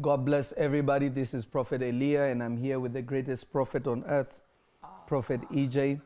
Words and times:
God 0.00 0.24
bless 0.24 0.52
everybody. 0.56 1.08
This 1.08 1.34
is 1.34 1.44
Prophet 1.44 1.80
Elia, 1.80 2.24
and 2.24 2.42
I'm 2.42 2.56
here 2.56 2.80
with 2.80 2.92
the 2.94 3.00
greatest 3.00 3.52
prophet 3.52 3.86
on 3.86 4.02
earth, 4.08 4.34
Prophet 5.06 5.40
EJ. 5.52 6.00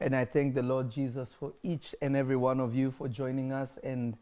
And 0.00 0.16
I 0.16 0.24
thank 0.24 0.54
the 0.54 0.62
Lord 0.62 0.90
Jesus 0.90 1.34
for 1.34 1.52
each 1.62 1.94
and 2.00 2.16
every 2.16 2.36
one 2.36 2.58
of 2.58 2.74
you 2.74 2.90
for 2.90 3.08
joining 3.08 3.52
us. 3.52 3.78
And 3.84 4.16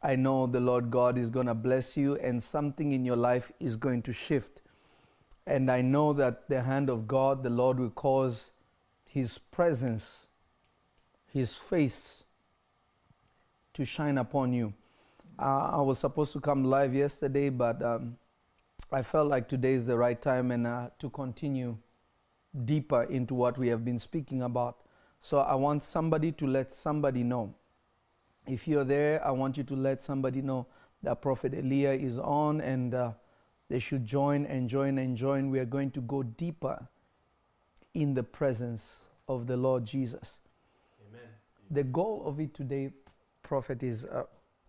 I 0.00 0.14
know 0.14 0.46
the 0.46 0.60
Lord 0.60 0.92
God 0.92 1.18
is 1.18 1.28
going 1.28 1.46
to 1.46 1.54
bless 1.54 1.96
you, 1.96 2.18
and 2.18 2.40
something 2.40 2.92
in 2.92 3.04
your 3.04 3.16
life 3.16 3.50
is 3.58 3.74
going 3.74 4.02
to 4.02 4.12
shift. 4.12 4.60
And 5.44 5.68
I 5.68 5.80
know 5.80 6.12
that 6.12 6.48
the 6.48 6.62
hand 6.62 6.88
of 6.88 7.08
God, 7.08 7.42
the 7.42 7.50
Lord, 7.50 7.80
will 7.80 7.90
cause 7.90 8.52
His 9.08 9.38
presence, 9.38 10.28
His 11.32 11.54
face 11.54 12.22
to 13.74 13.84
shine 13.84 14.18
upon 14.18 14.52
you. 14.52 14.72
Uh, 15.36 15.70
I 15.72 15.80
was 15.80 15.98
supposed 15.98 16.32
to 16.34 16.40
come 16.40 16.64
live 16.64 16.94
yesterday, 16.94 17.48
but 17.48 17.82
um, 17.82 18.18
I 18.92 19.02
felt 19.02 19.28
like 19.28 19.48
today 19.48 19.74
is 19.74 19.86
the 19.86 19.96
right 19.96 20.20
time 20.20 20.50
and 20.50 20.66
uh, 20.66 20.90
to 20.98 21.10
continue 21.10 21.76
deeper 22.64 23.04
into 23.04 23.34
what 23.34 23.56
we 23.56 23.68
have 23.68 23.84
been 23.84 23.98
speaking 23.98 24.42
about. 24.42 24.78
So 25.20 25.38
I 25.38 25.54
want 25.54 25.82
somebody 25.82 26.32
to 26.32 26.46
let 26.46 26.72
somebody 26.72 27.22
know. 27.22 27.54
If 28.46 28.66
you're 28.66 28.84
there, 28.84 29.24
I 29.24 29.30
want 29.30 29.56
you 29.56 29.62
to 29.64 29.76
let 29.76 30.02
somebody 30.02 30.42
know 30.42 30.66
that 31.02 31.22
Prophet 31.22 31.54
Elia 31.54 31.92
is 31.92 32.18
on 32.18 32.60
and 32.60 32.94
uh, 32.94 33.12
they 33.68 33.78
should 33.78 34.04
join 34.04 34.44
and 34.46 34.68
join 34.68 34.98
and 34.98 35.16
join. 35.16 35.50
We 35.50 35.60
are 35.60 35.64
going 35.64 35.92
to 35.92 36.00
go 36.00 36.22
deeper 36.22 36.88
in 37.94 38.14
the 38.14 38.22
presence 38.22 39.08
of 39.28 39.46
the 39.46 39.56
Lord 39.56 39.84
Jesus. 39.84 40.40
Amen. 41.08 41.28
The 41.70 41.84
goal 41.84 42.24
of 42.26 42.40
it 42.40 42.54
today, 42.54 42.90
Prophet, 43.42 43.82
is 43.82 44.04
uh, 44.04 44.24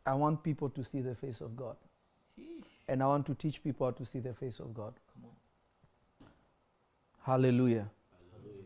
I 0.05 0.13
want 0.13 0.43
people 0.43 0.69
to 0.69 0.83
see 0.83 1.01
the 1.01 1.15
face 1.15 1.41
of 1.41 1.55
God. 1.55 1.75
Sheesh. 2.91 2.93
And 2.93 3.03
I 3.03 3.07
want 3.07 3.25
to 3.27 3.35
teach 3.35 3.63
people 3.63 3.87
how 3.87 3.91
to 3.91 4.05
see 4.05 4.19
the 4.19 4.33
face 4.33 4.59
of 4.59 4.73
God. 4.73 4.93
Come 5.13 5.25
on. 5.25 6.27
Hallelujah. 7.23 7.89
Hallelujah. 8.33 8.65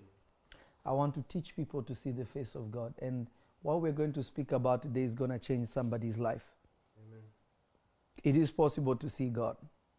I 0.86 0.92
want 0.92 1.14
to 1.16 1.24
teach 1.28 1.56
people 1.56 1.84
to 1.84 1.96
see 1.96 2.12
the 2.12 2.26
face 2.26 2.56
of 2.56 2.72
God. 2.72 2.94
And 3.02 3.28
what 3.62 3.82
we're 3.82 3.92
going 3.92 4.14
to 4.14 4.24
speak 4.24 4.52
about 4.52 4.84
today 4.84 5.04
is 5.04 5.14
going 5.14 5.32
to 5.32 5.40
change 5.40 5.70
somebody's 5.70 6.18
life. 6.18 6.44
Amen. 7.08 7.24
It 8.24 8.36
is 8.36 8.52
possible 8.52 8.96
to 8.96 9.10
see 9.10 9.30
God. 9.30 9.58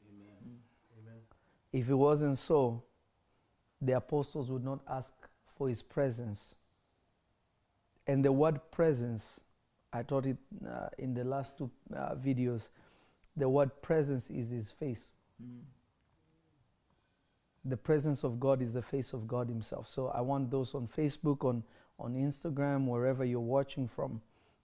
Amen. 0.08 0.58
Amen. 1.02 1.20
If 1.72 1.88
it 1.88 1.94
wasn't 1.94 2.38
so, 2.38 2.82
the 3.82 3.92
apostles 3.92 4.50
would 4.50 4.64
not 4.64 4.80
ask 4.88 5.12
for 5.58 5.68
his 5.68 5.82
presence. 5.82 6.54
And 8.06 8.24
the 8.24 8.30
word 8.30 8.60
presence, 8.70 9.40
I 9.92 10.02
taught 10.02 10.26
it 10.26 10.36
uh, 10.66 10.88
in 10.98 11.12
the 11.12 11.24
last 11.24 11.58
two 11.58 11.70
uh, 11.94 12.14
videos. 12.14 12.68
The 13.36 13.48
word 13.48 13.82
presence 13.82 14.30
is 14.30 14.50
his 14.50 14.70
face. 14.70 15.12
Mm. 15.42 15.60
The 17.64 17.76
presence 17.76 18.24
of 18.24 18.38
God 18.38 18.62
is 18.62 18.72
the 18.72 18.82
face 18.82 19.12
of 19.12 19.26
God 19.26 19.48
himself. 19.48 19.88
So 19.88 20.08
I 20.08 20.20
want 20.20 20.50
those 20.50 20.74
on 20.74 20.88
Facebook, 20.88 21.44
on, 21.44 21.64
on 21.98 22.14
Instagram, 22.14 22.86
wherever 22.86 23.24
you're 23.24 23.40
watching 23.40 23.88
from, 23.88 24.20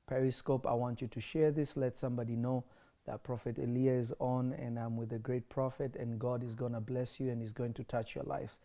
Periscope, 0.07 0.67
I 0.67 0.73
want 0.75 1.01
you 1.01 1.09
to 1.09 1.21
share 1.21 1.51
this. 1.51 1.77
Let 1.77 1.99
somebody 1.99 2.37
know 2.37 2.65
that 3.07 3.25
Prophet 3.25 3.59
Elia 3.59 3.93
is 3.93 4.13
on 4.21 4.53
and 4.55 4.79
I'm 4.79 4.97
with 4.97 5.13
a 5.13 5.19
great 5.19 5.49
prophet 5.49 5.97
and 5.97 6.19
God 6.19 6.45
is 6.45 6.55
going 6.55 6.73
to 6.73 6.81
bless 6.81 7.19
you 7.19 7.31
and 7.31 7.41
he's 7.41 7.53
going 7.53 7.73
to 7.75 7.85
touch 7.85 8.15
your 8.15 8.25
life. 8.25 8.59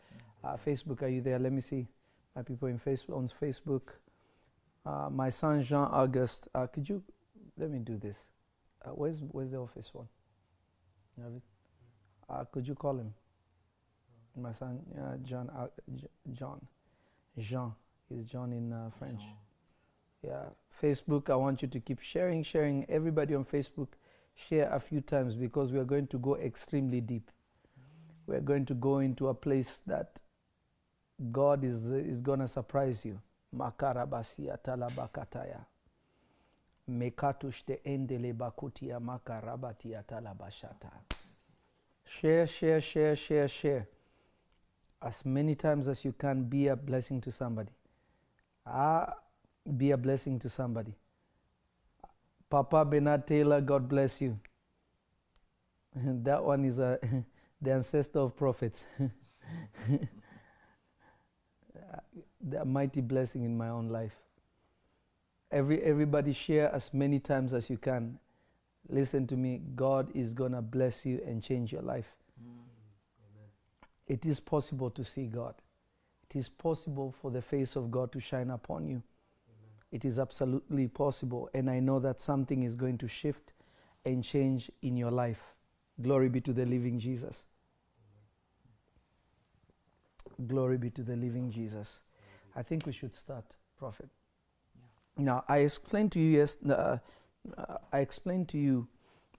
Uh, 0.44 0.58
Facebook, 0.64 1.02
are 1.02 1.08
you 1.08 1.22
there? 1.22 1.40
Let 1.40 1.52
me 1.52 1.62
see 1.62 1.88
my 2.36 2.44
people 2.44 2.68
in 2.68 2.80
Facebook, 2.80 3.18
on 3.18 3.30
Facebook. 3.42 3.82
Uh, 4.86 5.10
my 5.10 5.30
son 5.30 5.64
Jean 5.64 5.88
August, 5.92 6.48
uh, 6.54 6.68
could 6.68 6.88
you 6.88 7.04
let 7.58 7.72
me 7.72 7.80
do 7.80 7.98
this? 7.98 8.18
Uh, 8.88 8.92
where's 8.92 9.18
where's 9.32 9.52
the 9.52 9.58
office 9.58 9.90
one? 9.94 10.08
You 11.18 11.24
have 11.24 11.34
it? 11.34 11.42
Uh, 12.30 12.44
could 12.52 12.68
you 12.68 12.76
call 12.76 12.98
him? 12.98 13.14
My 14.36 14.54
son 14.54 14.80
uh, 14.98 15.18
John 15.24 15.50
uh, 15.50 15.68
John 16.32 16.62
Jean 17.40 17.74
is 18.10 18.26
John 18.26 18.54
in 18.54 18.72
uh, 18.72 18.90
French. 18.98 19.20
Jean. 19.20 19.34
Yeah, 20.24 20.44
Facebook. 20.82 21.30
I 21.30 21.36
want 21.36 21.62
you 21.62 21.68
to 21.68 21.80
keep 21.80 22.00
sharing, 22.00 22.44
sharing. 22.44 22.86
Everybody 22.90 23.36
on 23.36 23.46
Facebook, 23.46 23.90
share 24.36 24.72
a 24.72 24.80
few 24.80 25.02
times 25.02 25.36
because 25.36 25.72
we 25.72 25.80
are 25.80 25.86
going 25.86 26.08
to 26.08 26.18
go 26.18 26.38
extremely 26.38 27.02
deep. 27.02 27.30
We 28.26 28.36
are 28.36 28.42
going 28.42 28.66
to 28.66 28.74
go 28.74 29.00
into 29.00 29.28
a 29.30 29.34
place 29.34 29.82
that 29.88 30.20
God 31.32 31.64
is 31.64 31.86
is 31.86 32.20
gonna 32.20 32.48
surprise 32.48 33.06
you. 33.06 33.20
Makarabasia 33.56 34.58
talabakataya. 34.64 35.66
Mekatushte 36.90 37.82
endele 37.84 38.34
talabashata. 40.08 40.92
Share, 42.06 42.48
share, 42.48 42.82
share, 42.82 43.16
share, 43.16 43.48
share. 43.48 43.88
As 45.02 45.26
many 45.26 45.56
times 45.56 45.88
as 45.88 46.06
you 46.06 46.14
can, 46.14 46.44
be 46.44 46.68
a 46.68 46.76
blessing 46.76 47.22
to 47.22 47.32
somebody. 47.32 47.72
Ah, 48.66 49.14
be 49.76 49.92
a 49.92 49.98
blessing 49.98 50.40
to 50.40 50.50
somebody. 50.50 50.94
Papa 52.50 52.86
Bernard 52.86 53.28
Taylor, 53.28 53.60
God 53.62 53.90
bless 53.90 54.22
you. 54.22 54.40
that 55.96 56.44
one 56.44 56.66
is 56.66 56.80
a, 56.80 56.98
the 57.62 57.72
ancestor 57.74 58.20
of 58.20 58.36
prophets. 58.36 58.88
the 62.42 62.66
mighty 62.66 63.02
blessing 63.02 63.44
in 63.44 63.58
my 63.58 63.70
own 63.70 63.90
life. 63.90 64.16
Every, 65.52 65.82
everybody 65.82 66.34
share 66.34 66.74
as 66.74 66.94
many 66.94 67.20
times 67.20 67.54
as 67.54 67.70
you 67.70 67.78
can. 67.78 68.20
Listen 68.90 69.28
to 69.28 69.36
me, 69.36 69.62
God 69.76 70.10
is 70.14 70.34
going 70.34 70.54
to 70.54 70.62
bless 70.62 71.06
you 71.06 71.22
and 71.26 71.42
change 71.42 71.72
your 71.72 71.82
life. 71.82 72.16
Mm. 72.42 72.68
It 74.08 74.26
is 74.26 74.40
possible 74.40 74.90
to 74.92 75.04
see 75.04 75.26
God. 75.26 75.56
It 76.30 76.38
is 76.38 76.50
possible 76.50 77.14
for 77.22 77.32
the 77.32 77.42
face 77.42 77.76
of 77.76 77.92
God 77.92 78.12
to 78.14 78.20
shine 78.20 78.50
upon 78.50 78.88
you. 78.88 79.04
It 79.92 80.04
is 80.04 80.20
absolutely 80.20 80.88
possible. 80.88 81.50
And 81.54 81.70
I 81.70 81.80
know 81.80 82.00
that 82.00 82.20
something 82.20 82.64
is 82.64 82.76
going 82.76 82.98
to 83.00 83.08
shift 83.08 83.54
and 84.06 84.24
change 84.24 84.70
in 84.82 84.98
your 84.98 85.12
life. 85.12 85.56
Glory 86.02 86.30
be 86.30 86.42
to 86.42 86.54
the 86.54 86.66
living 86.66 87.00
Jesus. 87.00 87.46
Glory 90.46 90.78
be 90.78 90.90
to 90.92 91.02
the 91.02 91.16
living 91.16 91.50
Jesus. 91.52 92.02
I 92.56 92.64
think 92.64 92.86
we 92.86 92.92
should 92.92 93.16
start, 93.16 93.56
Prophet. 93.80 94.10
Now, 95.18 95.44
I 95.48 95.60
explained 95.60 96.12
to 96.14 96.20
you 96.20 96.38
yes, 96.38 96.58
uh, 96.70 96.98
I 97.92 98.00
explained 98.00 98.50
to 98.50 98.58
you, 98.58 98.88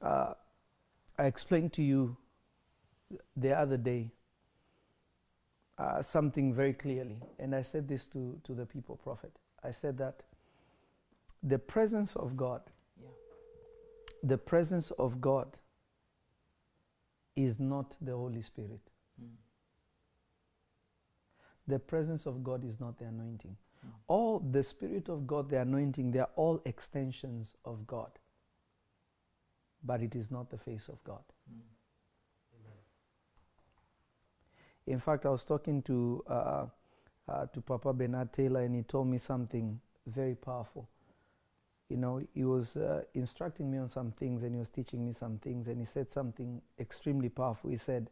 uh, 0.03 0.35
I 1.19 1.25
explained 1.25 1.73
to 1.75 1.83
you 1.83 2.17
the 3.37 3.53
other 3.53 3.77
day 3.77 4.11
uh, 5.79 6.03
something 6.03 6.53
very 6.53 6.73
clearly, 6.73 7.19
and 7.39 7.55
I 7.55 7.63
said 7.63 7.87
this 7.89 8.07
to, 8.09 8.41
to 8.45 8.55
the 8.55 8.67
people, 8.67 8.97
Prophet. 8.97 9.33
I 9.63 9.71
said 9.71 9.99
that 9.99 10.23
the 11.43 11.59
presence 11.59 12.17
of 12.17 12.37
God, 12.37 12.63
Yeah. 13.01 13.09
the 14.23 14.39
presence 14.39 14.91
of 14.93 15.21
God 15.21 15.57
is 17.37 17.61
not 17.61 17.95
the 18.01 18.17
Holy 18.17 18.43
Spirit. 18.43 18.81
Mm. 19.23 19.37
The 21.69 21.79
presence 21.79 22.27
of 22.27 22.43
God 22.43 22.65
is 22.65 22.81
not 22.81 22.99
the 22.99 23.05
anointing. 23.05 23.57
All 24.07 24.39
the 24.39 24.63
Spirit 24.63 25.09
of 25.09 25.27
God, 25.27 25.51
the 25.51 25.61
anointing, 25.61 26.11
they 26.11 26.19
are 26.19 26.31
all 26.37 26.61
extensions 26.65 27.57
of 27.65 27.87
God. 27.87 28.11
But 29.85 30.03
it 30.03 30.15
is 30.15 30.31
not 30.31 30.51
the 30.51 30.59
face 30.59 30.89
of 30.89 31.03
God. 31.05 31.23
Mm. 31.53 31.61
In 34.89 34.99
fact, 34.99 35.27
I 35.27 35.29
was 35.29 35.45
talking 35.45 35.83
to, 35.83 36.25
uh, 36.27 36.67
uh, 37.29 37.47
to 37.47 37.61
Papa 37.61 37.93
Bernard 37.93 38.33
Taylor, 38.33 38.63
and 38.63 38.75
he 38.75 38.83
told 38.83 39.07
me 39.07 39.19
something 39.19 39.79
very 40.07 40.35
powerful. 40.35 40.89
You 41.91 41.99
know, 41.99 42.23
he 42.35 42.45
was 42.45 42.77
uh, 42.77 43.03
instructing 43.15 43.71
me 43.71 43.79
on 43.79 43.91
some 43.91 44.13
things, 44.13 44.45
and 44.45 44.55
he 44.55 44.59
was 44.59 44.71
teaching 44.71 45.05
me 45.05 45.13
some 45.13 45.39
things, 45.39 45.69
and 45.69 45.79
he 45.79 45.85
said 45.85 46.11
something 46.11 46.63
extremely 46.79 47.29
powerful. 47.29 47.71
He 47.71 47.77
said, 47.77 48.09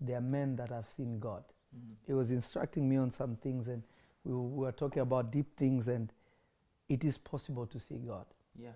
There 0.00 0.16
are 0.16 0.20
men 0.20 0.54
that 0.56 0.70
have 0.70 0.88
seen 0.88 1.18
God. 1.18 1.42
Mm. 1.76 1.94
He 2.06 2.12
was 2.12 2.30
instructing 2.30 2.88
me 2.88 2.96
on 2.96 3.10
some 3.10 3.36
things, 3.36 3.66
and 3.66 3.82
we 4.24 4.32
were, 4.32 4.42
we 4.42 4.64
were 4.64 4.72
talking 4.72 5.02
about 5.02 5.32
deep 5.32 5.56
things, 5.56 5.88
and 5.88 6.12
it 6.88 7.04
is 7.04 7.18
possible 7.18 7.66
to 7.66 7.80
see 7.80 7.96
God. 7.96 8.26
Yeah. 8.58 8.70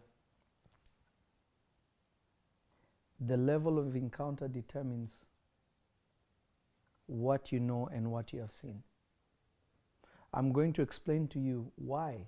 The 3.21 3.37
level 3.37 3.79
of 3.79 3.97
encounter 3.97 4.49
determines 4.49 5.13
what 7.07 7.53
you 7.53 7.61
know 7.61 7.89
and 7.93 8.11
what 8.11 8.33
you 8.33 8.41
have 8.41 8.53
seen. 8.53 8.83
I'm 10.35 10.53
going 10.53 10.73
to 10.75 10.83
explain 10.83 11.29
to 11.29 11.39
you 11.39 11.73
why 11.77 12.27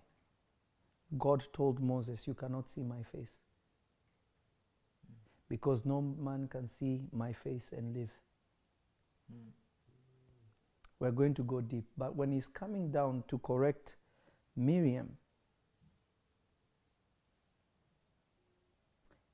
God 1.16 1.44
told 1.52 1.80
Moses, 1.80 2.26
You 2.26 2.34
cannot 2.34 2.68
see 2.68 2.82
my 2.82 3.02
face. 3.12 3.38
Because 5.48 5.84
no 5.84 6.00
man 6.02 6.48
can 6.48 6.68
see 6.68 7.02
my 7.12 7.32
face 7.32 7.70
and 7.76 7.94
live. 7.96 8.10
Mm. 9.32 9.50
We're 11.00 11.12
going 11.12 11.34
to 11.34 11.42
go 11.42 11.60
deep. 11.60 11.84
But 11.96 12.16
when 12.16 12.32
he's 12.32 12.46
coming 12.46 12.90
down 12.90 13.24
to 13.28 13.38
correct 13.38 13.96
Miriam 14.56 15.16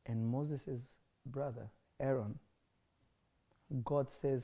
and 0.07 0.27
Moses' 0.27 0.83
brother, 1.27 1.71
Aaron, 2.01 2.39
God 3.85 4.11
says, 4.11 4.43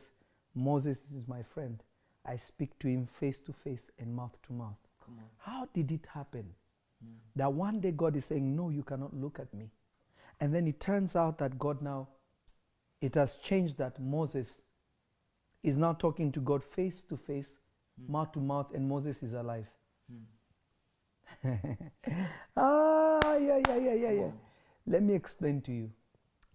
Moses 0.55 0.99
is 1.15 1.29
my 1.29 1.43
friend. 1.43 1.83
I 2.25 2.37
speak 2.37 2.79
to 2.81 2.89
him 2.89 3.07
face 3.07 3.41
to 3.41 3.53
face 3.53 3.91
and 3.99 4.15
mouth 4.15 4.37
to 4.47 4.53
mouth. 4.53 4.79
Come 5.05 5.19
on. 5.19 5.25
How 5.39 5.69
did 5.73 5.91
it 5.91 6.07
happen? 6.13 6.45
Mm. 7.05 7.17
That 7.37 7.53
one 7.53 7.81
day 7.81 7.93
God 7.93 8.17
is 8.17 8.27
saying, 8.27 8.55
No, 8.55 8.69
you 8.69 8.83
cannot 8.83 9.15
look 9.15 9.39
at 9.39 9.53
me. 9.55 9.71
And 10.41 10.55
then 10.55 10.67
it 10.67 10.81
turns 10.81 11.17
out 11.17 11.39
that 11.39 11.59
God 11.59 11.83
now, 11.83 12.09
it 13.01 13.15
has 13.15 13.37
changed 13.37 13.79
that 13.79 14.01
Moses 14.01 14.61
is 15.63 15.77
now 15.77 15.93
talking 15.93 16.33
to 16.33 16.41
God 16.41 16.65
face 16.65 17.03
to 17.03 17.17
face, 17.17 17.59
Mm. 18.01 18.09
mouth 18.09 18.33
to 18.33 18.41
mouth, 18.41 18.73
and 18.75 18.89
Moses 18.89 19.23
is 19.23 19.35
alive. 19.35 19.69
Mm. 20.13 20.27
ah, 22.57 23.37
yeah, 23.37 23.61
yeah, 23.69 23.77
yeah, 23.77 23.95
yeah, 23.95 24.11
yeah. 24.11 24.31
Let 24.87 25.03
me 25.03 25.15
explain 25.15 25.61
to 25.63 25.73
you. 25.73 25.91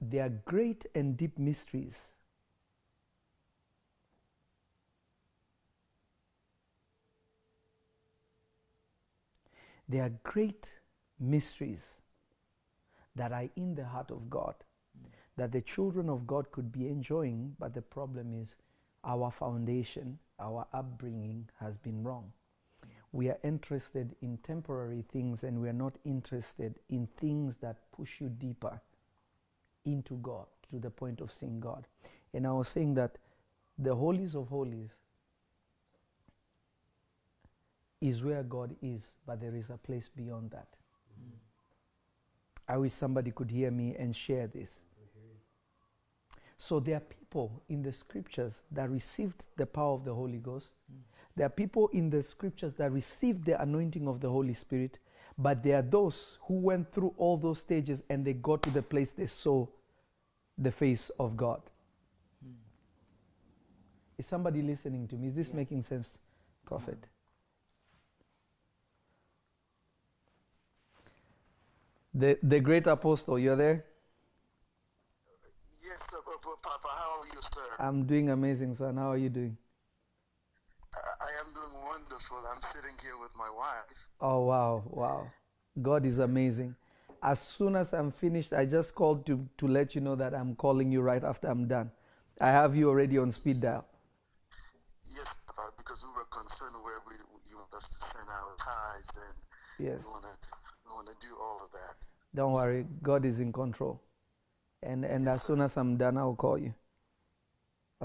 There 0.02 0.26
are 0.26 0.30
great 0.30 0.86
and 0.96 1.16
deep 1.16 1.38
mysteries. 1.40 2.14
There 9.88 10.04
are 10.04 10.10
great 10.24 10.80
mysteries 11.20 12.02
that 13.16 13.32
are 13.32 13.50
in 13.56 13.76
the 13.76 13.86
heart 13.86 14.12
of 14.12 14.30
God 14.30 14.56
Mm. 14.98 15.10
that 15.38 15.52
the 15.52 15.62
children 15.62 16.10
of 16.10 16.26
God 16.26 16.52
could 16.52 16.72
be 16.72 16.88
enjoying, 16.88 17.56
but 17.60 17.74
the 17.74 17.82
problem 17.82 18.34
is 18.34 18.56
our 19.06 19.32
foundation, 19.32 20.20
our 20.40 20.66
upbringing 20.74 21.48
has 21.60 21.78
been 21.78 22.04
wrong. 22.04 22.32
We 23.12 23.30
are 23.30 23.38
interested 23.44 24.16
in 24.22 24.38
temporary 24.40 25.06
things 25.12 25.44
and 25.44 25.62
we 25.62 25.70
are 25.70 25.74
not 25.74 25.94
interested 26.04 26.76
in 26.90 27.08
things 27.18 27.58
that 27.58 27.78
push 27.96 28.20
you 28.20 28.30
deeper 28.30 28.82
into 29.86 30.16
God 30.16 30.48
to 30.72 30.80
the 30.80 30.90
point 30.90 31.22
of 31.22 31.32
seeing 31.32 31.60
God. 31.60 31.88
And 32.34 32.46
I 32.46 32.52
was 32.52 32.68
saying 32.68 32.96
that 32.96 33.18
the 33.78 33.96
holies 33.96 34.36
of 34.36 34.50
holies 34.50 34.90
is 38.02 38.24
where 38.24 38.44
God 38.44 38.76
is, 38.82 39.16
but 39.26 39.40
there 39.40 39.56
is 39.56 39.70
a 39.70 39.78
place 39.78 40.10
beyond 40.14 40.52
that. 40.52 40.68
Mm. 41.20 41.38
I 42.68 42.78
wish 42.78 42.92
somebody 42.92 43.32
could 43.32 43.50
hear 43.50 43.72
me 43.72 43.96
and 43.98 44.16
share 44.16 44.48
this. 44.48 44.82
So 46.58 46.80
there 46.80 46.98
are 46.98 47.02
people 47.02 47.62
in 47.70 47.84
the 47.84 47.92
scriptures 47.92 48.62
that 48.72 48.90
received 48.90 49.48
the 49.58 49.66
power 49.66 49.94
of 49.94 50.06
the 50.06 50.14
Holy 50.14 50.38
Ghost. 50.38 50.74
Mm. 50.92 50.98
There 51.36 51.46
are 51.46 51.50
people 51.50 51.90
in 51.90 52.10
the 52.10 52.24
scriptures 52.24 52.74
that 52.76 52.92
received 52.92 53.46
the 53.46 53.62
anointing 53.62 54.08
of 54.08 54.22
the 54.22 54.30
Holy 54.30 54.54
Spirit, 54.54 55.00
but 55.38 55.64
there 55.64 55.80
are 55.80 55.82
those 55.82 56.38
who 56.44 56.56
went 56.56 56.92
through 56.94 57.14
all 57.18 57.38
those 57.38 57.60
stages 57.60 58.04
and 58.10 58.24
they 58.26 58.34
got 58.34 58.62
to 58.64 58.70
the 58.70 58.82
place 58.82 59.12
they 59.12 59.26
saw 59.26 59.68
the 60.58 60.72
face 60.72 61.10
of 61.20 61.36
God. 61.36 61.62
Mm. 62.46 62.54
Is 64.18 64.26
somebody 64.26 64.62
listening 64.62 65.08
to 65.10 65.16
me? 65.16 65.28
Is 65.28 65.36
this 65.36 65.48
Yes. 65.48 65.56
making 65.56 65.82
sense. 65.84 66.18
Prophet? 66.66 66.98
The, 72.14 72.40
the 72.42 72.62
great 72.62 72.88
apostle, 72.88 73.38
you're 73.38 73.58
there? 73.58 73.86
Yes, 75.84 76.10
sir, 76.10 76.18
P- 76.26 76.32
P- 76.42 76.50
Papa. 76.64 76.88
How 76.90 77.20
are 77.22 77.25
you, 77.36 77.42
sir? 77.42 77.62
I'm 77.80 78.06
doing 78.06 78.30
amazing, 78.30 78.74
son. 78.76 78.98
How 78.98 79.12
are 79.12 79.18
you 79.18 79.30
doing? 79.30 79.58
I 80.96 81.32
am 81.46 81.54
doing 81.54 81.86
wonderful. 81.86 82.38
I'm 82.54 82.62
sitting 82.62 82.96
here 83.04 83.18
with 83.20 83.32
my 83.38 83.50
wife. 83.56 84.08
Oh, 84.22 84.46
wow, 84.46 84.84
wow. 84.92 85.28
God 85.82 86.06
is 86.06 86.20
amazing. 86.20 86.76
As 87.22 87.40
soon 87.40 87.76
as 87.76 87.94
I'm 87.94 88.12
finished, 88.12 88.54
I 88.54 88.66
just 88.66 88.96
called 88.96 89.26
to, 89.26 89.46
to 89.58 89.68
let 89.68 89.96
you 89.96 90.02
know 90.02 90.16
that 90.16 90.34
I'm 90.34 90.56
calling 90.56 90.92
you 90.92 91.02
right 91.02 91.24
after 91.24 91.48
I'm 91.50 91.68
done. 91.68 91.92
I 92.40 92.48
have 92.48 92.76
you 92.76 92.90
already 92.90 93.18
on 93.18 93.32
speed 93.32 93.62
dial. 93.62 93.86
Yes, 95.16 95.38
Papa, 95.48 95.72
because 95.78 96.04
we 96.06 96.14
were 96.16 96.26
concerned 96.30 96.76
where 96.84 97.00
we 97.08 97.16
you 97.50 97.56
want 97.58 97.74
us 97.74 97.90
to 97.90 98.02
send 98.02 98.26
our 98.28 98.56
ties, 98.58 99.12
and 99.18 99.88
Yes. 99.88 100.00
we 100.00 100.06
want 100.06 100.24
to 100.24 100.50
we 100.86 100.92
want 100.92 101.08
to 101.10 101.28
do 101.28 101.34
all 101.42 101.60
of 101.64 101.72
that. 101.72 102.06
Don't 102.34 102.52
worry. 102.54 102.86
God 103.02 103.26
is 103.26 103.40
in 103.40 103.52
control. 103.52 104.02
And, 104.84 105.04
and 105.06 105.24
Yes, 105.24 105.36
as 105.36 105.44
soon 105.44 105.62
as 105.62 105.78
I'm 105.78 105.98
done, 105.98 106.18
I'll 106.18 106.36
call 106.36 106.58
you. 106.58 106.74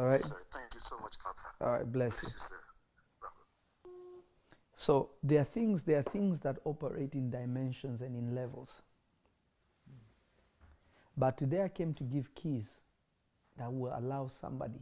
All 0.00 0.06
right? 0.06 0.12
Yes, 0.12 0.28
sir. 0.28 0.36
Thank 0.50 0.72
you 0.72 0.80
so 0.80 0.98
much, 1.00 1.16
Papa. 1.18 1.40
All 1.60 1.72
right. 1.72 1.92
Bless 1.92 2.14
you. 2.14 2.20
Bless 2.20 2.34
you, 2.34 2.40
sir. 2.40 2.54
So 4.74 5.10
there 5.22 5.42
are 5.42 5.44
things, 5.44 5.82
there 5.82 5.98
are 5.98 6.02
things 6.02 6.40
that 6.40 6.56
operate 6.64 7.12
in 7.12 7.30
dimensions 7.30 8.00
and 8.00 8.16
in 8.16 8.34
levels. 8.34 8.80
But 11.18 11.36
today 11.36 11.62
I 11.62 11.68
came 11.68 11.92
to 11.94 12.04
give 12.04 12.34
keys 12.34 12.70
that 13.58 13.70
will 13.70 13.92
allow 13.94 14.28
somebody 14.28 14.80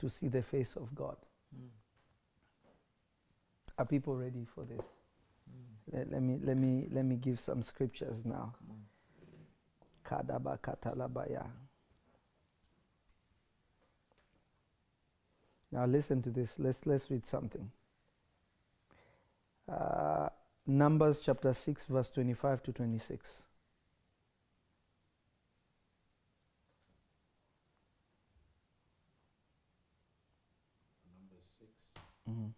to 0.00 0.10
see 0.10 0.26
the 0.26 0.42
face 0.42 0.74
of 0.74 0.92
God. 0.92 1.16
Mm. 1.56 1.68
Are 3.78 3.84
people 3.86 4.16
ready 4.16 4.48
for 4.52 4.64
this? 4.64 4.84
Mm. 5.48 5.96
Let, 5.96 6.10
let 6.10 6.22
me 6.22 6.38
let 6.42 6.56
me 6.56 6.88
let 6.90 7.04
me 7.04 7.14
give 7.14 7.38
some 7.38 7.62
scriptures 7.62 8.24
now. 8.24 8.52
Come 8.58 8.70
on. 8.72 10.26
Kadaba 10.26 10.58
katalabaya. 10.58 11.46
Now 15.72 15.86
listen 15.86 16.22
to 16.22 16.30
this. 16.30 16.58
Let's 16.58 16.86
let's 16.86 17.10
read 17.10 17.26
something. 17.26 17.70
Uh, 19.68 20.28
Numbers 20.66 21.20
chapter 21.20 21.52
six, 21.54 21.86
verse 21.86 22.08
twenty-five 22.08 22.62
to 22.64 22.72
twenty-six. 22.72 23.44
Number 31.14 31.40
six, 31.40 31.86
Mhm. 32.28 32.54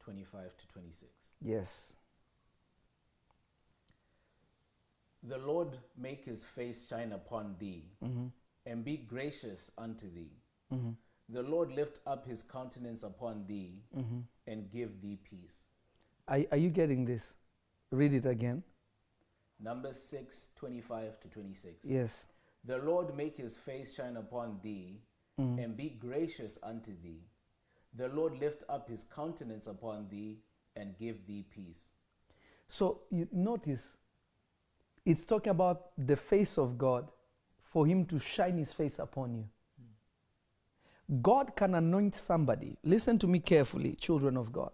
25 0.00 0.56
to 0.58 0.66
26. 0.68 1.10
Yes. 1.40 1.96
The 5.22 5.38
Lord 5.38 5.78
make 5.96 6.24
his 6.26 6.44
face 6.44 6.86
shine 6.86 7.12
upon 7.12 7.56
thee 7.58 7.90
Mhm. 8.02 8.30
And 8.66 8.84
be 8.84 8.96
gracious 8.96 9.70
unto 9.78 10.08
thee. 10.10 10.32
Mhm. 10.72 10.96
The 11.28 11.42
Lord 11.42 11.70
lift 11.72 12.00
up 12.06 12.26
his 12.26 12.42
countenance 12.42 13.02
upon 13.02 13.46
thee 13.46 13.82
Mhm. 13.94 14.24
and 14.46 14.70
give 14.70 15.00
thee 15.00 15.16
peace. 15.16 15.66
Are, 16.28 16.40
are 16.50 16.56
you 16.58 16.70
getting 16.70 17.04
this? 17.04 17.34
Read 17.90 18.14
it 18.14 18.26
again. 18.26 18.62
Numbers 19.60 20.00
6, 20.02 20.50
25 20.56 21.20
to 21.20 21.28
26. 21.28 21.84
Yes. 21.84 22.26
The 22.64 22.78
Lord 22.78 23.14
make 23.14 23.36
his 23.36 23.56
face 23.56 23.94
shine 23.94 24.16
upon 24.16 24.60
thee 24.62 25.02
Mhm. 25.38 25.58
and 25.62 25.76
be 25.76 25.90
gracious 25.90 26.58
unto 26.62 26.92
thee. 27.00 27.22
The 27.94 28.08
Lord 28.08 28.38
lift 28.38 28.64
up 28.68 28.88
his 28.88 29.04
countenance 29.04 29.66
upon 29.66 30.08
thee 30.08 30.42
and 30.74 30.96
give 30.96 31.26
thee 31.26 31.44
peace. 31.44 31.92
So 32.66 33.02
you 33.10 33.28
notice, 33.30 33.96
it's 35.04 35.24
talking 35.24 35.50
about 35.50 35.92
the 35.96 36.16
face 36.16 36.58
of 36.58 36.76
God 36.78 37.10
for 37.74 37.84
Him 37.84 38.04
to 38.06 38.20
shine 38.20 38.56
His 38.56 38.72
face 38.72 39.00
upon 39.00 39.34
you. 39.34 39.44
God 41.20 41.56
can 41.56 41.74
anoint 41.74 42.14
somebody. 42.14 42.78
Listen 42.84 43.18
to 43.18 43.26
me 43.26 43.40
carefully, 43.40 43.96
children 43.96 44.36
of 44.36 44.52
God. 44.52 44.70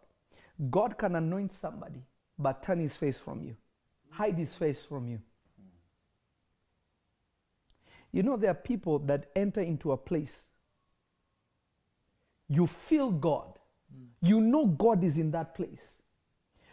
God 0.70 0.98
can 0.98 1.16
anoint 1.16 1.54
somebody, 1.54 2.02
but 2.38 2.62
turn 2.62 2.78
His 2.78 2.98
face 2.98 3.16
from 3.16 3.42
you, 3.42 3.56
hide 4.10 4.36
His 4.36 4.54
face 4.54 4.82
from 4.82 5.08
you. 5.08 5.18
You 8.12 8.22
know, 8.22 8.36
there 8.36 8.50
are 8.50 8.54
people 8.54 8.98
that 8.98 9.30
enter 9.34 9.62
into 9.62 9.92
a 9.92 9.96
place. 9.96 10.48
You 12.48 12.66
feel 12.66 13.10
God. 13.10 13.58
You 14.20 14.42
know 14.42 14.66
God 14.66 15.02
is 15.02 15.16
in 15.16 15.30
that 15.30 15.54
place. 15.54 16.02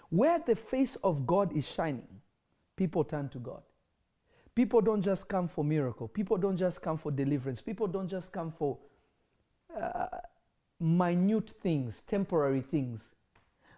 Where 0.10 0.40
the 0.40 0.56
face 0.56 0.98
of 0.98 1.26
God 1.26 1.56
is 1.56 1.66
shining, 1.66 2.22
people 2.76 3.06
turn 3.06 3.30
to 3.30 3.40
God. 3.40 3.62
People 4.58 4.82
don't 4.82 5.04
just 5.04 5.28
come 5.28 5.48
for 5.48 5.64
miracle. 5.64 6.08
People 6.08 6.36
don't 6.36 6.58
just 6.58 6.82
come 6.82 6.98
for 6.98 7.12
deliverance. 7.12 7.62
People 7.62 7.86
don't 7.86 8.08
just 8.08 8.34
come 8.34 8.52
for 8.52 8.76
uh, 9.80 10.08
minute 10.80 11.52
things, 11.62 12.02
temporary 12.08 12.62
things. 12.62 13.14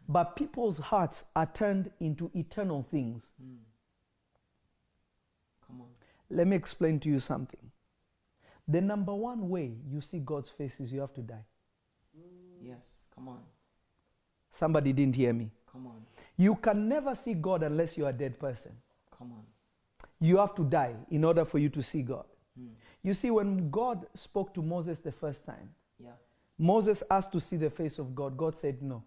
But 0.07 0.37
people's 0.37 0.77
hearts 0.77 1.25
are 1.35 1.47
turned 1.47 1.91
into 1.99 2.31
eternal 2.33 2.87
things. 2.89 3.25
Come 5.67 5.81
on. 5.81 5.89
Let 6.29 6.47
me 6.47 6.55
explain 6.55 6.97
to 7.01 7.09
you 7.09 7.19
something. 7.19 7.59
The 8.65 8.79
number 8.79 9.13
one 9.13 9.49
way 9.49 9.73
you 9.85 9.99
see 9.99 10.19
God's 10.19 10.49
face 10.49 10.79
is 10.79 10.93
you 10.93 11.01
have 11.01 11.13
to 11.15 11.21
die. 11.21 11.43
Yes, 12.63 13.05
come 13.13 13.27
on. 13.27 13.41
Somebody 14.49 14.93
didn't 14.93 15.17
hear 15.17 15.33
me. 15.33 15.51
Come 15.69 15.87
on. 15.87 16.05
You 16.37 16.55
can 16.55 16.87
never 16.87 17.15
see 17.15 17.33
God 17.33 17.63
unless 17.63 17.97
you're 17.97 18.07
a 18.07 18.13
dead 18.13 18.39
person. 18.39 18.71
Come 19.17 19.33
on. 19.33 19.43
You 20.19 20.37
have 20.37 20.53
to 20.55 20.63
die 20.63 20.95
in 21.09 21.23
order 21.23 21.45
for 21.45 21.59
you 21.59 21.69
to 21.69 21.81
see 21.81 22.01
God. 22.01 22.25
Mm. 22.59 22.69
You 23.03 23.13
see, 23.13 23.31
when 23.31 23.69
God 23.69 24.05
spoke 24.13 24.53
to 24.55 24.61
Moses 24.61 24.99
the 24.99 25.11
first 25.11 25.45
time, 25.45 25.69
Yeah. 25.99 26.11
Moses 26.57 27.03
asked 27.09 27.31
to 27.31 27.39
see 27.39 27.57
the 27.57 27.69
face 27.69 27.99
of 27.99 28.13
God. 28.13 28.37
God 28.37 28.57
said, 28.57 28.81
No, 28.81 29.03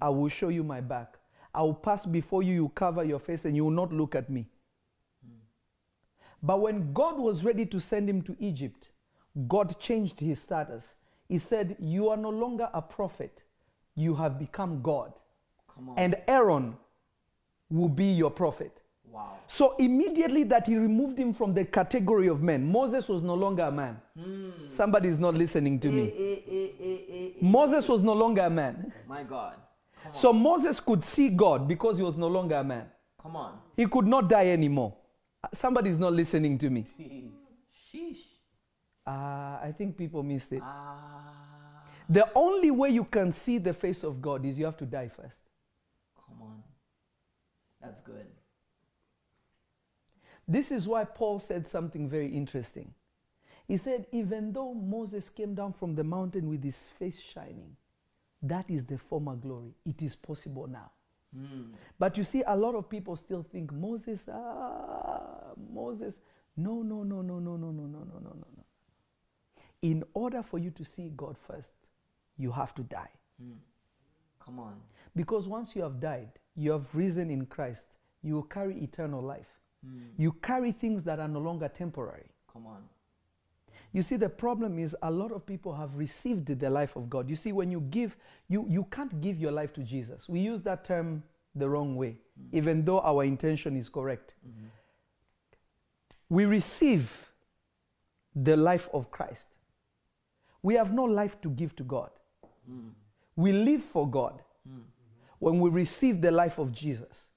I 0.00 0.08
will 0.08 0.28
show 0.28 0.48
you 0.48 0.64
my 0.64 0.80
back. 0.80 1.18
I 1.54 1.62
will 1.62 1.74
pass 1.74 2.04
before 2.04 2.42
you, 2.42 2.54
you 2.54 2.68
cover 2.74 3.04
your 3.04 3.20
face, 3.20 3.44
and 3.44 3.56
you 3.56 3.64
will 3.64 3.70
not 3.70 3.92
look 3.92 4.14
at 4.14 4.28
me. 4.28 4.46
But 6.42 6.60
when 6.60 6.92
God 6.92 7.18
was 7.18 7.44
ready 7.44 7.66
to 7.66 7.80
send 7.80 8.08
him 8.08 8.22
to 8.22 8.36
Egypt, 8.38 8.90
God 9.48 9.78
changed 9.80 10.20
his 10.20 10.40
status. 10.40 10.94
He 11.28 11.38
said, 11.38 11.76
You 11.78 12.10
are 12.10 12.16
no 12.16 12.30
longer 12.30 12.68
a 12.72 12.82
prophet, 12.82 13.42
you 13.94 14.14
have 14.16 14.38
become 14.38 14.82
God. 14.82 15.12
Come 15.74 15.88
on. 15.90 15.98
And 15.98 16.16
Aaron 16.28 16.76
will 17.70 17.88
be 17.88 18.06
your 18.12 18.30
prophet. 18.30 18.80
Wow. 19.16 19.38
So 19.46 19.74
immediately 19.78 20.44
that 20.44 20.66
he 20.66 20.76
removed 20.76 21.18
him 21.18 21.32
from 21.32 21.54
the 21.54 21.64
category 21.64 22.28
of 22.28 22.42
men, 22.42 22.70
Moses 22.70 23.08
was 23.08 23.22
no 23.22 23.34
longer 23.34 23.62
a 23.62 23.70
man. 23.72 24.00
Somebody 24.68 25.08
is 25.08 25.18
not 25.18 25.34
listening 25.34 25.78
to 25.80 25.88
Eh, 25.88 25.92
me. 25.92 26.12
eh, 26.18 26.38
eh, 26.50 26.98
eh. 27.10 27.30
Moses 27.40 27.88
was 27.88 28.02
no 28.02 28.12
longer 28.12 28.42
a 28.42 28.50
man. 28.50 28.92
My 29.08 29.22
God. 29.24 29.54
So 30.12 30.32
Moses 30.32 30.78
could 30.80 31.04
see 31.04 31.28
God 31.30 31.66
because 31.66 31.96
he 31.98 32.02
was 32.04 32.16
no 32.16 32.28
longer 32.28 32.56
a 32.56 32.64
man. 32.64 32.86
Come 33.20 33.36
on. 33.36 33.58
He 33.76 33.86
could 33.86 34.06
not 34.06 34.28
die 34.28 34.48
anymore. 34.48 34.94
Somebody 35.52 35.90
is 35.90 35.98
not 35.98 36.12
listening 36.12 36.58
to 36.58 36.70
me. 36.70 36.84
Sheesh. 37.92 38.22
Ah, 39.06 39.60
I 39.62 39.72
think 39.72 39.96
people 39.96 40.22
missed 40.22 40.52
it. 40.52 40.62
Ah. 40.62 41.84
The 42.08 42.28
only 42.34 42.70
way 42.70 42.90
you 42.90 43.04
can 43.04 43.32
see 43.32 43.58
the 43.58 43.72
face 43.74 44.04
of 44.04 44.20
God 44.22 44.44
is 44.44 44.58
you 44.58 44.64
have 44.64 44.76
to 44.78 44.86
die 44.86 45.08
first. 45.08 45.38
Come 46.28 46.42
on. 46.42 46.62
That's 47.80 48.00
good. 48.00 48.26
This 50.48 50.70
is 50.70 50.86
why 50.86 51.04
Paul 51.04 51.40
said 51.40 51.66
something 51.66 52.08
very 52.08 52.28
interesting. 52.28 52.94
He 53.66 53.76
said, 53.76 54.06
even 54.12 54.52
though 54.52 54.74
Moses 54.74 55.28
came 55.28 55.54
down 55.54 55.72
from 55.72 55.94
the 55.96 56.04
mountain 56.04 56.48
with 56.48 56.62
his 56.62 56.88
face 56.88 57.20
shining, 57.20 57.76
that 58.42 58.70
is 58.70 58.84
the 58.84 58.96
former 58.96 59.34
glory. 59.34 59.74
It 59.84 60.02
is 60.02 60.14
possible 60.14 60.68
now. 60.68 60.92
Mm. 61.36 61.70
But 61.98 62.16
you 62.16 62.22
see, 62.22 62.44
a 62.46 62.56
lot 62.56 62.76
of 62.76 62.88
people 62.88 63.16
still 63.16 63.42
think 63.42 63.72
Moses, 63.72 64.28
ah, 64.32 65.52
Moses. 65.72 66.16
No, 66.56 66.82
no, 66.82 67.02
no, 67.02 67.22
no, 67.22 67.38
no, 67.38 67.56
no, 67.56 67.70
no, 67.72 67.86
no, 67.86 67.98
no, 67.98 68.20
no, 68.20 68.20
no, 68.20 68.46
no. 68.56 68.64
In 69.82 70.04
order 70.14 70.42
for 70.42 70.58
you 70.58 70.70
to 70.70 70.84
see 70.84 71.10
God 71.16 71.36
first, 71.36 71.72
you 72.38 72.52
have 72.52 72.74
to 72.76 72.82
die. 72.82 73.10
Come 74.44 74.60
on. 74.60 74.76
Because 75.14 75.48
once 75.48 75.74
you 75.74 75.82
have 75.82 76.00
died, 76.00 76.30
you 76.54 76.70
have 76.70 76.94
risen 76.94 77.30
in 77.30 77.46
Christ, 77.46 77.98
you 78.22 78.34
will 78.34 78.42
carry 78.44 78.76
eternal 78.82 79.20
life. 79.20 79.55
Hmm. 79.86 79.98
You 80.16 80.32
carry 80.32 80.72
things 80.72 81.04
that 81.04 81.20
are 81.20 81.28
no 81.28 81.40
longer 81.40 81.68
temporary. 81.68 82.26
Come 82.52 82.66
on. 82.66 82.82
You 83.92 84.02
see, 84.02 84.16
the 84.16 84.28
problem 84.28 84.78
is 84.78 84.96
a 85.02 85.10
lot 85.10 85.32
of 85.32 85.46
people 85.46 85.74
have 85.74 85.96
received 85.96 86.46
the 86.58 86.70
life 86.70 86.96
of 86.96 87.08
God. 87.08 87.30
You 87.30 87.36
see, 87.36 87.52
when 87.52 87.70
you 87.70 87.80
give, 87.80 88.16
you, 88.48 88.66
you 88.68 88.84
can't 88.90 89.20
give 89.20 89.38
your 89.38 89.52
life 89.52 89.72
to 89.74 89.82
Jesus. 89.82 90.28
We 90.28 90.40
use 90.40 90.60
that 90.62 90.84
term 90.84 91.22
the 91.54 91.68
wrong 91.68 91.96
way, 91.96 92.18
hmm. 92.38 92.56
even 92.56 92.84
though 92.84 93.00
our 93.00 93.24
intention 93.24 93.76
is 93.76 93.88
correct. 93.88 94.34
Mm-hmm. 94.46 94.66
We 96.28 96.44
receive 96.44 97.10
the 98.34 98.56
life 98.56 98.88
of 98.92 99.10
Christ. 99.10 99.46
We 100.62 100.74
have 100.74 100.92
no 100.92 101.04
life 101.04 101.40
to 101.42 101.48
give 101.48 101.74
to 101.76 101.84
God. 101.84 102.10
Hmm. 102.68 102.88
We 103.36 103.52
live 103.52 103.82
for 103.82 104.08
God 104.08 104.42
when 105.38 105.60
we 105.60 105.70
receive 105.70 106.20
the 106.20 106.30
life 106.30 106.58
of 106.58 106.72
Jesus. 106.72 107.28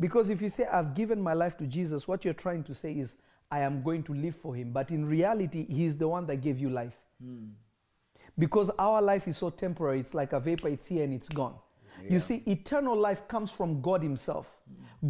Because 0.00 0.30
if 0.30 0.40
you 0.40 0.48
say, 0.48 0.64
I've 0.66 0.94
given 0.94 1.20
my 1.20 1.34
life 1.34 1.58
to 1.58 1.66
Jesus, 1.66 2.08
what 2.08 2.24
you're 2.24 2.34
trying 2.34 2.64
to 2.64 2.74
say 2.74 2.92
is, 2.92 3.16
I 3.50 3.60
am 3.60 3.82
going 3.82 4.02
to 4.04 4.14
live 4.14 4.34
for 4.34 4.54
him. 4.54 4.72
But 4.72 4.90
in 4.90 5.06
reality, 5.06 5.66
he 5.68 5.84
is 5.84 5.98
the 5.98 6.08
one 6.08 6.26
that 6.26 6.36
gave 6.36 6.58
you 6.58 6.70
life. 6.70 6.96
Hmm. 7.22 7.48
Because 8.38 8.70
our 8.78 9.02
life 9.02 9.28
is 9.28 9.36
so 9.36 9.50
temporary, 9.50 10.00
it's 10.00 10.14
like 10.14 10.32
a 10.32 10.40
vapor, 10.40 10.68
it's 10.68 10.86
here 10.86 11.04
and 11.04 11.12
it's 11.12 11.28
gone. 11.28 11.54
You 12.08 12.18
see, 12.18 12.42
eternal 12.46 12.96
life 12.96 13.28
comes 13.28 13.50
from 13.50 13.82
God 13.82 14.02
Himself. 14.02 14.46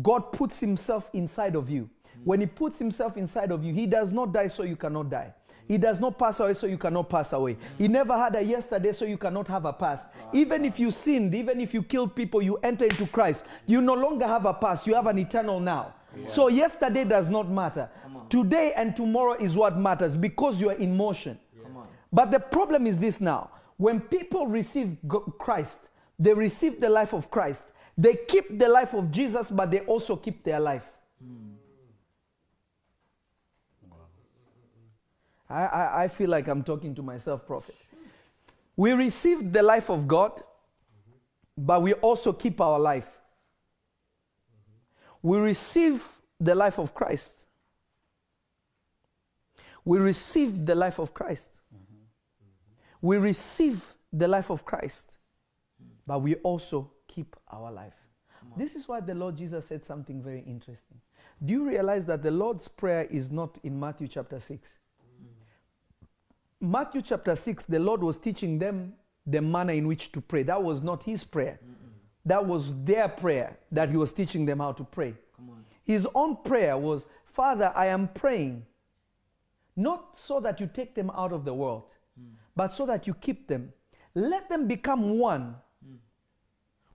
God 0.02 0.32
puts 0.32 0.58
Himself 0.58 1.08
inside 1.12 1.54
of 1.54 1.70
you. 1.70 1.88
Hmm. 2.14 2.20
When 2.24 2.40
He 2.40 2.46
puts 2.46 2.80
Himself 2.80 3.16
inside 3.16 3.52
of 3.52 3.62
you, 3.62 3.72
He 3.72 3.86
does 3.86 4.10
not 4.10 4.32
die 4.32 4.48
so 4.48 4.64
you 4.64 4.74
cannot 4.74 5.08
die. 5.10 5.32
He 5.70 5.78
does 5.78 6.00
not 6.00 6.18
pass 6.18 6.40
away 6.40 6.54
so 6.54 6.66
you 6.66 6.76
cannot 6.76 7.08
pass 7.08 7.32
away. 7.32 7.56
He 7.78 7.86
never 7.86 8.18
had 8.18 8.34
a 8.34 8.42
yesterday 8.42 8.90
so 8.90 9.04
you 9.04 9.16
cannot 9.16 9.46
have 9.46 9.64
a 9.66 9.72
past. 9.72 10.08
Even 10.32 10.64
if 10.64 10.80
you 10.80 10.90
sinned, 10.90 11.32
even 11.32 11.60
if 11.60 11.72
you 11.72 11.84
killed 11.84 12.16
people, 12.16 12.42
you 12.42 12.56
enter 12.56 12.86
into 12.86 13.06
Christ. 13.06 13.44
You 13.66 13.80
no 13.80 13.94
longer 13.94 14.26
have 14.26 14.46
a 14.46 14.52
past, 14.52 14.84
you 14.84 14.94
have 14.96 15.06
an 15.06 15.16
eternal 15.16 15.60
now. 15.60 15.94
So 16.26 16.48
yesterday 16.48 17.04
does 17.04 17.28
not 17.28 17.48
matter. 17.48 17.88
Today 18.28 18.72
and 18.74 18.96
tomorrow 18.96 19.34
is 19.34 19.54
what 19.54 19.78
matters 19.78 20.16
because 20.16 20.60
you 20.60 20.70
are 20.70 20.74
in 20.76 20.96
motion. 20.96 21.38
On. 21.76 21.86
But 22.12 22.32
the 22.32 22.40
problem 22.40 22.88
is 22.88 22.98
this 22.98 23.20
now. 23.20 23.50
When 23.76 24.00
people 24.00 24.48
receive 24.48 24.96
Christ, 25.38 25.82
they 26.18 26.34
receive 26.34 26.80
the 26.80 26.88
life 26.88 27.12
of 27.12 27.30
Christ. 27.30 27.62
They 27.96 28.16
keep 28.26 28.58
the 28.58 28.68
life 28.68 28.92
of 28.92 29.12
Jesus, 29.12 29.48
but 29.52 29.70
they 29.70 29.80
also 29.82 30.16
keep 30.16 30.42
their 30.42 30.58
life. 30.58 30.90
I, 35.50 35.64
I, 35.64 36.04
I 36.04 36.08
feel 36.08 36.30
like 36.30 36.48
I'm 36.48 36.62
talking 36.62 36.94
to 36.94 37.02
myself, 37.02 37.46
prophet. 37.46 37.74
We 38.76 38.92
receive 38.92 39.52
the 39.52 39.62
life 39.62 39.90
of 39.90 40.06
God, 40.06 40.42
but 41.56 41.82
we 41.82 41.92
also 41.94 42.32
keep 42.32 42.60
our 42.60 42.78
life. 42.78 43.08
We 45.22 45.38
receive 45.38 46.02
the 46.38 46.54
life 46.54 46.78
of 46.78 46.94
Christ. 46.94 47.32
We 49.84 49.98
receive 49.98 50.64
the 50.64 50.74
life 50.74 50.98
of 50.98 51.12
Christ. 51.12 51.58
We 53.02 53.16
receive 53.16 53.82
the 54.12 54.28
life 54.28 54.50
of 54.50 54.64
Christ, 54.64 55.16
but 56.06 56.20
we 56.20 56.36
also 56.36 56.90
keep 57.08 57.36
our 57.50 57.72
life. 57.72 57.94
This 58.56 58.74
is 58.74 58.88
why 58.88 59.00
the 59.00 59.14
Lord 59.14 59.36
Jesus 59.36 59.66
said 59.66 59.84
something 59.84 60.22
very 60.22 60.40
interesting. 60.40 61.00
Do 61.44 61.52
you 61.52 61.66
realize 61.68 62.04
that 62.06 62.22
the 62.22 62.30
Lord's 62.30 62.68
Prayer 62.68 63.04
is 63.10 63.30
not 63.30 63.58
in 63.62 63.78
Matthew 63.78 64.08
chapter 64.08 64.38
6? 64.38 64.78
Matthew 66.60 67.02
chapter 67.02 67.34
6, 67.34 67.64
the 67.64 67.78
Lord 67.78 68.02
was 68.02 68.18
teaching 68.18 68.58
them 68.58 68.92
the 69.26 69.40
manner 69.40 69.72
in 69.72 69.86
which 69.86 70.12
to 70.12 70.20
pray. 70.20 70.42
That 70.42 70.62
was 70.62 70.82
not 70.82 71.02
his 71.02 71.24
prayer, 71.24 71.58
that 72.24 72.44
was 72.44 72.74
their 72.84 73.08
prayer 73.08 73.56
that 73.72 73.90
he 73.90 73.96
was 73.96 74.12
teaching 74.12 74.44
them 74.44 74.58
how 74.58 74.72
to 74.72 74.84
pray. 74.84 75.14
Come 75.36 75.50
on. 75.50 75.64
His 75.84 76.06
own 76.14 76.36
prayer 76.44 76.76
was, 76.76 77.06
Father, 77.24 77.72
I 77.74 77.86
am 77.86 78.08
praying, 78.08 78.66
not 79.76 80.18
so 80.18 80.40
that 80.40 80.60
you 80.60 80.68
take 80.72 80.94
them 80.94 81.10
out 81.10 81.32
of 81.32 81.44
the 81.44 81.54
world, 81.54 81.84
but 82.54 82.72
so 82.72 82.84
that 82.86 83.06
you 83.06 83.14
keep 83.14 83.48
them. 83.48 83.72
Let 84.14 84.48
them 84.48 84.66
become 84.66 85.18
one 85.18 85.56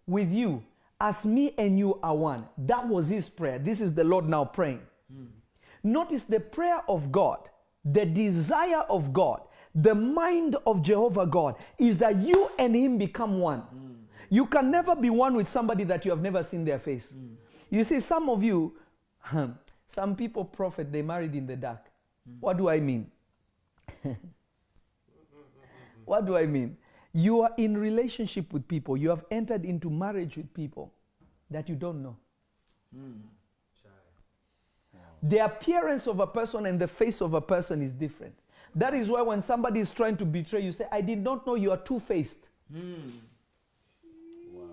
with 0.05 0.31
you, 0.31 0.63
as 1.01 1.25
me 1.25 1.53
and 1.57 1.79
you 1.79 1.99
are 2.03 2.15
one. 2.15 2.45
That 2.57 2.87
was 2.87 3.09
his 3.09 3.29
prayer. 3.29 3.57
This 3.57 3.81
is 3.81 3.93
the 3.93 4.03
Lord 4.03 4.29
now 4.29 4.45
praying. 4.45 4.81
Hmm. 5.11 5.25
Notice 5.83 6.23
the 6.23 6.39
prayer 6.39 6.81
of 6.87 7.11
God, 7.11 7.49
the 7.83 8.05
desire 8.05 8.81
of 8.89 9.13
God, 9.13 9.41
the 9.75 9.93
mind 9.93 10.55
of 10.65 10.81
Jehovah 10.81 11.27
God 11.27 11.55
is 11.77 11.97
that 11.97 12.15
you 12.21 12.49
and 12.57 12.73
him 12.73 12.97
become 12.97 13.39
one. 13.39 13.63
You 14.29 14.45
can 14.45 14.71
never 14.71 14.95
be 14.95 15.09
one 15.09 15.35
with 15.35 15.49
somebody 15.49 15.83
that 15.83 16.05
you 16.05 16.11
have 16.11 16.21
never 16.21 16.41
seen 16.41 16.63
their 16.63 16.79
face. 16.79 17.13
You 17.69 17.83
see, 17.83 17.99
some 17.99 18.29
of 18.29 18.41
you, 18.41 18.77
some 19.87 20.15
people 20.15 20.45
prophet, 20.45 20.91
they 20.91 21.01
married 21.01 21.35
in 21.35 21.45
the 21.45 21.57
dark. 21.57 21.85
What 22.39 22.57
do 22.57 22.69
I 22.69 22.79
mean? 22.79 23.11
what 26.05 26.25
do 26.25 26.37
I 26.37 26.45
mean? 26.45 26.77
You 27.13 27.41
are 27.41 27.51
in 27.57 27.77
relationship 27.77 28.51
with 28.53 28.67
people, 28.67 28.97
you 28.97 29.09
have 29.09 29.25
entered 29.29 29.65
into 29.65 29.89
marriage 29.89 30.37
with 30.37 30.53
people 30.53 30.93
that 31.51 31.69
you 31.69 31.75
don't 31.75 32.01
know. 32.01 32.15
Hmm. 32.93 33.11
The 35.23 35.39
appearance 35.39 36.07
of 36.07 36.19
a 36.19 36.27
person 36.27 36.65
and 36.65 36.79
the 36.79 36.87
face 36.87 37.21
of 37.21 37.33
a 37.33 37.41
person 37.41 37.81
is 37.81 37.91
different. 37.91 38.35
That 38.75 38.93
is 38.93 39.09
why 39.09 39.21
when 39.21 39.41
somebody 39.41 39.79
is 39.79 39.89
trying 39.91 40.17
to 40.17 40.25
betray 40.25 40.61
you, 40.61 40.71
say, 40.73 40.85
I 40.91 40.99
did 40.99 41.23
not 41.23 41.47
know 41.47 41.55
you 41.55 41.71
are 41.71 41.77
two 41.77 42.01
faced. 42.01 42.39
Hmm. 42.71 42.93
Wow. 44.51 44.63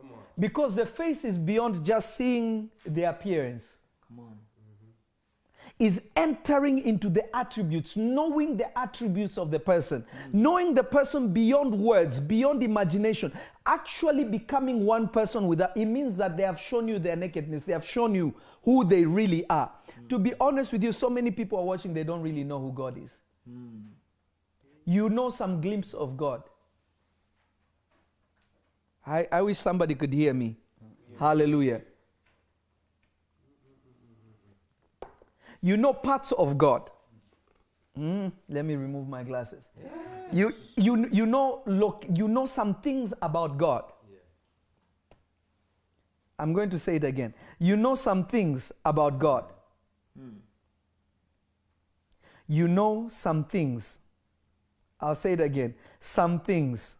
Come 0.00 0.12
on. 0.12 0.18
Because 0.38 0.74
the 0.76 0.86
face 0.86 1.24
is 1.24 1.36
beyond 1.36 1.84
just 1.84 2.16
seeing 2.16 2.70
the 2.86 3.04
appearance, 3.04 3.78
Come 4.06 4.20
on. 4.20 4.26
Mm-hmm. 4.26 5.84
is 5.84 6.02
entering 6.14 6.78
into 6.78 7.08
the 7.08 7.34
attributes, 7.36 7.96
knowing 7.96 8.56
the 8.56 8.78
attributes 8.78 9.36
of 9.36 9.50
the 9.50 9.58
person, 9.58 10.04
hmm. 10.12 10.42
knowing 10.42 10.74
the 10.74 10.84
person 10.84 11.32
beyond 11.32 11.76
words, 11.76 12.20
beyond 12.20 12.62
imagination, 12.62 13.32
actually 13.66 14.22
becoming 14.22 14.86
one 14.86 15.08
person 15.08 15.48
with 15.48 15.58
that. 15.58 15.76
It 15.76 15.86
means 15.86 16.16
that 16.18 16.36
they 16.36 16.44
have 16.44 16.60
shown 16.60 16.86
you 16.86 17.00
their 17.00 17.16
nakedness, 17.16 17.64
they 17.64 17.72
have 17.72 17.84
shown 17.84 18.14
you 18.14 18.32
who 18.62 18.84
they 18.84 19.04
really 19.04 19.48
are. 19.50 19.72
To 20.10 20.18
be 20.18 20.34
honest 20.40 20.72
with 20.72 20.82
you, 20.82 20.92
so 20.92 21.08
many 21.08 21.30
people 21.30 21.58
are 21.58 21.64
watching, 21.64 21.94
they 21.94 22.02
don't 22.02 22.20
really 22.20 22.42
know 22.42 22.58
who 22.58 22.72
God 22.72 22.98
is. 22.98 23.12
You 24.84 25.08
know 25.08 25.30
some 25.30 25.60
glimpse 25.60 25.94
of 25.94 26.16
God. 26.16 26.42
I, 29.06 29.28
I 29.30 29.42
wish 29.42 29.58
somebody 29.58 29.94
could 29.94 30.12
hear 30.12 30.34
me. 30.34 30.56
Hallelujah. 31.18 31.82
You 35.62 35.76
know 35.76 35.92
parts 35.92 36.32
of 36.32 36.58
God. 36.58 36.90
Mm, 37.96 38.32
let 38.48 38.64
me 38.64 38.74
remove 38.74 39.08
my 39.08 39.22
glasses. 39.22 39.68
You, 40.32 40.54
you, 40.76 41.08
you, 41.12 41.26
know, 41.26 41.62
look, 41.66 42.04
you 42.12 42.26
know 42.26 42.46
some 42.46 42.74
things 42.74 43.12
about 43.22 43.58
God. 43.58 43.84
I'm 46.36 46.52
going 46.52 46.70
to 46.70 46.78
say 46.78 46.96
it 46.96 47.04
again. 47.04 47.32
You 47.58 47.76
know 47.76 47.94
some 47.94 48.24
things 48.24 48.72
about 48.84 49.18
God. 49.18 49.52
You 52.48 52.66
know 52.66 53.06
some 53.08 53.44
things. 53.44 54.00
I'll 55.00 55.14
say 55.14 55.32
it 55.34 55.40
again. 55.40 55.74
Some 56.00 56.40
things. 56.40 56.96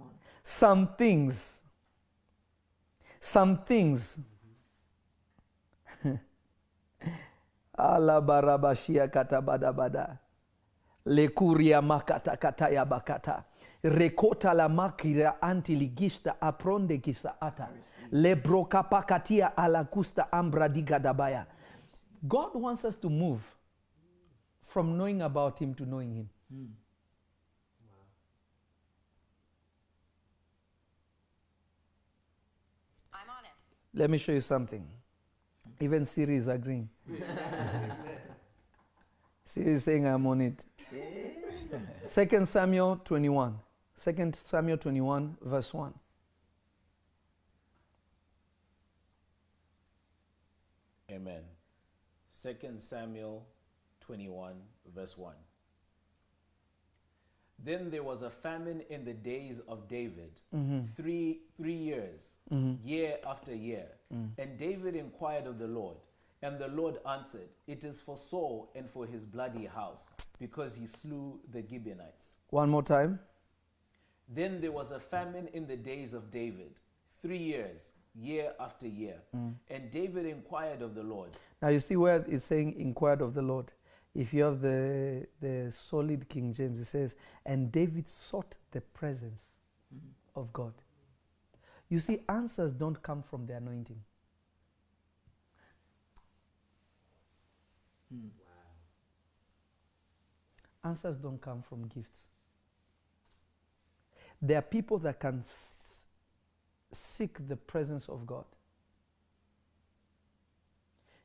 On. 0.00 0.08
Some 0.42 0.88
things. 0.96 1.62
Some 3.20 3.58
things. 3.58 4.18
Alabarabashia 7.78 9.08
katabadabada. 9.08 10.18
Lekuria 11.06 11.82
makata 11.82 12.36
kataya 12.36 12.84
bakata. 12.84 13.44
Rekota 13.84 14.54
la 14.54 14.68
makira 14.68 15.40
antiligista 15.42 16.40
apronde 16.40 16.98
kisa 16.98 17.40
ata. 17.40 17.68
Lebroka 18.12 18.82
pakatia 18.82 19.56
alakusta 19.56 20.32
ambra 20.32 20.68
digadabaya. 20.68 21.46
God 22.26 22.54
wants 22.54 22.84
us 22.84 22.96
to 22.96 23.10
move 23.10 23.42
from 24.66 24.96
knowing 24.96 25.22
about 25.22 25.58
Him 25.58 25.74
to 25.74 25.84
knowing 25.84 26.14
Him. 26.14 26.28
I'm 33.12 33.28
on 33.28 33.44
it. 33.44 33.98
Let 33.98 34.10
me 34.10 34.18
show 34.18 34.32
you 34.32 34.40
something. 34.40 34.86
Even 35.80 36.04
Siri 36.04 36.36
is 36.36 36.48
agreeing. 36.48 36.88
Siri 39.44 39.72
is 39.72 39.84
saying 39.84 40.06
I'm 40.06 40.26
on 40.26 40.40
it. 40.40 40.64
Second 42.04 42.46
Samuel 42.46 43.00
21. 43.04 43.58
Second 43.96 44.34
Samuel 44.34 44.78
21, 44.78 45.36
verse 45.42 45.74
1. 45.74 45.94
Amen. 51.10 51.42
Second 52.42 52.82
Samuel 52.82 53.46
21, 54.00 54.54
verse 54.96 55.16
1. 55.16 55.32
Then 57.64 57.88
there 57.88 58.02
was 58.02 58.22
a 58.22 58.30
famine 58.30 58.82
in 58.90 59.04
the 59.04 59.12
days 59.12 59.60
of 59.68 59.86
David, 59.86 60.32
mm-hmm. 60.52 60.80
three, 60.96 61.42
three 61.56 61.76
years, 61.76 62.32
mm-hmm. 62.52 62.84
year 62.84 63.18
after 63.24 63.54
year. 63.54 63.86
Mm. 64.12 64.30
And 64.38 64.58
David 64.58 64.96
inquired 64.96 65.46
of 65.46 65.60
the 65.60 65.68
Lord, 65.68 65.98
and 66.42 66.58
the 66.58 66.66
Lord 66.66 66.98
answered, 67.08 67.48
It 67.68 67.84
is 67.84 68.00
for 68.00 68.18
Saul 68.18 68.72
and 68.74 68.90
for 68.90 69.06
his 69.06 69.24
bloody 69.24 69.66
house, 69.66 70.08
because 70.40 70.74
he 70.74 70.88
slew 70.88 71.38
the 71.52 71.62
Gibeonites. 71.62 72.38
One 72.50 72.70
more 72.70 72.82
time. 72.82 73.20
Then 74.28 74.60
there 74.60 74.72
was 74.72 74.90
a 74.90 74.98
famine 74.98 75.48
in 75.52 75.68
the 75.68 75.76
days 75.76 76.12
of 76.12 76.32
David, 76.32 76.80
three 77.22 77.38
years, 77.38 77.92
year 78.14 78.52
after 78.60 78.86
year. 78.86 79.16
Mm. 79.34 79.54
And 79.68 79.90
David 79.90 80.26
inquired 80.26 80.82
of 80.82 80.94
the 80.94 81.02
Lord. 81.02 81.30
Now 81.60 81.68
you 81.68 81.80
see 81.80 81.96
where 81.96 82.16
it's 82.28 82.44
saying 82.44 82.78
inquired 82.78 83.20
of 83.22 83.34
the 83.34 83.42
Lord. 83.42 83.72
If 84.14 84.34
you 84.34 84.42
have 84.42 84.60
the 84.60 85.26
the 85.40 85.72
solid 85.72 86.28
King 86.28 86.52
James, 86.52 86.80
it 86.80 86.84
says, 86.84 87.16
and 87.46 87.72
David 87.72 88.08
sought 88.08 88.56
the 88.70 88.80
presence 88.80 89.48
mm-hmm. 89.94 90.38
of 90.38 90.52
God. 90.52 90.74
You 91.88 91.98
see, 91.98 92.20
answers 92.28 92.72
don't 92.72 93.02
come 93.02 93.22
from 93.22 93.46
the 93.46 93.54
anointing. 93.54 94.00
Hmm. 98.10 98.28
Answers 100.84 101.16
don't 101.16 101.40
come 101.40 101.62
from 101.62 101.86
gifts. 101.88 102.26
There 104.40 104.58
are 104.58 104.62
people 104.62 104.98
that 104.98 105.20
can 105.20 105.38
s- 105.38 106.01
seek 106.92 107.48
the 107.48 107.56
presence 107.56 108.08
of 108.08 108.26
God. 108.26 108.44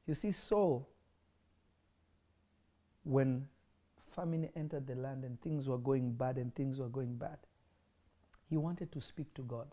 You 0.05 0.13
see, 0.13 0.31
Saul, 0.31 0.87
when 3.03 3.47
famine 4.15 4.49
entered 4.55 4.87
the 4.87 4.95
land 4.95 5.23
and 5.23 5.39
things 5.41 5.67
were 5.67 5.77
going 5.77 6.13
bad 6.13 6.37
and 6.37 6.53
things 6.55 6.79
were 6.79 6.87
going 6.87 7.15
bad, 7.15 7.37
he 8.49 8.57
wanted 8.57 8.91
to 8.93 9.01
speak 9.01 9.33
to 9.35 9.41
God. 9.41 9.67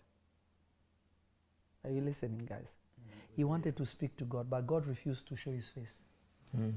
Are 1.85 1.91
you 1.91 2.01
listening, 2.01 2.47
guys? 2.47 2.75
He 3.37 3.45
wanted 3.45 3.77
to 3.77 3.87
speak 3.87 4.17
to 4.17 4.25
God, 4.25 4.49
but 4.49 4.67
God 4.67 4.87
refused 4.87 5.29
to 5.29 5.37
show 5.37 5.51
his 5.51 5.69
face. 5.69 5.99
Hmm. 6.55 6.71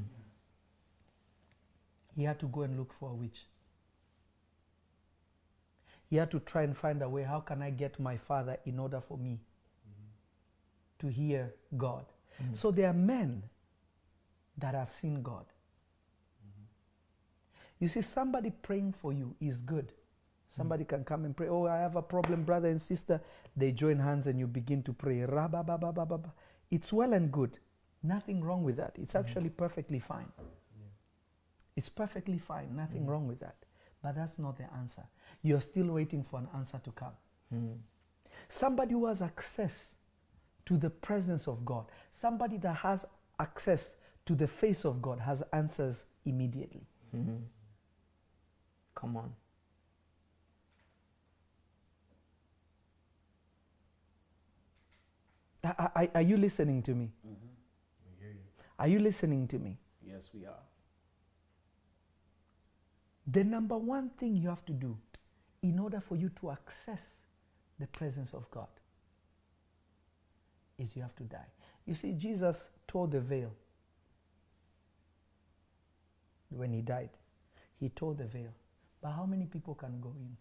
He 2.16 2.24
had 2.24 2.40
to 2.40 2.48
go 2.48 2.64
and 2.64 2.78
look 2.78 2.94
for 3.00 3.12
a 3.12 3.14
witch. 3.14 3.46
He 6.10 6.16
had 6.16 6.32
to 6.32 6.40
try 6.40 6.64
and 6.64 6.76
find 6.76 7.02
a 7.02 7.10
way 7.10 7.24
how 7.24 7.42
can 7.42 7.62
I 7.62 7.70
get 7.70 8.00
my 8.00 8.18
father 8.18 8.58
in 8.66 8.80
order 8.80 9.02
for 9.02 9.18
me 9.18 9.40
to 11.00 11.08
hear 11.08 11.54
God? 11.76 12.06
Mm-hmm. 12.42 12.54
So 12.54 12.72
there 12.72 12.90
are 12.90 12.94
men 12.94 13.44
that 14.58 14.74
have 14.74 14.92
seen 14.92 15.22
God. 15.22 15.46
Mm-hmm. 16.46 16.64
You 17.80 17.88
see, 17.88 18.02
somebody 18.02 18.52
praying 18.52 18.94
for 18.94 19.12
you 19.14 19.36
is 19.42 19.62
good. 19.62 19.92
Somebody 20.50 20.86
can 20.86 21.04
come 21.04 21.26
and 21.26 21.36
pray. 21.36 21.50
Oh, 21.50 21.68
I 21.68 21.78
have 21.78 21.98
a 21.98 22.02
problem, 22.02 22.44
brother 22.44 22.70
and 22.70 22.82
sister. 22.82 23.22
They 23.56 23.74
join 23.74 24.00
hands 24.00 24.28
and 24.28 24.40
you 24.40 24.48
begin 24.48 24.82
to 24.84 24.94
pray. 24.94 25.26
It's 26.72 26.94
well 26.94 27.14
and 27.14 27.32
good. 27.32 27.60
Nothing 28.02 28.42
wrong 28.44 28.64
with 28.64 28.78
that. 28.78 28.96
It's 28.98 29.14
mm-hmm. 29.14 29.28
actually 29.28 29.50
perfectly 29.50 30.00
fine. 30.00 30.32
It's 31.76 31.90
perfectly 31.90 32.40
fine. 32.40 32.76
Nothing 32.76 33.06
wrong 33.06 33.28
with 33.28 33.42
that. 33.42 33.58
But 34.04 34.16
that's 34.16 34.38
not 34.40 34.58
the 34.58 34.72
answer. 34.76 35.04
You're 35.42 35.62
still 35.62 35.88
waiting 35.88 36.24
for 36.24 36.40
an 36.40 36.48
answer 36.56 36.80
to 36.84 36.92
come. 36.92 37.14
Somebody 38.50 38.94
who 38.94 39.06
has 39.08 39.22
access 39.22 39.96
to 40.66 40.78
the 40.78 40.90
presence 40.90 41.48
of 41.48 41.66
God, 41.66 41.86
somebody 42.12 42.58
that 42.58 42.76
has 42.78 43.06
access 43.40 43.96
to 44.26 44.36
the 44.36 44.48
face 44.48 44.86
of 44.86 45.02
God, 45.02 45.20
has 45.20 45.42
answers 45.54 46.06
immediately. 46.26 46.86
Come 48.96 49.18
on. 49.18 49.34
Are, 55.64 55.92
are- 55.96 56.10
are 56.16 56.22
you 56.22 56.38
listening 56.38 56.82
to 56.84 56.94
me? 56.96 57.12
Mm-hmm. 57.28 57.48
Are 58.80 58.88
you 58.88 59.00
listening 59.00 59.48
to 59.48 59.60
me? 59.60 59.78
Yes, 60.06 60.30
we 60.34 60.46
are. 60.46 60.60
The 63.28 63.44
number 63.44 63.78
one 63.78 64.10
thing 64.12 64.38
you 64.38 64.50
have 64.50 64.66
to 64.66 64.74
do 64.74 64.98
in 65.62 65.80
order 65.80 66.00
for 66.00 66.16
you 66.16 66.30
to 66.40 66.52
access 66.52 67.18
the 67.80 67.88
presence 67.88 68.34
of 68.34 68.50
God 68.52 68.68
is 70.78 70.96
you 70.96 71.02
have 71.02 71.16
to 71.18 71.24
die. 71.24 71.48
You 71.86 71.94
see, 71.94 72.14
Jesus 72.14 72.70
tore 72.88 73.08
the 73.08 73.20
veil 73.20 73.52
when 76.50 76.72
he 76.72 76.82
died. 76.82 77.10
He 77.80 77.90
tore 77.90 78.14
the 78.14 78.26
veil. 78.26 78.54
But 79.02 79.12
how 79.12 79.26
many 79.26 79.46
people 79.46 79.76
can 79.76 80.00
go 80.02 80.14
in? 80.18 80.38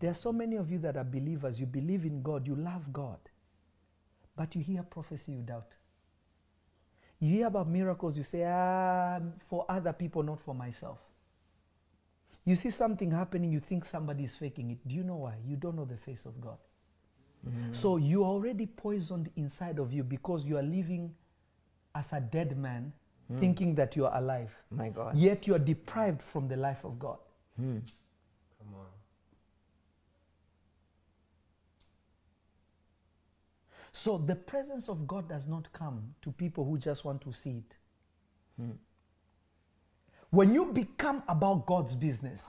There 0.00 0.10
are 0.10 0.14
so 0.14 0.32
many 0.32 0.56
of 0.56 0.70
you 0.70 0.78
that 0.78 0.96
are 0.96 1.04
believers. 1.04 1.60
You 1.60 1.66
believe 1.66 2.04
in 2.04 2.22
God, 2.22 2.46
you 2.46 2.54
love 2.54 2.92
God, 2.92 3.18
but 4.36 4.54
you 4.54 4.62
hear 4.62 4.82
prophecy, 4.82 5.32
you 5.32 5.42
doubt. 5.42 5.74
You 7.22 7.36
hear 7.36 7.46
about 7.46 7.68
miracles, 7.68 8.16
you 8.16 8.24
say, 8.24 8.44
ah, 8.44 9.20
for 9.48 9.64
other 9.68 9.92
people, 9.92 10.24
not 10.24 10.40
for 10.40 10.56
myself. 10.56 10.98
You 12.44 12.56
see 12.56 12.70
something 12.70 13.12
happening, 13.12 13.52
you 13.52 13.60
think 13.60 13.84
somebody 13.84 14.24
is 14.24 14.34
faking 14.34 14.72
it. 14.72 14.78
Do 14.88 14.92
you 14.92 15.04
know 15.04 15.14
why? 15.14 15.34
You 15.46 15.54
don't 15.54 15.76
know 15.76 15.84
the 15.84 15.96
face 15.96 16.26
of 16.26 16.40
God. 16.40 16.56
Mm. 17.48 17.72
So 17.72 17.96
you 17.96 18.24
are 18.24 18.26
already 18.26 18.66
poisoned 18.66 19.30
inside 19.36 19.78
of 19.78 19.92
you 19.92 20.02
because 20.02 20.44
you 20.44 20.58
are 20.58 20.64
living 20.64 21.14
as 21.94 22.12
a 22.12 22.20
dead 22.20 22.56
man, 22.58 22.92
hmm. 23.28 23.38
thinking 23.38 23.76
that 23.76 23.94
you 23.94 24.06
are 24.06 24.18
alive. 24.18 24.50
My 24.70 24.88
God. 24.88 25.16
Yet 25.16 25.46
you 25.46 25.54
are 25.54 25.60
deprived 25.60 26.22
from 26.22 26.48
the 26.48 26.56
life 26.56 26.84
of 26.84 26.98
God. 26.98 27.18
Hmm. 27.56 27.78
Come 28.58 28.74
on. 28.74 28.86
So 33.92 34.16
the 34.16 34.34
presence 34.34 34.88
of 34.88 35.06
God 35.06 35.28
does 35.28 35.46
not 35.46 35.70
come 35.72 36.14
to 36.22 36.32
people 36.32 36.64
who 36.64 36.78
just 36.78 37.04
want 37.04 37.20
to 37.22 37.32
see 37.32 37.58
it. 37.58 37.76
Hmm. 38.56 38.70
When 40.30 40.54
you 40.54 40.64
become 40.72 41.22
about 41.28 41.66
God's 41.66 41.94
business, 41.94 42.42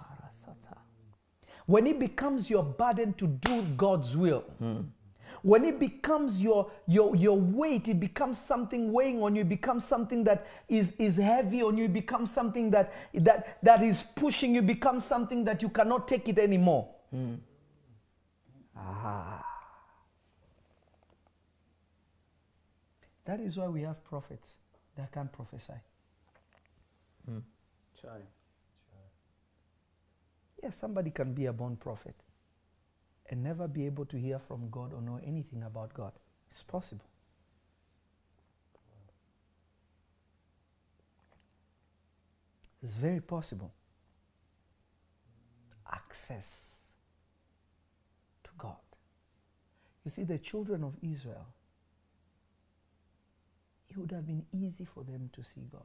when 1.66 1.86
it 1.86 2.00
becomes 2.00 2.50
your 2.50 2.64
burden 2.64 3.14
to 3.16 3.28
do 3.28 3.62
God's 3.76 4.16
will, 4.16 4.42
hmm. 4.58 4.82
when 5.42 5.66
it 5.66 5.82
becomes 5.82 6.42
your, 6.42 6.72
your, 6.88 7.14
your 7.14 7.38
weight, 7.38 7.90
it 7.90 8.00
becomes 8.00 8.38
something 8.38 8.94
weighing 8.94 9.22
on 9.22 9.36
you, 9.36 9.42
it 9.42 9.50
becomes 9.50 9.84
something 9.84 10.24
that 10.24 10.48
is, 10.70 10.94
is 10.98 11.18
heavy 11.18 11.62
on 11.62 11.78
you, 11.78 11.86
it 11.86 11.94
becomes 11.94 12.32
something 12.32 12.72
that, 12.72 12.94
that, 13.14 13.58
that 13.62 13.84
is 13.84 14.04
pushing 14.16 14.56
you, 14.56 14.62
becomes 14.62 15.04
something 15.04 15.44
that 15.44 15.62
you 15.62 15.68
cannot 15.68 16.08
take 16.08 16.30
it 16.30 16.40
anymore. 16.40 16.88
Hmm. 17.12 17.36
Ah. 18.78 19.53
That 23.26 23.40
is 23.40 23.58
why 23.58 23.68
we 23.68 23.82
have 23.82 24.04
prophets 24.04 24.58
that 24.98 25.12
can 25.12 25.30
prophesy. 25.30 25.74
Hmm. 27.26 27.40
Chai. 28.02 28.20
Yes, 30.62 30.78
somebody 30.78 31.12
can 31.12 31.34
be 31.34 31.46
a 31.46 31.54
born 31.54 31.76
prophet 31.76 32.16
and 33.30 33.44
never 33.44 33.68
be 33.68 33.86
able 33.86 34.06
to 34.06 34.18
hear 34.18 34.40
from 34.40 34.70
God 34.70 34.94
or 34.94 35.02
know 35.02 35.20
anything 35.26 35.64
about 35.64 35.94
God. 35.94 36.14
It's 36.50 36.64
possible. 36.64 37.06
It's 42.82 42.94
very 42.94 43.22
possible. 43.22 43.74
Access 45.92 46.86
to 48.44 48.50
God. 48.58 48.76
You 50.04 50.12
see, 50.12 50.24
the 50.24 50.38
children 50.38 50.84
of 50.84 50.94
Israel, 51.02 51.48
it 53.94 54.00
would 54.00 54.12
have 54.12 54.26
been 54.26 54.44
easy 54.52 54.86
for 54.86 55.04
them 55.04 55.30
to 55.34 55.44
see 55.44 55.62
God. 55.72 55.82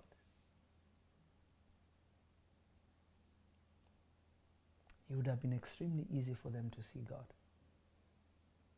It 5.10 5.16
would 5.16 5.26
have 5.26 5.42
been 5.42 5.52
extremely 5.52 6.06
easy 6.10 6.34
for 6.34 6.50
them 6.50 6.70
to 6.76 6.82
see 6.82 7.00
God. 7.08 7.24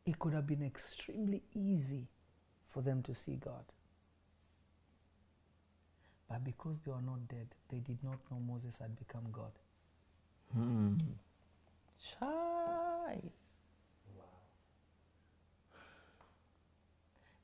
It 0.06 0.18
could 0.18 0.32
have 0.32 0.46
been 0.46 0.64
extremely 0.64 1.42
easy 1.54 2.06
for 2.68 2.82
them 2.82 3.02
to 3.02 3.14
see 3.14 3.36
God. 3.36 3.64
But 6.28 6.44
because 6.44 6.78
they 6.84 6.90
were 6.90 7.02
not 7.02 7.28
dead, 7.28 7.48
they 7.68 7.78
did 7.78 7.98
not 8.02 8.18
know 8.30 8.38
Moses 8.38 8.76
had 8.80 8.96
become 8.96 9.26
God. 9.32 9.52
Hmm. 10.54 10.94
Shy. 11.98 13.20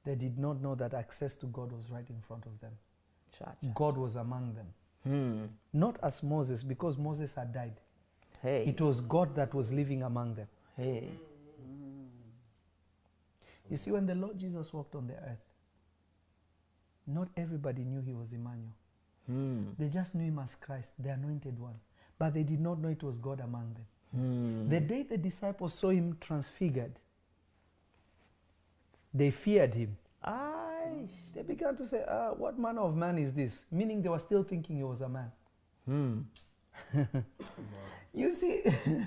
They 0.06 0.14
did 0.14 0.38
not 0.38 0.62
know 0.62 0.76
that 0.76 0.94
access 0.94 1.34
to 1.36 1.46
God 1.46 1.72
was 1.72 1.90
right 1.90 2.08
in 2.08 2.20
front 2.20 2.46
of 2.46 2.58
them. 2.60 2.70
Cha-cha. 3.36 3.68
God 3.74 3.98
was 3.98 4.14
among 4.14 4.54
them. 4.54 4.66
Hmm. 5.02 5.46
Not 5.72 5.98
as 6.02 6.22
Moses, 6.22 6.62
because 6.62 6.96
Moses 6.96 7.34
had 7.34 7.52
died. 7.52 7.74
Hey. 8.40 8.66
It 8.68 8.80
was 8.80 9.00
God 9.00 9.34
that 9.34 9.52
was 9.52 9.72
living 9.72 10.02
among 10.04 10.36
them. 10.36 10.46
hey. 10.76 11.10
You 13.68 13.76
see, 13.76 13.90
when 13.90 14.06
the 14.06 14.14
Lord 14.14 14.38
Jesus 14.38 14.72
walked 14.72 14.94
on 14.94 15.08
the 15.08 15.14
earth, 15.14 15.42
not 17.04 17.26
everybody 17.36 17.82
knew 17.82 18.00
he 18.00 18.12
was 18.12 18.32
Emmanuel. 18.32 18.72
Hmm. 19.26 19.64
They 19.76 19.88
just 19.88 20.14
knew 20.14 20.24
him 20.24 20.38
as 20.38 20.54
Christ, 20.54 20.90
the 21.00 21.08
anointed 21.10 21.58
one. 21.58 21.74
But 22.16 22.34
they 22.34 22.44
did 22.44 22.60
not 22.60 22.78
know 22.78 22.88
it 22.90 23.02
was 23.02 23.18
God 23.18 23.40
among 23.40 23.74
them. 23.74 23.86
Hmm. 24.14 24.68
The 24.68 24.78
day 24.78 25.02
the 25.02 25.18
disciples 25.18 25.74
saw 25.74 25.90
him 25.90 26.16
transfigured, 26.20 26.92
they 29.16 29.30
feared 29.30 29.74
him. 29.74 29.96
Aye. 30.24 31.08
They 31.34 31.42
began 31.42 31.76
to 31.76 31.86
say, 31.86 32.04
ah, 32.08 32.32
What 32.32 32.58
manner 32.58 32.82
of 32.82 32.96
man 32.96 33.18
is 33.18 33.32
this? 33.32 33.64
Meaning 33.70 34.02
they 34.02 34.08
were 34.08 34.18
still 34.18 34.42
thinking 34.42 34.76
he 34.76 34.84
was 34.84 35.00
a 35.00 35.08
man. 35.08 35.32
Hmm. 35.84 36.20
You 38.16 38.30
see, 38.30 38.62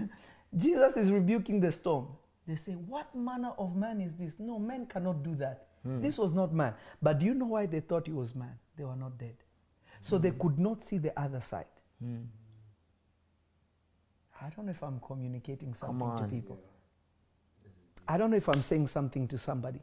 Jesus 0.56 0.95
is 0.95 1.12
rebuking 1.12 1.60
the 1.60 1.72
storm. 1.72 2.10
They 2.48 2.56
say, 2.56 2.74
What 2.74 3.15
manner 3.15 3.54
of 3.58 3.76
man 3.76 4.02
is 4.02 4.13
this? 4.13 4.36
No, 4.39 4.60
man 4.60 4.86
cannot 4.86 5.24
do 5.24 5.36
that. 5.36 5.65
This 5.84 6.17
was 6.17 6.34
not 6.34 6.54
man. 6.54 6.74
But 7.02 7.19
do 7.19 7.26
you 7.26 7.34
know 7.34 7.45
why 7.45 7.65
they 7.65 7.80
thought 7.80 8.06
he 8.06 8.13
was 8.13 8.36
man? 8.36 8.54
They 8.78 8.84
were 8.84 8.95
not 8.95 9.17
dead. 9.17 9.36
So 10.02 10.17
they 10.17 10.32
could 10.32 10.60
not 10.60 10.84
see 10.84 10.98
the 10.98 11.17
other 11.19 11.41
side. 11.41 11.65
Hmm. 12.00 12.26
I 14.41 14.50
don't 14.50 14.65
know 14.65 14.72
if 14.72 14.84
I'm 14.84 15.00
communicating 15.00 15.74
something 15.74 16.17
to 16.17 16.28
people. 16.28 16.60
I 18.08 18.17
don't 18.17 18.30
know 18.32 18.38
if 18.38 18.48
I'm 18.48 18.62
saying 18.62 18.88
something 18.88 19.28
to 19.28 19.38
somebody. 19.38 19.82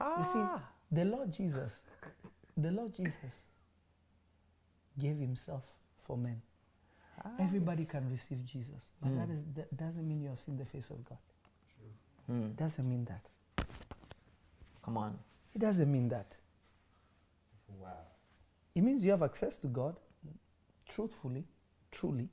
You 0.00 0.24
see, 0.24 0.38
Ah. 0.38 0.60
the 0.90 1.04
Lord 1.04 1.32
Jesus, 1.32 1.82
the 2.56 2.70
Lord 2.70 2.92
Jesus 2.94 3.46
gave 4.98 5.18
himself 5.18 5.62
for 6.04 6.16
men. 6.16 6.40
Everybody 7.38 7.84
can 7.86 8.08
receive 8.10 8.44
Jesus, 8.44 8.92
but 9.02 9.14
that, 9.16 9.30
is, 9.30 9.42
that 9.54 9.76
doesn't 9.76 10.06
mean 10.06 10.20
you 10.20 10.28
have 10.28 10.38
seen 10.38 10.56
the 10.56 10.64
face 10.64 10.90
of 10.90 11.04
God. 11.04 11.18
Hmm. 12.26 12.50
Doesn't 12.52 12.88
mean 12.88 13.04
that. 13.06 13.66
Come 14.84 14.96
on. 14.98 15.18
It 15.54 15.58
doesn't 15.60 15.90
mean 15.90 16.08
that. 16.10 16.36
Wow. 17.80 17.88
It 18.74 18.82
means 18.82 19.04
you 19.04 19.10
have 19.12 19.22
access 19.22 19.58
to 19.60 19.66
God, 19.68 19.96
truthfully, 20.88 21.44
truly. 21.90 22.28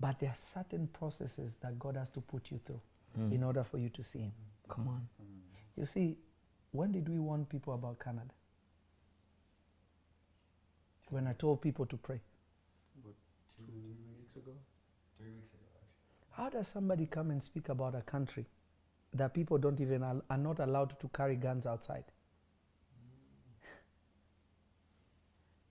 But 0.00 0.18
there 0.20 0.30
are 0.30 0.36
certain 0.36 0.86
processes 0.88 1.54
that 1.60 1.78
God 1.78 1.96
has 1.96 2.10
to 2.10 2.20
put 2.20 2.50
you 2.50 2.58
through 2.64 2.80
Hmm. 3.14 3.32
in 3.32 3.42
order 3.42 3.62
for 3.64 3.78
you 3.78 3.88
to 3.90 4.02
see 4.02 4.20
Him. 4.20 4.32
Come 4.68 4.88
on. 4.88 5.08
You 5.78 5.84
see, 5.84 6.16
when 6.72 6.90
did 6.90 7.08
we 7.08 7.20
warn 7.20 7.44
people 7.44 7.72
about 7.74 8.00
Canada? 8.00 8.34
When 11.10 11.28
I 11.28 11.34
told 11.34 11.62
people 11.62 11.86
to 11.86 11.96
pray. 11.96 12.20
Two 13.04 13.14
weeks 14.18 14.36
ago? 14.36 14.52
Three 15.16 15.30
weeks 15.30 15.52
ago, 15.54 15.64
actually. 15.76 16.42
How 16.42 16.50
does 16.50 16.66
somebody 16.68 17.06
come 17.06 17.30
and 17.30 17.42
speak 17.42 17.68
about 17.68 17.94
a 17.94 18.02
country 18.02 18.44
that 19.14 19.34
people 19.34 19.56
don't 19.58 19.80
even 19.80 20.02
al- 20.02 20.22
are 20.28 20.36
not 20.36 20.58
allowed 20.58 20.98
to 21.00 21.08
carry 21.08 21.36
guns 21.36 21.64
outside? 21.64 22.04
Mm. 22.92 23.68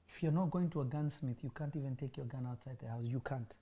If 0.07 0.23
you're 0.23 0.31
not 0.31 0.51
going 0.51 0.69
to 0.71 0.81
a 0.81 0.85
gunsmith, 0.85 1.37
you 1.43 1.51
can't 1.55 1.75
even 1.75 1.95
take 1.97 2.17
your 2.17 2.25
gun 2.25 2.47
outside 2.49 2.77
the 2.79 2.87
house. 2.87 3.03
You 3.03 3.21
can't. 3.25 3.53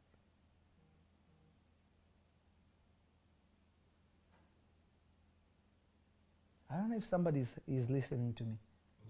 I 6.76 6.80
don't 6.80 6.90
know 6.90 6.98
if 6.98 7.06
somebody 7.06 7.40
is, 7.40 7.54
is 7.68 7.90
listening 7.90 8.34
to 8.34 8.44
me. 8.44 8.58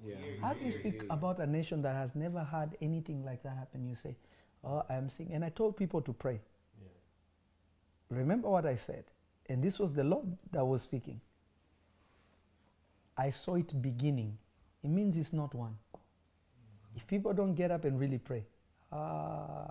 Yeah. 0.06 0.15
How 0.39 0.54
do 0.54 0.63
you 0.63 0.71
speak 0.71 1.04
about 1.10 1.39
a 1.39 1.47
nation 1.47 1.82
that 1.82 1.95
has 1.95 2.15
never 2.15 2.43
had 2.43 2.78
anything 2.80 3.25
like 3.25 3.41
that 3.41 3.58
happen? 3.58 3.88
You 3.88 3.95
say, 3.95 4.15
Oh, 4.63 4.84
I'm 4.89 5.10
seeing. 5.10 5.32
And 5.32 5.43
I 5.43 5.49
told 5.49 5.75
people 5.78 6.01
to 6.01 6.13
pray. 6.13 6.41
Yeah. 6.82 6.88
Remember 8.17 8.49
what 8.49 8.65
I 8.65 8.75
said. 8.75 9.06
And 9.47 9.63
this 9.63 9.80
was 9.80 9.93
the 9.93 10.04
Lord 10.04 10.25
that 10.51 10.65
was 10.65 10.84
speaking. 10.84 11.21
I 13.17 13.32
saw 13.32 13.56
it 13.56 13.82
beginning. 13.82 14.38
It 14.84 14.89
means 14.89 15.17
it's 15.17 15.34
not 15.34 15.54
one. 15.56 15.78
If 16.95 17.08
people 17.08 17.34
don't 17.34 17.56
get 17.56 17.71
up 17.71 17.86
and 17.86 17.99
really 17.99 18.17
pray, 18.17 18.43
ah, 18.91 19.67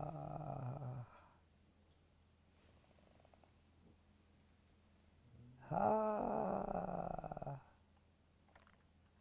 ah, 5.72 7.56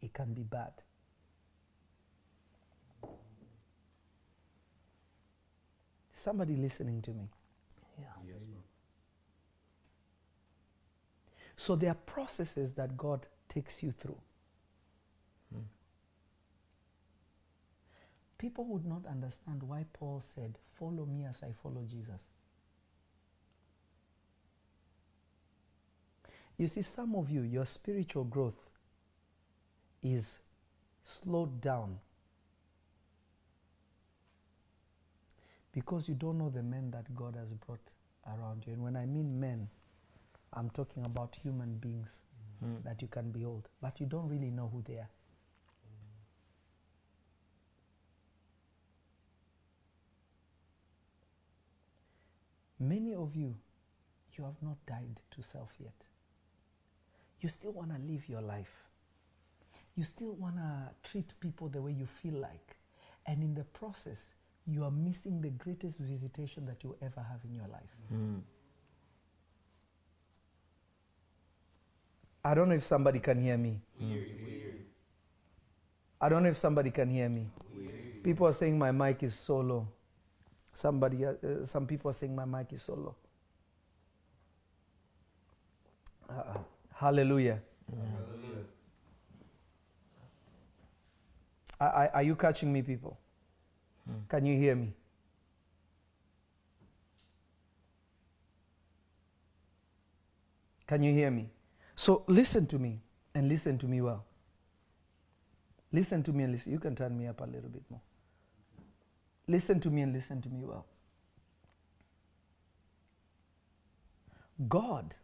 it 0.02 0.03
can 0.14 0.32
be 0.32 0.42
bad. 0.42 0.72
Somebody 6.12 6.56
listening 6.56 7.02
to 7.02 7.10
me. 7.10 7.28
Yeah. 7.98 8.06
Yes, 8.26 8.44
bro. 8.44 8.60
So 11.56 11.76
there 11.76 11.90
are 11.90 11.94
processes 11.94 12.72
that 12.74 12.96
God 12.96 13.26
takes 13.48 13.82
you 13.82 13.92
through. 13.92 14.20
Hmm. 15.52 15.60
People 18.38 18.64
would 18.66 18.86
not 18.86 19.04
understand 19.06 19.62
why 19.62 19.84
Paul 19.92 20.22
said, 20.34 20.58
Follow 20.78 21.04
me 21.04 21.24
as 21.24 21.42
I 21.42 21.52
follow 21.62 21.84
Jesus. 21.88 22.22
You 26.56 26.66
see, 26.68 26.82
some 26.82 27.14
of 27.16 27.30
you, 27.30 27.42
your 27.42 27.66
spiritual 27.66 28.24
growth 28.24 28.70
is 30.04 30.38
slowed 31.04 31.60
down 31.60 31.98
because 35.72 36.08
you 36.08 36.14
don't 36.14 36.38
know 36.38 36.50
the 36.50 36.62
men 36.62 36.90
that 36.92 37.12
God 37.16 37.34
has 37.36 37.52
brought 37.54 37.80
around 38.26 38.64
you. 38.66 38.72
And 38.74 38.82
when 38.82 38.96
I 38.96 39.06
mean 39.06 39.40
men, 39.40 39.68
I'm 40.52 40.70
talking 40.70 41.04
about 41.04 41.36
human 41.42 41.76
beings 41.78 42.10
Hmm. 42.60 42.76
that 42.84 43.02
you 43.02 43.08
can 43.08 43.30
behold, 43.32 43.68
but 43.82 43.98
you 44.00 44.06
don't 44.06 44.28
really 44.28 44.50
know 44.50 44.68
who 44.72 44.82
they 44.86 44.94
are. 44.98 45.08
Many 52.78 53.14
of 53.14 53.34
you, 53.34 53.54
you 54.36 54.44
have 54.44 54.60
not 54.62 54.76
died 54.86 55.20
to 55.32 55.42
self 55.42 55.70
yet. 55.80 55.94
You 57.40 57.48
still 57.48 57.72
want 57.72 57.90
to 57.90 57.98
live 57.98 58.28
your 58.28 58.40
life. 58.40 58.84
You 59.96 60.04
still 60.04 60.32
want 60.32 60.56
to 60.56 60.90
treat 61.10 61.32
people 61.40 61.68
the 61.68 61.80
way 61.80 61.92
you 61.92 62.06
feel 62.06 62.34
like. 62.34 62.76
And 63.26 63.42
in 63.42 63.54
the 63.54 63.64
process, 63.64 64.18
you 64.66 64.84
are 64.84 64.90
missing 64.90 65.40
the 65.40 65.50
greatest 65.50 65.98
visitation 65.98 66.66
that 66.66 66.82
you 66.82 66.96
ever 67.00 67.20
have 67.20 67.40
in 67.44 67.54
your 67.54 67.68
life. 67.68 67.96
Hmm. 68.08 68.38
I 72.44 72.54
don't 72.54 72.68
know 72.68 72.74
if 72.74 72.84
somebody 72.84 73.20
can 73.20 73.40
hear 73.40 73.56
me. 73.56 73.80
I 76.20 76.28
don't 76.28 76.42
know 76.42 76.48
if 76.50 76.56
somebody 76.56 76.90
can 76.90 77.08
hear 77.08 77.28
me. 77.28 77.48
People 78.22 78.46
are 78.46 78.52
saying 78.52 78.78
my 78.78 78.90
mic 78.90 79.22
is 79.22 79.34
so 79.34 79.60
low. 79.60 79.88
Somebody, 80.72 81.24
uh, 81.24 81.32
uh, 81.32 81.64
some 81.64 81.86
people 81.86 82.10
are 82.10 82.14
saying 82.14 82.34
my 82.34 82.44
mic 82.44 82.72
is 82.72 82.82
so 82.82 82.94
low. 82.94 83.14
Uh, 86.28 86.58
hallelujah. 86.94 87.60
Are, 87.92 88.33
are- 91.92 92.10
are 92.14 92.22
you 92.22 92.36
catching 92.36 92.72
me, 92.72 92.82
people? 92.82 93.18
Hmm. 94.06 94.18
Can 94.28 94.46
you 94.46 94.56
hear 94.56 94.74
me? 94.74 94.94
Can 100.86 101.02
you 101.02 101.12
hear 101.12 101.30
me? 101.30 101.50
So 101.96 102.24
listen 102.26 102.66
to 102.68 102.78
me 102.78 103.00
and 103.34 103.48
listen 103.48 103.78
to 103.78 103.86
me 103.86 104.00
well. 104.00 104.24
Listen 105.92 106.22
to 106.24 106.32
me 106.32 106.44
and 106.44 106.52
listen. 106.52 106.72
You 106.72 106.78
can 106.78 106.94
turn 106.94 107.16
me 107.16 107.26
up 107.26 107.40
a 107.40 107.44
little 107.44 107.70
bit 107.70 107.82
more. 107.90 108.00
Listen 109.46 109.80
to 109.80 109.90
me 109.90 110.02
and 110.02 110.12
listen 110.12 110.42
to 110.42 110.48
me 110.48 110.64
well. 110.64 110.86
God 114.68 115.14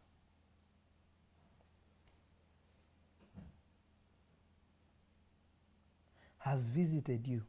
has 6.40 6.66
visited 6.68 7.26
you. 7.26 7.42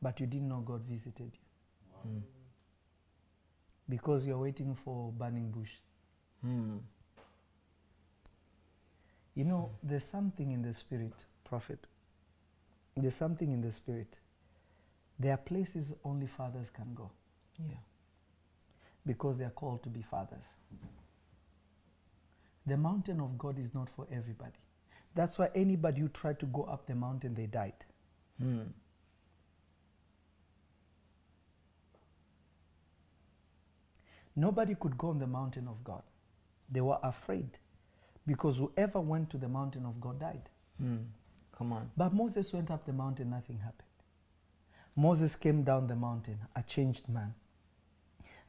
But 0.00 0.20
you 0.20 0.26
didn't 0.26 0.48
know 0.48 0.60
God 0.60 0.82
visited 0.84 1.32
you. 2.04 2.22
Because 3.88 4.26
you're 4.26 4.38
waiting 4.38 4.74
for 4.74 5.12
burning 5.12 5.50
bush. 5.50 5.72
Hmm. 6.42 6.76
You 9.34 9.44
know, 9.44 9.70
there's 9.82 10.04
something 10.04 10.52
in 10.52 10.62
the 10.62 10.72
spirit, 10.72 11.12
prophet. 11.44 11.86
There's 12.96 13.14
something 13.16 13.50
in 13.50 13.60
the 13.60 13.72
spirit. 13.72 14.14
There 15.18 15.32
are 15.32 15.38
places 15.38 15.92
only 16.04 16.26
fathers 16.26 16.70
can 16.70 16.94
go 16.94 17.10
Yeah. 17.58 17.76
because 19.06 19.38
they 19.38 19.44
are 19.44 19.50
called 19.50 19.82
to 19.84 19.88
be 19.88 20.02
fathers. 20.02 20.44
The 22.66 22.76
mountain 22.76 23.20
of 23.20 23.36
God 23.38 23.58
is 23.58 23.74
not 23.74 23.88
for 23.90 24.06
everybody. 24.10 24.58
That's 25.14 25.38
why 25.38 25.50
anybody 25.54 26.00
who 26.00 26.08
tried 26.08 26.40
to 26.40 26.46
go 26.46 26.64
up 26.64 26.86
the 26.86 26.94
mountain, 26.94 27.34
they 27.34 27.46
died. 27.46 27.84
Hmm. 28.40 28.62
Nobody 34.36 34.74
could 34.74 34.98
go 34.98 35.10
on 35.10 35.18
the 35.18 35.26
mountain 35.26 35.68
of 35.68 35.84
God. 35.84 36.02
They 36.70 36.80
were 36.80 36.98
afraid 37.02 37.58
because 38.26 38.58
whoever 38.58 39.00
went 39.00 39.30
to 39.30 39.38
the 39.38 39.48
mountain 39.48 39.86
of 39.86 40.00
God 40.00 40.18
died. 40.18 40.48
Hmm. 40.80 40.96
Come 41.56 41.72
on. 41.72 41.90
But 41.96 42.12
Moses 42.12 42.52
went 42.52 42.70
up 42.70 42.84
the 42.84 42.92
mountain, 42.92 43.30
nothing 43.30 43.58
happened. 43.58 43.82
Moses 44.96 45.36
came 45.36 45.62
down 45.62 45.86
the 45.86 45.96
mountain, 45.96 46.38
a 46.54 46.62
changed 46.62 47.08
man, 47.08 47.34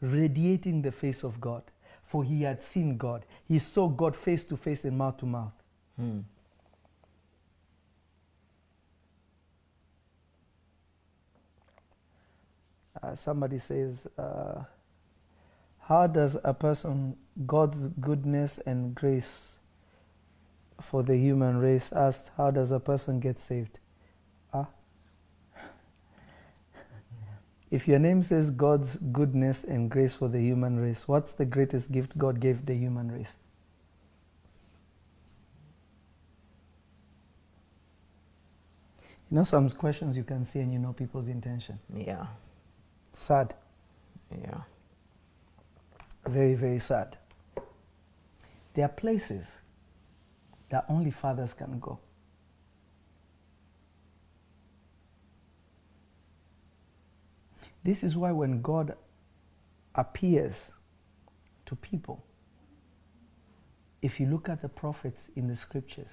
radiating 0.01 0.81
the 0.81 0.91
face 0.91 1.23
of 1.23 1.41
God, 1.41 1.63
for 2.03 2.23
he 2.23 2.43
had 2.43 2.63
seen 2.63 2.97
God. 2.97 3.25
He 3.47 3.59
saw 3.59 3.87
God 3.87 4.15
face 4.15 4.43
to 4.45 4.57
face 4.57 4.85
and 4.85 4.97
mouth 4.97 5.17
to 5.17 5.25
mouth. 5.25 5.53
Hmm. 5.97 6.19
Uh, 13.05 13.13
somebody 13.13 13.59
says, 13.59 14.07
uh, 14.17 14.63
How 15.79 16.07
does 16.07 16.37
a 16.43 16.53
person, 16.53 17.15
God's 17.45 17.87
goodness 17.87 18.57
and 18.65 18.95
grace 18.95 19.59
for 20.81 21.03
the 21.03 21.15
human 21.15 21.57
race, 21.57 21.91
asked, 21.91 22.31
How 22.35 22.49
does 22.49 22.71
a 22.71 22.79
person 22.79 23.19
get 23.19 23.37
saved? 23.37 23.79
Ah. 24.53 24.67
If 27.69 27.87
your 27.87 27.99
name 27.99 28.23
says 28.23 28.49
God's 28.49 28.95
goodness 28.95 29.63
and 29.63 29.91
grace 29.91 30.15
for 30.15 30.27
the 30.27 30.39
human 30.39 30.79
race, 30.79 31.07
what's 31.07 31.33
the 31.33 31.45
greatest 31.45 31.91
gift 31.91 32.17
God 32.17 32.39
gave 32.39 32.65
the 32.65 32.73
human 32.73 33.11
race? 33.11 33.33
You 39.29 39.37
know, 39.37 39.43
some 39.43 39.69
questions 39.69 40.17
you 40.17 40.23
can 40.23 40.43
see 40.45 40.59
and 40.59 40.71
you 40.71 40.79
know 40.79 40.93
people's 40.93 41.27
intention. 41.27 41.79
Yeah. 41.93 42.27
Sad. 43.15 43.53
Yeah. 44.29 44.61
Very, 46.27 46.53
very 46.53 46.79
sad. 46.79 47.17
There 48.73 48.83
are 48.83 48.89
places 48.89 49.55
that 50.69 50.83
only 50.89 51.11
fathers 51.11 51.53
can 51.53 51.79
go. 51.79 51.97
This 57.85 58.03
is 58.03 58.17
why 58.17 58.33
when 58.33 58.61
God 58.61 58.97
appears 59.93 60.73
to 61.67 61.75
people, 61.77 62.21
if 64.01 64.19
you 64.19 64.25
look 64.25 64.49
at 64.49 64.61
the 64.61 64.67
prophets 64.67 65.29
in 65.37 65.47
the 65.47 65.55
scriptures, 65.55 66.11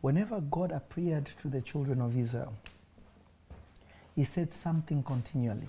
whenever 0.00 0.40
God 0.40 0.72
appeared 0.72 1.30
to 1.42 1.48
the 1.48 1.62
children 1.62 2.00
of 2.00 2.18
Israel, 2.18 2.54
he 4.14 4.24
said 4.24 4.52
something 4.52 5.02
continually. 5.02 5.68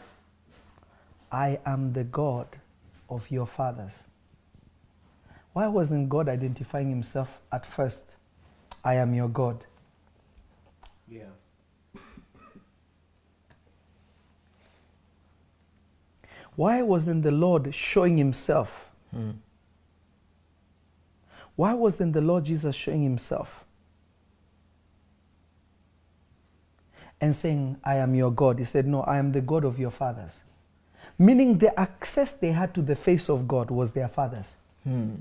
I 1.31 1.59
am 1.65 1.93
the 1.93 2.03
God 2.03 2.47
of 3.09 3.29
your 3.31 3.47
fathers. 3.47 4.03
Why 5.53 5.67
wasn't 5.67 6.09
God 6.09 6.29
identifying 6.29 6.89
himself 6.89 7.39
at 7.51 7.65
first? 7.65 8.11
I 8.83 8.95
am 8.95 9.13
your 9.13 9.29
God. 9.29 9.63
Yeah. 11.07 11.23
Why 16.55 16.81
wasn't 16.81 17.23
the 17.23 17.31
Lord 17.31 17.73
showing 17.73 18.17
himself? 18.17 18.89
Hmm. 19.11 19.31
Why 21.55 21.73
wasn't 21.73 22.13
the 22.13 22.21
Lord 22.21 22.45
Jesus 22.45 22.75
showing 22.75 23.03
himself? 23.03 23.63
And 27.23 27.33
saying, 27.33 27.77
I 27.85 27.95
am 27.95 28.15
your 28.15 28.31
God. 28.31 28.59
He 28.59 28.65
said, 28.65 28.85
No, 28.85 28.99
I 29.03 29.17
am 29.17 29.31
the 29.31 29.39
God 29.39 29.63
of 29.63 29.79
your 29.79 29.91
fathers. 29.91 30.43
Meaning 31.17 31.57
the 31.57 31.79
access 31.79 32.33
they 32.33 32.51
had 32.51 32.73
to 32.73 32.81
the 32.81 32.97
face 32.97 33.29
of 33.29 33.47
God 33.47 33.71
was 33.71 33.93
their 33.93 34.09
fathers. 34.09 34.57
Hmm. 34.83 35.13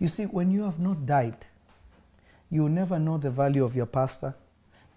You 0.00 0.08
see, 0.08 0.24
when 0.24 0.50
you 0.50 0.64
have 0.64 0.80
not 0.80 1.06
died, 1.06 1.46
you 2.50 2.62
will 2.62 2.68
never 2.68 2.98
know 2.98 3.16
the 3.16 3.30
value 3.30 3.62
of 3.62 3.76
your 3.76 3.86
pastor. 3.86 4.34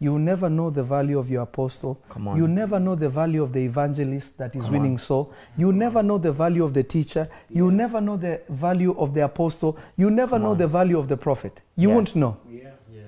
You 0.01 0.13
will 0.13 0.19
never 0.19 0.49
know 0.49 0.71
the 0.71 0.83
value 0.83 1.19
of 1.19 1.29
your 1.29 1.43
apostle. 1.43 2.01
Come 2.09 2.27
on. 2.29 2.35
You 2.35 2.41
will 2.43 2.49
never 2.49 2.79
know 2.79 2.95
the 2.95 3.07
value 3.07 3.43
of 3.43 3.53
the 3.53 3.59
evangelist 3.59 4.35
that 4.39 4.55
is 4.55 4.63
Come 4.63 4.71
winning 4.73 4.93
on. 4.93 4.97
soul. 4.97 5.31
You 5.55 5.67
will 5.67 5.75
never 5.75 6.01
know 6.01 6.17
the 6.17 6.31
value 6.31 6.63
of 6.63 6.73
the 6.73 6.81
teacher. 6.83 7.29
You 7.51 7.65
will 7.65 7.71
never 7.71 8.01
know 8.01 8.17
the 8.17 8.41
value 8.49 8.95
of 8.97 9.13
the 9.13 9.23
apostle. 9.25 9.77
You 9.97 10.07
will 10.07 10.13
never 10.15 10.37
Come 10.37 10.41
know 10.43 10.51
on. 10.51 10.57
the 10.57 10.67
value 10.67 10.97
of 10.97 11.07
the 11.07 11.17
prophet. 11.17 11.59
You 11.75 11.89
Yes. 11.89 11.95
won't 11.95 12.15
know. 12.15 12.37
Yeah. 12.49 12.71
Yeah. 12.91 13.03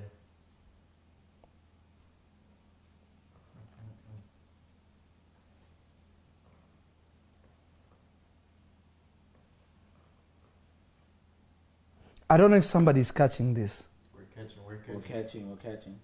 I 12.30 12.38
don't 12.38 12.52
know 12.52 12.58
if 12.58 12.66
somebody's 12.66 13.12
catching 13.12 13.54
this. 13.54 13.84
We're 14.16 14.24
catching. 14.36 14.64
We're 14.66 14.78
We're 14.96 15.02
catching. 15.02 15.24
catching, 15.24 15.50
we're 15.50 15.56
catching. 15.58 16.00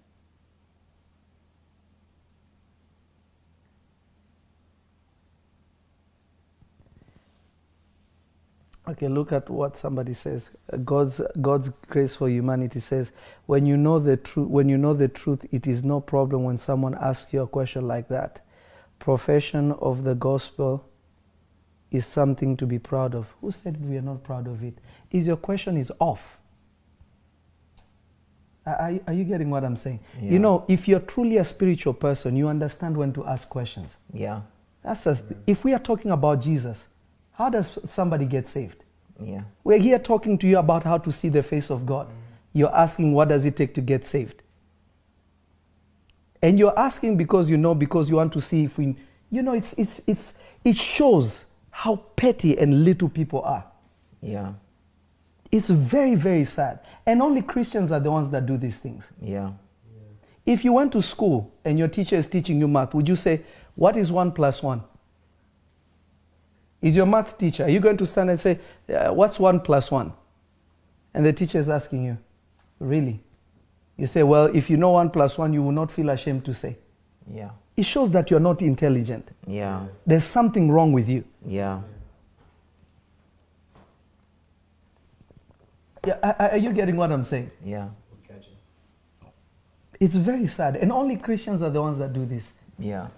Okay, 8.90 9.06
look 9.06 9.30
at 9.30 9.48
what 9.48 9.76
somebody 9.76 10.14
says. 10.14 10.50
God's 10.84 11.20
God's 11.40 11.68
grace 11.88 12.16
for 12.16 12.28
humanity 12.28 12.80
says, 12.80 13.12
when 13.46 13.64
you 13.64 13.76
know 13.76 14.00
the 14.00 14.16
truth, 14.16 14.48
when 14.48 14.68
you 14.68 14.76
know 14.76 14.94
the 14.94 15.06
truth, 15.06 15.46
it 15.52 15.68
is 15.68 15.84
no 15.84 16.00
problem 16.00 16.42
when 16.42 16.58
someone 16.58 16.96
asks 16.96 17.32
you 17.32 17.42
a 17.42 17.46
question 17.46 17.86
like 17.86 18.08
that. 18.08 18.40
Profession 18.98 19.72
of 19.72 20.02
the 20.02 20.14
gospel 20.16 20.84
is 21.92 22.04
something 22.04 22.56
to 22.56 22.66
be 22.66 22.78
proud 22.80 23.14
of. 23.14 23.26
Who 23.40 23.52
said 23.52 23.84
we 23.88 23.96
are 23.96 24.02
not 24.02 24.24
proud 24.24 24.48
of 24.48 24.64
it? 24.64 24.74
Is 25.12 25.26
your 25.26 25.36
question 25.36 25.76
is 25.76 25.92
off? 26.00 26.38
Are- 28.66 28.98
Are, 29.06 29.12
you 29.12 29.24
getting 29.24 29.50
what 29.50 29.64
I'm 29.64 29.76
saying? 29.76 30.00
Yeah. 30.20 30.32
You 30.32 30.38
know, 30.40 30.64
if 30.68 30.88
you're 30.88 31.00
truly 31.00 31.36
a 31.36 31.44
spiritual 31.44 31.94
person, 31.94 32.36
you 32.36 32.48
understand 32.48 32.96
when 32.96 33.12
to 33.12 33.24
ask 33.24 33.48
questions. 33.48 33.96
Yeah. 34.12 34.42
That's 34.82 35.06
a, 35.06 35.18
if 35.46 35.64
we 35.64 35.74
are 35.74 35.78
talking 35.78 36.10
about 36.10 36.40
Jesus, 36.40 36.88
how 37.40 37.48
does 37.48 37.78
somebody 37.90 38.26
get 38.26 38.46
saved? 38.50 38.84
Yeah. 39.18 39.44
We're 39.64 39.78
here 39.78 39.98
talking 39.98 40.36
to 40.38 40.46
you 40.46 40.58
about 40.58 40.84
how 40.84 40.98
to 40.98 41.10
see 41.10 41.30
the 41.30 41.42
face 41.42 41.70
of 41.70 41.86
God. 41.86 42.06
Mm. 42.06 42.12
You're 42.52 42.76
asking, 42.76 43.14
what 43.14 43.30
does 43.30 43.46
it 43.46 43.56
take 43.56 43.72
to 43.76 43.80
get 43.80 44.06
saved? 44.06 44.42
And 46.42 46.58
you're 46.58 46.78
asking 46.78 47.16
because 47.16 47.48
you 47.48 47.56
know, 47.56 47.74
because 47.74 48.10
you 48.10 48.16
want 48.16 48.34
to 48.34 48.42
see 48.42 48.64
if 48.64 48.76
we, 48.76 48.94
you 49.30 49.40
know, 49.40 49.54
it's, 49.54 49.72
it's, 49.74 50.02
it's, 50.06 50.34
it 50.64 50.76
shows 50.76 51.46
how 51.70 51.96
petty 52.14 52.58
and 52.58 52.84
little 52.84 53.08
people 53.08 53.40
are. 53.40 53.64
Yeah. 54.20 54.52
It's 55.50 55.70
very, 55.70 56.16
very 56.16 56.44
sad. 56.44 56.80
And 57.06 57.22
only 57.22 57.40
Christians 57.40 57.90
are 57.90 58.00
the 58.00 58.10
ones 58.10 58.28
that 58.32 58.44
do 58.44 58.58
these 58.58 58.80
things. 58.80 59.08
Yeah. 59.18 59.52
If 60.44 60.62
you 60.62 60.74
went 60.74 60.92
to 60.92 61.00
school 61.00 61.54
and 61.64 61.78
your 61.78 61.88
teacher 61.88 62.16
is 62.16 62.28
teaching 62.28 62.58
you 62.58 62.68
math, 62.68 62.92
would 62.92 63.08
you 63.08 63.16
say, 63.16 63.40
what 63.76 63.96
is 63.96 64.12
one 64.12 64.30
plus 64.30 64.62
one? 64.62 64.82
Is 66.82 66.96
your 66.96 67.06
math 67.06 67.36
teacher. 67.36 67.64
Are 67.64 67.68
you 67.68 67.80
going 67.80 67.96
to 67.98 68.06
stand 68.06 68.30
and 68.30 68.40
say, 68.40 68.58
uh, 68.94 69.12
What's 69.12 69.38
one 69.38 69.60
plus 69.60 69.90
one? 69.90 70.12
And 71.12 71.26
the 71.26 71.32
teacher 71.32 71.58
is 71.58 71.68
asking 71.68 72.04
you, 72.04 72.18
Really? 72.78 73.20
You 73.96 74.06
say, 74.06 74.22
Well, 74.22 74.46
if 74.54 74.70
you 74.70 74.76
know 74.78 74.90
one 74.90 75.10
plus 75.10 75.36
one, 75.36 75.52
you 75.52 75.62
will 75.62 75.72
not 75.72 75.90
feel 75.90 76.08
ashamed 76.08 76.44
to 76.46 76.54
say. 76.54 76.76
Yeah. 77.30 77.50
It 77.76 77.84
shows 77.84 78.10
that 78.12 78.30
you're 78.30 78.40
not 78.40 78.62
intelligent. 78.62 79.28
Yeah. 79.46 79.86
There's 80.06 80.24
something 80.24 80.70
wrong 80.70 80.92
with 80.92 81.08
you. 81.08 81.24
Yeah. 81.46 81.82
Yeah, 86.06 86.16
are- 86.22 86.36
are 86.38 86.50
are 86.52 86.56
you 86.56 86.72
getting 86.72 86.96
what 86.96 87.12
I'm 87.12 87.24
saying? 87.24 87.50
Yeah. 87.64 87.88
Catching. 88.26 88.54
It's 90.00 90.14
very 90.16 90.46
sad. 90.46 90.76
And 90.76 90.90
only 90.90 91.16
Christians 91.16 91.60
are 91.62 91.68
the 91.70 91.80
ones 91.82 91.98
that 91.98 92.12
do 92.14 92.24
this. 92.24 92.52
Yeah. 92.78 93.08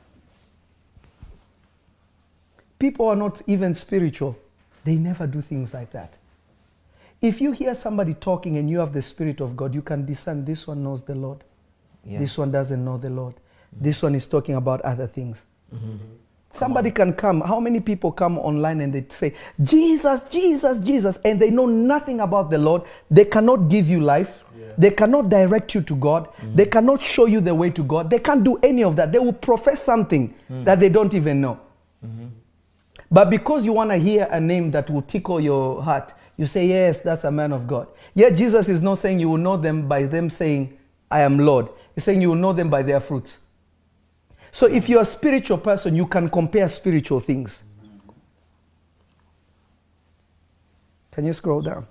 People 2.83 3.07
are 3.07 3.14
not 3.14 3.40
even 3.47 3.75
spiritual, 3.75 4.37
they 4.85 4.97
never 4.97 5.25
do 5.29 5.40
things 5.40 5.73
like 5.73 5.92
that. 5.92 6.14
If 7.21 7.40
you 7.40 7.53
hear 7.53 7.75
somebody 7.75 8.14
talking 8.14 8.57
and 8.57 8.68
you 8.68 8.81
have 8.81 8.92
the 8.92 9.03
Spirit 9.03 9.40
of 9.40 9.57
God, 9.57 9.73
you 9.73 9.83
can 9.83 10.05
discern 10.05 10.45
this 10.45 10.66
one 10.66 10.83
knows 10.83 11.05
the 11.05 11.14
Lord, 11.14 11.45
Yeah. 12.05 12.18
this 12.18 12.37
one 12.37 12.51
doesn't 12.51 12.85
know 12.85 12.99
the 12.99 13.09
Lord, 13.09 13.35
mm-hmm. 13.35 13.85
this 13.85 14.03
one 14.03 14.16
is 14.16 14.27
talking 14.27 14.57
about 14.57 14.81
other 14.81 15.07
things. 15.07 15.40
Mm-hmm. 15.73 15.95
Somebody 16.51 16.90
can 16.90 17.12
come. 17.12 17.40
How 17.42 17.61
many 17.61 17.79
people 17.79 18.11
come 18.11 18.37
online 18.37 18.81
and 18.81 18.92
they 18.92 19.07
say, 19.11 19.37
Jesus, 19.62 20.25
Jesus, 20.25 20.81
Jesus, 20.81 21.18
and 21.25 21.40
they 21.40 21.51
know 21.51 21.66
nothing 21.66 22.18
about 22.18 22.51
the 22.51 22.59
Lord? 22.59 22.83
They 23.09 23.27
cannot 23.27 23.68
give 23.68 23.87
you 23.88 24.01
life. 24.01 24.45
They 24.77 24.90
cannot 24.90 25.29
direct 25.29 25.77
you 25.77 25.83
to 25.83 25.95
God. 25.95 26.29
Mm. 26.40 26.57
They 26.57 26.66
cannot 26.66 27.01
show 27.01 27.27
you 27.27 27.40
the 27.40 27.55
way 27.55 27.71
to 27.71 27.85
God. 27.85 28.11
They 28.11 28.18
can't 28.18 28.42
do 28.42 28.59
any 28.61 28.83
of 28.83 28.97
that. 28.97 29.12
They 29.12 29.21
will 29.21 29.33
profess 29.33 29.85
something 29.85 30.35
mm. 30.51 30.64
that 30.64 30.81
they 30.81 30.88
don't 30.88 31.14
even 31.14 31.40
know. 31.40 31.61
Mm-hmm. 32.05 32.41
But 33.12 33.29
because 33.29 33.62
you 33.66 33.75
want 33.75 33.90
to 33.90 33.98
hear 33.98 34.27
a 34.31 34.40
name 34.40 34.70
that 34.70 34.88
will 34.88 35.03
tickle 35.03 35.38
your 35.38 35.83
heart, 35.83 36.14
you 36.38 36.46
say, 36.46 36.66
Yes, 36.66 37.03
that's 37.03 37.25
a 37.25 37.31
man 37.31 37.53
of 37.53 37.66
God. 37.66 37.88
Yet 38.14 38.37
Jesus 38.37 38.70
is 38.70 38.83
not 38.83 38.96
saying 38.98 39.20
you 39.20 39.29
will 39.29 39.37
know 39.37 39.59
them 39.59 39.87
by 39.87 40.05
them 40.05 40.31
saying, 40.31 40.79
I 41.11 41.20
am 41.20 41.38
Lord. 41.38 41.68
He's 41.94 42.05
saying 42.05 42.22
you 42.22 42.31
will 42.31 42.37
know 42.37 42.55
them 42.55 42.70
by 42.70 42.83
their 42.83 43.01
fruits. 43.01 43.38
So 44.51 44.66
if 44.66 44.88
you're 44.88 45.03
a 45.03 45.07
spiritual 45.07 45.59
person, 45.59 45.94
you 45.94 46.07
can 46.07 46.31
compare 46.31 46.68
spiritual 46.70 47.20
things. 47.20 47.62
Can 51.11 51.27
you 51.27 51.35
scroll 51.35 51.61
down? 51.61 51.87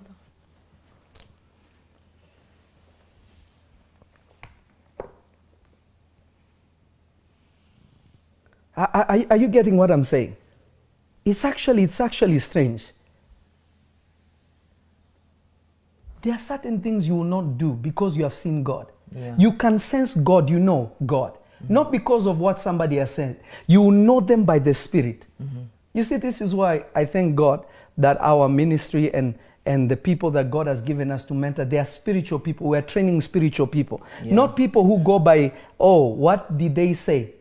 Are, 8.76 8.90
are, 8.92 9.24
are 9.30 9.36
you 9.36 9.46
getting 9.46 9.76
what 9.76 9.90
I'm 9.92 10.02
saying? 10.02 10.36
It's 11.24 11.44
actually, 11.44 11.84
it's 11.84 12.00
actually 12.00 12.38
strange. 12.38 12.86
There 16.22 16.32
are 16.32 16.38
certain 16.38 16.80
things 16.80 17.06
you 17.06 17.16
will 17.16 17.24
not 17.24 17.58
do 17.58 17.72
because 17.72 18.16
you 18.16 18.22
have 18.22 18.34
seen 18.34 18.62
God. 18.62 18.86
Yeah. 19.14 19.34
You 19.38 19.52
can 19.52 19.78
sense 19.78 20.14
God, 20.14 20.48
you 20.48 20.58
know 20.58 20.92
God. 21.04 21.34
Mm-hmm. 21.34 21.74
Not 21.74 21.92
because 21.92 22.26
of 22.26 22.38
what 22.38 22.62
somebody 22.62 22.96
has 22.96 23.12
said. 23.12 23.40
You 23.66 23.82
will 23.82 23.90
know 23.90 24.20
them 24.20 24.44
by 24.44 24.58
the 24.58 24.72
Spirit. 24.72 25.26
Mm-hmm. 25.42 25.62
You 25.92 26.04
see, 26.04 26.16
this 26.16 26.40
is 26.40 26.54
why 26.54 26.84
I 26.94 27.04
thank 27.04 27.34
God 27.34 27.66
that 27.98 28.16
our 28.20 28.48
ministry 28.48 29.12
and, 29.12 29.34
and 29.66 29.90
the 29.90 29.96
people 29.96 30.30
that 30.30 30.50
God 30.50 30.66
has 30.66 30.80
given 30.80 31.10
us 31.10 31.24
to 31.26 31.34
mentor, 31.34 31.64
they 31.64 31.78
are 31.78 31.84
spiritual 31.84 32.38
people. 32.38 32.68
We 32.68 32.78
are 32.78 32.82
training 32.82 33.20
spiritual 33.20 33.66
people. 33.66 34.02
Yeah. 34.22 34.34
Not 34.34 34.56
people 34.56 34.84
who 34.84 34.98
go 35.00 35.18
by, 35.18 35.52
oh, 35.78 36.06
what 36.06 36.56
did 36.56 36.74
they 36.74 36.94
say? 36.94 37.34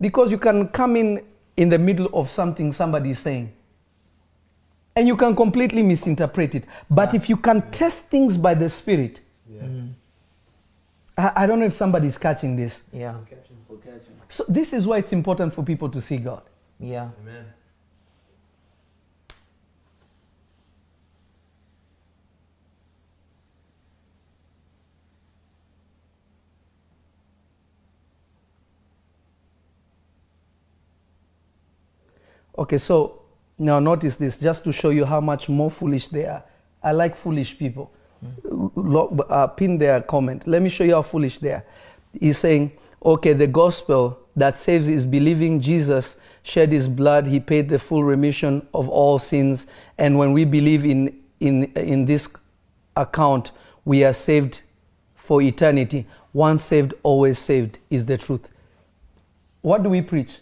Because 0.00 0.30
you 0.30 0.38
can 0.38 0.68
come 0.68 0.96
in 0.96 1.24
in 1.58 1.68
the 1.68 1.78
middle 1.78 2.08
of 2.14 2.30
something 2.30 2.72
somebody 2.72 3.10
is 3.10 3.18
saying 3.18 3.52
and 4.98 5.06
you 5.06 5.16
can 5.16 5.36
completely 5.36 5.82
misinterpret 5.82 6.54
it. 6.56 6.64
But 6.90 7.14
if 7.14 7.28
you 7.28 7.36
can 7.36 7.62
test 7.70 8.04
things 8.04 8.36
by 8.36 8.54
the 8.54 8.68
Spirit, 8.68 9.20
Yeah. 9.48 9.62
Mm. 9.62 9.92
I, 11.16 11.32
I 11.42 11.46
don't 11.46 11.60
know 11.60 11.66
if 11.66 11.74
somebody's 11.74 12.18
catching 12.18 12.56
this. 12.56 12.82
Yeah. 12.92 13.14
Catching. 13.28 13.56
We're 13.68 13.78
catching. 13.78 14.14
So, 14.28 14.44
this 14.48 14.72
is 14.72 14.86
why 14.86 14.98
it's 14.98 15.12
important 15.12 15.54
for 15.54 15.62
people 15.64 15.88
to 15.90 16.00
see 16.00 16.18
God. 16.18 16.42
Yeah. 16.80 17.10
Amen. 17.22 17.44
Okay, 32.58 32.78
so 32.78 33.22
now 33.56 33.78
notice 33.78 34.16
this 34.16 34.40
just 34.40 34.64
to 34.64 34.72
show 34.72 34.90
you 34.90 35.04
how 35.04 35.20
much 35.20 35.48
more 35.48 35.70
foolish 35.70 36.08
they 36.08 36.26
are. 36.26 36.42
I 36.82 36.90
like 36.92 37.14
foolish 37.14 37.56
people. 37.56 37.92
Lo- 38.44 39.16
uh, 39.30 39.46
pin 39.46 39.78
their 39.78 40.00
comment. 40.00 40.46
Let 40.46 40.60
me 40.60 40.68
show 40.68 40.82
you 40.82 40.94
how 40.94 41.02
foolish 41.02 41.38
they 41.38 41.52
are. 41.52 41.64
He's 42.18 42.38
saying, 42.38 42.72
okay, 43.04 43.32
the 43.32 43.46
gospel 43.46 44.18
that 44.34 44.58
saves 44.58 44.88
is 44.88 45.06
believing 45.06 45.60
Jesus 45.60 46.16
shed 46.42 46.72
his 46.72 46.88
blood, 46.88 47.26
he 47.26 47.38
paid 47.38 47.68
the 47.68 47.78
full 47.78 48.02
remission 48.02 48.66
of 48.74 48.88
all 48.88 49.18
sins, 49.18 49.66
and 49.98 50.18
when 50.18 50.32
we 50.32 50.44
believe 50.44 50.84
in, 50.84 51.20
in, 51.40 51.64
in 51.74 52.06
this 52.06 52.28
account, 52.96 53.50
we 53.84 54.02
are 54.02 54.12
saved 54.12 54.62
for 55.14 55.42
eternity. 55.42 56.06
Once 56.32 56.64
saved, 56.64 56.94
always 57.02 57.38
saved 57.38 57.78
is 57.90 58.06
the 58.06 58.16
truth. 58.16 58.48
What 59.60 59.82
do 59.82 59.90
we 59.90 60.00
preach? 60.02 60.38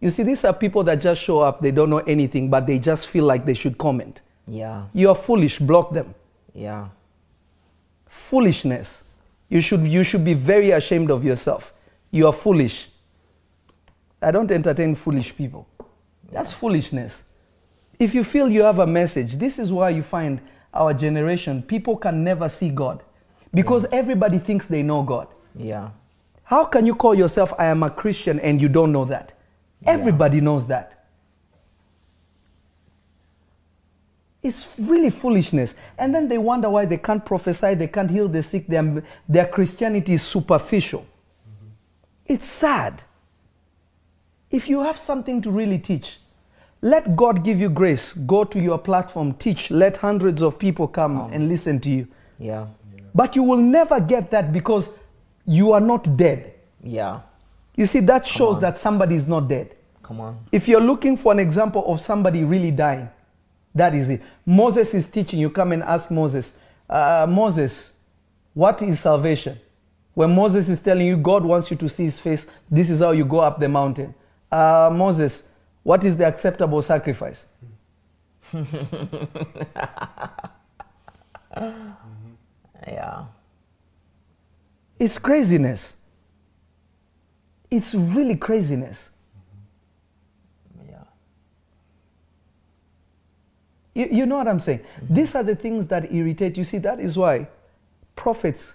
You 0.00 0.10
see, 0.10 0.22
these 0.22 0.44
are 0.44 0.52
people 0.52 0.84
that 0.84 0.96
just 0.96 1.20
show 1.20 1.40
up, 1.40 1.60
they 1.60 1.70
don't 1.70 1.90
know 1.90 1.98
anything, 1.98 2.48
but 2.48 2.66
they 2.66 2.78
just 2.78 3.08
feel 3.08 3.24
like 3.24 3.44
they 3.44 3.54
should 3.54 3.76
comment. 3.78 4.20
Yeah. 4.46 4.86
You 4.92 5.08
are 5.10 5.14
foolish, 5.14 5.58
block 5.58 5.92
them. 5.92 6.14
Yeah. 6.54 6.88
Foolishness. 8.06 9.02
You 9.48 9.60
should, 9.60 9.82
you 9.86 10.04
should 10.04 10.24
be 10.24 10.34
very 10.34 10.70
ashamed 10.70 11.10
of 11.10 11.24
yourself. 11.24 11.72
You 12.10 12.26
are 12.26 12.32
foolish. 12.32 12.90
I 14.22 14.30
don't 14.30 14.50
entertain 14.50 14.94
foolish 14.94 15.36
people. 15.36 15.66
That's 16.30 16.52
foolishness. 16.52 17.24
If 17.98 18.14
you 18.14 18.22
feel 18.22 18.48
you 18.48 18.62
have 18.62 18.78
a 18.78 18.86
message, 18.86 19.36
this 19.36 19.58
is 19.58 19.72
why 19.72 19.90
you 19.90 20.02
find 20.02 20.40
our 20.72 20.94
generation, 20.94 21.62
people 21.62 21.96
can 21.96 22.22
never 22.22 22.48
see 22.48 22.70
God 22.70 23.02
because 23.52 23.86
everybody 23.90 24.38
thinks 24.38 24.68
they 24.68 24.82
know 24.82 25.02
God. 25.02 25.26
Yeah. 25.56 25.90
How 26.44 26.64
can 26.64 26.86
you 26.86 26.94
call 26.94 27.14
yourself, 27.14 27.52
I 27.58 27.66
am 27.66 27.82
a 27.82 27.90
Christian, 27.90 28.38
and 28.40 28.60
you 28.60 28.68
don't 28.68 28.92
know 28.92 29.04
that? 29.06 29.32
Everybody 29.86 30.40
knows 30.40 30.66
that. 30.66 31.06
It's 34.42 34.68
really 34.78 35.10
foolishness. 35.10 35.74
And 35.98 36.14
then 36.14 36.28
they 36.28 36.38
wonder 36.38 36.70
why 36.70 36.84
they 36.86 36.96
can't 36.96 37.24
prophesy, 37.24 37.74
they 37.74 37.88
can't 37.88 38.10
heal 38.10 38.28
the 38.28 38.42
sick, 38.42 38.66
their, 38.66 39.02
their 39.28 39.46
Christianity 39.46 40.14
is 40.14 40.22
superficial. 40.22 41.00
Mm-hmm. 41.00 41.68
It's 42.26 42.46
sad. 42.46 43.02
If 44.50 44.68
you 44.68 44.82
have 44.82 44.98
something 44.98 45.42
to 45.42 45.50
really 45.50 45.78
teach, 45.78 46.18
let 46.80 47.16
God 47.16 47.44
give 47.44 47.60
you 47.60 47.68
grace. 47.68 48.14
Go 48.14 48.44
to 48.44 48.60
your 48.60 48.78
platform, 48.78 49.34
teach, 49.34 49.70
let 49.70 49.96
hundreds 49.96 50.42
of 50.42 50.58
people 50.58 50.86
come 50.86 51.30
and 51.32 51.48
listen 51.48 51.80
to 51.80 51.90
you. 51.90 52.06
Yeah. 52.38 52.68
But 53.14 53.34
you 53.34 53.42
will 53.42 53.58
never 53.58 54.00
get 54.00 54.30
that 54.30 54.52
because 54.52 54.96
you 55.44 55.72
are 55.72 55.80
not 55.80 56.16
dead. 56.16 56.54
Yeah. 56.82 57.20
You 57.78 57.86
see, 57.86 58.00
that 58.00 58.26
shows 58.26 58.60
that 58.60 58.80
somebody 58.80 59.14
is 59.14 59.28
not 59.28 59.46
dead. 59.46 59.76
Come 60.02 60.20
on. 60.20 60.44
If 60.50 60.66
you're 60.66 60.80
looking 60.80 61.16
for 61.16 61.30
an 61.30 61.38
example 61.38 61.86
of 61.86 62.00
somebody 62.00 62.42
really 62.42 62.72
dying, 62.72 63.08
that 63.72 63.94
is 63.94 64.08
it. 64.08 64.20
Moses 64.44 64.94
is 64.94 65.08
teaching. 65.08 65.38
You 65.38 65.48
come 65.48 65.70
and 65.70 65.84
ask 65.84 66.10
Moses, 66.10 66.58
uh, 66.90 67.24
Moses, 67.30 67.94
what 68.52 68.82
is 68.82 68.98
salvation? 68.98 69.60
When 70.14 70.34
Moses 70.34 70.68
is 70.68 70.80
telling 70.80 71.06
you 71.06 71.16
God 71.16 71.44
wants 71.44 71.70
you 71.70 71.76
to 71.76 71.88
see 71.88 72.02
his 72.06 72.18
face, 72.18 72.48
this 72.68 72.90
is 72.90 72.98
how 72.98 73.12
you 73.12 73.24
go 73.24 73.38
up 73.38 73.60
the 73.60 73.68
mountain. 73.68 74.12
Uh, 74.50 74.90
Moses, 74.92 75.46
what 75.84 76.02
is 76.02 76.16
the 76.16 76.26
acceptable 76.26 76.82
sacrifice? 76.82 77.46
Yeah. 82.86 83.26
It's 84.98 85.18
craziness. 85.18 85.96
It's 87.70 87.94
really 87.94 88.36
craziness. 88.36 89.10
Mm-hmm. 90.78 90.90
Yeah. 90.90 91.04
You, 93.94 94.08
you 94.18 94.26
know 94.26 94.38
what 94.38 94.48
I'm 94.48 94.60
saying? 94.60 94.80
Mm-hmm. 94.80 95.14
These 95.14 95.34
are 95.34 95.42
the 95.42 95.56
things 95.56 95.88
that 95.88 96.12
irritate. 96.12 96.56
You 96.56 96.64
see, 96.64 96.78
that 96.78 97.00
is 97.00 97.16
why 97.16 97.48
prophets 98.16 98.74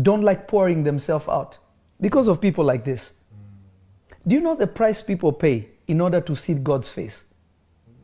don't 0.00 0.22
like 0.22 0.46
pouring 0.46 0.84
themselves 0.84 1.28
out 1.28 1.58
because 2.00 2.28
of 2.28 2.40
people 2.40 2.64
like 2.64 2.84
this. 2.84 3.10
Mm. 3.10 4.28
Do 4.28 4.34
you 4.34 4.40
know 4.40 4.54
the 4.54 4.66
price 4.66 5.02
people 5.02 5.32
pay 5.32 5.68
in 5.88 6.00
order 6.00 6.20
to 6.20 6.36
see 6.36 6.54
God's 6.54 6.90
face? 6.90 7.24
Mm. 7.88 7.94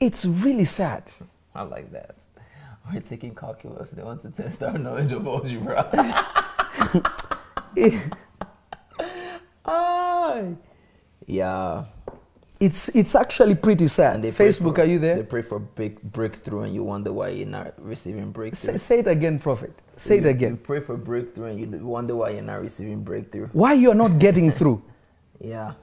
It's 0.00 0.24
really 0.24 0.64
sad. 0.64 1.04
I 1.54 1.62
like 1.62 1.92
that. 1.92 2.16
We're 2.92 3.00
taking 3.00 3.34
calculus. 3.34 3.90
They 3.90 4.02
want 4.02 4.20
to 4.22 4.30
test 4.30 4.62
our 4.62 4.76
knowledge 4.76 5.12
of 5.12 5.26
algebra. 5.26 5.88
Aye. 9.64 10.54
yeah. 11.26 11.84
It's, 12.60 12.88
it's 12.90 13.14
actually 13.14 13.56
pretty 13.56 13.88
sad. 13.88 14.22
They 14.22 14.30
Facebook, 14.30 14.76
for- 14.76 14.82
are 14.82 14.86
you 14.86 14.98
there? 14.98 15.16
They 15.16 15.22
pray 15.22 15.42
for 15.42 15.58
big 15.58 16.00
breakthrough, 16.00 16.60
and 16.60 16.74
you 16.74 16.82
wonder 16.84 17.12
why 17.12 17.28
you're 17.30 17.46
not 17.46 17.74
receiving 17.78 18.30
breakthrough. 18.30 18.72
Say, 18.72 18.78
say 18.78 18.98
it 19.00 19.08
again, 19.08 19.38
Prophet. 19.38 19.72
Say 19.96 20.16
it 20.16 20.22
You- 20.22 20.24
You 20.24 20.30
again. 20.30 20.56
pray 20.56 20.80
for 20.80 20.96
breakthrough, 20.96 21.46
and 21.46 21.58
you 21.60 21.86
wonder 21.86 22.14
why 22.16 22.30
you're 22.30 22.42
not 22.42 22.60
receiving 22.62 23.02
breakthrough. 23.02 23.48
Why 23.52 23.72
you're 23.74 23.94
not 23.94 24.18
getting 24.18 24.50
through? 24.52 24.82
Yeah, 25.40 25.74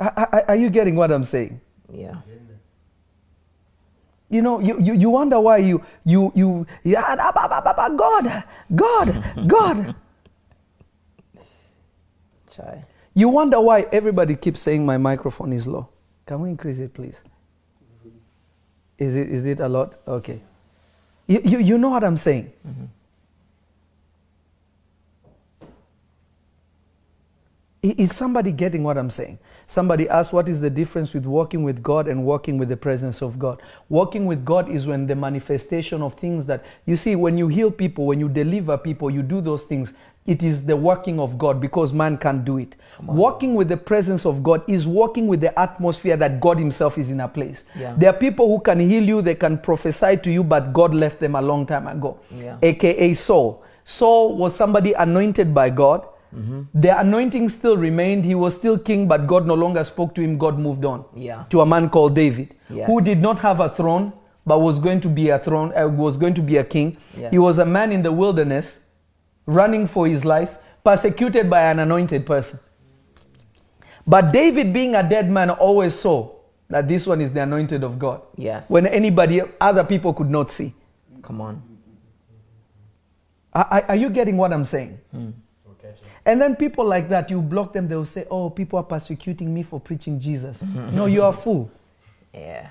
Are- 0.00 0.12
Are 0.16 0.44
are 0.48 0.56
you 0.56 0.70
getting 0.70 0.96
what 0.96 1.12
I'm 1.12 1.24
saying? 1.24 1.60
yeah. 1.92 2.16
You 4.28 4.42
know, 4.42 4.58
you, 4.58 4.80
you, 4.80 4.94
you 4.94 5.10
wonder 5.10 5.38
why 5.38 5.58
you, 5.58 5.84
you, 6.04 6.32
you, 6.34 6.66
God, 6.84 8.34
God, 8.74 9.24
God. 9.46 9.94
Chai. 12.56 12.84
You 13.14 13.28
wonder 13.28 13.60
why 13.60 13.82
everybody 13.92 14.36
keeps 14.36 14.60
saying 14.60 14.84
my 14.86 14.98
microphone 14.98 15.52
is 15.52 15.66
low. 15.66 15.88
Can 16.26 16.40
we 16.40 16.50
increase 16.50 16.80
it, 16.80 16.94
please? 16.94 17.22
Is 18.98 19.16
it, 19.16 19.30
is 19.30 19.46
it 19.46 19.60
a 19.60 19.68
lot? 19.68 19.94
Okay. 20.08 20.40
You, 21.26 21.40
you, 21.44 21.58
you 21.58 21.78
know 21.78 21.90
what 21.90 22.04
I'm 22.04 22.16
saying? 22.16 22.52
Mm-hmm. 22.66 22.84
I- 27.84 27.94
Is 27.98 28.14
somebody 28.16 28.52
getting 28.52 28.82
what 28.84 28.98
I'm 28.98 29.10
saying? 29.10 29.38
Somebody 29.66 30.08
asked, 30.08 30.32
What 30.32 30.48
is 30.48 30.60
the 30.60 30.70
difference 30.70 31.14
with 31.14 31.26
walking 31.26 31.62
with 31.62 31.82
God 31.82 32.08
and 32.08 32.24
walking 32.24 32.58
with 32.58 32.68
the 32.68 32.76
presence 32.76 33.22
of 33.22 33.38
God? 33.38 33.62
Walking 33.88 34.26
with 34.26 34.44
God 34.44 34.68
is 34.70 34.86
when 34.86 35.06
the 35.06 35.16
manifestation 35.16 36.02
of 36.02 36.14
things 36.14 36.46
that 36.46 36.64
you 36.86 36.96
see, 36.96 37.16
when 37.16 37.38
you 37.38 37.48
heal 37.48 37.70
people, 37.70 38.06
when 38.06 38.20
you 38.20 38.28
deliver 38.28 38.76
people, 38.78 39.10
you 39.10 39.22
do 39.22 39.40
those 39.40 39.64
things. 39.64 39.94
It 40.26 40.42
is 40.42 40.66
the 40.66 40.76
working 40.76 41.20
of 41.20 41.38
God 41.38 41.60
because 41.60 41.92
man 41.92 42.16
can't 42.18 42.44
do 42.44 42.58
it. 42.58 42.74
Walking 43.02 43.54
with 43.54 43.68
the 43.68 43.76
presence 43.76 44.24
of 44.26 44.42
God 44.42 44.62
is 44.66 44.86
walking 44.86 45.26
with 45.26 45.40
the 45.40 45.56
atmosphere 45.58 46.16
that 46.16 46.40
God 46.40 46.58
Himself 46.58 46.98
is 46.98 47.10
in 47.10 47.20
a 47.20 47.28
place. 47.28 47.64
Yeah. 47.78 47.94
There 47.96 48.10
are 48.10 48.18
people 48.18 48.48
who 48.48 48.60
can 48.60 48.80
heal 48.80 49.04
you, 49.04 49.22
they 49.22 49.34
can 49.34 49.58
prophesy 49.58 50.16
to 50.16 50.30
you, 50.30 50.42
but 50.42 50.72
God 50.72 50.94
left 50.94 51.20
them 51.20 51.34
a 51.36 51.42
long 51.42 51.66
time 51.66 51.86
ago. 51.86 52.18
Yeah. 52.34 52.56
AKA 52.62 53.14
Saul. 53.14 53.62
Saul 53.84 54.36
was 54.36 54.54
somebody 54.56 54.94
anointed 54.94 55.54
by 55.54 55.70
God. 55.70 56.06
The 56.74 56.98
anointing 57.00 57.48
still 57.48 57.78
remained. 57.78 58.24
He 58.26 58.34
was 58.34 58.54
still 58.56 58.76
king, 58.78 59.08
but 59.08 59.26
God 59.26 59.46
no 59.46 59.54
longer 59.54 59.82
spoke 59.84 60.14
to 60.16 60.20
him. 60.20 60.36
God 60.36 60.58
moved 60.58 60.84
on 60.84 61.04
Yeah. 61.14 61.44
to 61.48 61.62
a 61.62 61.66
man 61.66 61.88
called 61.88 62.14
David, 62.14 62.48
Yes. 62.68 62.86
who 62.88 63.00
did 63.00 63.22
not 63.22 63.38
have 63.38 63.60
a 63.60 63.70
throne, 63.70 64.12
but 64.44 64.60
was 64.60 64.78
going 64.78 65.00
to 65.00 65.08
be 65.08 65.30
a 65.30 65.38
throne, 65.38 65.72
uh, 65.74 65.88
was 65.88 66.18
going 66.18 66.34
to 66.34 66.42
be 66.42 66.58
a 66.58 66.64
king. 66.64 66.98
Yes. 67.18 67.30
He 67.32 67.38
was 67.38 67.58
a 67.58 67.64
man 67.64 67.90
in 67.90 68.02
the 68.02 68.12
wilderness, 68.12 68.80
running 69.46 69.86
for 69.86 70.06
his 70.06 70.24
life, 70.24 70.56
persecuted 70.84 71.48
by 71.48 71.62
an 71.70 71.78
anointed 71.78 72.26
person. 72.26 72.58
But 74.06 74.32
David, 74.32 74.72
being 74.72 74.94
a 74.94 75.02
dead 75.08 75.30
man, 75.30 75.50
always 75.50 75.94
saw 75.94 76.32
that 76.68 76.88
this 76.88 77.06
one 77.06 77.20
is 77.20 77.32
the 77.32 77.42
anointed 77.42 77.82
of 77.82 77.98
God. 77.98 78.22
Yes. 78.36 78.70
When 78.70 78.86
anybody, 78.86 79.40
other 79.60 79.84
people 79.84 80.12
could 80.14 80.30
not 80.30 80.50
see. 80.50 80.74
Come 81.22 81.40
on. 81.40 81.62
Are, 83.52 83.84
are- 83.88 83.96
you 83.96 84.10
getting 84.10 84.36
what 84.36 84.52
I'm 84.52 84.64
saying? 84.64 84.98
We're. 85.12 85.32
And 86.24 86.40
then 86.40 86.56
people 86.56 86.84
like 86.84 87.08
that, 87.08 87.30
you 87.30 87.40
block 87.40 87.72
them, 87.72 87.88
they 87.88 87.96
will 87.96 88.04
say, 88.04 88.26
Oh, 88.30 88.50
people 88.50 88.78
are 88.78 88.82
persecuting 88.84 89.52
me 89.54 89.62
for 89.62 89.80
preaching 89.80 90.20
Jesus. 90.20 90.62
no, 90.62 91.06
you 91.06 91.22
are 91.22 91.30
a 91.30 91.36
fool. 91.36 91.70
Yeah. 92.34 92.68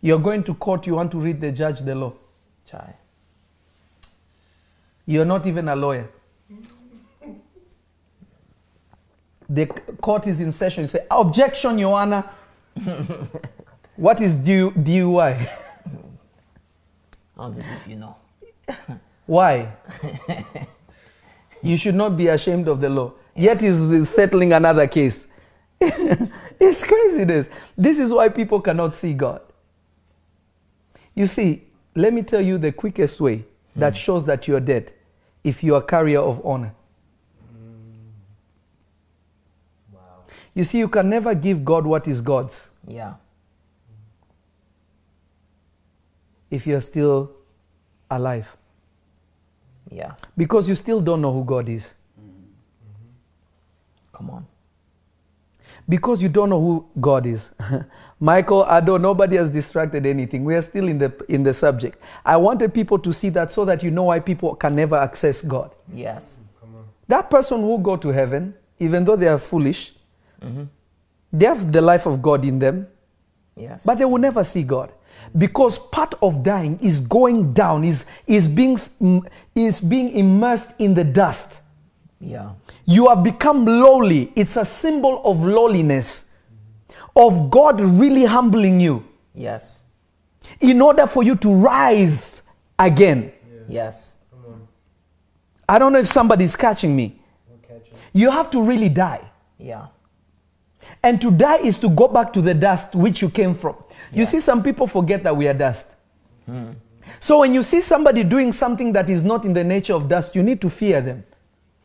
You're 0.00 0.20
going 0.20 0.44
to 0.44 0.54
court, 0.54 0.86
you 0.86 0.94
want 0.94 1.10
to 1.12 1.18
read 1.18 1.40
the 1.40 1.50
judge 1.50 1.80
the 1.80 1.94
law. 1.96 2.12
Chai. 2.64 2.94
You're 5.12 5.26
not 5.26 5.46
even 5.46 5.68
a 5.68 5.76
lawyer. 5.76 6.08
The 9.46 9.66
court 10.00 10.26
is 10.26 10.40
in 10.40 10.50
session. 10.52 10.84
You 10.84 10.88
say, 10.88 11.06
Objection, 11.10 11.78
Your 11.78 12.00
Honor. 12.00 12.24
what 13.96 14.22
is 14.22 14.34
DUI? 14.36 15.46
I 17.36 17.40
want 17.40 17.54
to 17.56 17.62
see 17.62 17.68
if 17.72 17.86
you 17.88 17.96
know. 17.96 18.16
Why? 19.26 19.76
you 21.62 21.76
should 21.76 21.94
not 21.94 22.16
be 22.16 22.28
ashamed 22.28 22.66
of 22.66 22.80
the 22.80 22.88
law. 22.88 23.12
Yet 23.36 23.60
he's 23.60 23.90
he's 23.90 24.08
settling 24.08 24.54
another 24.54 24.86
case. 24.86 25.28
it's 25.80 26.82
craziness. 26.82 27.50
This 27.76 27.98
is 27.98 28.12
why 28.12 28.28
people 28.30 28.60
cannot 28.62 28.96
see 28.96 29.12
God. 29.12 29.42
You 31.14 31.26
see, 31.26 31.64
let 31.94 32.12
me 32.14 32.22
tell 32.22 32.40
you 32.40 32.56
the 32.56 32.72
quickest 32.72 33.20
way 33.20 33.44
that 33.76 33.92
hmm. 33.92 33.98
shows 33.98 34.24
that 34.24 34.48
you're 34.48 34.60
dead 34.60 34.92
if 35.44 35.62
you're 35.64 35.78
a 35.78 35.82
carrier 35.82 36.20
of 36.20 36.44
honor. 36.44 36.74
Wow. 39.92 40.24
You 40.54 40.64
see, 40.64 40.78
you 40.78 40.88
can 40.88 41.08
never 41.08 41.34
give 41.34 41.64
God 41.64 41.84
what 41.86 42.06
is 42.08 42.20
God's 42.20 42.68
Yeah. 42.86 43.14
if 46.50 46.66
you're 46.66 46.80
still 46.82 47.30
alive 48.10 48.46
Yeah. 49.90 50.14
because 50.36 50.68
you 50.68 50.74
still 50.74 51.00
don't 51.00 51.20
know 51.22 51.32
who 51.32 51.44
God 51.44 51.68
is. 51.68 51.94
Come 54.12 54.30
on. 54.30 54.46
Because 55.88 56.22
you 56.22 56.28
don't 56.28 56.50
know 56.50 56.60
who 56.60 56.86
God 57.00 57.26
is. 57.26 57.50
Michael, 58.20 58.64
Ado, 58.68 58.98
nobody 58.98 59.36
has 59.36 59.50
distracted 59.50 60.06
anything. 60.06 60.44
We 60.44 60.54
are 60.54 60.62
still 60.62 60.88
in 60.88 60.98
the 60.98 61.12
in 61.28 61.42
the 61.42 61.52
subject. 61.52 61.98
I 62.24 62.36
wanted 62.36 62.72
people 62.72 62.98
to 63.00 63.12
see 63.12 63.30
that 63.30 63.52
so 63.52 63.64
that 63.64 63.82
you 63.82 63.90
know 63.90 64.04
why 64.04 64.20
people 64.20 64.54
can 64.54 64.76
never 64.76 64.96
access 64.96 65.42
God. 65.42 65.74
Yes. 65.92 66.40
Come 66.60 66.76
on. 66.76 66.84
That 67.08 67.30
person 67.30 67.62
will 67.62 67.78
go 67.78 67.96
to 67.96 68.08
heaven, 68.08 68.54
even 68.78 69.04
though 69.04 69.16
they 69.16 69.28
are 69.28 69.38
foolish. 69.38 69.92
Mm-hmm. 70.40 70.64
They 71.32 71.46
have 71.46 71.72
the 71.72 71.80
life 71.80 72.06
of 72.06 72.20
God 72.20 72.44
in 72.44 72.58
them, 72.58 72.86
Yes. 73.56 73.84
but 73.84 73.98
they 73.98 74.04
will 74.04 74.18
never 74.18 74.44
see 74.44 74.62
God. 74.62 74.92
Because 75.36 75.78
part 75.78 76.14
of 76.22 76.42
dying 76.42 76.78
is 76.82 77.00
going 77.00 77.52
down, 77.52 77.84
is, 77.84 78.04
is, 78.26 78.48
being, 78.48 78.76
is 79.54 79.80
being 79.80 80.10
immersed 80.10 80.72
in 80.78 80.94
the 80.94 81.04
dust. 81.04 81.60
Yeah. 82.22 82.50
You 82.84 83.08
have 83.08 83.22
become 83.24 83.64
lowly. 83.66 84.32
It's 84.36 84.56
a 84.56 84.64
symbol 84.64 85.20
of 85.24 85.44
lowliness, 85.44 86.30
of 87.16 87.50
God 87.50 87.80
really 87.80 88.24
humbling 88.24 88.80
you 88.80 89.04
Yes. 89.34 89.82
in 90.60 90.80
order 90.80 91.06
for 91.06 91.22
you 91.24 91.34
to 91.36 91.52
rise 91.52 92.42
again. 92.78 93.32
Yes. 93.68 94.14
Come 94.30 94.52
on. 94.54 94.68
I 95.68 95.78
don't 95.78 95.92
know 95.92 95.98
if 95.98 96.08
somebody's 96.08 96.54
catching 96.56 96.94
me. 96.94 97.20
Catching. 97.66 97.94
You 98.12 98.30
have 98.30 98.50
to 98.52 98.62
really 98.62 98.88
die. 98.88 99.20
Yeah. 99.58 99.86
And 101.02 101.20
to 101.22 101.30
die 101.30 101.58
is 101.58 101.78
to 101.78 101.88
go 101.90 102.08
back 102.08 102.32
to 102.34 102.40
the 102.42 102.54
dust 102.54 102.94
which 102.94 103.20
you 103.20 103.30
came 103.30 103.54
from. 103.54 103.76
You 104.12 104.24
see, 104.24 104.40
some 104.40 104.62
people 104.62 104.86
forget 104.86 105.22
that 105.22 105.36
we 105.36 105.48
are 105.48 105.54
dust. 105.54 105.88
Hmm. 106.46 106.72
So 107.20 107.40
when 107.40 107.54
you 107.54 107.62
see 107.62 107.80
somebody 107.80 108.24
doing 108.24 108.52
something 108.52 108.92
that 108.92 109.08
is 109.08 109.22
not 109.24 109.44
in 109.44 109.52
the 109.54 109.64
nature 109.64 109.94
of 109.94 110.08
dust, 110.08 110.34
you 110.34 110.42
need 110.42 110.60
to 110.60 110.70
fear 110.70 111.00
them. 111.00 111.24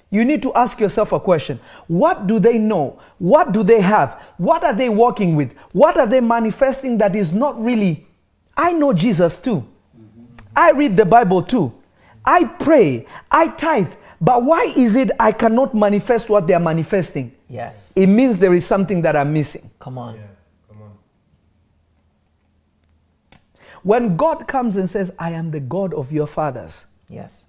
You 0.10 0.24
need 0.24 0.42
to 0.44 0.54
ask 0.54 0.80
yourself 0.80 1.12
a 1.12 1.20
question 1.20 1.60
What 1.88 2.28
do 2.28 2.40
they 2.40 2.58
know? 2.58 3.00
What 3.20 3.52
do 3.52 3.64
they 3.64 3.82
have? 3.82 4.22
What 4.38 4.64
are 4.64 4.74
they 4.74 4.90
working 4.90 5.36
with? 5.36 5.54
What 5.74 5.98
are 5.98 6.08
they 6.08 6.22
manifesting 6.22 6.98
that 7.00 7.16
is 7.16 7.34
not 7.34 7.62
really? 7.64 8.06
I 8.56 8.72
know 8.74 8.94
Jesus 8.94 9.38
too. 9.38 9.68
I 10.56 10.72
read 10.72 10.98
the 10.98 11.06
Bible 11.06 11.44
too. 11.44 11.74
I 12.26 12.46
pray. 12.46 13.06
I 13.32 13.50
tithe. 13.50 13.94
But 14.20 14.44
why 14.44 14.74
is 14.76 14.96
it 14.96 15.12
I 15.20 15.32
cannot 15.32 15.76
manifest 15.76 16.30
what 16.30 16.48
they 16.48 16.54
are 16.56 16.60
manifesting? 16.60 17.34
Yes. 17.48 17.94
It 17.96 18.08
means 18.08 18.40
there 18.40 18.54
is 18.54 18.66
something 18.66 19.02
that 19.04 19.16
I'm 19.16 19.32
missing. 19.32 19.70
Come 19.80 19.98
on. 20.00 20.16
Yes. 20.16 20.24
Come 20.68 20.82
on. 20.82 20.98
When 23.84 24.18
God 24.18 24.48
comes 24.48 24.76
and 24.76 24.90
says, 24.90 25.12
I 25.20 25.32
am 25.32 25.52
the 25.52 25.60
God 25.60 25.94
of 25.94 26.12
your 26.12 26.28
fathers, 26.28 26.86
Yes. 27.10 27.46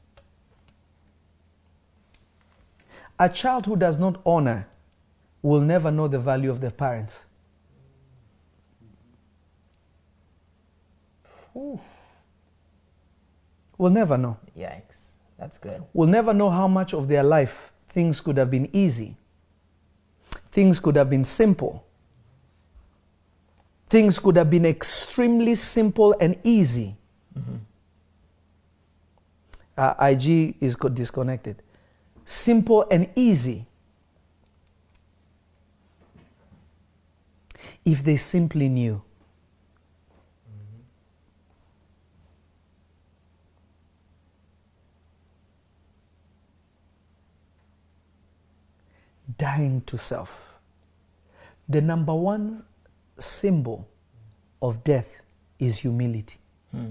A 3.19 3.29
child 3.29 3.67
who 3.67 3.77
does 3.77 3.99
not 3.99 4.21
honor 4.25 4.67
will 5.43 5.61
never 5.61 5.91
know 5.91 6.09
the 6.09 6.19
value 6.19 6.51
of 6.51 6.61
their 6.61 6.71
parents. 6.71 7.25
Will 13.77 13.91
never 13.91 14.17
know. 14.19 14.37
Yikes. 14.57 15.09
That's 15.39 15.59
good. 15.59 15.83
Will 15.93 16.09
never 16.09 16.33
know 16.33 16.51
how 16.51 16.69
much 16.69 16.95
of 16.95 17.09
their 17.09 17.23
life 17.23 17.73
things 17.89 18.21
could 18.21 18.37
have 18.37 18.51
been 18.51 18.69
easy. 18.73 19.17
Things 20.51 20.81
could 20.81 20.97
have 20.97 21.09
been 21.09 21.25
simple. 21.25 21.85
Things 23.89 24.19
could 24.19 24.37
have 24.37 24.51
been 24.51 24.67
extremely 24.67 25.55
simple 25.55 26.15
and 26.21 26.39
easy. 26.45 26.97
Uh, 29.77 29.95
IG 30.01 30.57
is 30.61 30.75
disconnected. 30.75 31.63
Simple 32.31 32.85
and 32.91 33.09
easy. 33.17 33.65
If 37.87 38.05
they 38.05 38.19
simply 38.19 38.69
knew. 38.69 39.01
Dying 49.39 49.81
to 49.87 49.97
self. 49.97 50.61
the 51.67 51.81
number 51.81 52.15
one 52.15 52.63
symbol 53.19 53.89
of 54.61 54.85
death 54.85 55.23
is 55.59 55.79
humility. 55.79 56.37
Hmm. 56.73 56.91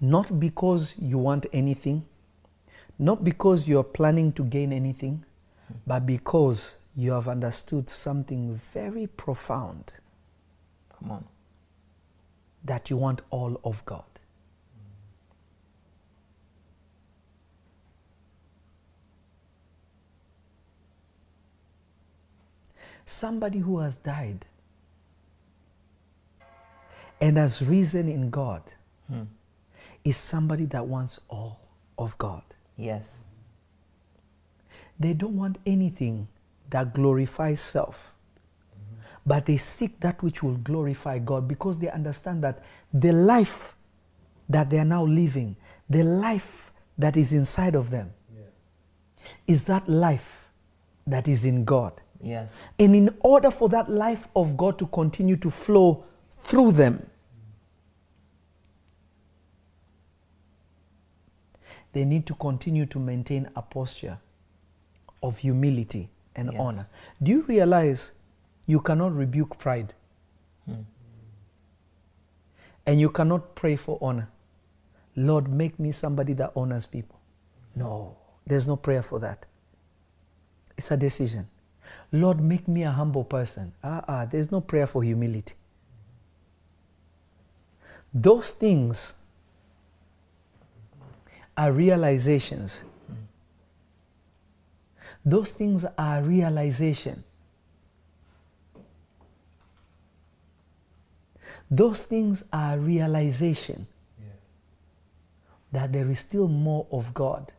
Not 0.00 0.40
because 0.40 0.94
you 0.98 1.18
want 1.18 1.44
anything, 1.52 2.06
not 2.98 3.24
because 3.24 3.68
you're 3.68 3.84
planning 3.84 4.32
to 4.32 4.44
gain 4.44 4.72
anything, 4.72 5.24
but 5.86 6.06
because 6.06 6.76
you 6.96 7.12
have 7.12 7.28
understood 7.28 7.88
something 7.88 8.60
very 8.72 9.06
profound 9.06 9.92
Come 10.98 11.10
on. 11.10 11.24
that 12.64 12.90
you 12.90 12.96
want 12.96 13.20
all 13.30 13.60
of 13.64 13.84
God. 13.84 14.04
Somebody 23.06 23.58
who 23.58 23.78
has 23.80 23.98
died 23.98 24.44
and 27.20 27.36
has 27.36 27.62
risen 27.66 28.08
in 28.08 28.30
God 28.30 28.62
Hmm. 29.08 29.24
is 30.02 30.16
somebody 30.16 30.64
that 30.66 30.86
wants 30.86 31.20
all 31.28 31.60
of 31.98 32.16
God. 32.16 32.42
Yes. 32.76 33.24
They 34.98 35.12
don't 35.12 35.36
want 35.36 35.58
anything 35.66 36.28
that 36.70 36.94
glorifies 36.94 37.60
self, 37.60 38.14
mm-hmm. 38.72 39.02
but 39.26 39.46
they 39.46 39.56
seek 39.56 40.00
that 40.00 40.22
which 40.22 40.42
will 40.42 40.56
glorify 40.58 41.18
God 41.18 41.48
because 41.48 41.78
they 41.78 41.90
understand 41.90 42.42
that 42.44 42.62
the 42.92 43.12
life 43.12 43.76
that 44.48 44.70
they 44.70 44.78
are 44.78 44.84
now 44.84 45.04
living, 45.04 45.56
the 45.88 46.04
life 46.04 46.72
that 46.98 47.16
is 47.16 47.32
inside 47.32 47.74
of 47.74 47.90
them, 47.90 48.12
is 49.46 49.64
that 49.64 49.88
life 49.88 50.48
that 51.06 51.28
is 51.28 51.44
in 51.44 51.64
God. 51.64 51.92
Yes. 52.22 52.54
And 52.78 52.96
in 52.96 53.16
order 53.20 53.50
for 53.50 53.68
that 53.70 53.90
life 53.90 54.28
of 54.34 54.56
God 54.56 54.78
to 54.78 54.86
continue 54.86 55.36
to 55.36 55.50
flow 55.50 56.04
through 56.38 56.72
them, 56.72 57.04
they 61.94 62.04
need 62.04 62.26
to 62.26 62.34
continue 62.34 62.84
to 62.86 62.98
maintain 62.98 63.48
a 63.56 63.62
posture 63.62 64.18
of 65.22 65.38
humility 65.38 66.10
and 66.36 66.52
Yes. 66.52 66.60
honor. 66.60 66.86
Do 67.22 67.30
you 67.32 67.42
realize 67.42 68.12
you 68.66 68.80
cannot 68.80 69.14
rebuke 69.14 69.58
pride? 69.58 69.94
And 72.86 73.00
you 73.00 73.08
cannot 73.08 73.54
pray 73.54 73.76
for 73.76 73.96
honor. 74.02 74.28
Lord, 75.16 75.48
make 75.48 75.78
me 75.78 75.90
somebody 75.92 76.34
that 76.34 76.52
honors 76.54 76.84
people. 76.84 77.18
No, 77.74 78.16
there's 78.46 78.68
no 78.68 78.76
prayer 78.76 79.02
for 79.02 79.18
that. 79.20 79.46
It's 80.76 80.90
a 80.90 80.96
decision. 80.96 81.48
Lord, 82.12 82.40
make 82.40 82.68
me 82.68 82.82
a 82.82 82.90
humble 82.90 83.24
person. 83.24 83.72
Ah, 83.82 84.04
ah, 84.06 84.24
there's 84.26 84.50
no 84.52 84.60
prayer 84.60 84.86
for 84.86 85.02
humility. 85.02 85.54
Those 88.12 88.50
things 88.50 89.14
are 91.56 91.72
realizations. 91.72 92.80
Those 95.24 95.52
things 95.52 95.84
are 95.96 96.22
realization. 96.22 97.24
Those 101.70 102.04
things 102.04 102.44
are 102.52 102.78
realization 102.78 103.86
that 105.72 105.92
there 105.92 106.08
is 106.10 106.20
still 106.20 106.46
more 106.46 106.86
of 106.92 107.12
God 107.14 107.50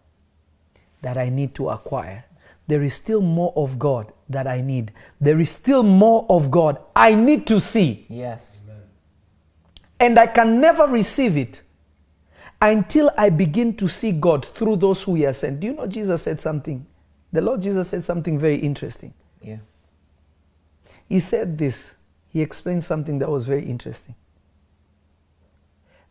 that 1.02 1.18
I 1.18 1.30
need 1.30 1.54
to 1.56 1.70
acquire. 1.70 2.24
There 2.68 2.82
is 2.82 2.93
still 2.93 3.22
more 3.22 3.52
of 3.56 3.78
God 3.78 4.12
that 4.30 4.48
I 4.48 4.62
need. 4.62 4.91
There 5.20 5.39
is 5.39 5.50
still 5.50 5.84
more 5.84 6.26
of 6.30 6.50
God 6.50 6.80
I 6.96 7.14
need 7.14 7.46
to 7.48 7.60
see. 7.60 8.06
Yes. 8.10 8.62
And 10.00 10.18
I 10.18 10.28
can 10.28 10.62
never 10.62 10.88
receive 10.88 11.38
it 11.38 11.62
until 12.72 13.11
I 13.16 13.30
begin 13.30 13.76
to 13.78 13.88
see 13.88 14.11
God 14.11 14.45
through 14.45 14.78
those 14.78 15.03
who 15.03 15.16
He 15.16 15.22
has 15.22 15.38
sent. 15.38 15.59
Do 15.59 15.68
you 15.68 15.74
know 15.74 15.86
Jesus 15.86 16.24
said 16.24 16.39
something? 16.39 16.86
The 17.32 17.41
Lord 17.41 17.61
Jesus 17.61 17.89
said 17.89 18.03
something 18.03 18.39
very 18.39 18.55
interesting. 18.57 19.13
Yeah. 19.41 19.57
He 21.07 21.20
said 21.20 21.57
this. 21.57 21.95
He 22.30 22.41
explained 22.41 22.84
something 22.84 23.20
that 23.20 23.30
was 23.30 23.45
very 23.45 23.66
interesting. 23.66 24.16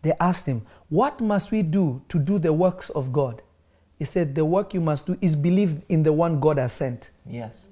They 0.03 0.13
asked 0.21 0.47
him, 0.47 0.67
What 0.89 1.21
must 1.21 1.51
we 1.51 1.63
do 1.63 2.03
to 2.09 2.19
do 2.19 2.39
the 2.39 2.53
works 2.53 2.91
of 2.91 3.13
God? 3.13 3.43
He 3.99 4.05
said, 4.05 4.35
The 4.35 4.45
work 4.45 4.75
you 4.75 4.81
must 4.81 5.07
do 5.07 5.19
is 5.21 5.35
believe 5.35 5.83
in 5.89 6.03
the 6.03 6.13
one 6.13 6.41
God 6.41 6.59
has 6.59 6.73
sent. 6.73 7.11
Yes. 7.29 7.67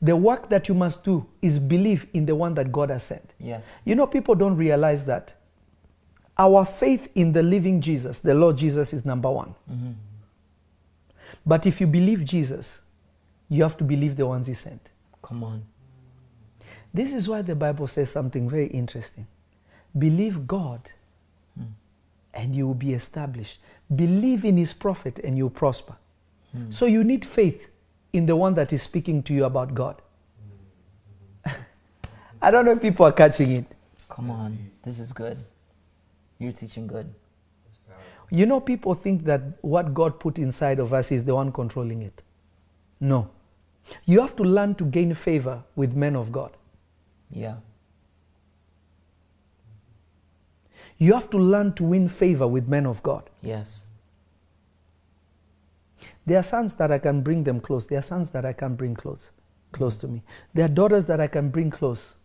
The 0.00 0.16
work 0.16 0.48
that 0.48 0.68
you 0.68 0.74
must 0.74 1.04
do 1.04 1.26
is 1.42 1.58
believe 1.58 2.06
in 2.12 2.26
the 2.26 2.34
one 2.34 2.54
that 2.54 2.72
God 2.72 2.90
has 2.90 3.02
sent. 3.02 3.34
Yes. 3.38 3.68
You 3.84 3.94
know, 3.94 4.06
people 4.06 4.34
don't 4.34 4.56
realize 4.56 5.04
that 5.06 5.34
our 6.38 6.64
faith 6.64 7.10
in 7.14 7.32
the 7.32 7.42
living 7.42 7.80
Jesus, 7.80 8.20
the 8.20 8.34
Lord 8.34 8.56
Jesus, 8.56 8.92
is 8.92 9.04
number 9.04 9.30
one. 9.30 9.54
But 11.44 11.66
if 11.66 11.80
you 11.80 11.86
believe 11.86 12.24
Jesus, 12.24 12.82
you 13.48 13.62
have 13.62 13.76
to 13.78 13.84
believe 13.84 14.16
the 14.16 14.26
ones 14.26 14.46
He 14.46 14.54
sent. 14.54 14.80
Come 15.22 15.42
on. 15.42 15.64
This 16.92 17.12
is 17.12 17.28
why 17.28 17.42
the 17.42 17.54
Bible 17.54 17.86
says 17.86 18.10
something 18.10 18.48
very 18.48 18.68
interesting. 18.68 19.26
Believe 19.98 20.46
God 20.46 20.80
and 22.34 22.54
you 22.54 22.66
will 22.66 22.74
be 22.74 22.92
established. 22.94 23.58
Believe 23.94 24.44
in 24.44 24.56
His 24.56 24.72
prophet 24.72 25.18
and 25.24 25.36
you'll 25.36 25.50
prosper. 25.50 25.96
So 26.70 26.86
you 26.86 27.04
need 27.04 27.24
faith 27.24 27.68
in 28.12 28.26
the 28.26 28.34
one 28.34 28.54
that 28.54 28.72
is 28.72 28.82
speaking 28.82 29.22
to 29.24 29.34
you 29.34 29.44
about 29.44 29.74
God. 29.74 30.00
I 32.42 32.50
don't 32.50 32.64
know 32.64 32.72
if 32.72 32.80
people 32.80 33.06
are 33.06 33.12
catching 33.12 33.52
it. 33.52 33.66
Come 34.08 34.30
on. 34.30 34.58
This 34.82 34.98
is 34.98 35.12
good. 35.12 35.38
You're 36.38 36.52
teaching 36.52 36.86
good. 36.86 37.12
You 38.30 38.44
know, 38.46 38.60
people 38.60 38.94
think 38.94 39.24
that 39.24 39.40
what 39.62 39.94
God 39.94 40.20
put 40.20 40.38
inside 40.38 40.78
of 40.78 40.92
us 40.92 41.10
is 41.10 41.24
the 41.24 41.34
one 41.34 41.50
controlling 41.50 42.02
it. 42.02 42.22
No. 43.00 43.30
You 44.04 44.20
have 44.20 44.36
to 44.36 44.42
learn 44.42 44.74
to 44.76 44.84
gain 44.84 45.14
favor 45.14 45.62
with 45.74 45.94
men 45.94 46.14
of 46.14 46.30
God. 46.30 46.50
Yeah. 47.30 47.56
You 50.98 51.14
have 51.14 51.30
to 51.30 51.38
learn 51.38 51.72
to 51.74 51.84
win 51.84 52.08
favor 52.08 52.46
with 52.46 52.68
men 52.68 52.84
of 52.84 53.02
God. 53.02 53.30
Yes. 53.40 53.84
There 56.26 56.38
are 56.38 56.42
sons 56.42 56.74
that 56.74 56.92
I 56.92 56.98
can 56.98 57.22
bring 57.22 57.44
them 57.44 57.60
close. 57.60 57.86
There 57.86 57.98
are 57.98 58.02
sons 58.02 58.30
that 58.32 58.44
I 58.44 58.52
can 58.52 58.74
bring 58.74 58.94
close, 58.94 59.30
close 59.72 59.96
to 59.98 60.08
me. 60.08 60.22
There 60.52 60.64
are 60.66 60.68
daughters 60.68 61.06
that 61.06 61.20
I 61.20 61.28
can 61.28 61.48
bring 61.48 61.70
close. 61.70 62.16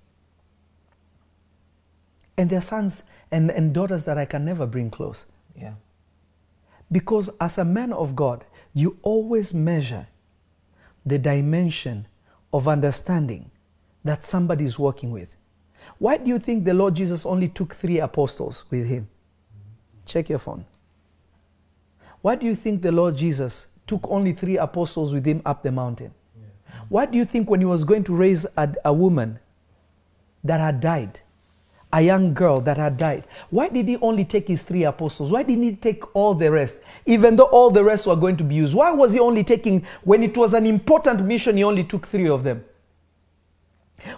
And 2.36 2.50
there 2.50 2.58
are 2.58 2.64
sons 2.64 3.04
and, 3.34 3.50
and 3.52 3.74
daughters 3.74 4.06
that 4.06 4.18
I 4.18 4.26
can 4.26 4.46
never 4.46 4.66
bring 4.66 4.90
close. 4.90 5.26
Yeah. 5.60 5.74
Because 6.92 7.30
as 7.42 7.58
a 7.58 7.66
man 7.66 7.92
of 7.92 8.16
God, 8.16 8.46
you 8.74 8.98
always 9.02 9.54
measure 9.54 10.08
the 11.06 11.18
dimension 11.18 12.08
of 12.54 12.68
understanding 12.68 13.50
that 14.04 14.24
somebody 14.24 14.64
is 14.64 14.78
working 14.78 15.12
with. 15.12 15.36
Why 15.98 16.18
do 16.18 16.30
you 16.30 16.38
think 16.38 16.64
the 16.64 16.74
Lord 16.74 16.94
Jesus 16.94 17.26
only 17.26 17.50
took 17.50 17.74
three 17.74 18.00
apostles 18.00 18.66
with 18.70 18.88
him? 18.88 19.10
Check 20.06 20.30
your 20.30 20.40
phone. 20.40 20.66
Why 22.22 22.36
do 22.36 22.46
you 22.46 22.56
think 22.56 22.82
the 22.82 22.92
Lord 22.92 23.18
Jesus 23.18 23.68
took 23.88 24.08
only 24.10 24.34
three 24.34 24.58
apostles 24.58 25.14
with 25.14 25.26
him 25.26 25.42
up 25.46 25.64
the 25.64 25.72
mountain? 25.72 26.14
Why 26.88 27.06
do 27.06 27.18
you 27.18 27.26
think 27.26 27.50
when 27.50 27.60
he 27.60 27.66
was 27.66 27.84
going 27.84 28.04
to 28.06 28.16
raise 28.16 28.46
a, 28.56 28.74
a 28.86 28.94
woman 28.94 29.40
that 30.44 30.60
had 30.60 30.80
died, 30.80 31.22
a 31.94 32.02
young 32.02 32.34
girl 32.34 32.60
that 32.62 32.76
had 32.76 32.98
died, 32.98 33.24
why 33.52 33.70
did 33.70 33.88
he 33.88 33.98
only 33.98 34.26
take 34.26 34.48
his 34.48 34.64
three 34.64 34.84
apostles? 34.84 35.32
Why 35.32 35.44
didn't 35.44 35.64
he 35.64 35.76
take 35.76 36.16
all 36.16 36.34
the 36.34 36.52
rest? 36.52 36.80
Even 37.06 37.36
though 37.36 37.46
all 37.46 37.70
the 37.70 37.84
rest 37.84 38.08
were 38.08 38.16
going 38.16 38.36
to 38.38 38.44
be 38.44 38.56
used, 38.56 38.74
why 38.74 38.92
was 38.92 39.14
he 39.14 39.20
only 39.20 39.44
taking, 39.44 39.86
when 40.04 40.24
it 40.24 40.36
was 40.36 40.56
an 40.56 40.66
important 40.66 41.24
mission, 41.24 41.56
he 41.56 41.64
only 41.64 41.84
took 41.84 42.08
three 42.08 42.28
of 42.28 42.44
them? 42.44 42.66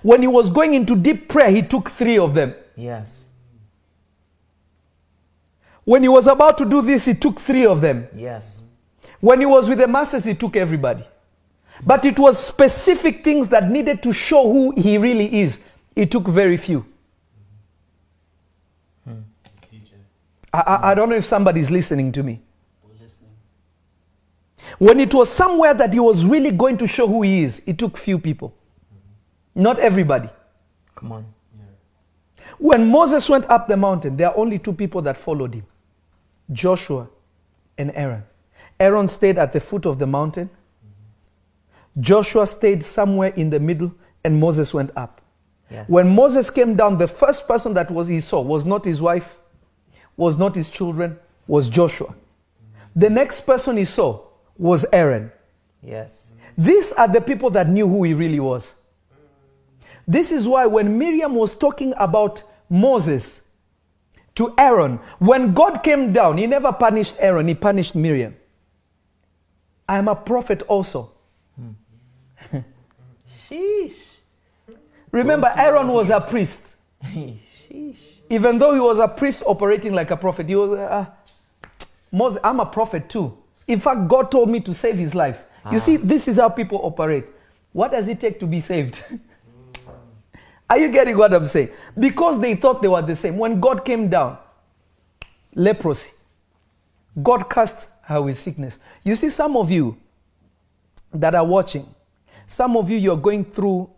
When 0.01 0.21
he 0.21 0.27
was 0.27 0.49
going 0.49 0.73
into 0.73 0.95
deep 0.95 1.27
prayer, 1.27 1.51
he 1.51 1.61
took 1.61 1.89
three 1.91 2.17
of 2.17 2.33
them. 2.33 2.55
Yes. 2.77 3.27
When 5.83 6.01
he 6.01 6.07
was 6.07 6.27
about 6.27 6.57
to 6.59 6.65
do 6.65 6.81
this, 6.81 7.05
he 7.05 7.13
took 7.13 7.39
three 7.39 7.65
of 7.65 7.81
them. 7.81 8.07
Yes. 8.15 8.61
When 9.19 9.41
he 9.41 9.45
was 9.45 9.67
with 9.67 9.79
the 9.79 9.87
masses, 9.87 10.23
he 10.23 10.33
took 10.33 10.55
everybody. 10.55 11.03
But 11.85 12.05
it 12.05 12.17
was 12.17 12.39
specific 12.39 13.23
things 13.23 13.49
that 13.49 13.69
needed 13.69 14.01
to 14.03 14.13
show 14.13 14.43
who 14.43 14.71
he 14.79 14.97
really 14.97 15.41
is. 15.41 15.61
He 15.93 16.05
took 16.05 16.25
very 16.27 16.57
few. 16.57 16.85
I, 20.55 20.59
I, 20.61 20.91
I 20.91 20.93
don't 20.93 21.09
know 21.09 21.15
if 21.15 21.25
somebody's 21.25 21.69
listening 21.69 22.11
to 22.13 22.23
me. 22.23 22.41
When 24.79 24.99
it 24.99 25.13
was 25.13 25.29
somewhere 25.29 25.73
that 25.73 25.93
he 25.93 25.99
was 25.99 26.25
really 26.25 26.51
going 26.51 26.77
to 26.77 26.87
show 26.87 27.07
who 27.07 27.21
he 27.21 27.43
is, 27.43 27.61
he 27.65 27.73
took 27.73 27.97
few 27.97 28.19
people. 28.19 28.53
Not 29.53 29.79
everybody. 29.79 30.29
Come 30.95 31.11
on. 31.11 31.25
When 32.57 32.89
Moses 32.89 33.29
went 33.29 33.49
up 33.49 33.67
the 33.67 33.77
mountain, 33.77 34.17
there 34.17 34.29
are 34.29 34.37
only 34.37 34.59
two 34.59 34.73
people 34.73 35.01
that 35.03 35.17
followed 35.17 35.53
him 35.53 35.65
Joshua 36.51 37.07
and 37.77 37.91
Aaron. 37.95 38.23
Aaron 38.79 39.07
stayed 39.07 39.37
at 39.37 39.51
the 39.51 39.59
foot 39.59 39.85
of 39.85 39.99
the 39.99 40.07
mountain. 40.07 40.49
Joshua 41.99 42.45
stayed 42.47 42.83
somewhere 42.83 43.29
in 43.35 43.49
the 43.49 43.59
middle, 43.59 43.93
and 44.23 44.39
Moses 44.39 44.73
went 44.73 44.91
up. 44.95 45.21
Yes. 45.69 45.89
When 45.89 46.13
Moses 46.13 46.49
came 46.49 46.75
down, 46.75 46.97
the 46.97 47.07
first 47.07 47.47
person 47.47 47.73
that 47.73 47.89
was 47.89 48.07
he 48.07 48.19
saw 48.19 48.41
was 48.41 48.65
not 48.65 48.85
his 48.85 49.01
wife, 49.01 49.39
was 50.17 50.37
not 50.37 50.55
his 50.55 50.69
children, 50.69 51.17
was 51.47 51.69
Joshua. 51.69 52.13
The 52.95 53.09
next 53.09 53.41
person 53.41 53.77
he 53.77 53.85
saw 53.85 54.21
was 54.57 54.85
Aaron. 54.93 55.31
yes. 55.81 56.31
These 56.57 56.93
are 56.93 57.09
the 57.09 57.19
people 57.19 57.49
that 57.49 57.67
knew 57.67 57.85
who 57.85 58.03
he 58.03 58.13
really 58.13 58.39
was. 58.39 58.75
This 60.07 60.31
is 60.31 60.47
why 60.47 60.65
when 60.65 60.97
Miriam 60.97 61.35
was 61.35 61.53
talking 61.53 61.93
about 61.97 62.43
Moses 62.69 63.41
to 64.35 64.53
Aaron, 64.57 64.99
when 65.19 65.53
God 65.53 65.83
came 65.83 66.13
down, 66.13 66.37
he 66.37 66.47
never 66.47 66.71
punished 66.71 67.15
Aaron, 67.19 67.49
he 67.49 67.55
punished 67.55 67.93
Miriam. 67.93 68.37
I 69.89 69.97
am 69.97 70.07
a 70.07 70.15
prophet 70.15 70.61
also. 70.69 71.11
Hmm. 71.57 72.57
Sheesh. 73.49 74.15
Remember, 75.11 75.51
Aaron 75.57 75.89
was 75.89 76.09
a 76.09 76.21
priest. 76.21 76.75
Sheesh. 77.03 77.97
Even 78.29 78.57
though 78.57 78.73
he 78.73 78.79
was 78.79 78.99
a 78.99 79.07
priest 79.07 79.43
operating 79.45 79.93
like 79.93 80.11
a 80.11 80.17
prophet, 80.17 80.47
he 80.47 80.55
was, 80.55 80.77
uh, 80.77 81.05
Moses, 82.11 82.39
I'm 82.43 82.59
a 82.59 82.65
prophet 82.65 83.09
too. 83.09 83.37
In 83.67 83.79
fact, 83.79 84.07
God 84.07 84.31
told 84.31 84.49
me 84.49 84.59
to 84.61 84.73
save 84.73 84.95
his 84.95 85.15
life. 85.15 85.39
You 85.71 85.79
see, 85.79 85.97
this 85.97 86.27
is 86.27 86.37
how 86.37 86.49
people 86.49 86.79
operate. 86.83 87.25
What 87.73 87.91
does 87.91 88.07
it 88.07 88.19
take 88.19 88.39
to 88.39 88.45
be 88.45 88.59
saved? 88.59 88.99
Are 90.69 90.77
you 90.77 90.89
getting 90.89 91.17
what 91.17 91.33
I'm 91.33 91.45
saying? 91.45 91.69
Because 91.97 92.39
they 92.39 92.55
thought 92.55 92.81
they 92.81 92.87
were 92.87 93.01
the 93.01 93.15
same. 93.15 93.37
When 93.37 93.59
God 93.59 93.83
came 93.83 94.09
down, 94.09 94.37
leprosy, 95.53 96.11
God 97.21 97.49
cast 97.49 97.89
her 98.03 98.21
with 98.21 98.37
sickness. 98.37 98.79
You 99.03 99.15
see, 99.15 99.29
some 99.29 99.57
of 99.57 99.71
you 99.71 99.97
that 101.13 101.35
are 101.35 101.45
watching, 101.45 101.87
some 102.45 102.77
of 102.77 102.89
you, 102.89 102.97
you're 102.97 103.17
going 103.17 103.45
through 103.45 103.89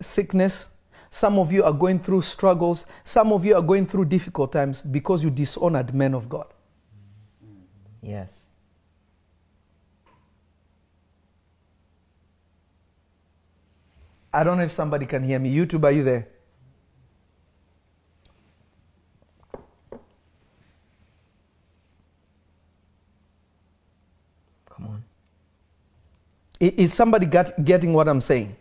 sickness. 0.00 0.68
Some 1.10 1.40
of 1.40 1.52
you 1.52 1.64
are 1.64 1.72
going 1.72 1.98
through 1.98 2.22
struggles. 2.22 2.86
Some 3.02 3.32
of 3.32 3.44
you 3.44 3.56
are 3.56 3.62
going 3.62 3.86
through 3.86 4.04
difficult 4.04 4.52
times 4.52 4.80
because 4.80 5.24
you 5.24 5.30
dishonored 5.30 5.92
men 5.92 6.14
of 6.14 6.28
God. 6.28 6.46
Yes. 8.00 8.50
I 14.32 14.44
don't 14.44 14.56
know 14.58 14.62
if 14.62 14.70
somebody 14.70 15.06
can 15.06 15.24
hear 15.24 15.40
me. 15.40 15.52
YouTube, 15.52 15.82
are 15.82 15.90
you 15.90 16.04
there? 16.04 16.28
Come 24.66 24.86
on. 24.86 25.04
Is 26.60 26.94
somebody 26.94 27.26
get, 27.26 27.64
getting 27.64 27.92
what 27.92 28.06
I'm 28.08 28.20
saying? 28.20 28.54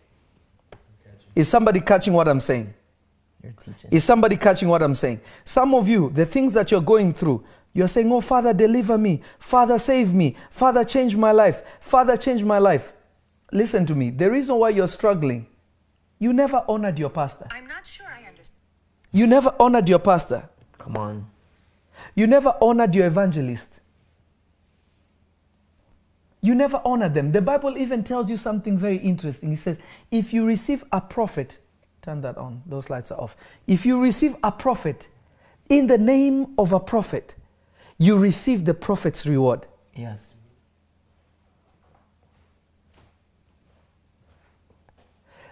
Is 1.40 1.48
somebody 1.48 1.80
catching 1.80 2.12
what 2.12 2.28
I'm 2.28 2.42
saying? 2.42 2.74
You're 3.42 3.54
teaching. 3.54 3.90
Is 3.92 4.04
somebody 4.04 4.36
catching 4.36 4.68
what 4.68 4.84
I'm 4.84 4.94
saying? 4.94 5.22
Some 5.46 5.74
of 5.74 5.88
you, 5.88 6.10
the 6.10 6.26
things 6.26 6.54
that 6.54 6.70
you're 6.70 6.82
going 6.82 7.14
through, 7.14 7.46
you're 7.72 7.88
saying, 7.88 8.12
Oh, 8.12 8.20
Father, 8.20 8.54
deliver 8.54 8.98
me. 8.98 9.22
Father, 9.40 9.78
save 9.80 10.14
me. 10.14 10.36
Father, 10.52 10.84
change 10.84 11.16
my 11.16 11.32
life. 11.32 11.62
Father, 11.80 12.18
change 12.18 12.44
my 12.44 12.58
life. 12.60 12.92
Listen 13.54 13.86
to 13.86 13.96
me. 13.96 14.10
The 14.10 14.30
reason 14.30 14.58
why 14.58 14.68
you're 14.72 14.90
struggling, 14.90 15.48
you 16.20 16.34
never 16.34 16.62
honored 16.68 17.00
your 17.00 17.10
pastor. 17.10 17.48
I'm 17.52 17.68
not 17.68 17.88
sure 17.88 18.06
I 18.06 18.28
understand. 18.28 18.60
You 19.14 19.26
never 19.26 19.56
honored 19.62 19.88
your 19.88 20.00
pastor. 20.00 20.44
Come 20.78 20.98
on. 20.98 21.26
You 22.16 22.28
never 22.28 22.54
honored 22.62 22.94
your 22.94 23.08
evangelist. 23.08 23.79
You 26.42 26.56
never 26.56 26.82
honor 26.86 27.10
them. 27.10 27.32
The 27.32 27.42
Bible 27.42 27.78
even 27.78 28.04
tells 28.04 28.30
you 28.30 28.38
something 28.38 28.78
very 28.78 28.98
interesting. 28.98 29.52
It 29.52 29.60
says, 29.60 29.78
if 30.10 30.34
you 30.34 30.46
receive 30.46 30.84
a 30.92 31.02
prophet, 31.02 31.60
turn 32.02 32.22
that 32.22 32.38
on, 32.38 32.64
those 32.66 32.90
lights 32.90 33.12
are 33.12 33.20
off. 33.20 33.36
If 33.68 33.86
you 33.86 34.02
receive 34.02 34.36
a 34.44 34.52
prophet 34.52 35.08
in 35.70 35.88
the 35.88 35.98
name 35.98 36.54
of 36.58 36.72
a 36.72 36.80
prophet, 36.80 37.36
you 37.98 38.18
receive 38.18 38.64
the 38.64 38.74
prophet's 38.74 39.26
reward. 39.26 39.68
Yes. 39.94 40.38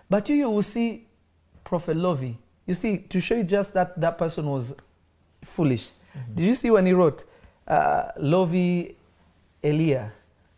But 0.10 0.30
you, 0.30 0.36
you 0.36 0.50
will 0.50 0.64
see 0.64 1.06
Prophet 1.66 1.98
Lovy. 1.98 2.38
You 2.66 2.74
see, 2.74 2.98
to 2.98 3.20
show 3.20 3.36
you 3.36 3.44
just 3.44 3.74
that 3.74 4.00
that 4.00 4.18
person 4.18 4.46
was 4.46 4.74
foolish. 5.44 5.90
Did 6.34 6.46
you 6.46 6.54
see 6.54 6.72
when 6.72 6.86
he 6.86 6.94
wrote, 6.94 7.26
uh, 7.68 8.12
Lovy 8.18 8.96
Elia, 9.62 10.12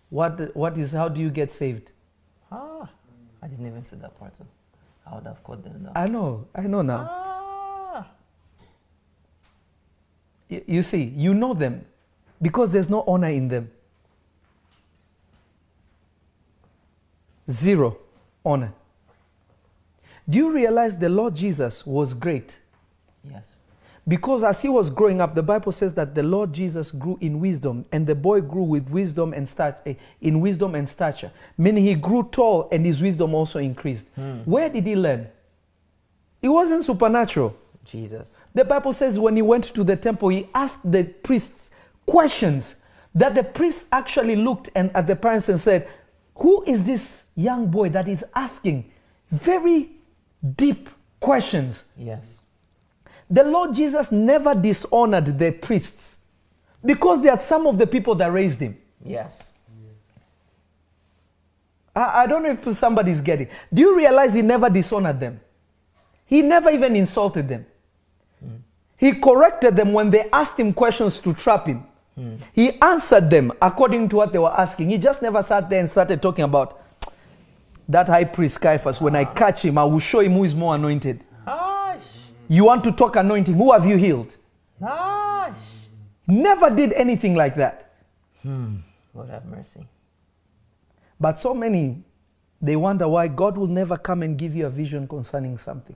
what, 0.09 0.55
what 0.55 0.77
is, 0.77 0.91
how 0.91 1.07
do 1.07 1.21
you 1.21 1.29
get 1.29 1.51
saved? 1.51 1.91
Ah. 2.51 2.89
I 3.41 3.47
didn't 3.47 3.67
even 3.67 3.83
see 3.83 3.95
that 3.97 4.19
part. 4.19 4.33
I 5.05 5.15
would 5.15 5.25
have 5.25 5.43
caught 5.43 5.63
them 5.63 5.83
now. 5.83 5.91
I 5.95 6.07
know, 6.07 6.47
I 6.53 6.61
know 6.61 6.81
now. 6.81 7.07
Ah. 7.09 8.07
You 10.49 10.81
see, 10.81 11.03
you 11.03 11.33
know 11.33 11.53
them 11.53 11.85
because 12.41 12.71
there's 12.71 12.89
no 12.89 13.03
honor 13.07 13.27
in 13.27 13.47
them. 13.47 13.71
Zero 17.49 17.97
honor. 18.43 18.73
Do 20.27 20.37
you 20.37 20.51
realize 20.51 20.97
the 20.97 21.09
Lord 21.09 21.35
Jesus 21.35 21.85
was 21.85 22.13
great? 22.13 22.57
Yes. 23.23 23.55
Because 24.09 24.43
as 24.43 24.59
he 24.63 24.69
was 24.69 24.89
growing 24.89 25.21
up, 25.21 25.35
the 25.35 25.43
Bible 25.43 25.71
says 25.71 25.93
that 25.93 26.15
the 26.15 26.23
Lord 26.23 26.51
Jesus 26.51 26.89
grew 26.89 27.19
in 27.21 27.39
wisdom, 27.39 27.85
and 27.91 28.07
the 28.07 28.15
boy 28.15 28.41
grew 28.41 28.63
with 28.63 28.89
wisdom 28.89 29.33
and 29.33 29.47
stature, 29.47 29.77
eh, 29.85 29.93
in 30.19 30.41
wisdom 30.41 30.73
and 30.73 30.89
stature. 30.89 31.31
Meaning 31.59 31.85
he 31.85 31.93
grew 31.93 32.23
tall, 32.23 32.67
and 32.71 32.83
his 32.85 33.03
wisdom 33.03 33.35
also 33.35 33.59
increased. 33.59 34.07
Hmm. 34.15 34.39
Where 34.45 34.67
did 34.67 34.87
he 34.87 34.95
learn? 34.95 35.27
It 36.41 36.49
wasn't 36.49 36.83
supernatural. 36.83 37.55
Jesus. 37.85 38.41
The 38.53 38.65
Bible 38.65 38.93
says 38.93 39.19
when 39.19 39.35
he 39.35 39.43
went 39.43 39.65
to 39.75 39.83
the 39.83 39.95
temple, 39.95 40.29
he 40.29 40.47
asked 40.55 40.89
the 40.91 41.03
priests 41.03 41.69
questions 42.05 42.75
that 43.13 43.35
the 43.35 43.43
priests 43.43 43.87
actually 43.91 44.35
looked 44.35 44.69
and 44.73 44.89
at 44.95 45.05
the 45.05 45.15
parents 45.15 45.49
and 45.49 45.59
said, 45.59 45.87
Who 46.35 46.63
is 46.65 46.83
this 46.83 47.25
young 47.35 47.67
boy 47.67 47.89
that 47.89 48.07
is 48.07 48.25
asking 48.35 48.91
very 49.31 49.91
deep 50.55 50.89
questions? 51.19 51.83
Yes. 51.97 52.38
The 53.29 53.43
Lord 53.43 53.75
Jesus 53.75 54.11
never 54.11 54.55
dishonored 54.55 55.37
the 55.37 55.51
priests 55.51 56.17
because 56.83 57.21
they 57.21 57.29
are 57.29 57.39
some 57.39 57.67
of 57.67 57.77
the 57.77 57.85
people 57.85 58.15
that 58.15 58.31
raised 58.31 58.59
him. 58.59 58.77
Yes. 59.03 59.51
I, 61.95 62.23
I 62.23 62.27
don't 62.27 62.43
know 62.43 62.51
if 62.51 62.75
somebody's 62.75 63.21
getting. 63.21 63.47
Do 63.73 63.81
you 63.81 63.95
realize 63.95 64.33
he 64.33 64.41
never 64.41 64.69
dishonored 64.69 65.19
them? 65.19 65.39
He 66.25 66.41
never 66.41 66.69
even 66.69 66.95
insulted 66.95 67.47
them. 67.47 67.65
Hmm. 68.39 68.55
He 68.97 69.13
corrected 69.13 69.75
them 69.75 69.93
when 69.93 70.09
they 70.09 70.29
asked 70.31 70.59
him 70.59 70.73
questions 70.73 71.19
to 71.19 71.33
trap 71.33 71.67
him. 71.67 71.83
Hmm. 72.15 72.35
He 72.53 72.79
answered 72.81 73.29
them 73.29 73.51
according 73.61 74.09
to 74.09 74.15
what 74.17 74.31
they 74.31 74.39
were 74.39 74.53
asking. 74.59 74.89
He 74.89 74.97
just 74.97 75.21
never 75.21 75.41
sat 75.43 75.69
there 75.69 75.79
and 75.79 75.89
started 75.89 76.21
talking 76.21 76.45
about 76.45 76.81
that 77.87 78.07
high 78.07 78.23
priest 78.23 78.61
Caiaphas. 78.61 79.01
When 79.01 79.15
I 79.15 79.25
catch 79.25 79.65
him, 79.65 79.77
I 79.77 79.83
will 79.83 79.99
show 79.99 80.19
him 80.19 80.33
who 80.33 80.43
is 80.43 80.53
more 80.55 80.75
anointed. 80.75 81.23
You 82.49 82.65
want 82.65 82.83
to 82.85 82.91
talk 82.91 83.15
anointing? 83.15 83.53
Who 83.53 83.71
have 83.71 83.85
you 83.85 83.95
healed? 83.95 84.35
Gosh. 84.81 85.55
Never 86.27 86.71
did 86.71 86.93
anything 86.93 87.35
like 87.35 87.55
that. 87.55 87.93
Hmm. 88.41 88.77
Lord 89.13 89.29
have 89.29 89.45
mercy. 89.45 89.87
But 91.19 91.39
so 91.39 91.53
many, 91.53 92.01
they 92.59 92.75
wonder 92.75 93.07
why 93.07 93.27
God 93.27 93.55
will 93.55 93.67
never 93.67 93.97
come 93.97 94.23
and 94.23 94.35
give 94.35 94.55
you 94.55 94.65
a 94.65 94.69
vision 94.69 95.07
concerning 95.07 95.59
something. 95.59 95.95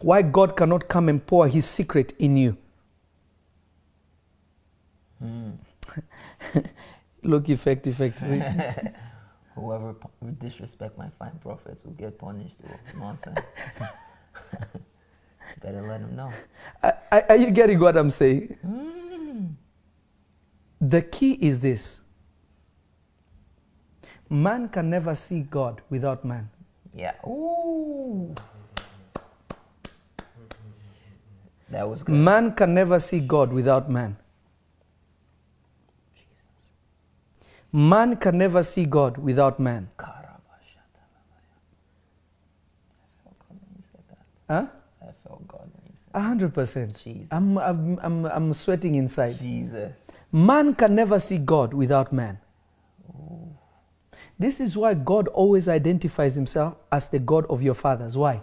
Why 0.00 0.22
God 0.22 0.56
cannot 0.56 0.88
come 0.88 1.10
and 1.10 1.24
pour 1.24 1.46
his 1.46 1.66
secret 1.66 2.14
in 2.18 2.36
you. 2.36 2.56
Hmm. 5.18 5.50
Look, 7.22 7.50
effect, 7.50 7.86
effect. 7.86 8.20
Whoever 9.54 9.94
disrespect 10.38 10.96
my 10.96 11.10
fine 11.18 11.38
prophets 11.42 11.84
will 11.84 11.92
get 11.92 12.18
punished. 12.18 12.56
Nonsense. 12.96 13.40
Better 15.62 15.82
let 15.86 16.00
him 16.00 16.16
know. 16.16 16.32
Are- 16.82 17.24
are, 17.28 17.36
you 17.36 17.50
getting 17.50 17.78
what 17.78 17.96
I'm 17.96 18.10
saying? 18.10 18.56
Mm. 18.66 19.54
The 20.80 21.02
key 21.02 21.32
is 21.32 21.60
this 21.60 22.00
man 24.28 24.68
can 24.68 24.88
never 24.88 25.14
see 25.14 25.40
God 25.40 25.82
without 25.90 26.24
man. 26.24 26.48
Yeah. 26.94 27.14
Ooh. 27.26 28.34
That 31.70 31.88
was 31.88 32.02
good. 32.02 32.14
Man 32.14 32.52
can 32.54 32.74
never 32.74 32.98
see 32.98 33.20
God 33.20 33.52
without 33.52 33.90
man. 33.90 34.16
Jesus. 36.14 36.72
Man 37.72 38.16
can 38.16 38.38
never 38.38 38.62
see 38.62 38.84
God 38.84 39.18
without 39.18 39.60
man. 39.60 39.88
Huh? 44.50 44.66
I 45.00 45.12
felt 45.24 45.46
God 45.46 45.60
when 45.60 45.86
you 45.86 45.92
said 45.94 45.99
A 46.12 46.20
hundred 46.20 46.52
percent. 46.52 47.00
Jesus. 47.02 47.28
I'm, 47.30 47.56
I'm, 47.58 47.98
I'm, 48.02 48.24
I'm 48.26 48.54
sweating 48.54 48.96
inside. 48.96 49.38
Jesus. 49.38 50.24
Man 50.32 50.74
can 50.74 50.94
never 50.94 51.18
see 51.18 51.38
God 51.38 51.72
without 51.72 52.12
man. 52.12 52.38
This 54.38 54.58
is 54.58 54.76
why 54.76 54.94
God 54.94 55.28
always 55.28 55.68
identifies 55.68 56.34
himself 56.34 56.74
as 56.90 57.08
the 57.10 57.18
God 57.18 57.44
of 57.50 57.62
your 57.62 57.74
fathers. 57.74 58.16
Why? 58.16 58.40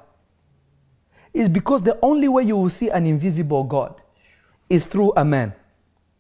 It's 1.34 1.49
because 1.49 1.82
the 1.82 1.97
only 2.01 2.28
way 2.28 2.43
you 2.43 2.55
will 2.55 2.70
see 2.70 2.89
an 2.89 3.05
invisible 3.07 3.63
God 3.63 3.99
is 4.70 4.86
through 4.86 5.13
a 5.18 5.26
man. 5.26 5.53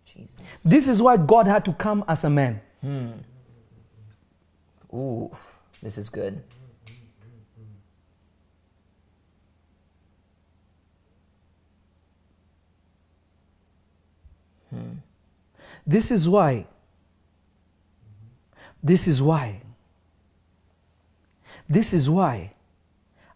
Jesus. 0.05 0.35
This 0.65 0.87
is 0.87 1.01
why 1.01 1.17
God 1.17 1.47
had 1.47 1.63
to 1.65 1.73
come 1.73 2.03
as 2.07 2.23
a 2.23 2.29
man. 2.29 2.59
Hmm. 2.81 3.11
Ooh, 4.93 5.31
this 5.81 5.97
is 5.97 6.09
good. 6.09 6.41
This 15.85 16.11
is 16.11 16.27
why. 16.29 16.67
This 18.83 19.07
is 19.07 19.21
why. 19.21 19.61
This 21.69 21.93
is 21.93 22.09
why 22.09 22.53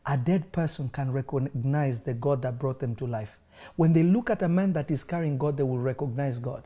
a 0.06 0.18
dead 0.18 0.52
person 0.52 0.90
can 0.90 1.12
recognize 1.12 2.00
the 2.02 2.14
God 2.14 2.42
that 2.42 2.58
brought 2.60 2.80
them 2.80 2.96
to 2.96 3.06
life. 3.08 3.38
When 3.76 3.94
they 3.94 4.04
look 4.04 4.30
at 4.30 4.42
a 4.42 4.50
man 4.50 4.74
that 4.74 4.90
is 4.90 5.04
carrying 5.04 5.38
God, 5.38 5.58
they 5.58 5.64
will 5.64 5.78
recognize 5.78 6.38
God. 6.38 6.64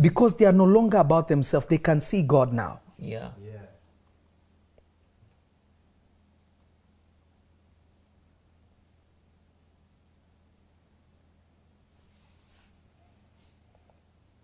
Because 0.00 0.36
they 0.36 0.44
are 0.44 0.52
no 0.52 0.64
longer 0.64 0.98
about 0.98 1.28
themselves, 1.28 1.66
they 1.66 1.78
can 1.78 2.00
see 2.00 2.22
God 2.22 2.52
now. 2.52 2.80
Yeah. 2.98 3.30
Yeah. 3.44 3.52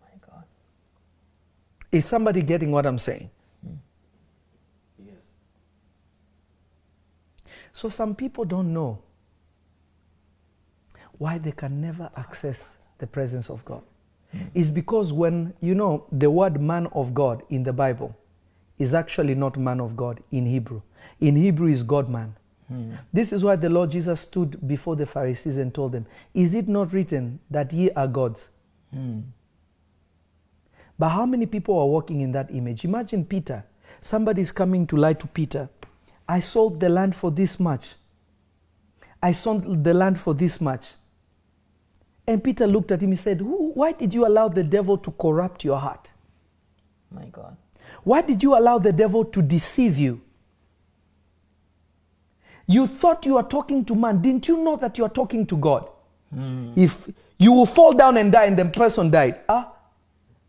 My 0.01 0.09
God. 0.27 0.45
Is 1.93 2.07
somebody 2.07 2.43
getting 2.43 2.73
what 2.73 2.87
I'm 2.87 2.99
saying? 2.99 3.31
Yes. 4.99 5.31
So 7.73 7.91
some 7.91 8.15
people 8.15 8.47
don't 8.47 8.73
know 8.73 8.99
why 11.19 11.39
they 11.39 11.53
can 11.53 11.81
never 11.81 12.11
access 12.17 12.77
the 12.99 13.07
presence 13.07 13.51
of 13.51 13.63
God. 13.65 13.83
Hmm. 14.33 14.39
It's 14.55 14.71
because 14.71 15.13
when, 15.13 15.53
you 15.61 15.75
know, 15.75 16.07
the 16.11 16.31
word 16.31 16.61
man 16.61 16.87
of 16.93 17.13
God 17.13 17.43
in 17.51 17.63
the 17.63 17.73
Bible 17.73 18.17
is 18.79 18.95
actually 18.95 19.35
not 19.35 19.59
man 19.59 19.81
of 19.81 19.95
God 19.95 20.23
in 20.33 20.47
Hebrew. 20.47 20.81
In 21.21 21.37
Hebrew 21.37 21.69
is 21.69 21.83
God 21.83 22.09
man. 22.09 22.35
Hmm. 22.69 22.95
This 23.13 23.33
is 23.35 23.45
why 23.45 23.57
the 23.57 23.69
Lord 23.69 23.91
Jesus 23.91 24.23
stood 24.23 24.67
before 24.67 24.97
the 24.97 25.05
Pharisees 25.05 25.59
and 25.59 25.75
told 25.75 25.93
them, 25.93 26.07
Is 26.33 26.55
it 26.55 26.69
not 26.69 26.93
written 26.93 27.39
that 27.51 27.73
ye 27.73 27.91
are 27.91 28.09
gods? 28.09 28.49
Hmm. 28.93 29.21
But 31.03 31.09
how 31.09 31.27
many 31.27 31.47
people 31.47 31.77
are 31.81 31.87
walking 31.89 32.21
in 32.21 32.31
that 32.31 32.53
image? 32.53 32.85
Imagine 32.85 33.25
Peter. 33.25 33.65
Somebody's 34.01 34.53
coming 34.53 34.87
to 34.87 34.97
lie 34.97 35.15
to 35.15 35.27
Peter. 35.27 35.69
I 36.29 36.39
sold 36.39 36.79
the 36.79 36.89
land 36.89 37.13
for 37.17 37.33
this 37.33 37.59
much. 37.59 37.95
I 39.21 39.33
sold 39.33 39.83
the 39.83 39.95
land 39.95 40.21
for 40.21 40.33
this 40.33 40.61
much. 40.61 40.95
And 42.25 42.45
Peter 42.45 42.69
looked 42.69 42.93
at 42.93 43.03
him. 43.03 43.11
He 43.11 43.17
said, 43.17 43.41
Who, 43.41 43.73
Why 43.73 43.91
did 43.91 44.15
you 44.15 44.29
allow 44.29 44.47
the 44.47 44.63
devil 44.63 44.97
to 44.99 45.11
corrupt 45.11 45.65
your 45.65 45.81
heart? 45.81 46.09
My 47.11 47.25
God. 47.25 47.57
Why 48.05 48.23
did 48.23 48.41
you 48.41 48.57
allow 48.57 48.79
the 48.79 48.93
devil 48.93 49.25
to 49.25 49.43
deceive 49.43 49.99
you? 49.99 50.21
You 52.69 52.87
thought 52.87 53.27
you 53.27 53.35
were 53.35 53.43
talking 53.43 53.85
to 53.87 53.97
man. 53.97 54.23
Didn't 54.23 54.47
you 54.47 54.59
know 54.63 54.77
that 54.77 54.99
you 54.99 55.05
are 55.05 55.11
talking 55.11 55.47
to 55.47 55.57
God? 55.57 55.89
If 56.77 57.09
you 57.39 57.51
will 57.51 57.67
fall 57.67 57.93
down 57.93 58.19
and 58.19 58.31
die 58.31 58.45
and 58.45 58.57
the 58.57 58.67
person 58.67 59.11
died. 59.11 59.41
Ah? 59.49 59.73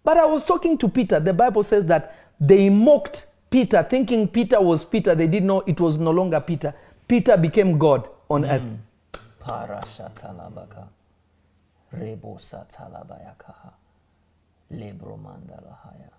But 0.04 0.18
I 0.18 0.26
was 0.26 0.44
talking 0.44 0.78
to 0.80 0.90
Peter. 0.90 1.20
The 1.20 1.34
Bible 1.34 1.64
says 1.64 1.86
that 1.86 2.16
they 2.40 2.70
mocked 2.70 3.28
Peter, 3.50 3.84
thinking 3.84 4.28
Peter 4.28 4.60
was 4.60 4.84
Peter. 4.84 5.16
They 5.16 5.28
didn't 5.28 5.48
know 5.48 5.62
it 5.62 5.80
was 5.80 5.98
no 5.98 6.12
longer 6.12 6.40
Peter. 6.40 6.74
Peter 7.08 7.38
became 7.38 7.78
God 7.78 8.10
on 8.30 8.44
hmm. 8.44 8.50
earth. 8.50 8.64
Parashatalabaka. 9.42 10.88
Rebo 11.94 12.40
satalabayakaha. 12.40 13.72
Lebro 14.72 15.18
mandalahaya. 15.18 16.10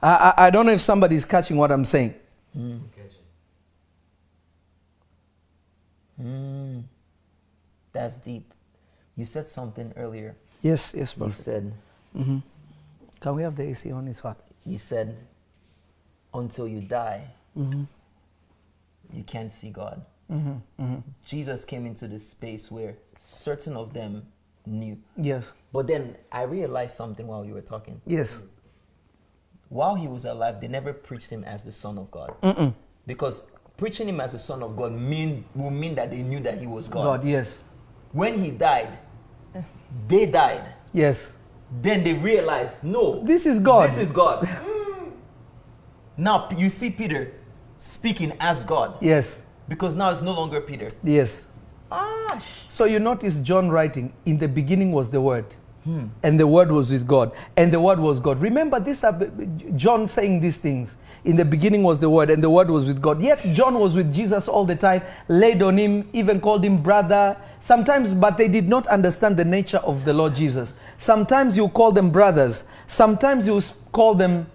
I, 0.00 0.32
I, 0.36 0.46
I 0.46 0.50
don't 0.50 0.66
know 0.66 0.72
if 0.72 0.80
somebody's 0.80 1.24
catching 1.24 1.56
what 1.56 1.70
I'm 1.70 1.84
saying. 1.84 2.14
It. 2.54 3.12
Mm. 6.20 6.82
That's 7.92 8.18
deep. 8.18 8.52
You 9.16 9.24
said 9.24 9.48
something 9.48 9.92
earlier. 9.96 10.34
Yes, 10.62 10.94
yes, 10.96 11.12
brother. 11.12 11.30
You 11.30 11.34
said 11.34 11.72
mm-hmm. 12.16 12.38
Can 13.22 13.34
we 13.36 13.42
have 13.42 13.56
the 13.56 13.62
AC 13.62 13.90
on? 13.92 14.06
It's 14.08 14.20
hot. 14.20 14.36
you 14.66 14.76
said 14.78 15.16
until 16.34 16.66
you 16.68 16.80
die 16.80 17.22
Mm-hmm. 17.56 17.82
you 19.12 19.22
can't 19.24 19.52
see 19.52 19.70
God. 19.70 20.00
Jesus 21.26 21.64
came 21.66 21.84
into 21.86 22.08
this 22.08 22.26
space 22.30 22.70
where 22.70 22.94
certain 23.18 23.76
of 23.76 23.92
them 23.92 24.22
knew. 24.64 24.96
Yes, 25.18 25.52
But 25.72 25.86
then 25.86 26.16
I 26.30 26.42
realized 26.44 26.94
something 26.96 27.26
while 27.26 27.44
you 27.44 27.52
were 27.54 27.60
talking. 27.74 28.00
yes. 28.06 28.42
While 29.68 29.94
he 29.96 30.06
was 30.08 30.24
alive, 30.26 30.60
they 30.60 30.68
never 30.68 30.92
preached 30.94 31.28
him 31.30 31.44
as 31.44 31.62
the 31.62 31.72
Son 31.72 31.96
of 31.98 32.10
God. 32.10 32.34
Because 33.06 33.42
preaching 33.76 34.08
him 34.08 34.20
as 34.20 34.32
the 34.32 34.38
Son 34.38 34.62
of 34.62 34.76
God 34.76 34.92
means 34.92 35.44
will 35.54 35.70
mean 35.70 35.94
that 35.96 36.10
they 36.10 36.22
knew 36.22 36.40
that 36.40 36.58
he 36.58 36.66
was 36.66 36.88
God. 36.88 37.04
God, 37.04 37.26
yes. 37.26 37.62
When 38.12 38.42
he 38.42 38.50
died, 38.50 38.98
they 40.08 40.26
died. 40.26 40.62
Yes. 40.92 41.32
Then 41.80 42.04
they 42.04 42.12
realize, 42.12 42.82
no, 42.82 43.22
This 43.24 43.46
is 43.46 43.58
God. 43.60 43.90
This 43.90 43.98
is 43.98 44.12
God. 44.12 44.46
now 46.16 46.48
you 46.56 46.68
see 46.70 46.90
Peter 46.90 47.32
speaking 47.78 48.32
as 48.38 48.62
God 48.64 48.94
Yes, 49.00 49.42
because 49.68 49.94
now 49.96 50.10
it's 50.10 50.22
no 50.22 50.32
longer 50.32 50.60
Peter. 50.60 50.90
yes. 51.02 51.46
Ah, 51.90 52.42
So 52.68 52.84
you 52.84 52.98
notice 52.98 53.36
John 53.38 53.68
writing, 53.70 54.12
in 54.24 54.38
the 54.38 54.48
beginning 54.48 54.92
was 54.92 55.10
the 55.10 55.20
Word, 55.20 55.44
and 56.22 56.38
the 56.38 56.46
Word 56.46 56.70
was 56.70 56.90
with 56.90 57.06
God, 57.06 57.32
and 57.56 57.72
the 57.72 57.80
Word 57.80 57.98
was 57.98 58.20
God. 58.20 58.40
Remember 58.40 58.78
this, 58.80 59.04
John 59.76 60.06
saying 60.06 60.40
these 60.40 60.56
things. 60.58 60.96
In 61.24 61.36
the 61.36 61.44
beginning 61.44 61.84
was 61.84 62.00
the 62.00 62.10
Word, 62.10 62.30
and 62.30 62.42
the 62.42 62.50
Word 62.50 62.68
was 62.68 62.84
with 62.86 63.00
God. 63.00 63.22
Yet 63.22 63.38
John 63.54 63.78
was 63.78 63.94
with 63.94 64.12
Jesus 64.12 64.48
all 64.48 64.64
the 64.64 64.74
time, 64.74 65.02
laid 65.28 65.62
on 65.62 65.78
him, 65.78 66.08
even 66.12 66.40
called 66.40 66.64
him 66.64 66.82
brother. 66.82 67.36
Sometimes, 67.60 68.12
but 68.12 68.36
they 68.36 68.48
did 68.48 68.68
not 68.68 68.88
understand 68.88 69.36
the 69.36 69.44
nature 69.44 69.78
of 69.78 70.04
the 70.04 70.12
Lord 70.12 70.34
Jesus. 70.34 70.74
Sometimes 70.98 71.56
you 71.56 71.68
call 71.68 71.92
them 71.92 72.10
brothers, 72.10 72.64
sometimes 72.88 73.46
you 73.46 73.60
call 73.92 74.14
them 74.14 74.48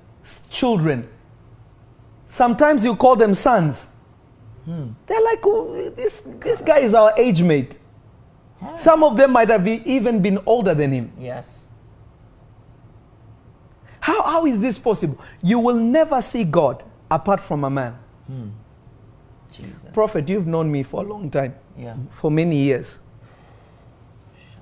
children, 0.50 1.08
sometimes 2.28 2.84
you 2.84 2.96
call 2.98 3.16
them 3.16 3.34
sons. 3.34 3.88
Hmm. 4.66 4.90
They're 5.06 5.22
like, 5.22 5.40
"Oh, 5.46 5.90
this, 5.96 6.22
this 6.40 6.62
guy 6.62 6.80
is 6.80 6.94
our 6.94 7.14
age 7.18 7.42
mate. 7.42 7.80
Some 8.76 9.04
of 9.04 9.16
them 9.16 9.32
might 9.32 9.50
have 9.50 9.66
even 9.68 10.22
been 10.22 10.40
older 10.46 10.74
than 10.74 10.92
him. 10.92 11.12
yes. 11.20 11.67
How, 14.08 14.24
how 14.24 14.46
is 14.46 14.62
this 14.62 14.78
possible? 14.78 15.20
You 15.44 15.60
will 15.60 15.76
never 15.76 16.22
see 16.22 16.46
God 16.46 16.82
apart 17.12 17.42
from 17.42 17.66
a 17.66 17.70
man. 17.70 18.00
Hmm. 18.28 18.50
Jesus. 19.52 19.84
Prophet, 19.94 20.30
you've 20.30 20.48
known 20.48 20.72
me 20.72 20.84
for 20.84 21.04
a 21.04 21.08
long 21.08 21.30
time, 21.30 21.56
Yeah. 21.78 21.98
for 22.10 22.32
many 22.32 22.56
years. 22.56 23.00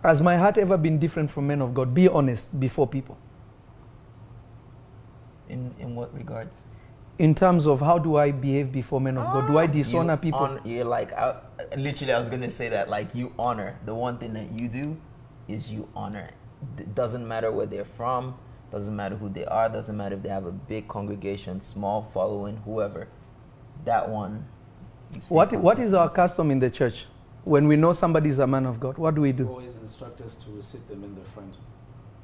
Has 0.02 0.20
my 0.20 0.36
heart 0.36 0.58
ever 0.58 0.78
been 0.78 0.98
different 0.98 1.30
from 1.30 1.46
men 1.46 1.62
of 1.62 1.76
God? 1.76 1.93
Be 1.93 2.08
honest 2.08 2.60
before 2.60 2.88
people. 2.88 3.18
In 5.48 5.76
in 5.80 5.93
what 5.96 6.12
regards? 6.18 6.64
In 7.20 7.36
terms 7.36 7.68
of 7.68 7.82
how 7.82 8.00
do 8.00 8.16
I 8.16 8.32
behave 8.32 8.72
before 8.72 9.00
men 9.00 9.16
of 9.18 9.32
God? 9.32 9.46
Do 9.48 9.60
I 9.60 9.66
ah, 9.66 9.68
dishonor 9.68 10.14
You 10.14 10.18
people? 10.26 10.39
hon- 10.48 10.62
you're 10.66 10.86
like, 10.86 11.14
I, 11.14 11.36
literally, 11.78 12.14
I 12.14 12.20
was 12.20 12.30
gonna 12.30 12.50
say 12.50 12.68
that. 12.70 12.89
Like, 12.89 13.14
you 13.14 13.32
honor. 13.38 13.78
The 13.86 13.93
one 13.93 14.18
thing 14.18 14.34
that 14.34 14.52
you 14.52 14.68
do 14.68 14.98
is 15.48 15.72
you 15.72 15.88
honor. 15.96 16.32
It 16.80 16.96
doesn't 16.96 17.28
matter 17.28 17.52
where 17.52 17.68
they're 17.68 17.86
from. 18.02 18.34
Doesn't 18.76 18.94
matter 18.94 19.16
who 19.16 19.30
they 19.30 19.46
are. 19.46 19.70
Doesn't 19.70 19.96
matter 19.96 20.16
if 20.16 20.22
they 20.22 20.28
have 20.28 20.46
a 20.46 20.52
big 20.52 20.90
congregation, 20.90 21.62
small 21.62 22.02
following, 22.14 22.58
whoever. 22.66 23.08
That 23.86 24.10
one. 24.10 24.46
what, 25.30 25.54
what 25.54 25.80
is 25.80 25.94
our 25.94 26.10
custom 26.10 26.52
in 26.52 26.60
the 26.60 26.70
church? 26.70 27.06
When 27.46 27.70
we 27.70 27.78
know 27.78 27.94
somebody 27.94 28.30
is 28.30 28.40
a 28.40 28.46
man 28.46 28.66
of 28.66 28.82
God, 28.82 28.98
what 28.98 29.16
do 29.16 29.22
we 29.22 29.32
do? 29.32 29.48
Always 29.48 29.78
instruct 29.78 30.20
us 30.20 30.36
to 30.36 30.62
sit 30.62 30.86
them 30.90 31.06
in 31.06 31.16
the 31.16 31.22
front. 31.22 31.58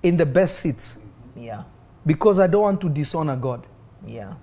In 0.03 0.17
the 0.17 0.25
best 0.25 0.59
seats. 0.59 0.97
Yeah. 1.37 1.63
Because 2.05 2.37
I 2.37 2.47
don't 2.47 2.63
want 2.63 2.81
to 2.81 2.89
dishonor 2.89 3.37
God. 3.37 3.65
Yeah. 4.05 4.33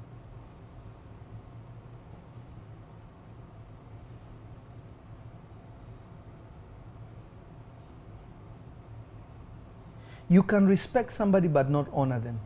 You 10.28 10.42
can 10.42 10.66
respect 10.66 11.12
somebody 11.12 11.48
but 11.48 11.70
not 11.70 11.88
honor 11.92 12.20
them. 12.20 12.38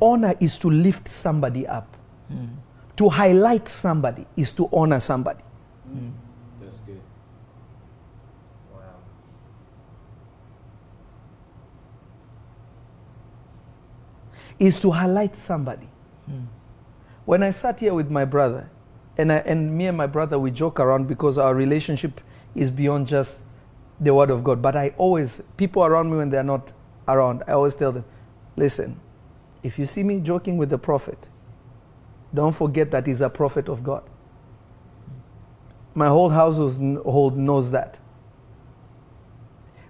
Honor 0.00 0.34
is 0.40 0.58
to 0.58 0.70
lift 0.70 1.08
somebody 1.08 1.66
up. 1.66 1.96
Hmm. 2.28 2.46
To 2.96 3.08
highlight 3.08 3.68
somebody 3.68 4.26
is 4.36 4.52
to 4.52 4.68
honor 4.72 5.00
somebody. 5.00 5.42
Hmm. 5.86 6.10
That's 6.60 6.80
good. 6.80 7.00
Wow. 8.72 8.80
Is 14.58 14.78
to 14.80 14.90
highlight 14.90 15.36
somebody. 15.36 15.88
Hmm. 16.26 16.44
When 17.24 17.42
I 17.42 17.50
sat 17.50 17.80
here 17.80 17.94
with 17.94 18.10
my 18.10 18.24
brother, 18.24 18.68
and, 19.16 19.32
I, 19.32 19.36
and 19.38 19.76
me 19.76 19.86
and 19.86 19.96
my 19.96 20.06
brother, 20.06 20.38
we 20.38 20.50
joke 20.50 20.80
around 20.80 21.08
because 21.08 21.38
our 21.38 21.54
relationship 21.54 22.20
is 22.54 22.70
beyond 22.70 23.06
just 23.06 23.42
the 23.98 24.14
Word 24.14 24.30
of 24.30 24.44
God. 24.44 24.62
But 24.62 24.76
I 24.76 24.94
always, 24.96 25.42
people 25.56 25.84
around 25.84 26.10
me 26.10 26.18
when 26.18 26.30
they're 26.30 26.42
not 26.42 26.72
around, 27.14 27.42
I 27.46 27.52
always 27.52 27.74
tell 27.74 27.92
them, 27.92 28.04
listen, 28.56 29.00
if 29.62 29.78
you 29.78 29.86
see 29.86 30.02
me 30.02 30.20
joking 30.20 30.56
with 30.56 30.70
the 30.70 30.78
prophet, 30.78 31.28
don't 32.32 32.54
forget 32.54 32.90
that 32.92 33.06
he's 33.06 33.20
a 33.20 33.28
prophet 33.28 33.68
of 33.68 33.82
God. 33.82 34.02
My 35.94 36.06
whole 36.06 36.28
household 36.28 37.36
knows 37.36 37.70
that. 37.72 37.98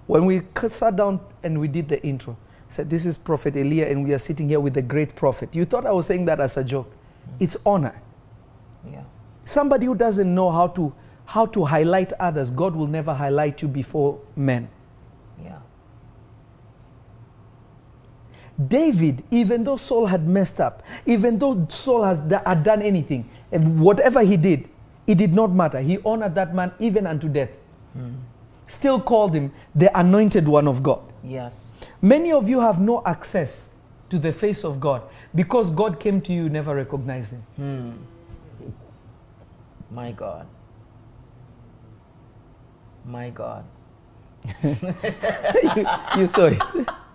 When 0.06 0.26
we 0.26 0.42
sat 0.66 0.96
down 0.96 1.20
and 1.42 1.60
we 1.60 1.68
did 1.68 1.88
the 1.88 2.02
intro, 2.02 2.36
I 2.68 2.72
said, 2.72 2.90
This 2.90 3.06
is 3.06 3.16
Prophet 3.16 3.56
Elia, 3.56 3.88
and 3.88 4.04
we 4.04 4.12
are 4.14 4.18
sitting 4.18 4.48
here 4.48 4.60
with 4.60 4.74
the 4.74 4.82
great 4.82 5.14
prophet. 5.14 5.54
You 5.54 5.64
thought 5.64 5.86
I 5.86 5.92
was 5.92 6.06
saying 6.06 6.24
that 6.24 6.40
as 6.40 6.56
a 6.56 6.64
joke. 6.64 6.90
Mm. 6.90 7.32
It's 7.40 7.56
honor. 7.64 8.00
Yeah. 8.90 9.02
Somebody 9.44 9.86
who 9.86 9.94
doesn't 9.94 10.34
know 10.34 10.50
how 10.50 10.68
to 10.68 10.92
how 11.26 11.46
to 11.46 11.64
highlight 11.64 12.12
others, 12.14 12.50
God 12.50 12.74
will 12.74 12.88
never 12.88 13.14
highlight 13.14 13.62
you 13.62 13.68
before 13.68 14.18
men. 14.34 14.68
Yeah. 15.40 15.60
David, 18.68 19.22
even 19.30 19.64
though 19.64 19.76
Saul 19.76 20.06
had 20.06 20.26
messed 20.26 20.60
up, 20.60 20.82
even 21.06 21.38
though 21.38 21.66
Saul 21.68 22.02
has 22.02 22.18
had 22.44 22.64
done 22.64 22.82
anything, 22.82 23.28
whatever 23.50 24.22
he 24.22 24.36
did, 24.36 24.68
it 25.06 25.16
did 25.18 25.32
not 25.32 25.52
matter. 25.52 25.80
He 25.80 25.98
honored 26.04 26.34
that 26.34 26.54
man 26.54 26.72
even 26.78 27.06
unto 27.06 27.28
death. 27.28 27.50
Mm. 27.96 28.16
Still 28.66 29.00
called 29.00 29.34
him 29.34 29.52
the 29.74 29.96
anointed 29.98 30.46
one 30.46 30.68
of 30.68 30.82
God. 30.82 31.00
Yes. 31.24 31.72
Many 32.00 32.32
of 32.32 32.48
you 32.48 32.60
have 32.60 32.80
no 32.80 33.02
access 33.04 33.70
to 34.10 34.18
the 34.18 34.32
face 34.32 34.64
of 34.64 34.80
God 34.80 35.02
because 35.34 35.70
God 35.70 35.98
came 35.98 36.20
to 36.22 36.32
you, 36.32 36.48
never 36.48 36.74
recognized 36.74 37.32
him. 37.32 37.42
Hmm. 37.56 37.90
My 39.90 40.12
God. 40.12 40.46
My 43.04 43.30
God. 43.30 43.64
you, 44.62 44.76
you 46.16 46.26
saw 46.26 46.46
it. 46.46 46.62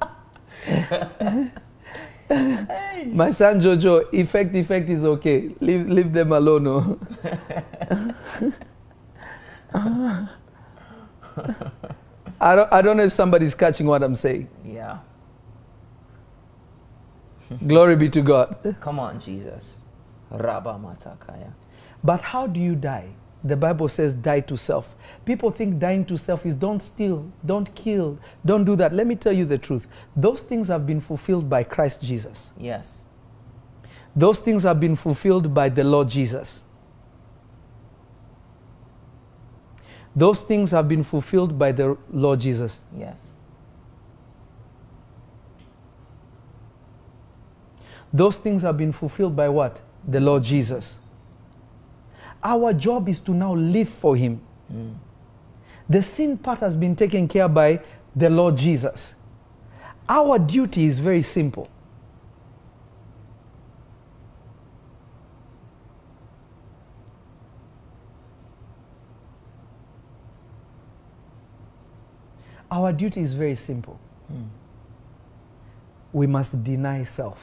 My 3.08 3.32
son 3.32 3.62
Jojo, 3.62 4.12
effect, 4.14 4.56
effect 4.56 4.90
is 4.90 5.06
okay. 5.06 5.52
Leave, 5.60 5.88
leave 5.88 6.12
them 6.12 6.32
alone. 6.32 7.00
Oh. 9.74 10.30
I, 12.42 12.56
don't, 12.56 12.74
I 12.74 12.82
don't 12.82 12.98
know 12.98 13.04
if 13.04 13.14
somebody's 13.14 13.54
catching 13.56 13.88
what 13.88 14.02
I'm 14.04 14.16
saying. 14.16 14.48
Yeah. 14.64 15.00
Glory 17.68 17.96
be 17.96 18.10
to 18.10 18.22
God. 18.22 18.76
Come 18.80 19.00
on, 19.00 19.20
Jesus. 19.20 19.80
Rabba 20.32 20.80
Matakaya. 20.82 21.54
But 22.04 22.22
how 22.22 22.48
do 22.48 22.60
you 22.60 22.76
die? 22.76 23.10
The 23.46 23.56
Bible 23.56 23.88
says 23.88 24.16
die 24.16 24.40
to 24.42 24.58
self. 24.58 24.96
People 25.24 25.52
think 25.52 25.80
dying 25.80 26.04
to 26.06 26.18
self 26.18 26.46
is 26.48 26.56
don't 26.56 26.82
steal, 26.82 27.32
don't 27.46 27.74
kill, 27.76 28.18
don't 28.44 28.66
do 28.66 28.76
that. 28.76 28.92
Let 28.92 29.06
me 29.06 29.16
tell 29.16 29.34
you 29.34 29.46
the 29.46 29.60
truth. 29.60 29.88
Those 30.16 30.42
things 30.42 30.68
have 30.70 30.88
been 30.88 31.00
fulfilled 31.00 31.48
by 31.48 31.64
Christ 31.64 32.02
Jesus. 32.02 32.50
Yes. 32.58 33.06
Those 34.16 34.40
things 34.40 34.64
have 34.64 34.80
been 34.80 34.96
fulfilled 34.96 35.54
by 35.54 35.70
the 35.70 35.84
Lord 35.84 36.10
Jesus. 36.10 36.64
Those 40.16 40.42
things 40.42 40.72
have 40.72 40.88
been 40.88 41.04
fulfilled 41.04 41.60
by 41.60 41.72
the 41.72 41.98
Lord 42.10 42.40
Jesus. 42.40 42.82
Yes. 42.98 43.34
Those 48.12 48.38
things 48.38 48.64
have 48.64 48.78
been 48.78 48.92
fulfilled 48.94 49.36
by 49.36 49.50
what? 49.50 49.82
The 50.08 50.20
Lord 50.20 50.44
Jesus. 50.44 50.98
Our 52.46 52.74
job 52.74 53.10
is 53.10 53.20
to 53.22 53.34
now 53.34 53.56
live 53.56 53.90
for 53.90 54.16
Him. 54.16 54.40
Mm. 54.72 54.94
The 55.90 56.04
sin 56.04 56.38
part 56.38 56.60
has 56.60 56.76
been 56.76 56.96
taken 56.96 57.28
care 57.28 57.48
by 57.48 57.80
the 58.16 58.30
Lord 58.30 58.56
Jesus. 58.56 59.16
Our 60.08 60.38
duty 60.38 60.86
is 60.86 61.00
very 61.00 61.24
simple. 61.24 61.68
Our 72.70 72.94
duty 72.94 73.22
is 73.22 73.34
very 73.34 73.56
simple. 73.56 74.00
Mm. 74.32 74.50
We 76.14 76.28
must 76.28 76.64
deny 76.64 77.06
self. 77.06 77.40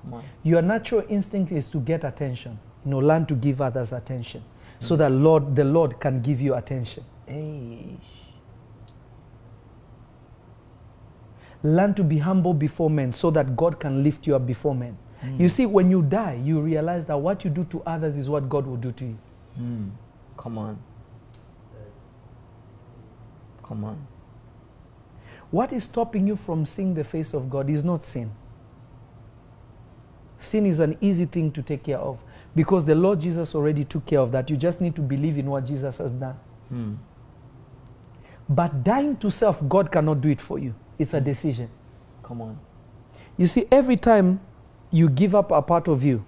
Come 0.00 0.14
on. 0.14 0.24
Your 0.42 0.62
natural 0.62 1.04
instinct 1.10 1.52
is 1.52 1.68
to 1.68 1.78
get 1.78 2.04
attention. 2.04 2.58
You 2.84 2.90
know, 2.90 2.98
learn 2.98 3.26
to 3.26 3.34
give 3.34 3.60
others 3.60 3.92
attention 3.92 4.42
so 4.80 4.96
that 4.96 5.10
Lord, 5.12 5.54
the 5.54 5.64
Lord 5.64 6.00
can 6.00 6.20
give 6.20 6.40
you 6.40 6.54
attention. 6.54 7.04
Eish. 7.28 7.98
Learn 11.62 11.94
to 11.94 12.02
be 12.02 12.18
humble 12.18 12.54
before 12.54 12.90
men 12.90 13.12
so 13.12 13.30
that 13.30 13.56
God 13.56 13.78
can 13.78 14.02
lift 14.02 14.26
you 14.26 14.34
up 14.34 14.46
before 14.46 14.74
men. 14.74 14.98
You 15.38 15.48
see, 15.48 15.66
when 15.66 15.88
you 15.88 16.02
die, 16.02 16.40
you 16.42 16.60
realize 16.60 17.06
that 17.06 17.16
what 17.16 17.44
you 17.44 17.50
do 17.50 17.62
to 17.64 17.80
others 17.86 18.18
is 18.18 18.28
what 18.28 18.48
God 18.48 18.66
will 18.66 18.76
do 18.76 18.90
to 18.90 19.04
you. 19.04 19.18
Mm. 19.60 19.90
Come 20.36 20.58
on. 20.58 20.82
Come 23.62 23.84
on. 23.84 24.04
What 25.52 25.72
is 25.72 25.84
stopping 25.84 26.26
you 26.26 26.34
from 26.34 26.66
seeing 26.66 26.94
the 26.94 27.04
face 27.04 27.34
of 27.34 27.48
God 27.48 27.70
is 27.70 27.84
not 27.84 28.02
sin. 28.02 28.32
Sin 30.40 30.66
is 30.66 30.80
an 30.80 30.98
easy 31.00 31.26
thing 31.26 31.52
to 31.52 31.62
take 31.62 31.84
care 31.84 31.98
of 31.98 32.18
because 32.54 32.84
the 32.84 32.94
Lord 32.94 33.20
Jesus 33.20 33.54
already 33.54 33.84
took 33.84 34.04
care 34.06 34.20
of 34.20 34.32
that. 34.32 34.50
You 34.50 34.56
just 34.56 34.80
need 34.80 34.94
to 34.96 35.00
believe 35.00 35.38
in 35.38 35.46
what 35.46 35.64
Jesus 35.64 35.98
has 35.98 36.12
done. 36.12 36.36
Mm. 36.72 36.96
But 38.48 38.84
dying 38.84 39.16
to 39.18 39.30
self, 39.30 39.66
God 39.68 39.90
cannot 39.90 40.20
do 40.20 40.28
it 40.28 40.40
for 40.40 40.58
you. 40.58 40.74
It's 40.98 41.14
a 41.14 41.20
decision. 41.20 41.68
Come 42.22 42.42
on. 42.42 42.58
You 43.38 43.46
see, 43.46 43.66
every 43.70 43.96
time 43.96 44.40
you 44.90 45.08
give 45.08 45.34
up 45.34 45.50
a 45.52 45.62
part 45.62 45.88
of 45.88 46.04
you, 46.04 46.24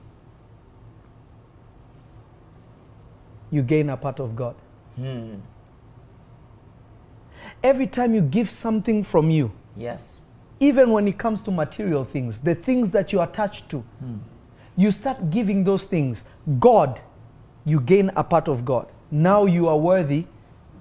you 3.50 3.62
gain 3.62 3.90
a 3.90 3.96
part 3.96 4.20
of 4.20 4.34
God. 4.34 4.54
Hmm. 4.96 5.34
Every 7.62 7.86
time 7.86 8.14
you 8.14 8.20
give 8.22 8.50
something 8.50 9.02
from 9.04 9.30
you, 9.30 9.52
Yes. 9.76 10.22
even 10.60 10.90
when 10.90 11.06
it 11.08 11.18
comes 11.18 11.42
to 11.42 11.50
material 11.50 12.04
things, 12.04 12.40
the 12.40 12.54
things 12.54 12.90
that 12.92 13.12
you 13.12 13.20
attach 13.20 13.68
to, 13.68 13.78
Hmm. 14.00 14.16
You 14.76 14.90
start 14.90 15.30
giving 15.30 15.64
those 15.64 15.84
things. 15.84 16.24
God, 16.58 17.00
you 17.64 17.80
gain 17.80 18.10
a 18.16 18.24
part 18.24 18.48
of 18.48 18.64
God. 18.64 18.86
Now 19.10 19.46
you 19.46 19.68
are 19.68 19.76
worthy 19.76 20.26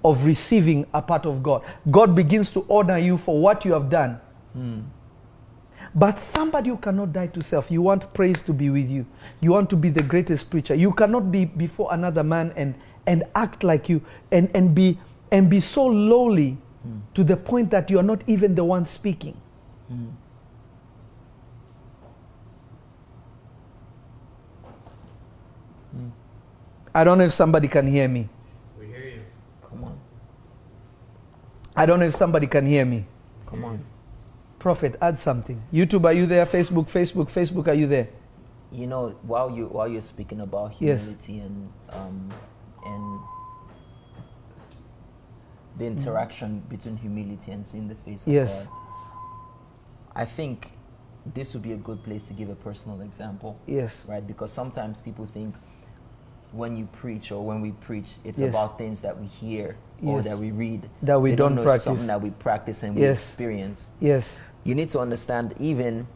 of 0.04 0.24
receiving 0.24 0.86
a 0.92 1.00
part 1.00 1.24
of 1.26 1.42
God. 1.42 1.62
God 1.90 2.14
begins 2.14 2.50
to 2.50 2.66
honor 2.68 2.98
you 2.98 3.16
for 3.16 3.40
what 3.40 3.64
you 3.64 3.72
have 3.72 3.88
done. 3.88 4.20
Hmm. 4.52 4.80
But 5.94 6.18
somebody 6.18 6.70
who 6.70 6.76
cannot 6.76 7.12
die 7.12 7.28
to 7.28 7.42
self, 7.42 7.70
you 7.70 7.82
want 7.82 8.12
praise 8.12 8.42
to 8.42 8.52
be 8.52 8.70
with 8.70 8.90
you. 8.90 9.06
You 9.40 9.52
want 9.52 9.70
to 9.70 9.76
be 9.76 9.90
the 9.90 10.02
greatest 10.02 10.50
preacher. 10.50 10.74
You 10.74 10.92
cannot 10.92 11.30
be 11.30 11.44
before 11.44 11.92
another 11.92 12.24
man 12.24 12.52
and, 12.56 12.74
and 13.06 13.24
act 13.34 13.62
like 13.62 13.88
you 13.88 14.02
and, 14.30 14.50
and, 14.54 14.74
be, 14.74 14.98
and 15.30 15.48
be 15.48 15.60
so 15.60 15.86
lowly 15.86 16.58
to 17.14 17.24
the 17.24 17.36
point 17.36 17.70
that 17.70 17.90
you 17.90 17.98
are 17.98 18.04
not 18.04 18.22
even 18.26 18.54
the 18.54 18.64
one 18.64 18.86
speaking. 18.86 19.36
Hmm. 19.88 20.08
I 26.94 27.02
don't 27.04 27.18
know 27.18 27.24
if 27.24 27.32
somebody 27.32 27.68
can 27.68 27.86
hear 27.86 28.06
me. 28.08 28.28
We 28.78 28.86
hear 28.86 28.98
you. 29.04 29.20
Come 29.62 29.84
on. 29.84 29.98
I 31.74 31.86
don't 31.86 31.98
know 31.98 32.06
if 32.06 32.14
somebody 32.14 32.46
can 32.46 32.66
hear 32.66 32.84
me. 32.84 33.04
Come 33.46 33.64
on. 33.64 33.84
Prophet, 34.58 34.96
add 35.02 35.18
something. 35.18 35.62
YouTube, 35.72 36.04
are 36.04 36.12
you 36.12 36.26
there? 36.26 36.46
Facebook, 36.46 36.88
Facebook, 36.88 37.30
Facebook, 37.30 37.68
are 37.68 37.74
you 37.74 37.86
there? 37.86 38.08
You 38.72 38.86
know, 38.86 39.10
while 39.22 39.50
you 39.50 39.66
while 39.66 39.86
you're 39.88 40.00
speaking 40.00 40.40
about 40.40 40.74
Yes. 40.80 41.00
humility 41.02 41.38
and 41.40 41.72
um, 41.90 42.30
and 42.86 43.20
the 45.76 45.86
interaction 45.86 46.60
between 46.68 46.96
humility 46.96 47.50
and 47.52 47.64
seeing 47.66 47.88
the 47.88 47.94
face 47.96 48.26
of 48.26 48.32
Yes. 48.32 48.64
God, 48.64 48.68
I 50.14 50.24
think 50.24 50.70
this 51.34 51.54
would 51.54 51.62
be 51.62 51.72
a 51.72 51.76
good 51.76 52.02
place 52.04 52.26
to 52.28 52.32
give 52.34 52.48
a 52.48 52.54
personal 52.54 53.00
example, 53.00 53.58
Yes. 53.66 54.04
right? 54.08 54.24
Because 54.26 54.52
sometimes 54.52 55.00
people 55.00 55.26
think 55.26 55.54
when 56.54 56.76
you 56.76 56.86
preach 56.92 57.32
or 57.32 57.44
when 57.44 57.60
we 57.60 57.72
preach, 57.72 58.14
it's 58.24 58.38
Yes. 58.38 58.50
about 58.50 58.78
things 58.78 59.00
that 59.00 59.18
we 59.20 59.26
hear 59.26 59.76
or 60.02 60.16
Yes. 60.18 60.24
that 60.26 60.38
we 60.38 60.50
read. 60.50 60.88
That 61.02 61.20
we 61.20 61.30
They 61.30 61.36
don't 61.36 61.54
know 61.54 61.62
practice. 61.64 61.84
Something 61.84 62.06
that 62.06 62.22
we 62.22 62.30
practice 62.30 62.82
and 62.82 62.94
we 62.96 63.02
Yes. 63.02 63.18
experience 63.18 63.90
Yes. 64.00 64.40
you 64.64 64.74
need 64.74 64.88
to 64.90 64.98
understand 65.00 65.54
even 65.58 66.06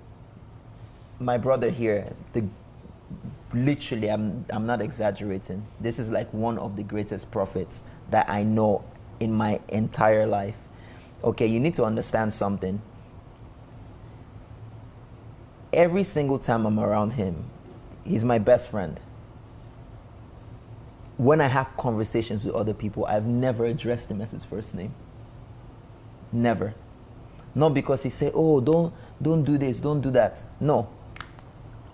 my 1.21 1.37
brother 1.37 1.69
here 1.71 2.13
the 2.33 2.45
literally 3.53 4.09
i'm 4.11 4.45
i'm 4.51 4.67
not 4.67 4.81
exaggerating 4.81 5.65
this 5.81 5.99
is 5.99 6.11
like 6.11 6.33
one 6.33 6.59
of 6.59 6.77
the 6.77 6.83
greatest 6.83 7.31
prophets 7.31 7.83
that 8.11 8.29
i 8.29 8.43
know 8.43 8.85
in 9.21 9.33
my 9.33 9.59
entire 9.69 10.27
life 10.27 10.57
okay 11.25 11.47
you 11.47 11.59
need 11.59 11.75
to 11.75 11.83
understand 11.85 12.33
something 12.33 12.81
every 15.73 16.05
single 16.05 16.39
time 16.39 16.67
i'm 16.67 16.79
around 16.79 17.13
him 17.15 17.45
he's 18.05 18.25
my 18.25 18.39
best 18.39 18.71
friend. 18.71 18.99
When 21.19 21.41
I 21.41 21.49
have 21.49 21.77
conversations 21.77 22.45
with 22.45 22.55
other 22.55 22.73
people, 22.73 23.05
I've 23.05 23.27
never 23.27 23.67
addressed 23.67 24.11
him 24.11 24.21
as 24.21 24.31
his 24.31 24.45
first 24.45 24.75
name. 24.75 24.95
Never. 26.33 26.75
Not 27.55 27.75
because 27.75 28.05
he 28.05 28.11
say, 28.11 28.31
"Oh, 28.33 28.61
don't 28.61 28.93
don't 29.21 29.43
do 29.43 29.59
this, 29.59 29.81
don't 29.81 30.01
do 30.01 30.11
that." 30.13 30.45
No. 30.61 30.89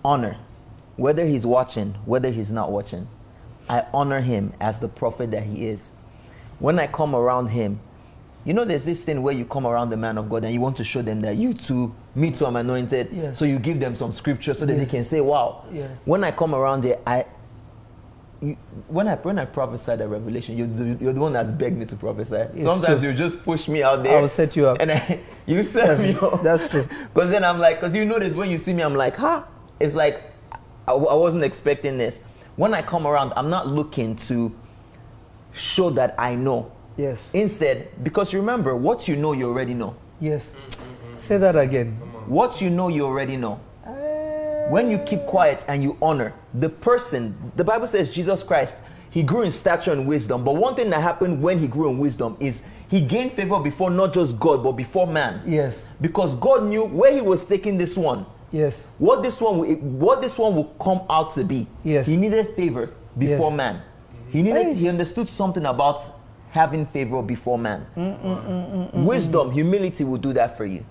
Honor. 0.03 0.37
Whether 0.95 1.25
he's 1.25 1.45
watching, 1.45 1.95
whether 2.05 2.29
he's 2.29 2.51
not 2.51 2.71
watching, 2.71 3.07
I 3.67 3.85
honor 3.93 4.21
him 4.21 4.53
as 4.61 4.79
the 4.79 4.87
prophet 4.87 5.31
that 5.31 5.43
he 5.43 5.65
is. 5.65 5.91
When 6.59 6.77
I 6.77 6.87
come 6.87 7.15
around 7.15 7.47
him, 7.47 7.79
you 8.45 8.53
know, 8.53 8.63
there's 8.63 8.85
this 8.85 9.03
thing 9.03 9.23
where 9.23 9.33
you 9.33 9.43
come 9.43 9.65
around 9.65 9.89
the 9.89 9.97
man 9.97 10.19
of 10.19 10.29
God 10.29 10.43
and 10.43 10.53
you 10.53 10.61
want 10.61 10.77
to 10.77 10.83
show 10.83 11.01
them 11.01 11.21
that 11.21 11.35
you 11.35 11.53
too, 11.55 11.93
me 12.13 12.29
too, 12.29 12.45
I'm 12.45 12.55
anointed. 12.55 13.09
Yes. 13.11 13.39
So 13.39 13.45
you 13.45 13.57
give 13.57 13.79
them 13.79 13.95
some 13.95 14.11
scripture 14.11 14.53
so 14.53 14.67
that 14.67 14.77
they 14.77 14.85
can 14.85 15.03
say, 15.03 15.19
"Wow." 15.19 15.63
Yeah. 15.73 15.87
When 16.05 16.23
I 16.23 16.29
come 16.31 16.53
around 16.53 16.83
here, 16.83 16.99
I 17.07 17.25
you, 18.41 18.57
when 18.87 19.07
I 19.07 19.15
when 19.15 19.39
I 19.39 19.45
prophesy 19.45 19.95
the 19.95 20.07
revelation, 20.07 20.57
you're 20.57 20.67
the, 20.67 20.97
you're 21.03 21.13
the 21.13 21.19
one 21.19 21.33
that's 21.33 21.51
begged 21.51 21.77
me 21.77 21.85
to 21.85 21.95
prophesy. 21.95 22.35
It's 22.35 22.63
Sometimes 22.63 22.99
true. 23.01 23.09
you 23.09 23.15
just 23.15 23.43
push 23.43 23.67
me 23.67 23.81
out 23.83 24.03
there. 24.03 24.17
I 24.17 24.21
will 24.21 24.27
set 24.27 24.55
you 24.55 24.67
up. 24.67 24.77
And 24.79 24.91
I, 24.91 25.19
you 25.45 25.63
set 25.63 25.99
me 25.99 26.11
That's, 26.11 26.23
up. 26.23 26.43
that's 26.43 26.67
true. 26.67 26.87
Because 27.13 27.29
then 27.29 27.43
I'm 27.43 27.59
like, 27.59 27.79
because 27.79 27.95
you 27.95 28.05
notice 28.05 28.33
when 28.33 28.49
you 28.49 28.57
see 28.57 28.73
me, 28.73 28.83
I'm 28.83 28.95
like, 28.95 29.15
huh? 29.15 29.43
It's 29.79 29.95
like, 29.95 30.21
I, 30.87 30.91
I 30.93 31.15
wasn't 31.15 31.43
expecting 31.43 31.97
this. 31.97 32.21
When 32.55 32.73
I 32.73 32.81
come 32.81 33.07
around, 33.07 33.33
I'm 33.35 33.49
not 33.49 33.67
looking 33.67 34.15
to 34.27 34.53
show 35.51 35.89
that 35.91 36.15
I 36.17 36.35
know. 36.35 36.71
Yes. 36.97 37.33
Instead, 37.33 38.03
because 38.03 38.33
remember, 38.33 38.75
what 38.75 39.07
you 39.07 39.15
know, 39.15 39.33
you 39.33 39.47
already 39.47 39.73
know. 39.73 39.95
Yes. 40.19 40.55
Say 41.17 41.37
that 41.37 41.55
again. 41.57 41.91
What 42.27 42.61
you 42.61 42.69
know, 42.69 42.87
you 42.87 43.05
already 43.05 43.37
know. 43.37 43.59
When 44.69 44.89
you 44.89 44.97
keep 44.99 45.25
quiet 45.25 45.63
and 45.67 45.83
you 45.83 45.97
honor 46.01 46.33
the 46.53 46.69
person, 46.69 47.35
the 47.55 47.63
Bible 47.63 47.87
says 47.87 48.09
Jesus 48.09 48.41
Christ, 48.43 48.75
he 49.09 49.23
grew 49.23 49.43
in 49.43 49.51
stature 49.51 49.91
and 49.91 50.07
wisdom. 50.07 50.43
But 50.43 50.55
one 50.55 50.75
thing 50.75 50.89
that 50.89 51.01
happened 51.01 51.41
when 51.41 51.59
he 51.59 51.67
grew 51.67 51.89
in 51.89 51.97
wisdom 51.99 52.35
is 52.39 52.63
he 52.89 53.01
gained 53.01 53.31
favor 53.31 53.59
before 53.59 53.89
not 53.89 54.13
just 54.13 54.39
God, 54.39 54.63
but 54.63 54.73
before 54.73 55.07
man. 55.07 55.41
Yes. 55.45 55.89
Because 56.01 56.35
God 56.35 56.63
knew 56.65 56.85
where 56.85 57.13
he 57.13 57.21
was 57.21 57.45
taking 57.45 57.77
this 57.77 57.95
one. 57.95 58.25
Yes. 58.51 58.85
what 58.99 59.21
this 59.21 59.41
one 59.41 59.57
will- 59.59 59.75
what 59.99 60.21
this 60.21 60.37
one 60.37 60.55
will 60.55 60.71
come 60.79 61.01
out 61.09 61.33
to 61.33 61.43
be 61.43 61.67
Yes. 61.83 62.07
he 62.07 62.15
needed 62.15 62.55
favor 62.55 62.91
before 63.17 63.49
Yes. 63.49 63.57
man 63.57 63.81
he 64.29 64.41
needed 64.43 64.75
he 64.77 64.87
understood 64.87 65.27
something 65.27 65.65
about 65.65 65.99
having 66.51 66.85
favor 66.85 67.21
before 67.21 67.57
man 67.57 67.85
Mm, 67.97 68.17
mm, 68.21 68.45
mm, 68.45 68.91
mm 68.93 69.03
wisdom 69.03 69.51
humility 69.51 70.05
will 70.05 70.19
do 70.19 70.31
that 70.33 70.55
for 70.55 70.63
you 70.65 70.85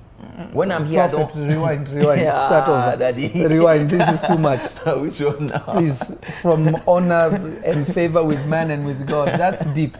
when 0.52 0.70
i'm 0.72 0.84
here 0.86 1.02
I 1.02 1.08
Prophet, 1.08 1.34
don't 1.34 1.48
rewind, 1.48 1.88
rewind. 1.98 2.20
Yeah, 2.20 2.46
Start 2.46 2.68
over. 2.68 2.96
Daddy. 2.98 3.28
Rewind. 3.54 3.90
This 3.90 4.08
is 4.08 4.20
too 4.26 4.38
much. 4.38 4.62
which 5.02 5.20
one 5.20 5.46
now 5.46 5.58
Please, 5.74 6.00
from 6.42 6.76
honor 6.86 7.34
and 7.64 7.86
favor 7.92 8.22
with 8.22 8.44
man 8.46 8.70
and 8.70 8.84
with 8.86 9.06
God. 9.06 9.28
That's 9.38 9.64
deep. 9.74 9.96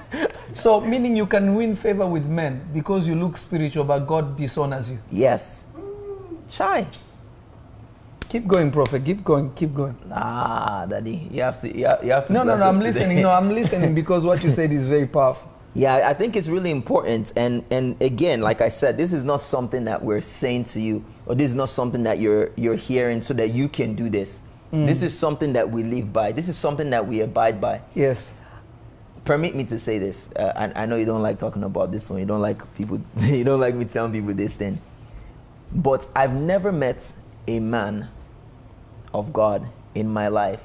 So, 0.52 0.80
meaning 0.80 1.16
you 1.16 1.26
can 1.26 1.54
win 1.54 1.74
favor 1.76 2.06
with 2.06 2.26
men 2.26 2.60
because 2.72 3.08
you 3.08 3.14
look 3.16 3.36
spiritual, 3.36 3.84
but 3.84 4.00
God 4.06 4.36
dishonors 4.36 4.90
you. 4.90 4.98
yes 5.10 5.66
shy 6.48 6.86
Keep 8.28 8.48
going, 8.48 8.70
prophet. 8.72 9.04
Keep 9.04 9.22
going. 9.24 9.52
Keep 9.54 9.74
going. 9.74 9.96
ah 10.12 10.86
daddy 10.90 11.28
you 11.30 11.40
have 11.42 11.60
to 11.60 11.68
you 11.70 11.86
have, 11.86 12.02
you 12.04 12.10
have 12.12 12.26
to 12.26 12.32
No, 12.32 12.42
no, 12.42 12.56
no. 12.56 12.64
I'm 12.68 12.74
today. 12.80 12.86
listening. 12.88 13.22
No, 13.22 13.30
I'm 13.30 13.48
listening 13.50 13.94
because 13.94 14.24
what 14.26 14.42
you 14.42 14.50
said 14.50 14.72
is 14.72 14.84
very 14.86 15.06
powerful. 15.06 15.48
Yeah, 15.74 16.08
I 16.08 16.14
think 16.14 16.36
it's 16.36 16.48
really 16.48 16.70
important. 16.70 17.32
And 17.36 17.64
and 17.70 18.00
again, 18.00 18.40
like 18.40 18.60
I 18.60 18.68
said, 18.68 18.96
this 18.96 19.12
is 19.12 19.24
not 19.24 19.40
something 19.40 19.84
that 19.86 20.02
we're 20.02 20.20
saying 20.20 20.66
to 20.66 20.80
you, 20.80 21.04
or 21.26 21.34
this 21.34 21.50
is 21.50 21.56
not 21.56 21.68
something 21.68 22.04
that 22.04 22.20
you're 22.20 22.50
you're 22.56 22.76
hearing 22.76 23.20
so 23.20 23.34
that 23.34 23.50
you 23.50 23.68
can 23.68 23.94
do 23.94 24.08
this. 24.08 24.40
This 24.74 25.04
is 25.04 25.16
something 25.16 25.52
that 25.52 25.70
we 25.70 25.84
live 25.84 26.12
by. 26.12 26.32
This 26.32 26.48
is 26.48 26.56
something 26.56 26.90
that 26.90 27.06
we 27.06 27.20
abide 27.20 27.60
by. 27.60 27.80
Yes. 27.94 28.34
Permit 29.24 29.54
me 29.54 29.62
to 29.66 29.78
say 29.78 30.00
this. 30.00 30.32
Uh, 30.32 30.52
I, 30.74 30.82
I 30.82 30.86
know 30.86 30.96
you 30.96 31.04
don't 31.04 31.22
like 31.22 31.38
talking 31.38 31.62
about 31.62 31.92
this 31.92 32.10
one. 32.10 32.18
You 32.18 32.26
don't 32.26 32.42
like 32.42 32.74
people. 32.74 33.00
you 33.18 33.44
don't 33.44 33.60
like 33.60 33.76
me 33.76 33.84
telling 33.84 34.10
people 34.10 34.34
this 34.34 34.56
thing. 34.56 34.80
But 35.72 36.08
I've 36.14 36.34
never 36.34 36.72
met 36.72 37.12
a 37.46 37.60
man 37.60 38.08
of 39.12 39.32
God 39.32 39.68
in 39.94 40.12
my 40.12 40.26
life 40.26 40.62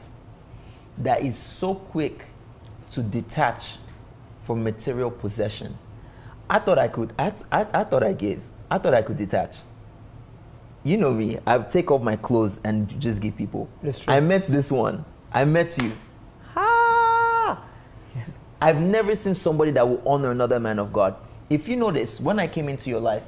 that 0.97 1.21
is 1.21 1.37
so 1.37 1.75
quick 1.75 2.25
to 2.93 3.03
detach 3.03 3.75
from 4.49 4.63
material 4.63 5.11
possession. 5.11 5.77
I 6.49 6.57
thought 6.57 6.79
I 6.79 6.87
could. 6.87 7.13
I, 7.19 7.31
I, 7.51 7.67
I 7.71 7.83
thought 7.83 8.01
I 8.01 8.13
gave. 8.13 8.41
I 8.71 8.79
thought 8.79 8.95
I 8.95 9.03
could 9.03 9.17
detach. 9.17 9.57
You 10.83 10.97
know 10.97 11.11
me. 11.11 11.37
I 11.45 11.59
take 11.59 11.91
off 11.91 12.01
my 12.01 12.15
clothes 12.15 12.59
and 12.63 12.99
just 12.99 13.21
give 13.21 13.37
people. 13.37 13.69
That's 13.83 13.99
true. 13.99 14.11
I 14.11 14.21
met 14.21 14.47
this 14.47 14.71
one. 14.71 15.05
I 15.31 15.45
met 15.45 15.77
you. 15.77 15.91
Ah! 16.55 17.63
I've 18.59 18.81
never 18.81 19.13
seen 19.13 19.35
somebody 19.35 19.69
that 19.69 19.87
will 19.87 20.01
honor 20.03 20.31
another 20.31 20.59
man 20.59 20.79
of 20.79 20.91
God. 20.91 21.15
If 21.51 21.67
you 21.67 21.75
notice, 21.75 22.19
when 22.19 22.39
I 22.39 22.47
came 22.47 22.69
into 22.69 22.89
your 22.89 23.01
life, 23.01 23.21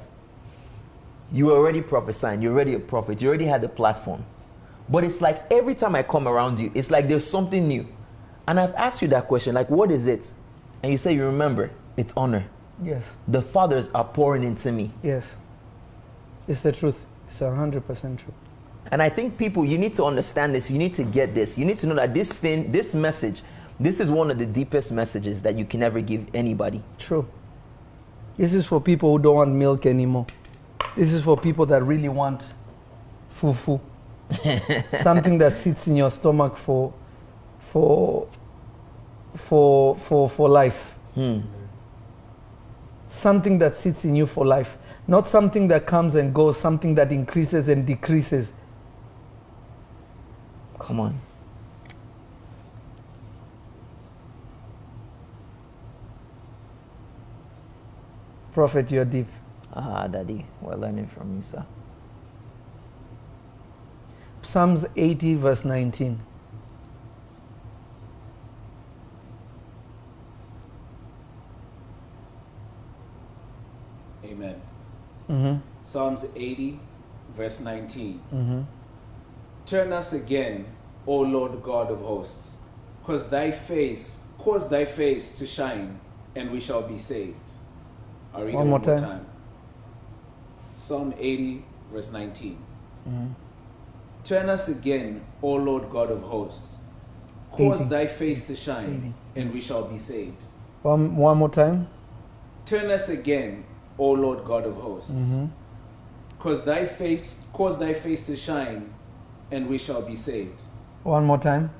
you 1.30 1.46
were 1.46 1.56
already 1.56 1.82
prophesying. 1.82 2.42
You're 2.42 2.52
already 2.52 2.74
a 2.74 2.80
prophet. 2.80 3.22
You 3.22 3.28
already 3.28 3.46
had 3.46 3.62
a 3.62 3.68
platform. 3.68 4.24
But 4.88 5.04
it's 5.04 5.20
like 5.20 5.44
every 5.52 5.76
time 5.76 5.94
I 5.94 6.02
come 6.02 6.26
around 6.26 6.58
you, 6.58 6.72
it's 6.74 6.90
like 6.90 7.06
there's 7.06 7.24
something 7.24 7.68
new. 7.68 7.86
And 8.48 8.58
I've 8.58 8.74
asked 8.74 9.02
you 9.02 9.08
that 9.08 9.28
question, 9.28 9.54
like, 9.54 9.70
what 9.70 9.92
is 9.92 10.08
it? 10.08 10.32
And 10.82 10.90
you 10.90 10.98
say, 10.98 11.14
you 11.14 11.24
remember, 11.24 11.70
it's 11.96 12.12
honor. 12.16 12.44
Yes. 12.82 13.16
The 13.28 13.42
fathers 13.42 13.90
are 13.94 14.04
pouring 14.04 14.44
into 14.44 14.72
me. 14.72 14.90
Yes. 15.02 15.34
It's 16.48 16.62
the 16.62 16.72
truth. 16.72 17.04
It's 17.28 17.40
a 17.40 17.54
hundred 17.54 17.86
percent 17.86 18.20
true. 18.20 18.34
And 18.90 19.00
I 19.00 19.08
think 19.08 19.38
people, 19.38 19.64
you 19.64 19.78
need 19.78 19.94
to 19.94 20.04
understand 20.04 20.54
this. 20.54 20.70
You 20.70 20.78
need 20.78 20.94
to 20.94 21.04
get 21.04 21.34
this. 21.34 21.56
You 21.56 21.64
need 21.64 21.78
to 21.78 21.86
know 21.86 21.94
that 21.94 22.12
this 22.12 22.38
thing, 22.38 22.72
this 22.72 22.94
message, 22.94 23.42
this 23.78 24.00
is 24.00 24.10
one 24.10 24.30
of 24.30 24.38
the 24.38 24.46
deepest 24.46 24.92
messages 24.92 25.42
that 25.42 25.56
you 25.56 25.64
can 25.64 25.82
ever 25.82 26.00
give 26.00 26.26
anybody. 26.34 26.82
True. 26.98 27.26
This 28.36 28.54
is 28.54 28.66
for 28.66 28.80
people 28.80 29.12
who 29.12 29.22
don't 29.22 29.36
want 29.36 29.52
milk 29.52 29.86
anymore. 29.86 30.26
This 30.96 31.12
is 31.12 31.22
for 31.22 31.36
people 31.36 31.64
that 31.66 31.82
really 31.82 32.08
want 32.08 32.44
fufu. 33.32 33.80
Something 35.00 35.38
that 35.38 35.56
sits 35.56 35.86
in 35.86 35.96
your 35.96 36.10
stomach 36.10 36.56
for 36.56 36.92
for 37.60 38.26
for 39.34 39.96
for 39.96 40.28
for 40.28 40.48
life. 40.48 40.94
Hmm. 41.14 41.40
Something 43.06 43.58
that 43.58 43.76
sits 43.76 44.04
in 44.04 44.16
you 44.16 44.26
for 44.26 44.46
life. 44.46 44.78
Not 45.06 45.28
something 45.28 45.68
that 45.68 45.86
comes 45.86 46.14
and 46.14 46.34
goes, 46.34 46.56
something 46.56 46.94
that 46.94 47.12
increases 47.12 47.68
and 47.68 47.86
decreases. 47.86 48.52
Come 50.78 51.00
on. 51.00 51.20
Prophet, 58.52 58.90
you're 58.90 59.04
deep. 59.04 59.28
Ah, 59.72 60.06
Daddy, 60.06 60.44
we're 60.60 60.76
learning 60.76 61.06
from 61.06 61.36
you, 61.36 61.42
sir. 61.42 61.64
Psalms 64.42 64.84
80, 64.96 65.36
verse 65.36 65.64
19. 65.64 66.20
Amen. 74.24 74.60
Mm-hmm. 75.30 75.81
Psalms 75.92 76.24
80, 76.34 76.80
verse 77.36 77.60
19. 77.60 78.22
Mm-hmm. 78.32 78.62
Turn 79.66 79.92
us 79.92 80.14
again, 80.14 80.64
O 81.06 81.16
Lord 81.20 81.62
God 81.62 81.90
of 81.90 82.00
hosts, 82.00 82.56
cause 83.04 83.28
thy 83.28 83.50
face, 83.50 84.20
cause 84.38 84.70
thy 84.70 84.86
face 84.86 85.32
to 85.32 85.46
shine, 85.46 86.00
and 86.34 86.50
we 86.50 86.60
shall 86.60 86.80
be 86.80 86.96
saved. 86.96 87.36
I'll 88.32 88.44
read 88.44 88.54
One 88.54 88.68
more 88.68 88.78
one 88.78 88.86
more 88.88 88.98
time. 88.98 89.06
time. 89.06 89.26
Psalm 90.78 91.12
80, 91.18 91.62
verse 91.92 92.10
19. 92.10 92.56
Mm-hmm. 93.06 93.26
Turn 94.24 94.48
us 94.48 94.68
again, 94.70 95.22
O 95.42 95.52
Lord 95.52 95.90
God 95.90 96.10
of 96.10 96.22
hosts, 96.22 96.76
cause 97.50 97.82
80. 97.82 97.90
thy 97.90 98.06
face 98.06 98.46
to 98.46 98.56
shine, 98.56 99.12
and 99.36 99.52
we 99.52 99.60
shall 99.60 99.84
be 99.84 99.98
saved. 99.98 100.42
One, 100.80 101.16
one 101.16 101.36
more 101.36 101.50
time. 101.50 101.88
Turn 102.64 102.90
us 102.90 103.10
again, 103.10 103.64
O 103.98 104.12
Lord 104.12 104.42
God 104.46 104.64
of 104.64 104.76
hosts. 104.76 105.10
Mm-hmm. 105.10 105.46
Cause 106.42 106.64
thy 106.64 106.86
face, 106.86 107.40
cause 107.52 107.78
thy 107.78 107.94
face 107.94 108.26
to 108.26 108.36
shine, 108.36 108.92
and 109.52 109.68
we 109.68 109.78
shall 109.78 110.02
be 110.02 110.16
saved. 110.16 110.60
One 111.04 111.24
more 111.24 111.38
time. 111.38 111.70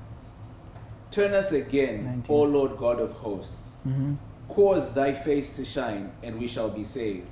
Turn 1.11 1.33
us 1.33 1.51
again, 1.51 2.05
19. 2.05 2.23
O 2.33 2.43
Lord 2.43 2.77
God 2.77 3.01
of 3.01 3.11
hosts. 3.11 3.73
Mm-hmm. 3.85 4.13
Cause 4.47 4.93
thy 4.93 5.11
face 5.11 5.53
to 5.57 5.65
shine, 5.65 6.13
and 6.23 6.39
we 6.39 6.47
shall 6.47 6.69
be 6.69 6.85
saved. 6.85 7.27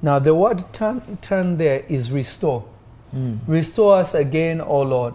Now, 0.00 0.20
the 0.20 0.32
word 0.32 0.72
turn, 0.72 1.18
turn 1.20 1.58
there 1.58 1.80
is 1.88 2.12
restore. 2.12 2.60
Hmm. 3.10 3.38
Restore 3.48 3.96
us 3.96 4.14
again, 4.14 4.60
O 4.60 4.82
Lord. 4.82 5.14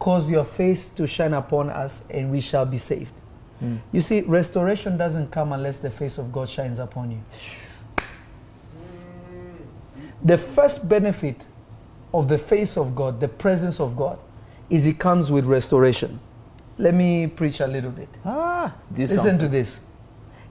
Cause 0.00 0.28
your 0.28 0.44
face 0.44 0.88
to 0.94 1.06
shine 1.06 1.32
upon 1.32 1.70
us, 1.70 2.02
and 2.10 2.32
we 2.32 2.40
shall 2.40 2.66
be 2.66 2.78
saved. 2.78 3.14
Hmm. 3.60 3.76
You 3.92 4.00
see, 4.00 4.22
restoration 4.22 4.96
doesn't 4.96 5.30
come 5.30 5.52
unless 5.52 5.78
the 5.78 5.90
face 5.90 6.18
of 6.18 6.32
God 6.32 6.48
shines 6.48 6.80
upon 6.80 7.12
you. 7.12 7.20
The 10.24 10.38
first 10.38 10.88
benefit 10.88 11.46
of 12.14 12.28
the 12.28 12.38
face 12.38 12.76
of 12.76 12.94
God, 12.94 13.20
the 13.20 13.28
presence 13.28 13.80
of 13.80 13.96
God, 13.96 14.18
is 14.70 14.86
it 14.86 14.98
comes 14.98 15.30
with 15.30 15.44
restoration. 15.46 16.20
Let 16.78 16.94
me 16.94 17.26
preach 17.26 17.60
a 17.60 17.66
little 17.66 17.90
bit. 17.90 18.08
Ah, 18.24 18.74
Listen 18.96 19.18
something. 19.18 19.38
to 19.40 19.48
this. 19.48 19.80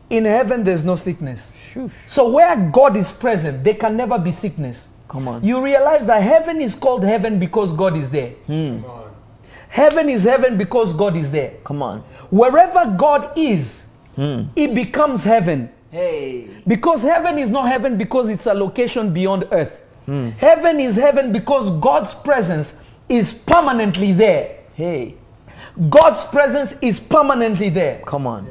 In 0.09 0.25
heaven, 0.25 0.63
there's 0.63 0.83
no 0.83 0.95
sickness. 0.95 1.51
Shoosh. 1.55 1.91
So 2.07 2.29
where 2.29 2.55
God 2.71 2.97
is 2.97 3.11
present, 3.11 3.63
there 3.63 3.73
can 3.75 3.95
never 3.95 4.19
be 4.19 4.31
sickness. 4.31 4.89
Come 5.07 5.27
on. 5.27 5.43
You 5.43 5.63
realize 5.63 6.05
that 6.05 6.21
heaven 6.21 6.61
is 6.61 6.75
called 6.75 7.03
heaven 7.03 7.39
because 7.39 7.73
God 7.73 7.97
is 7.97 8.09
there. 8.09 8.33
Come 8.47 8.85
on. 8.85 9.11
Heaven 9.69 10.09
is 10.09 10.25
heaven 10.25 10.57
because 10.57 10.93
God 10.93 11.15
is 11.15 11.31
there. 11.31 11.53
Come 11.63 11.81
on. 11.81 12.01
Wherever 12.29 12.93
God 12.97 13.31
is, 13.37 13.87
it 14.17 14.75
becomes 14.75 15.23
heaven. 15.23 15.69
Hey. 15.91 16.47
Because 16.65 17.03
heaven 17.03 17.37
is 17.37 17.49
not 17.49 17.67
heaven 17.67 17.97
because 17.97 18.29
it's 18.29 18.45
a 18.45 18.53
location 18.53 19.13
beyond 19.13 19.47
earth. 19.51 19.77
Hmm. 20.05 20.29
Heaven 20.29 20.79
is 20.79 20.95
heaven 20.95 21.31
because 21.31 21.69
God's 21.79 22.13
presence 22.13 22.77
is 23.09 23.33
permanently 23.33 24.13
there. 24.13 24.59
Hey. 24.73 25.15
God's 25.89 26.23
presence 26.25 26.77
is 26.81 26.99
permanently 26.99 27.69
there. 27.69 28.01
Come 28.05 28.25
on. 28.25 28.49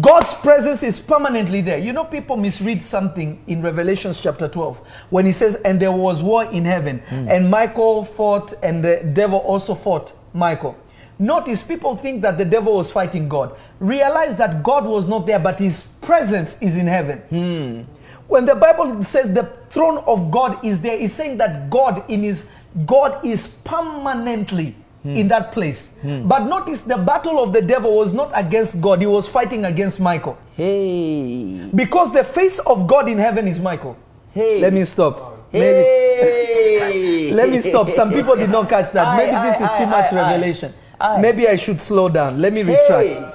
God's 0.00 0.34
presence 0.34 0.82
is 0.82 0.98
permanently 0.98 1.60
there. 1.60 1.78
You 1.78 1.92
know, 1.92 2.04
people 2.04 2.36
misread 2.36 2.82
something 2.82 3.42
in 3.46 3.62
Revelations 3.62 4.20
chapter 4.20 4.48
12 4.48 4.78
when 5.10 5.26
he 5.26 5.32
says, 5.32 5.56
And 5.56 5.78
there 5.78 5.92
was 5.92 6.22
war 6.22 6.44
in 6.44 6.64
heaven, 6.64 6.98
hmm. 7.08 7.28
and 7.28 7.50
Michael 7.50 8.04
fought, 8.04 8.54
and 8.62 8.82
the 8.82 8.96
devil 9.12 9.38
also 9.38 9.74
fought 9.74 10.12
Michael. 10.32 10.76
Notice 11.18 11.62
people 11.62 11.96
think 11.96 12.22
that 12.22 12.36
the 12.36 12.44
devil 12.44 12.74
was 12.74 12.90
fighting 12.90 13.28
God. 13.28 13.56
Realize 13.80 14.36
that 14.36 14.62
God 14.62 14.84
was 14.84 15.08
not 15.08 15.26
there, 15.26 15.38
but 15.38 15.58
his 15.58 15.86
presence 16.02 16.60
is 16.60 16.76
in 16.76 16.86
heaven. 16.86 17.86
When 18.28 18.44
the 18.44 18.54
Bible 18.54 19.02
says 19.02 19.32
the 19.32 19.44
throne 19.70 19.98
of 20.06 20.30
God 20.30 20.64
is 20.64 20.80
there, 20.82 20.98
it's 20.98 21.14
saying 21.14 21.38
that 21.38 21.70
God 21.70 22.04
in 22.10 22.22
his 22.22 22.50
God 22.84 23.24
is 23.24 23.48
permanently 23.64 24.74
in 25.04 25.28
that 25.28 25.52
place. 25.52 25.94
But 26.02 26.40
notice 26.40 26.82
the 26.82 26.96
battle 26.98 27.42
of 27.42 27.52
the 27.52 27.62
devil 27.62 27.96
was 27.96 28.12
not 28.12 28.30
against 28.34 28.80
God, 28.80 29.00
he 29.00 29.06
was 29.06 29.28
fighting 29.28 29.64
against 29.64 30.00
Michael. 30.00 30.36
Hey. 30.56 31.70
Because 31.74 32.12
the 32.12 32.24
face 32.24 32.58
of 32.60 32.86
God 32.86 33.08
in 33.08 33.18
heaven 33.18 33.46
is 33.46 33.60
Michael. 33.60 33.96
Hey. 34.32 34.60
Let 34.60 34.72
me 34.72 34.84
stop. 34.84 35.48
Maybe. 35.52 35.64
Hey. 35.64 37.30
Let 37.32 37.50
me 37.50 37.60
stop. 37.60 37.90
Some 37.90 38.12
people 38.12 38.36
did 38.36 38.50
not 38.50 38.68
catch 38.68 38.92
that. 38.92 39.16
Maybe 39.16 39.32
this 39.50 39.60
is 39.60 39.78
too 39.78 39.86
much 39.86 40.12
revelation. 40.12 40.74
Aye. 41.00 41.20
Maybe 41.20 41.48
I 41.48 41.56
should 41.56 41.80
slow 41.80 42.08
down. 42.08 42.40
Let 42.40 42.52
me 42.52 42.62
retract. 42.62 43.08
Hey. 43.08 43.32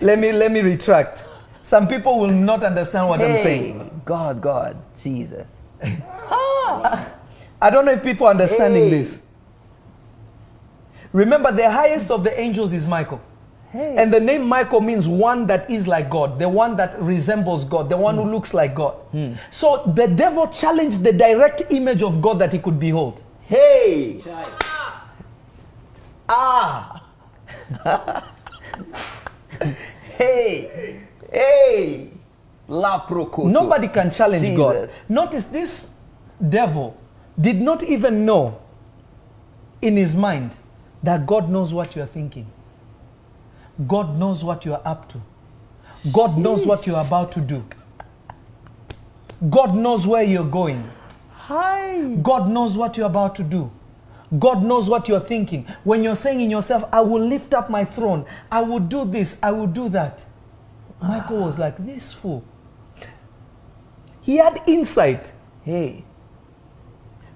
Let 0.00 0.18
me 0.18 0.32
let 0.32 0.50
me 0.50 0.60
retract. 0.60 1.24
Some 1.62 1.86
people 1.86 2.18
will 2.18 2.30
not 2.32 2.64
understand 2.64 3.08
what 3.08 3.20
I'm 3.20 3.36
saying. 3.36 4.02
God, 4.04 4.40
God, 4.40 4.76
Jesus. 5.00 5.66
I 5.82 7.70
don't 7.70 7.84
know 7.84 7.92
if 7.92 8.02
people 8.02 8.26
are 8.26 8.30
understanding 8.30 8.84
Hey. 8.84 8.90
this. 8.90 9.22
Remember, 11.12 11.52
the 11.52 11.70
highest 11.70 12.10
of 12.10 12.24
the 12.24 12.38
angels 12.40 12.72
is 12.72 12.86
Michael. 12.86 13.20
Hey. 13.70 13.94
And 13.96 14.12
the 14.12 14.20
name 14.20 14.46
Michael 14.46 14.80
means 14.80 15.06
one 15.06 15.46
that 15.46 15.70
is 15.70 15.86
like 15.86 16.10
God, 16.10 16.38
the 16.38 16.48
one 16.48 16.76
that 16.76 17.00
resembles 17.00 17.64
God, 17.64 17.88
the 17.88 17.96
one 17.96 18.16
who 18.16 18.22
hmm. 18.22 18.30
looks 18.30 18.52
like 18.52 18.74
God. 18.74 18.94
Hmm. 19.12 19.34
So 19.50 19.92
the 19.94 20.08
devil 20.08 20.48
challenged 20.48 21.02
the 21.02 21.12
direct 21.12 21.62
image 21.70 22.02
of 22.02 22.20
God 22.20 22.38
that 22.40 22.52
he 22.52 22.58
could 22.58 22.78
behold. 22.80 23.22
Hey. 23.42 24.20
Chai. 24.22 24.48
Ah. 26.34 27.02
hey. 30.18 31.00
Hey. 31.30 32.10
La 32.68 32.98
prokoto. 33.00 33.48
Nobody 33.48 33.88
can 33.88 34.10
challenge 34.10 34.56
God. 34.56 34.88
Notice 35.08 35.46
this 35.46 35.94
devil 36.48 36.96
did 37.38 37.60
not 37.60 37.82
even 37.82 38.24
know 38.24 38.58
in 39.82 39.96
his 39.96 40.14
mind 40.16 40.52
that 41.02 41.26
God 41.26 41.50
knows 41.50 41.74
what 41.74 41.94
you 41.96 42.02
are 42.02 42.06
thinking. 42.06 42.46
God 43.86 44.18
knows 44.18 44.42
what 44.44 44.64
you 44.64 44.72
are 44.74 44.82
up 44.84 45.08
to. 45.10 45.20
God 46.12 46.38
knows 46.38 46.66
what 46.66 46.86
you 46.86 46.94
are 46.94 47.04
about 47.06 47.32
to 47.32 47.40
do. 47.40 47.64
God 49.50 49.74
knows 49.74 50.06
where 50.06 50.22
you're 50.22 50.44
going. 50.48 50.88
Hi. 51.32 52.14
God 52.22 52.48
knows 52.48 52.76
what 52.76 52.96
you're 52.96 53.06
about 53.06 53.34
to 53.36 53.42
do. 53.42 53.70
God 54.38 54.62
knows 54.64 54.88
what 54.88 55.08
you're 55.08 55.20
thinking. 55.20 55.66
When 55.84 56.02
you're 56.02 56.16
saying 56.16 56.40
in 56.40 56.50
yourself, 56.50 56.84
I 56.92 57.00
will 57.00 57.22
lift 57.24 57.52
up 57.54 57.68
my 57.68 57.84
throne, 57.84 58.24
I 58.50 58.62
will 58.62 58.78
do 58.80 59.04
this, 59.04 59.38
I 59.42 59.52
will 59.52 59.66
do 59.66 59.88
that. 59.90 60.24
Michael 61.02 61.38
was 61.38 61.58
like, 61.58 61.76
This 61.84 62.12
fool. 62.12 62.44
He 64.20 64.36
had 64.36 64.62
insight 64.66 65.32
Hey. 65.62 66.04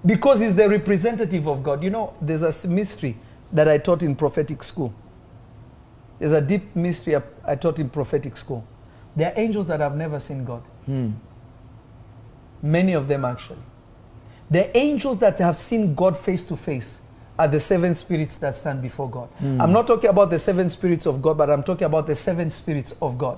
because 0.05 0.39
he's 0.39 0.55
the 0.55 0.67
representative 0.69 1.47
of 1.47 1.61
God. 1.63 1.83
You 1.83 1.89
know, 1.89 2.13
there's 2.21 2.43
a 2.43 2.67
mystery 2.67 3.17
that 3.51 3.67
I 3.67 3.77
taught 3.77 4.03
in 4.03 4.15
prophetic 4.15 4.63
school. 4.63 4.93
There's 6.19 6.31
a 6.31 6.41
deep 6.41 6.75
mystery 6.75 7.15
I- 7.45 7.55
taught 7.55 7.79
in 7.79 7.89
prophetic 7.89 8.35
school. 8.37 8.65
There 9.15 9.31
are 9.31 9.39
angels 9.39 9.67
that 9.67 9.79
have 9.81 9.95
never 9.95 10.19
seen 10.19 10.43
God. 10.45 10.61
Hmm. 10.85 11.11
Many 12.61 12.93
of 12.93 13.07
them, 13.07 13.23
actually. 13.25 13.59
The 14.49 14.75
angels 14.77 15.19
that 15.19 15.39
have 15.39 15.59
seen 15.59 15.93
God 15.93 16.17
face 16.17 16.45
to 16.47 16.55
face 16.55 17.01
are 17.37 17.47
the 17.47 17.59
seven 17.59 17.93
spirits 17.93 18.37
that 18.37 18.55
stand 18.55 18.81
before 18.81 19.09
God. 19.09 19.27
Hmm. 19.39 19.61
I'm 19.61 19.71
not 19.71 19.87
talking 19.87 20.09
about 20.09 20.29
the 20.29 20.39
seven 20.39 20.69
spirits 20.69 21.05
of 21.05 21.21
God, 21.21 21.37
but 21.37 21.49
I'm 21.49 21.63
talking 21.63 21.85
about 21.85 22.07
the 22.07 22.15
seven 22.15 22.49
spirits 22.49 22.93
of 23.01 23.17
God. 23.17 23.37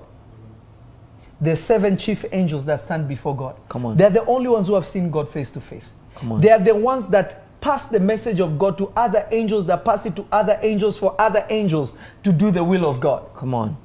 The 1.42 1.56
seven 1.56 1.98
chief 1.98 2.26
angels 2.32 2.66
that 2.66 2.82
stand 2.82 3.08
before 3.08 3.36
God. 3.36 3.56
Come 3.70 3.86
on. 3.86 3.98
They're 3.98 4.10
the 4.10 4.26
only 4.26 4.50
ones 4.50 4.68
who 4.68 4.76
have 4.76 4.86
seen 4.88 5.10
God 5.10 5.30
face 5.30 5.52
to 5.52 5.62
face. 5.62 5.94
Come 6.16 6.34
on. 6.34 6.42
They 6.42 6.50
are 6.50 6.60
the 6.60 6.76
ones 6.76 7.08
that 7.10 7.44
pass 7.62 7.86
the 7.86 8.00
message 8.00 8.40
of 8.40 8.58
God 8.58 8.78
to 8.78 8.92
other 8.96 9.28
angels, 9.32 9.66
that 9.66 9.84
pass 9.84 10.06
it 10.06 10.16
to 10.16 10.26
other 10.32 10.60
angels 10.62 10.98
for 10.98 11.20
other 11.20 11.46
angels 11.50 11.98
to 12.24 12.32
do 12.32 12.52
the 12.52 12.64
will 12.64 12.90
of 12.90 13.00
God. 13.00 13.26
Come 13.36 13.54
on. 13.54 13.78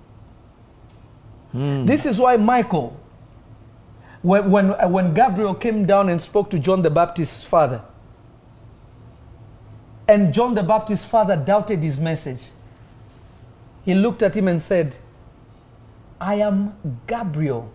Hmm. 1.53 1.87
This 1.87 2.07
is 2.07 2.19
why 2.19 2.37
Michael, 2.37 2.99
when, 4.25 4.51
when, 4.51 4.71
uh, 4.71 4.89
when 4.89 5.13
Gabriel 5.13 5.55
came 5.55 5.85
down 5.85 6.09
and 6.09 6.21
spoke 6.21 6.49
to 6.51 6.59
John 6.59 6.81
the 6.81 6.89
Baptist's 6.89 7.45
father, 7.45 7.83
and 10.09 10.33
John 10.33 10.55
the 10.55 10.63
Baptist's 10.63 11.05
father 11.05 11.37
doubted 11.37 11.81
his 11.83 12.01
message, 12.01 12.41
he 13.85 13.95
looked 13.95 14.23
at 14.23 14.35
him 14.35 14.49
and 14.49 14.63
said, 14.63 14.97
I 16.19 16.37
am 16.37 16.75
Gabriel 17.07 17.71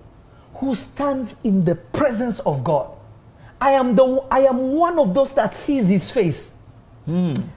who 0.56 0.73
stands 0.73 1.36
in 1.44 1.65
the 1.65 1.76
presence 1.76 2.40
of 2.40 2.64
God. 2.64 2.91
I 3.61 3.72
am, 3.72 3.95
the, 3.95 4.26
I 4.32 4.40
am 4.40 4.72
one 4.72 4.98
of 4.98 5.14
those 5.14 5.34
that 5.36 5.53
sees 5.53 5.88
his 5.88 6.10
face. 6.10 6.56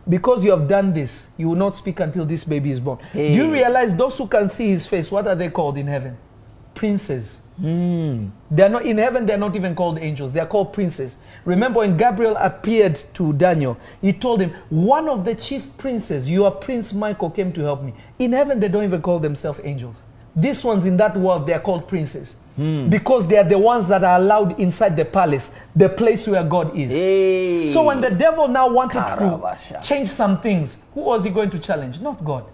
Because 0.08 0.44
you 0.44 0.50
have 0.50 0.68
done 0.68 0.92
this, 0.94 1.28
you 1.36 1.48
will 1.48 1.56
not 1.56 1.76
speak 1.76 2.00
until 2.00 2.24
this 2.24 2.44
baby 2.44 2.70
is 2.70 2.80
born. 2.80 2.98
Do 3.12 3.20
you 3.20 3.52
realize 3.52 3.94
those 3.96 4.16
who 4.18 4.26
can 4.26 4.48
see 4.48 4.68
his 4.68 4.86
face, 4.86 5.10
what 5.10 5.26
are 5.26 5.34
they 5.34 5.48
called 5.50 5.78
in 5.78 5.86
heaven? 5.86 6.16
Princes. 6.74 7.41
Hmm. 7.62 8.30
They're 8.50 8.68
not 8.68 8.84
in 8.84 8.98
heaven, 8.98 9.24
they're 9.24 9.38
not 9.38 9.54
even 9.54 9.76
called 9.76 10.00
angels, 10.00 10.32
they're 10.32 10.46
called 10.46 10.72
princes. 10.72 11.18
Remember 11.44 11.78
when 11.78 11.96
Gabriel 11.96 12.36
appeared 12.36 12.96
to 13.14 13.32
Daniel, 13.34 13.76
he 14.00 14.12
told 14.12 14.40
him, 14.40 14.50
One 14.68 15.08
of 15.08 15.24
the 15.24 15.36
chief 15.36 15.76
princes, 15.76 16.28
your 16.28 16.50
Prince 16.50 16.92
Michael, 16.92 17.30
came 17.30 17.52
to 17.52 17.60
help 17.60 17.84
me. 17.84 17.94
In 18.18 18.32
heaven, 18.32 18.58
they 18.58 18.66
don't 18.66 18.82
even 18.82 19.00
call 19.00 19.20
themselves 19.20 19.60
angels. 19.62 20.02
These 20.34 20.64
ones 20.64 20.86
in 20.86 20.96
that 20.96 21.16
world, 21.16 21.46
they're 21.46 21.60
called 21.60 21.86
princes. 21.86 22.34
Hmm. 22.56 22.88
Because 22.88 23.28
they 23.28 23.38
are 23.38 23.44
the 23.44 23.58
ones 23.58 23.86
that 23.86 24.02
are 24.02 24.18
allowed 24.18 24.58
inside 24.58 24.96
the 24.96 25.04
palace, 25.04 25.54
the 25.76 25.88
place 25.88 26.26
where 26.26 26.42
God 26.42 26.76
is. 26.76 26.90
Hey. 26.90 27.72
So 27.72 27.84
when 27.84 28.00
the 28.00 28.10
devil 28.10 28.48
now 28.48 28.68
wanted 28.68 29.02
Karabasha. 29.02 29.80
to 29.80 29.88
change 29.88 30.08
some 30.08 30.40
things, 30.40 30.78
who 30.94 31.02
was 31.02 31.22
he 31.22 31.30
going 31.30 31.50
to 31.50 31.60
challenge? 31.60 32.00
Not 32.00 32.24
God. 32.24 32.44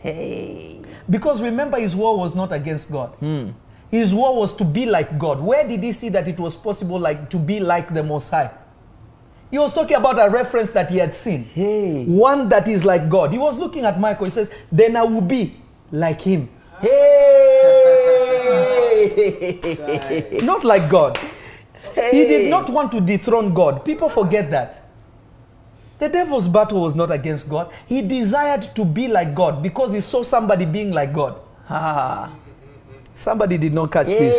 Hey. 0.00 0.82
Because 1.08 1.40
remember, 1.40 1.78
his 1.80 1.96
war 1.96 2.18
was 2.18 2.34
not 2.34 2.52
against 2.52 2.92
God. 2.92 3.08
Hmm. 3.14 3.50
His 3.90 4.14
war 4.14 4.36
was 4.36 4.54
to 4.56 4.64
be 4.64 4.86
like 4.86 5.18
God. 5.18 5.40
Where 5.40 5.66
did 5.66 5.82
he 5.82 5.92
see 5.92 6.08
that 6.10 6.28
it 6.28 6.38
was 6.38 6.54
possible 6.56 6.98
like 6.98 7.28
to 7.30 7.36
be 7.38 7.58
like 7.60 7.92
the 7.92 8.02
Most 8.02 8.30
High? 8.30 8.50
He 9.50 9.58
was 9.58 9.74
talking 9.74 9.96
about 9.96 10.24
a 10.24 10.30
reference 10.30 10.70
that 10.70 10.90
he 10.90 10.98
had 10.98 11.12
seen. 11.14 11.44
Hey. 11.44 12.04
One 12.04 12.48
that 12.50 12.68
is 12.68 12.84
like 12.84 13.08
God. 13.08 13.32
He 13.32 13.38
was 13.38 13.58
looking 13.58 13.84
at 13.84 13.98
Michael. 13.98 14.26
He 14.26 14.30
says, 14.30 14.48
Then 14.70 14.96
I 14.96 15.02
will 15.02 15.20
be 15.20 15.56
like 15.90 16.20
him. 16.20 16.48
Hey. 16.80 16.90
Not 20.42 20.62
like 20.64 20.88
God. 20.88 21.18
He 21.94 22.24
did 22.24 22.50
not 22.50 22.70
want 22.70 22.92
to 22.92 23.00
dethrone 23.00 23.52
God. 23.52 23.84
People 23.84 24.08
forget 24.08 24.50
that. 24.52 24.84
The 25.98 26.08
devil's 26.08 26.46
battle 26.48 26.80
was 26.80 26.94
not 26.94 27.10
against 27.10 27.48
God. 27.48 27.70
He 27.86 28.00
desired 28.00 28.74
to 28.74 28.84
be 28.84 29.08
like 29.08 29.34
God 29.34 29.62
because 29.62 29.92
he 29.92 30.00
saw 30.00 30.22
somebody 30.22 30.64
being 30.64 30.92
like 30.92 31.12
God. 31.12 31.40
Ah. 31.68 32.32
Somebody 33.20 33.58
did 33.58 33.74
not 33.74 33.92
catch 33.92 34.06
this. 34.06 34.34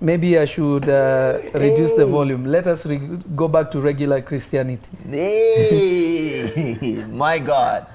Maybe 0.00 0.38
I 0.38 0.44
should 0.44 0.88
uh, 0.88 1.40
reduce 1.52 1.90
the 1.94 2.06
volume. 2.06 2.44
Let 2.46 2.68
us 2.68 2.86
re- 2.86 3.18
go 3.34 3.48
back 3.48 3.72
to 3.72 3.80
regular 3.80 4.22
Christianity. 4.22 4.88
Hey. 5.10 7.04
My 7.10 7.40
God. 7.40 7.88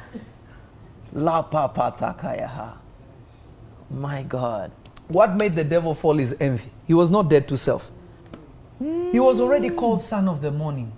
La 1.14 1.42
papatakayaha. 1.42 2.74
My 3.90 4.24
God. 4.24 4.74
What 5.08 5.34
made 5.38 5.56
the 5.56 5.64
devil 5.64 5.96
fall 5.96 6.20
is 6.20 6.36
envy. 6.38 6.70
He 6.86 6.94
was 6.94 7.10
not 7.10 7.30
dead 7.30 7.48
to 7.48 7.56
self. 7.56 7.90
He 8.78 9.22
was 9.22 9.40
already 9.40 9.70
called 9.70 10.02
son 10.02 10.28
of 10.28 10.42
the 10.42 10.52
morning. 10.52 10.92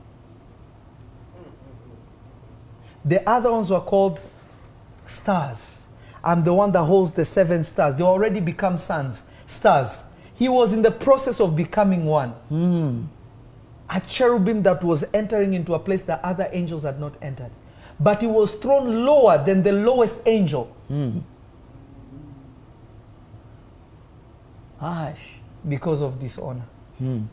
The 3.06 3.22
other 3.30 3.52
ones 3.52 3.69
were 3.69 3.82
called 3.82 4.19
stars. 5.06 5.76
I'm 6.23 6.44
the 6.44 6.53
one 6.53 6.72
that 6.72 6.84
holds 6.84 7.11
the 7.11 7.26
seven 7.26 7.64
stars. 7.64 7.95
They 7.95 8.03
already 8.03 8.39
become 8.39 8.77
sons, 8.77 9.23
stars. 9.48 10.03
He 10.35 10.49
was 10.49 10.73
in 10.73 10.81
the 10.81 10.91
process 10.91 11.39
of 11.39 11.56
becoming 11.56 12.06
one. 12.06 12.30
Hmm. 12.49 13.03
A 13.89 14.02
cherubim 14.02 14.64
that 14.64 14.84
was 14.84 15.06
entering 15.14 15.53
into 15.53 15.73
a 15.73 15.80
place 15.80 16.03
that 16.03 16.23
other 16.23 16.49
angels 16.52 16.84
had 16.84 16.99
not 16.99 17.15
entered. 17.22 17.52
But 17.99 18.22
he 18.22 18.27
was 18.27 18.53
thrown 18.56 19.06
lower 19.06 19.44
than 19.44 19.64
the 19.64 19.72
lowest 19.72 20.22
angel 20.26 20.65
hmm. 20.88 21.19
Gosh. 24.80 25.39
because 25.68 26.02
of 26.02 26.19
dishonor. 26.19 26.65
Hmm. 26.99 27.23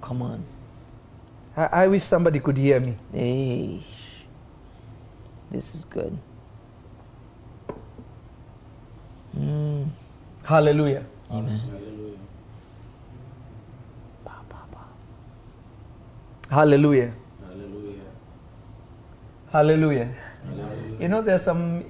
Come 0.00 0.22
on. 0.22 0.44
I, 1.56 1.64
I 1.64 1.86
wish 1.88 2.02
somebody 2.02 2.40
could 2.40 2.56
hear 2.56 2.80
me. 2.80 2.96
Hey. 3.12 3.80
This 5.52 5.74
is 5.74 5.84
good. 5.84 6.16
Mm. 9.36 9.86
Hallelujah. 10.44 11.04
Amen. 11.30 11.58
Hallelujah. 11.58 12.18
Ba, 14.24 14.32
ba, 14.48 14.56
ba. 14.72 14.78
Hallelujah. 16.48 17.12
Hallelujah. 17.46 18.08
Hallelujah. 19.50 20.08
Hallelujah. 20.46 20.98
You 20.98 21.08
know, 21.08 21.20
there 21.20 21.34
are 21.36 21.38
some 21.38 21.84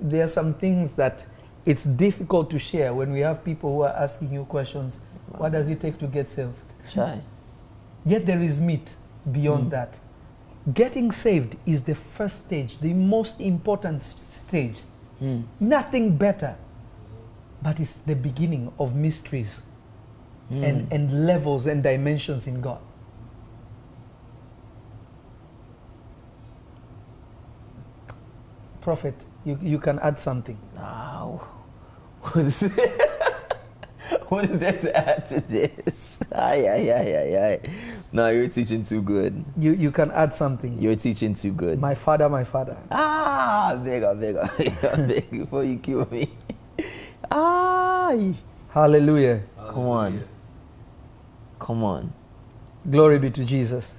there 0.00 0.24
are 0.24 0.28
some 0.28 0.54
things 0.54 0.94
that 0.94 1.24
it's 1.64 1.84
difficult 1.84 2.50
to 2.50 2.58
share 2.58 2.92
when 2.92 3.12
we 3.12 3.20
have 3.20 3.44
people 3.44 3.72
who 3.72 3.82
are 3.82 3.94
asking 3.94 4.32
you 4.32 4.44
questions. 4.46 4.98
What 5.28 5.52
does 5.52 5.70
it 5.70 5.80
take 5.80 5.98
to 5.98 6.08
get 6.08 6.28
saved? 6.28 6.54
Shy. 6.90 7.20
Yet 8.04 8.26
there 8.26 8.40
is 8.42 8.60
meat 8.60 8.94
beyond 9.30 9.70
that. 9.70 10.00
Getting 10.72 11.12
saved 11.12 11.56
is 11.64 11.82
the 11.82 11.94
first 11.94 12.46
stage, 12.46 12.78
the 12.78 12.92
most 12.92 13.40
important 13.40 14.02
stage. 14.02 14.80
Mm. 15.22 15.44
Nothing 15.60 16.16
better, 16.16 16.56
but 17.62 17.78
it's 17.78 17.96
the 17.96 18.16
beginning 18.16 18.72
of 18.78 18.94
mysteries 18.94 19.62
and, 20.50 20.92
and 20.92 21.26
levels 21.26 21.66
and 21.66 21.82
dimensions 21.82 22.46
in 22.46 22.60
God. 22.60 22.80
Prophet, 28.80 29.14
you, 29.44 29.58
you 29.62 29.78
can 29.78 29.98
add 29.98 30.20
something. 30.20 30.58
Wow. 30.76 31.48
What 34.28 34.44
is, 34.46 34.58
there 34.58 34.72
to 34.72 34.96
add 34.96 35.26
to 35.30 35.40
this? 35.40 36.18
Ay, 36.32 36.66
ay, 36.68 36.90
ay, 36.90 37.08
ay, 37.14 37.36
ay. 37.36 37.70
No, 38.12 38.28
you're 38.30 38.48
teaching 38.48 38.82
too 38.82 39.02
good. 39.02 39.44
You, 39.58 39.72
you 39.72 39.90
can 39.90 40.10
add 40.10 40.34
something. 40.34 40.78
You're 40.78 40.96
teaching 40.96 41.34
too 41.34 41.52
good. 41.52 41.80
My 41.80 41.94
father, 41.94 42.28
my 42.28 42.44
father. 42.44 42.76
ah, 42.90 43.78
bigger, 43.82 44.14
bigger, 44.14 44.50
bigger, 44.58 45.22
before 45.30 45.64
you 45.64 45.78
kill 45.78 46.08
me. 46.10 46.28
Ay. 47.30 48.34
Hallelujah. 48.70 49.42
Come 49.56 49.88
on. 49.88 50.24
Come 51.58 51.84
on. 51.84 52.12
Glory 52.90 53.18
be 53.18 53.30
to 53.30 53.44
Jesus. 53.44 53.94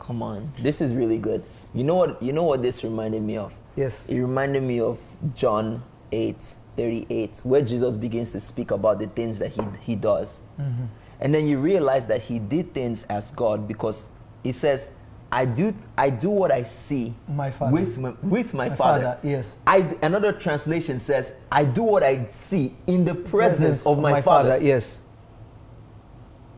Come 0.00 0.22
on. 0.22 0.52
This 0.58 0.80
is 0.80 0.92
really 0.92 1.18
good. 1.18 1.44
You 1.74 1.84
know 1.84 1.94
what 1.94 2.22
you 2.22 2.32
know 2.32 2.42
what 2.42 2.62
this 2.62 2.82
reminded 2.82 3.22
me 3.22 3.36
of? 3.36 3.54
Yes. 3.76 4.06
It 4.08 4.18
reminded 4.18 4.62
me 4.62 4.80
of 4.80 4.98
John 5.34 5.82
8, 6.12 6.36
38, 6.76 7.40
where 7.44 7.62
Jesus 7.62 7.96
begins 7.96 8.32
to 8.32 8.40
speak 8.40 8.70
about 8.70 8.98
the 8.98 9.06
things 9.08 9.38
that 9.38 9.52
he, 9.52 9.62
he 9.80 9.94
does. 9.94 10.40
Mm-hmm. 10.60 10.84
And 11.20 11.34
then 11.34 11.46
you 11.46 11.58
realize 11.58 12.06
that 12.08 12.22
he 12.22 12.38
did 12.38 12.74
things 12.74 13.04
as 13.04 13.30
God 13.30 13.66
because 13.66 14.08
he 14.42 14.52
says, 14.52 14.90
I 15.32 15.44
do 15.44 15.74
I 15.98 16.10
do 16.10 16.30
what 16.30 16.52
I 16.52 16.62
see 16.62 17.12
My 17.26 17.50
father. 17.50 17.72
with 17.72 17.98
my, 17.98 18.10
with 18.22 18.54
my, 18.54 18.68
My 18.68 18.76
father. 18.76 19.04
father, 19.04 19.18
yes. 19.22 19.54
I 19.66 19.96
another 20.02 20.32
translation 20.32 21.00
says, 21.00 21.32
I 21.50 21.64
do 21.64 21.82
what 21.82 22.02
I 22.02 22.26
see 22.26 22.76
in 22.86 23.04
the 23.04 23.14
presence, 23.14 23.84
of 23.86 23.98
my, 23.98 24.22
father. 24.22 24.58
Yes. 24.62 25.00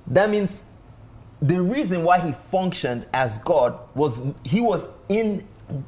That 0.07 0.29
means 0.29 0.65
the 1.41 1.63
reason 1.63 2.05
why 2.05 2.21
he 2.21 2.33
functioned 2.33 3.07
as 3.13 3.39
God 3.39 3.79
was 3.95 4.21
he 4.45 4.61
was 4.61 4.91
in 5.09 5.47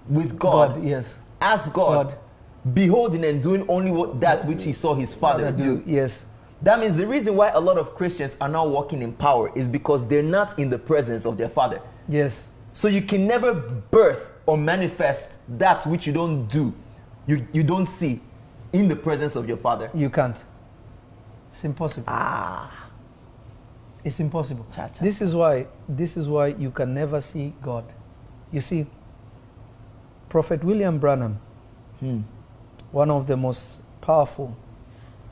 with 0.09 0.39
God, 0.39 0.77
God, 0.77 0.85
yes. 0.85 1.17
as 1.41 1.69
God, 1.69 2.09
God. 2.09 2.19
Beholding 2.75 3.25
and 3.25 3.43
doing 3.43 3.65
only 3.69 3.91
what, 3.91 4.21
that 4.21 4.45
which 4.47 4.65
he 4.65 4.73
saw 4.73 4.95
his 4.95 5.15
father 5.15 5.47
Father 5.47 5.63
do. 5.63 5.83
Yes. 5.87 6.27
That 6.63 6.79
means 6.79 6.97
the 6.97 7.07
reason 7.07 7.37
why 7.37 7.51
a 7.51 7.61
lot 7.61 7.79
of 7.79 7.95
Christians 7.95 8.37
are 8.41 8.49
now 8.49 8.67
walking 8.67 9.03
in 9.03 9.13
power 9.15 9.51
is 9.57 9.67
because 9.67 10.07
they're 10.07 10.23
not 10.23 10.59
in 10.59 10.69
the 10.69 10.79
presence 10.79 11.25
of 11.25 11.39
their 11.39 11.49
father. 11.49 11.81
Yes. 12.07 12.49
So 12.75 12.89
you 12.89 13.03
can 13.03 13.27
never 13.27 13.55
birth 13.55 14.33
or 14.47 14.59
manifest 14.59 15.39
that 15.59 15.87
which 15.87 16.07
you 16.07 16.13
don't 16.13 16.47
do, 16.49 16.75
you, 17.27 17.47
you 17.53 17.63
don't 17.63 17.89
see 17.89 18.21
in 18.73 18.89
the 18.89 18.97
presence 18.97 19.37
of 19.37 19.49
your 19.49 19.57
father. 19.57 19.91
You 19.95 20.11
can't. 20.11 20.41
It's 21.51 21.65
impossible. 21.65 22.05
Ah. 22.09 22.89
It's 24.05 24.21
impossible. 24.21 24.67
Cha, 24.75 24.89
cha. 24.89 25.03
This 25.03 25.21
is 25.21 25.35
why 25.35 25.67
this 25.89 26.17
is 26.17 26.29
why 26.29 26.49
you 26.49 26.71
can 26.71 26.95
never 26.95 27.21
see 27.21 27.53
God. 27.61 27.85
You 28.53 28.61
see, 28.61 28.87
Prophet 30.29 30.65
William 30.65 30.99
Branham, 30.99 31.39
Hmm. 32.01 32.21
One 32.93 33.11
of 33.11 33.27
the 33.27 33.37
most 33.37 33.81
powerful 34.01 34.57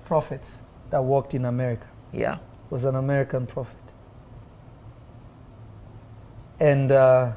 prophets 0.05 0.59
that 0.91 1.03
walked 1.03 1.35
in 1.35 1.45
America, 1.45 1.87
Yeah. 2.13 2.39
was 2.71 2.85
an 2.85 2.95
American 2.95 3.47
prophet. 3.47 3.77
And 6.61 6.91
uh, 6.91 7.33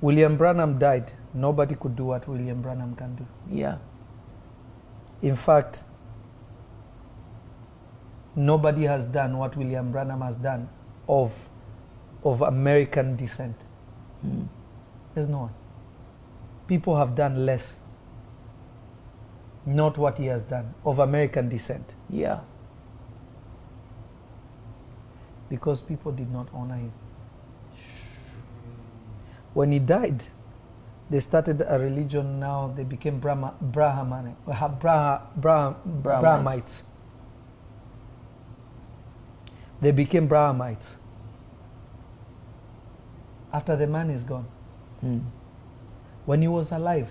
William 0.00 0.36
Branham 0.36 0.78
died. 0.78 1.12
Nobody 1.34 1.74
could 1.74 1.96
do 1.96 2.06
what 2.06 2.26
William 2.28 2.62
Branham 2.62 2.94
can 2.94 3.14
do. 3.16 3.26
Yeah. 3.50 3.78
In 5.22 5.36
fact, 5.36 5.82
nobody 8.34 8.84
has 8.84 9.04
done 9.06 9.36
what 9.38 9.56
William 9.56 9.90
Branham 9.92 10.20
has 10.20 10.36
done 10.36 10.68
of, 11.08 11.48
of 12.24 12.42
American 12.42 13.16
descent. 13.16 13.56
Hmm. 14.22 14.44
There's 15.14 15.28
no 15.28 15.38
one. 15.38 15.54
People 16.68 16.96
have 16.96 17.14
done 17.14 17.46
less, 17.46 17.76
not 19.66 19.98
what 19.98 20.18
he 20.18 20.26
has 20.26 20.44
done, 20.44 20.74
of 20.84 20.98
American 21.00 21.48
descent, 21.48 21.94
Yeah. 22.08 22.40
because 25.48 25.80
people 25.80 26.12
did 26.12 26.30
not 26.32 26.48
honor 26.54 26.76
him. 26.76 26.92
When 29.54 29.72
he 29.72 29.78
died, 29.78 30.24
they 31.08 31.20
started 31.20 31.62
a 31.66 31.78
religion 31.78 32.40
now, 32.40 32.72
they 32.76 32.82
became 32.84 33.20
Brahma, 33.20 33.54
Brahmane, 33.62 34.34
Bra, 34.44 34.68
Bra, 34.68 35.22
Bra, 35.36 35.74
Branhamites. 35.84 36.82
They 39.80 39.92
became 39.92 40.28
Branhamites. 40.28 40.94
After 43.52 43.76
the 43.76 43.86
man 43.86 44.10
is 44.10 44.24
gone. 44.24 44.46
Hmm. 45.00 45.18
When 46.24 46.42
he 46.42 46.48
was 46.48 46.72
alive, 46.72 47.10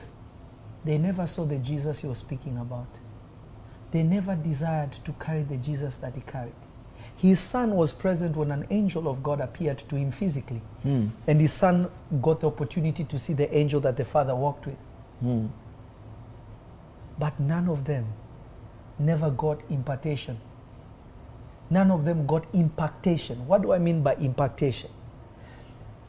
they 0.85 0.97
never 0.97 1.25
saw 1.25 1.45
the 1.45 1.57
Jesus 1.57 1.99
he 1.99 2.07
was 2.07 2.19
speaking 2.19 2.57
about. 2.57 2.87
They 3.91 4.03
never 4.03 4.35
desired 4.35 4.91
to 5.03 5.13
carry 5.13 5.43
the 5.43 5.57
Jesus 5.57 5.97
that 5.97 6.15
he 6.15 6.21
carried. 6.21 6.53
His 7.17 7.39
son 7.39 7.71
was 7.75 7.93
present 7.93 8.35
when 8.35 8.51
an 8.51 8.67
angel 8.69 9.07
of 9.07 9.23
God 9.23 9.39
appeared 9.39 9.79
to 9.79 9.95
him 9.95 10.11
physically. 10.11 10.61
Hmm. 10.83 11.07
And 11.27 11.39
his 11.41 11.53
son 11.53 11.89
got 12.21 12.41
the 12.41 12.47
opportunity 12.47 13.03
to 13.05 13.17
see 13.17 13.33
the 13.33 13.53
angel 13.55 13.79
that 13.81 13.97
the 13.97 14.05
father 14.05 14.35
walked 14.35 14.65
with. 14.65 14.77
Hmm. 15.21 15.47
But 17.17 17.39
none 17.39 17.69
of 17.69 17.85
them 17.85 18.05
never 18.99 19.29
got 19.31 19.61
impartation. 19.69 20.39
None 21.69 21.89
of 21.89 22.05
them 22.05 22.27
got 22.27 22.45
impactation. 22.53 23.47
What 23.47 23.61
do 23.61 23.71
I 23.71 23.79
mean 23.79 24.03
by 24.03 24.15
impactation? 24.15 24.91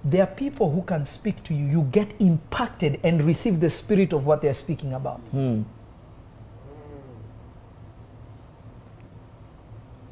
There 0.07 0.23
are 0.23 0.29
people 0.29 0.71
who 0.71 0.83
can 0.83 1.05
speak 1.05 1.43
to 1.45 1.55
you, 1.55 1.67
you 1.67 1.83
get 1.91 2.15
impacted 2.21 3.01
and 3.03 3.25
receive 3.25 3.59
the 3.59 3.69
spirit 3.69 4.13
of 4.13 4.25
what 4.25 4.41
they're 4.41 4.55
speaking 4.55 4.93
about. 4.93 5.19
Hmm. 5.33 5.63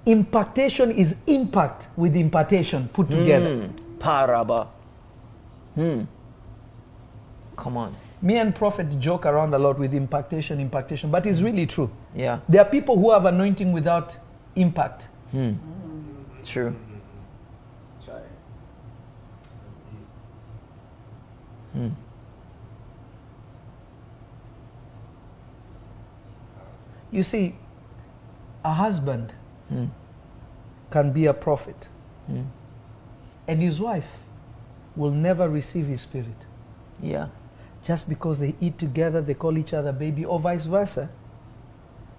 Impactation 0.05 0.91
is 0.91 1.17
impact 1.29 1.87
with 1.97 2.17
impartation 2.17 2.89
put 2.89 3.09
together. 3.09 3.55
Hmm. 3.55 3.99
Paraba. 3.99 4.67
Hmm. 5.77 6.03
Come 7.57 7.77
on. 7.77 7.95
Me 8.21 8.39
and 8.39 8.53
Prophet 8.53 8.99
joke 8.99 9.27
around 9.27 9.55
a 9.55 9.59
lot 9.59 9.79
with 9.79 9.95
impactation, 9.95 10.59
impactation, 10.59 11.09
but 11.13 11.25
it's 11.25 11.41
really 11.41 11.67
true. 11.67 11.89
Yeah. 12.17 12.41
There 12.49 12.61
are 12.61 12.69
people 12.69 12.99
who 12.99 13.13
have 13.13 13.27
anointing 13.27 13.71
without 13.71 14.17
impact. 14.57 15.07
Hmm. 15.31 15.53
True. 16.45 16.75
Chai. 18.05 18.21
Hmm. 21.75 21.89
You 27.13 27.23
see, 27.23 27.57
a 28.65 28.73
husband 28.73 29.33
Hmm. 29.69 29.87
can 30.91 31.13
be 31.13 31.27
a 31.27 31.35
prophet, 31.35 31.89
Hmm. 32.27 32.43
and 33.47 33.61
his 33.61 33.81
wife 33.81 34.19
will 34.97 35.11
never 35.11 35.49
receive 35.49 35.87
his 35.87 36.01
spirit. 36.03 36.47
Yeah. 37.03 37.29
Just 37.83 38.09
because 38.09 38.39
they 38.39 38.55
eat 38.61 38.79
together, 38.79 39.21
they 39.21 39.35
call 39.35 39.59
each 39.59 39.75
other 39.75 39.93
baby, 39.93 40.25
or 40.25 40.41
vice 40.41 40.65
versa, 40.65 41.11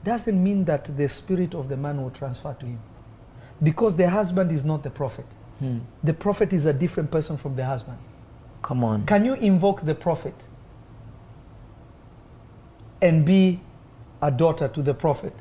doesn't 0.04 0.42
mean 0.44 0.66
that 0.66 0.96
the 0.98 1.10
spirit 1.10 1.56
of 1.56 1.68
the 1.70 1.78
man 1.78 2.02
will 2.02 2.12
transfer 2.12 2.54
to 2.60 2.66
him. 2.66 2.80
Because 3.64 3.96
the 3.96 4.10
husband 4.10 4.52
is 4.52 4.64
not 4.64 4.84
the 4.84 4.90
prophet. 4.92 5.26
Hmm. 5.60 5.80
The 6.04 6.14
prophet 6.14 6.54
is 6.54 6.66
a 6.66 6.74
different 6.74 7.10
person 7.10 7.38
from 7.38 7.56
the 7.56 7.66
husband. 7.66 7.98
Come 8.66 8.84
on. 8.84 9.06
Can 9.06 9.26
you 9.26 9.36
invoke 9.36 9.86
the 9.86 9.94
prophet 9.94 10.34
and 13.00 13.24
be 13.24 13.60
a 14.24 14.32
daughter 14.32 14.68
to 14.68 14.82
the 14.82 14.96
prophet? 14.96 15.34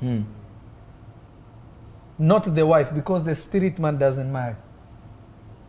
Hmm. 0.00 0.22
Not 2.18 2.52
the 2.56 2.66
wife, 2.66 2.92
because 2.92 3.22
the 3.22 3.36
spirit 3.36 3.78
man 3.78 3.96
doesn't 3.96 4.32
marry. 4.32 4.56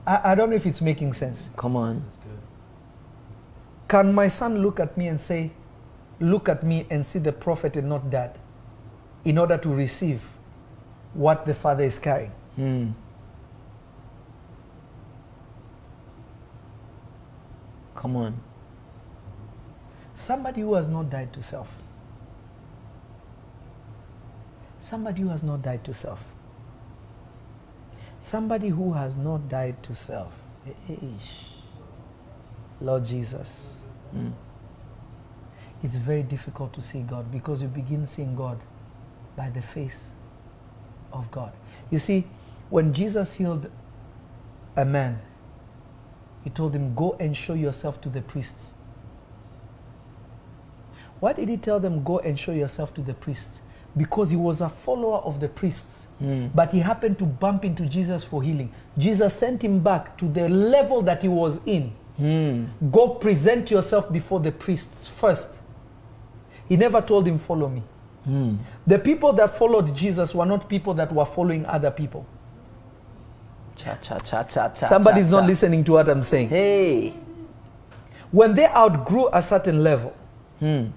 I, 0.08 0.32
I 0.32 0.36
don't 0.36 0.50
know 0.50 0.56
if 0.56 0.66
it's 0.66 0.82
making 0.82 1.14
sense. 1.14 1.48
Come 1.56 1.76
on. 1.76 2.02
That's 2.02 2.16
good. 2.16 2.40
Can 3.88 4.12
my 4.12 4.28
son 4.28 4.64
look 4.64 4.80
at 4.80 4.98
me 4.98 5.10
and 5.10 5.22
say, 5.22 5.52
Look 6.20 6.50
at 6.50 6.64
me 6.64 6.88
and 6.90 7.06
see 7.06 7.20
the 7.20 7.32
prophet 7.32 7.78
and 7.78 7.88
not 7.88 8.10
dad, 8.10 8.40
in 9.24 9.38
order 9.38 9.60
to 9.60 9.70
receive 9.70 10.24
what 11.14 11.46
the 11.46 11.54
father 11.54 11.84
is 11.84 12.00
carrying? 12.00 12.32
Hmm. 12.56 12.88
Come 18.10 18.16
on. 18.16 18.40
Somebody 20.16 20.62
who 20.62 20.74
has 20.74 20.88
not 20.88 21.12
died 21.12 21.32
to 21.34 21.44
self. 21.44 21.70
Somebody 24.80 25.22
who 25.22 25.30
has 25.30 25.44
not 25.44 25.62
died 25.62 25.84
to 25.84 25.94
self. 25.94 26.20
Somebody 28.20 28.70
who 28.70 28.94
has 28.94 29.16
not 29.16 29.48
died 29.48 29.84
to 29.84 29.96
self. 29.96 30.34
Eh, 30.66 30.72
eh, 30.90 30.96
eh, 31.04 31.08
Lord 32.82 33.06
Jesus. 33.06 33.78
Hmm. 34.10 34.30
It's 35.84 35.98
very 35.98 36.24
difficult 36.24 36.74
to 36.74 36.82
see 36.82 37.02
God 37.02 37.32
because 37.32 37.62
you 37.62 37.68
begin 37.68 38.08
seeing 38.08 38.36
God 38.36 38.60
by 39.36 39.52
the 39.52 39.62
face 39.62 40.14
of 41.14 41.30
God. 41.30 41.52
You 41.92 42.00
see, 42.00 42.26
when 42.72 42.92
Jesus 42.92 43.36
healed 43.36 43.70
a 44.76 44.84
man, 44.84 45.20
he 46.44 46.50
told 46.50 46.76
him, 46.76 46.94
Go 46.96 47.16
and 47.20 47.36
show 47.36 47.54
yourself 47.54 48.00
to 48.02 48.10
the 48.10 48.22
priests. 48.22 48.74
Why 51.20 51.34
did 51.34 51.50
he 51.50 51.58
tell 51.58 51.80
them, 51.80 52.04
Go 52.04 52.20
and 52.20 52.40
show 52.40 52.52
yourself 52.52 52.94
to 52.96 53.02
the 53.02 53.14
priests? 53.14 53.62
Because 53.98 54.30
he 54.30 54.38
was 54.38 54.62
a 54.62 54.70
follower 54.70 55.18
of 55.20 55.40
the 55.40 55.50
priests. 55.50 56.08
Hmm. 56.20 56.48
But 56.48 56.72
he 56.72 56.80
happened 56.80 57.18
to 57.20 57.26
bump 57.26 57.66
into 57.66 57.86
Jesus 57.86 58.24
for 58.24 58.44
healing. 58.44 58.72
Jesus 58.98 59.34
sent 59.34 59.64
him 59.64 59.80
back 59.80 60.18
to 60.18 60.28
the 60.28 60.48
level 60.48 61.02
that 61.02 61.22
he 61.22 61.28
was 61.28 61.62
in. 61.66 61.92
Hmm. 62.18 62.66
Go 62.92 63.16
present 63.16 63.72
yourself 63.72 64.12
before 64.12 64.40
the 64.40 64.52
priests 64.52 65.08
first. 65.08 65.62
He 66.68 66.78
never 66.78 67.02
told 67.02 67.28
him, 67.28 67.38
Follow 67.38 67.70
me. 67.70 67.84
Hmm. 68.26 68.56
The 68.86 69.00
people 69.00 69.34
that 69.34 69.56
followed 69.56 69.96
Jesus 69.96 70.36
were 70.36 70.46
not 70.46 70.70
people 70.70 70.94
that 70.94 71.12
were 71.12 71.26
following 71.26 71.66
other 71.66 71.92
people. 71.92 72.26
Cha 73.80 73.96
cha 74.02 74.18
cha 74.20 74.44
cha 74.44 74.70
cha. 74.70 74.88
Somebody's 74.88 75.30
cha, 75.30 75.40
not 75.40 75.48
listening 75.48 75.84
to 75.86 75.94
what 75.94 76.10
I'm 76.10 76.22
saying. 76.22 76.50
Hey. 76.50 77.14
When 78.32 78.54
they 78.54 78.68
outgrew 78.68 79.30
a 79.32 79.42
certain 79.42 79.82
level, 79.84 80.14
Hmm. 80.60 80.88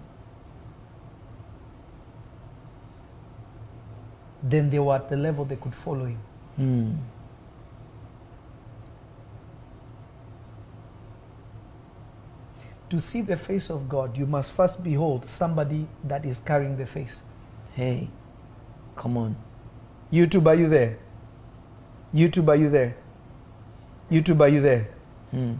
then 4.42 4.68
they 4.70 4.80
were 4.80 4.96
at 4.96 5.08
the 5.08 5.16
level 5.16 5.44
they 5.44 5.56
could 5.56 5.74
follow 5.74 6.06
him. 6.06 6.18
Hmm. 6.56 6.90
To 12.90 13.00
see 13.00 13.22
the 13.22 13.36
face 13.36 13.70
of 13.70 13.88
God, 13.88 14.18
you 14.18 14.26
must 14.26 14.52
first 14.52 14.82
behold 14.82 15.24
somebody 15.26 15.86
that 16.04 16.26
is 16.26 16.40
carrying 16.40 16.76
the 16.76 16.84
face. 16.86 17.22
Hey. 17.74 18.10
Come 18.96 19.16
on. 19.16 19.36
YouTube, 20.12 20.46
are 20.46 20.54
you 20.54 20.68
there? 20.68 20.98
YouTube, 22.14 22.48
are 22.48 22.56
you 22.56 22.68
there? 22.70 22.94
YouTube, 24.10 24.40
are 24.40 24.48
you 24.48 24.60
there? 24.60 24.88
Hmm. 25.30 25.54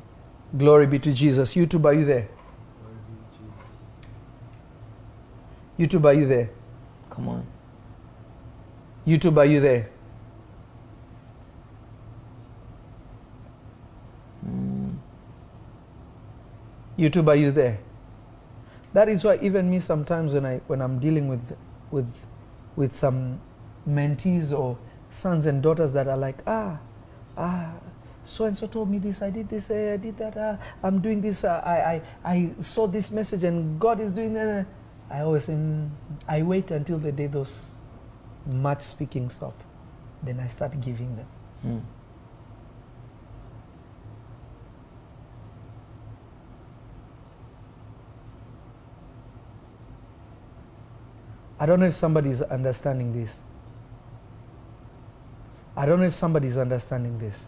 Glory 0.57 0.87
be 0.87 0.99
to 0.99 1.13
Jesus. 1.13 1.55
YouTube, 1.55 1.85
are 1.87 1.95
you 1.95 2.05
there? 2.05 2.29
Glory 2.81 2.97
be 3.09 3.15
to 3.23 3.39
Jesus. 5.89 6.01
YouTube, 6.01 6.05
are 6.05 6.13
you 6.13 6.27
there? 6.27 6.51
Come 7.09 7.29
on. 7.29 7.47
YouTube, 9.07 9.39
are 9.39 9.47
you 9.47 9.61
there? 9.61 9.89
Hmm. 14.45 14.91
YouTube, 16.99 17.29
are 17.29 17.37
you 17.37 17.51
there? 17.51 17.79
That 18.93 19.09
is 19.09 19.25
why 19.25 19.39
even 19.41 19.71
me 19.71 19.81
sometimes 19.81 20.35
when 20.35 20.45
I 20.45 20.59
when 20.67 20.83
I'm 20.83 20.99
dealing 20.99 21.29
with 21.29 21.57
with 21.91 22.13
with 22.77 22.95
some 22.95 23.41
mentees 23.89 24.53
or 24.57 24.77
sons 25.13 25.47
and 25.47 25.63
daughters 25.63 25.93
that 25.93 26.09
are 26.09 26.17
like 26.17 26.39
ah 26.47 26.79
ah 27.37 27.73
so 28.25 28.45
and 28.47 28.57
so 28.57 28.67
told 28.67 28.91
me 28.91 28.99
this 28.99 29.21
I 29.21 29.31
did 29.31 29.49
this 29.49 29.71
eh, 29.71 29.95
I 29.95 29.97
did 29.97 30.17
that 30.19 30.37
ah, 30.37 30.59
I'm 30.83 31.01
doing 31.01 31.21
this 31.21 31.45
uh, 31.45 31.61
I, 31.65 31.77
I 31.77 32.03
I 32.25 32.51
saw 32.61 32.87
this 32.87 33.11
message 33.11 33.45
and 33.45 33.79
God 33.79 34.01
is 34.01 34.13
doing 34.13 34.35
that 34.35 34.67
I 35.11 35.21
always 35.21 35.47
mm, 35.47 35.91
I 36.27 36.43
wait 36.43 36.71
until 36.71 36.99
the 36.99 37.13
day 37.13 37.27
those 37.27 37.75
much 38.47 38.81
speaking 38.81 39.29
stop 39.29 39.55
then 40.23 40.41
I 40.41 40.47
start 40.47 40.81
giving 40.81 41.17
them 41.17 41.27
Hmm. 41.63 41.79
I 51.63 51.67
don't 51.67 51.79
know 51.79 51.87
if 51.87 51.95
somebody's 51.95 52.43
understanding 52.43 53.13
this. 53.13 53.39
I 55.77 55.87
don't 55.87 56.01
know 56.01 56.07
if 56.07 56.15
somebody's 56.15 56.59
understanding 56.59 57.19
this. 57.19 57.47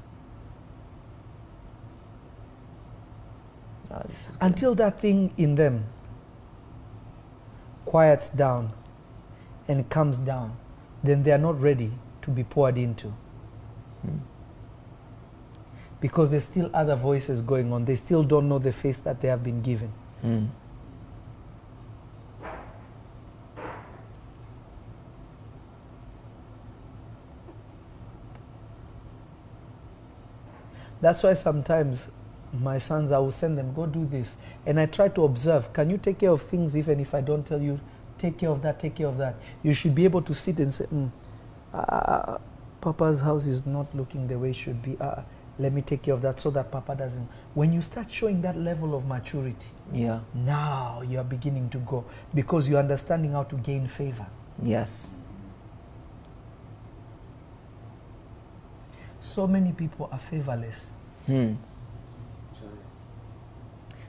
Ah, 3.91 4.03
this. 4.07 4.33
Until 4.41 4.75
that 4.77 4.99
thing 4.99 5.33
in 5.37 5.57
them 5.57 5.85
quiets 7.85 8.29
down 8.29 8.73
and 9.69 9.89
comes 9.91 10.19
down, 10.19 10.57
then 11.03 11.23
they 11.23 11.33
are 11.33 11.39
not 11.39 11.61
ready 11.61 11.93
to 12.23 12.31
be 12.31 12.43
poured 12.43 12.79
into. 12.79 13.09
Hmm. 14.03 14.19
Because 16.01 16.31
there's 16.31 16.45
still 16.45 16.71
other 16.75 16.97
voices 16.97 17.43
going 17.43 17.73
on. 17.73 17.85
They 17.85 17.97
still 17.97 18.23
don't 18.23 18.49
know 18.49 18.59
the 18.59 18.73
face 18.73 18.99
that 19.01 19.21
they 19.21 19.29
have 19.29 19.45
been 19.45 19.63
given. 19.63 19.93
Hmm. 20.23 20.47
That's 31.05 31.23
why 31.23 31.35
sometimes 31.35 32.09
my 32.59 32.79
sons, 32.79 33.13
I 33.13 33.19
will 33.19 33.31
send 33.31 33.59
them, 33.59 33.75
go 33.75 33.85
do 33.85 34.07
this. 34.07 34.39
And 34.65 34.81
I 34.81 34.87
try 34.87 35.09
to 35.09 35.25
observe, 35.25 35.71
can 35.75 35.91
you 35.91 35.99
take 35.99 36.21
care 36.21 36.31
of 36.31 36.41
things 36.45 36.79
even 36.79 36.99
if 36.99 37.15
I 37.15 37.21
don't 37.21 37.47
tell 37.47 37.61
you, 37.61 37.79
take 38.17 38.39
care 38.39 38.49
of 38.49 38.63
that, 38.63 38.81
take 38.81 38.95
care 38.95 39.09
of 39.09 39.19
that? 39.19 39.35
You 39.63 39.75
should 39.75 39.95
be 39.95 40.05
able 40.05 40.23
to 40.23 40.35
sit 40.35 40.59
and 40.61 40.73
say, 40.73 40.87
mm, 40.87 41.11
uh, 41.75 42.39
Papa's 42.81 43.21
house 43.21 43.45
is 43.47 43.67
not 43.67 43.95
looking 43.95 44.27
the 44.29 44.39
way 44.39 44.49
it 44.49 44.57
should 44.57 44.83
be. 44.83 44.97
Uh, 44.99 45.21
let 45.59 45.75
me 45.75 45.83
take 45.83 46.01
care 46.05 46.15
of 46.15 46.23
that 46.23 46.41
so 46.41 46.51
that 46.53 46.71
Papa 46.71 46.97
doesn't. 46.97 47.29
When 47.53 47.71
you 47.75 47.83
start 47.83 48.11
showing 48.11 48.41
that 48.41 48.57
level 48.57 48.95
of 48.95 49.05
maturity, 49.07 49.69
Yeah. 49.93 50.21
now 50.35 51.03
you 51.07 51.19
are 51.19 51.25
beginning 51.25 51.69
to 51.69 51.79
go 51.81 52.07
because 52.33 52.67
you're 52.67 52.81
understanding 52.81 53.33
how 53.33 53.43
to 53.43 53.57
gain 53.57 53.89
favor. 53.89 54.25
Yes. 54.63 55.11
So 59.25 59.47
many 59.47 59.73
people 59.73 60.11
are 60.13 60.19
favorless. 60.19 60.93
Hmm. 61.27 61.55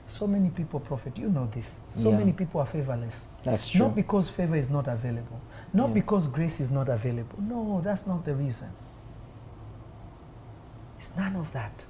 So 0.06 0.26
many 0.26 0.50
people, 0.50 0.78
Prophet, 0.78 1.16
you 1.18 1.30
know 1.30 1.46
this. 1.46 1.80
So 1.90 2.10
Yeah. 2.10 2.18
many 2.18 2.32
people 2.32 2.60
are 2.60 2.66
favorless. 2.66 3.24
That's 3.42 3.68
true. 3.68 3.86
Not 3.86 3.94
because 3.94 4.28
favor 4.28 4.56
is 4.56 4.68
not 4.68 4.86
available, 4.86 5.40
not 5.72 5.88
Yeah. 5.88 5.94
because 5.94 6.26
grace 6.28 6.60
is 6.60 6.70
not 6.70 6.88
available. 6.90 7.38
No, 7.40 7.80
that's 7.82 8.06
not 8.06 8.24
the 8.26 8.34
reason. 8.34 8.68
It's 10.98 11.16
none 11.16 11.34
of 11.34 11.50
that. 11.52 11.86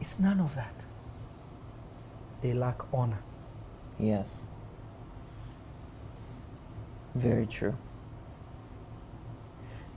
It's 0.00 0.20
none 0.20 0.38
of 0.40 0.54
that. 0.54 0.84
They 2.40 2.54
lack 2.54 2.80
honor. 2.94 3.18
Yes. 3.98 4.46
Very 7.16 7.46
true. 7.46 7.74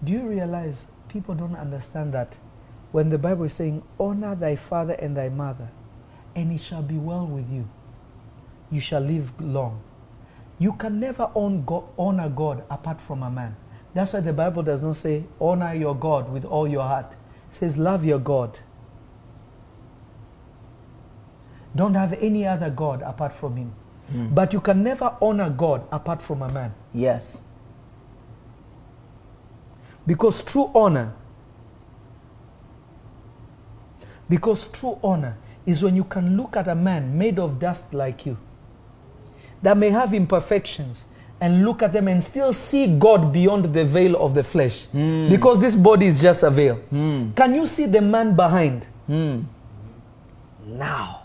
Do 0.03 0.11
you 0.11 0.27
realize 0.27 0.85
people 1.13 1.35
don't 1.35 1.55
understand 1.55 2.11
that 2.13 2.35
when 2.91 3.09
the 3.09 3.17
Bible 3.17 3.45
is 3.45 3.53
saying, 3.53 3.83
Honor 3.99 4.35
thy 4.35 4.55
father 4.55 4.93
and 4.93 5.15
thy 5.15 5.29
mother, 5.29 5.69
and 6.35 6.51
it 6.51 6.59
shall 6.59 6.81
be 6.81 6.95
well 6.95 7.25
with 7.27 7.49
you, 7.51 7.69
you 8.71 8.79
shall 8.79 9.01
live 9.01 9.39
long. 9.39 9.81
You 10.57 10.73
can 10.73 10.99
never 10.99 11.29
honor 11.35 12.29
God 12.29 12.63
apart 12.69 12.99
from 12.99 13.21
a 13.23 13.29
man. 13.29 13.55
That's 13.93 14.13
why 14.13 14.21
the 14.21 14.33
Bible 14.33 14.63
does 14.63 14.81
not 14.81 14.95
say, 14.95 15.23
Honor 15.39 15.73
your 15.73 15.95
God 15.95 16.31
with 16.31 16.45
all 16.45 16.67
your 16.67 16.83
heart. 16.83 17.13
It 17.49 17.55
says, 17.55 17.77
Love 17.77 18.03
your 18.03 18.19
God. 18.19 18.57
Don't 21.75 21.93
have 21.93 22.13
any 22.13 22.47
other 22.47 22.69
God 22.69 23.01
apart 23.03 23.33
from 23.33 23.55
Him. 23.57 23.73
Mm. 24.11 24.33
But 24.33 24.53
you 24.53 24.61
can 24.61 24.83
never 24.83 25.15
honor 25.21 25.49
God 25.49 25.87
apart 25.91 26.21
from 26.21 26.41
a 26.41 26.49
man. 26.49 26.73
Yes. 26.93 27.43
Because 30.05 30.41
true 30.41 30.69
honor, 30.75 31.13
because 34.29 34.67
true 34.67 34.99
honor 35.03 35.37
is 35.65 35.81
when 35.81 35.95
you 35.95 36.03
can 36.03 36.35
look 36.35 36.57
at 36.57 36.67
a 36.67 36.75
man 36.75 37.17
made 37.17 37.39
of 37.39 37.59
dust 37.59 37.93
like 37.93 38.25
you, 38.25 38.37
that 39.61 39.77
may 39.77 39.89
have 39.89 40.13
imperfections, 40.13 41.05
and 41.39 41.65
look 41.65 41.81
at 41.81 41.91
them 41.91 42.07
and 42.07 42.23
still 42.23 42.53
see 42.53 42.87
God 42.87 43.33
beyond 43.33 43.73
the 43.73 43.83
veil 43.83 44.15
of 44.15 44.33
the 44.33 44.43
flesh. 44.43 44.85
Hmm. 44.91 45.29
Because 45.29 45.59
this 45.59 45.75
body 45.75 46.07
is 46.07 46.21
just 46.21 46.43
a 46.43 46.49
veil. 46.49 46.75
Hmm. 46.75 47.31
Can 47.31 47.55
you 47.55 47.65
see 47.65 47.85
the 47.85 48.01
man 48.01 48.35
behind? 48.35 48.87
Hmm. 49.07 49.41
Now, 50.65 51.23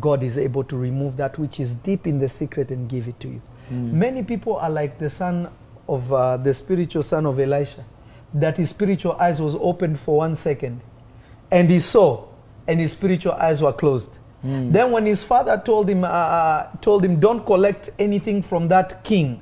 God 0.00 0.22
is 0.22 0.38
able 0.38 0.64
to 0.64 0.76
remove 0.76 1.16
that 1.16 1.38
which 1.38 1.60
is 1.60 1.74
deep 1.74 2.06
in 2.06 2.18
the 2.18 2.28
secret 2.28 2.70
and 2.70 2.88
give 2.88 3.06
it 3.06 3.20
to 3.20 3.28
you. 3.28 3.42
Many 3.70 4.22
people 4.22 4.56
are 4.56 4.68
like 4.68 4.98
the 4.98 5.08
son 5.08 5.48
of 5.88 6.12
uh, 6.12 6.36
the 6.36 6.52
spiritual 6.54 7.02
son 7.02 7.26
of 7.26 7.38
Elisha, 7.38 7.84
that 8.32 8.56
his 8.56 8.70
spiritual 8.70 9.12
eyes 9.12 9.40
was 9.40 9.54
opened 9.56 10.00
for 10.00 10.18
one 10.18 10.36
second, 10.36 10.80
and 11.50 11.70
he 11.70 11.80
saw, 11.80 12.24
and 12.66 12.80
his 12.80 12.92
spiritual 12.92 13.32
eyes 13.32 13.62
were 13.62 13.72
closed. 13.72 14.18
Then, 14.42 14.90
when 14.90 15.06
his 15.06 15.24
father 15.24 15.60
told 15.64 15.88
him, 15.88 16.04
uh, 16.04 16.08
uh, 16.08 16.68
told 16.82 17.02
him, 17.02 17.18
"Don't 17.18 17.46
collect 17.46 17.88
anything 17.98 18.42
from 18.42 18.68
that 18.68 19.02
king," 19.02 19.40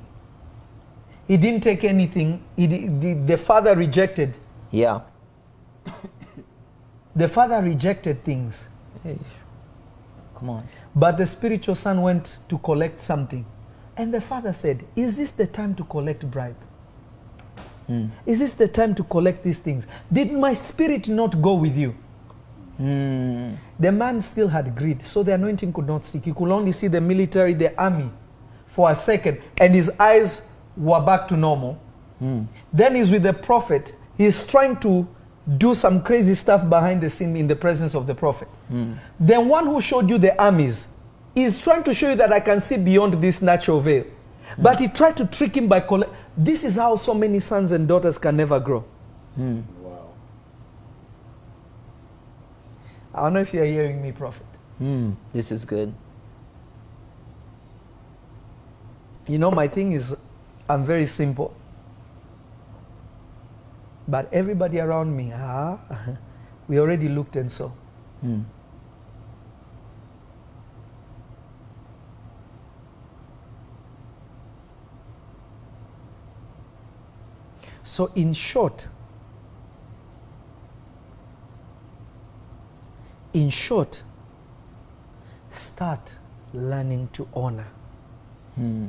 he 1.27 1.35
didn't 1.35 1.61
take 1.61 1.83
anything. 1.83 2.41
He, 2.55 2.67
the, 2.67 3.13
the 3.13 3.37
father 3.37 3.75
rejected. 3.75 4.35
Yeah. 4.71 5.01
The 7.15 7.29
father 7.29 7.61
rejected 7.61 8.23
things. 8.23 8.65
Come 10.39 10.49
on. 10.49 10.67
But 10.95 11.19
the 11.19 11.27
spiritual 11.27 11.75
son 11.75 12.01
went 12.01 12.39
to 12.49 12.57
collect 12.57 13.01
something. 13.01 13.45
And 13.95 14.13
the 14.13 14.21
father 14.21 14.53
said, 14.53 14.85
Is 14.95 15.17
this 15.17 15.31
the 15.31 15.47
time 15.47 15.75
to 15.75 15.83
collect 15.83 16.29
bribe? 16.29 16.55
Hmm. 17.87 18.07
Is 18.25 18.39
this 18.39 18.53
the 18.53 18.67
time 18.67 18.95
to 18.95 19.03
collect 19.03 19.43
these 19.43 19.59
things? 19.59 19.87
Did 20.11 20.31
my 20.31 20.53
spirit 20.53 21.07
not 21.09 21.41
go 21.41 21.53
with 21.53 21.77
you? 21.77 21.95
Hmm. 22.77 23.53
The 23.79 23.91
man 23.91 24.21
still 24.21 24.47
had 24.47 24.75
greed, 24.75 25.05
so 25.05 25.21
the 25.21 25.33
anointing 25.33 25.73
could 25.73 25.87
not 25.87 26.05
see. 26.05 26.19
He 26.19 26.33
could 26.33 26.49
only 26.49 26.71
see 26.71 26.87
the 26.87 27.01
military, 27.01 27.53
the 27.53 27.77
army 27.79 28.09
for 28.65 28.89
a 28.89 28.95
second, 28.95 29.41
and 29.57 29.75
his 29.75 29.91
eyes 29.99 30.41
were 30.75 31.01
back 31.01 31.27
to 31.27 31.37
normal. 31.37 31.79
Hmm. 32.19 32.43
Then 32.71 32.95
he's 32.95 33.11
with 33.11 33.23
the 33.23 33.33
prophet. 33.33 33.95
He's 34.17 34.45
trying 34.45 34.79
to 34.79 35.07
do 35.57 35.73
some 35.75 36.01
crazy 36.01 36.35
stuff 36.35 36.67
behind 36.69 37.01
the 37.01 37.09
scene 37.09 37.35
in 37.35 37.47
the 37.47 37.55
presence 37.55 37.95
of 37.95 38.07
the 38.07 38.15
prophet. 38.15 38.47
The 39.19 39.39
one 39.41 39.65
who 39.65 39.81
showed 39.81 40.09
you 40.09 40.17
the 40.17 40.41
armies 40.41 40.87
is 41.35 41.59
trying 41.59 41.83
to 41.83 41.93
show 41.93 42.09
you 42.11 42.15
that 42.15 42.31
I 42.31 42.39
can 42.39 42.61
see 42.61 42.77
beyond 42.77 43.21
this 43.21 43.41
natural 43.41 43.81
veil. 43.81 44.05
But 44.57 44.79
he 44.79 44.87
tried 44.87 45.17
to 45.17 45.25
trick 45.25 45.55
him 45.57 45.67
by 45.67 45.79
calling. 45.79 46.09
This 46.37 46.63
is 46.63 46.75
how 46.75 46.95
so 46.95 47.13
many 47.13 47.39
sons 47.39 47.71
and 47.71 47.87
daughters 47.87 48.17
can 48.17 48.37
never 48.37 48.59
grow. 48.59 48.83
Wow. 49.81 50.09
I 53.15 53.21
don't 53.23 53.33
know 53.33 53.41
if 53.41 53.53
you're 53.53 53.65
hearing 53.65 54.01
me, 54.01 54.11
prophet. 54.11 54.45
Hmm. 54.77 55.11
This 55.31 55.51
is 55.51 55.65
good. 55.65 55.93
You 59.27 59.37
know, 59.39 59.49
my 59.51 59.67
thing 59.67 59.93
is, 59.93 60.15
I'm 60.69 60.83
very 60.85 61.07
simple. 61.07 61.55
But 64.07 64.31
everybody 64.33 64.79
around 64.79 65.15
me, 65.15 65.31
ah, 65.33 65.79
we 66.67 66.79
already 66.79 67.07
looked 67.07 67.37
and 67.37 67.49
saw. 67.51 67.71
So, 77.93 78.09
in 78.15 78.33
short, 78.33 78.87
in 83.33 83.51
short, 83.51 84.01
start 85.51 86.15
learning 86.55 87.09
to 87.13 87.27
honor. 87.35 87.67
Hmm. 88.55 88.87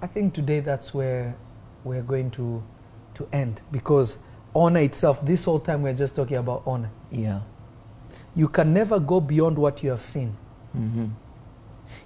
I 0.00 0.08
think 0.08 0.34
today 0.34 0.58
that's 0.58 0.92
where 0.92 1.36
we're 1.84 2.02
going 2.02 2.32
to, 2.32 2.60
to 3.14 3.28
end 3.32 3.62
because 3.70 4.18
honor 4.52 4.80
itself, 4.80 5.24
this 5.24 5.44
whole 5.44 5.60
time 5.60 5.82
we're 5.84 5.94
just 5.94 6.16
talking 6.16 6.38
about 6.38 6.64
honor. 6.66 6.90
Yeah. 7.12 7.42
You 8.34 8.48
can 8.48 8.74
never 8.74 8.98
go 8.98 9.20
beyond 9.20 9.56
what 9.56 9.84
you 9.84 9.90
have 9.90 10.02
seen. 10.02 10.36
Mm-hmm. 10.76 11.06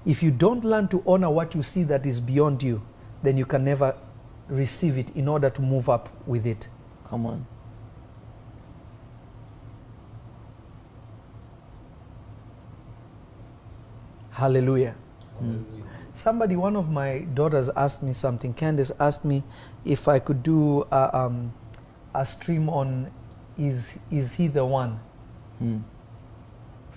If 0.04 0.22
you 0.22 0.30
don't 0.30 0.64
learn 0.64 0.86
to 0.88 1.02
honor 1.06 1.30
what 1.30 1.54
you 1.54 1.62
see 1.62 1.82
that 1.84 2.04
is 2.04 2.20
beyond 2.20 2.62
you, 2.62 2.82
then 3.22 3.38
you 3.38 3.46
can 3.46 3.64
never 3.64 3.94
receive 4.48 4.98
it 4.98 5.10
in 5.16 5.28
order 5.28 5.51
to 5.51 5.62
move 5.62 5.89
up 5.89 6.09
with 6.27 6.47
it. 6.47 6.68
Come 7.09 7.27
on. 7.27 7.47
Hallelujah. 14.31 14.94
Somebody, 16.12 16.56
one 16.56 16.77
of 16.77 16.90
my 16.90 17.20
daughters 17.35 17.68
asked 17.70 18.02
me 18.02 18.12
something. 18.12 18.52
Candace 18.55 18.93
asked 18.98 19.24
me 19.24 19.43
if 19.85 20.09
I 20.09 20.18
could 20.18 20.43
do 20.43 20.86
a, 20.90 21.16
um, 21.16 21.52
a 22.14 22.24
stream 22.24 22.68
on 22.68 23.10
is, 23.59 23.98
is 24.10 24.35
He 24.35 24.48
the 24.48 24.64
One? 24.64 25.01
Hmm. 25.59 25.78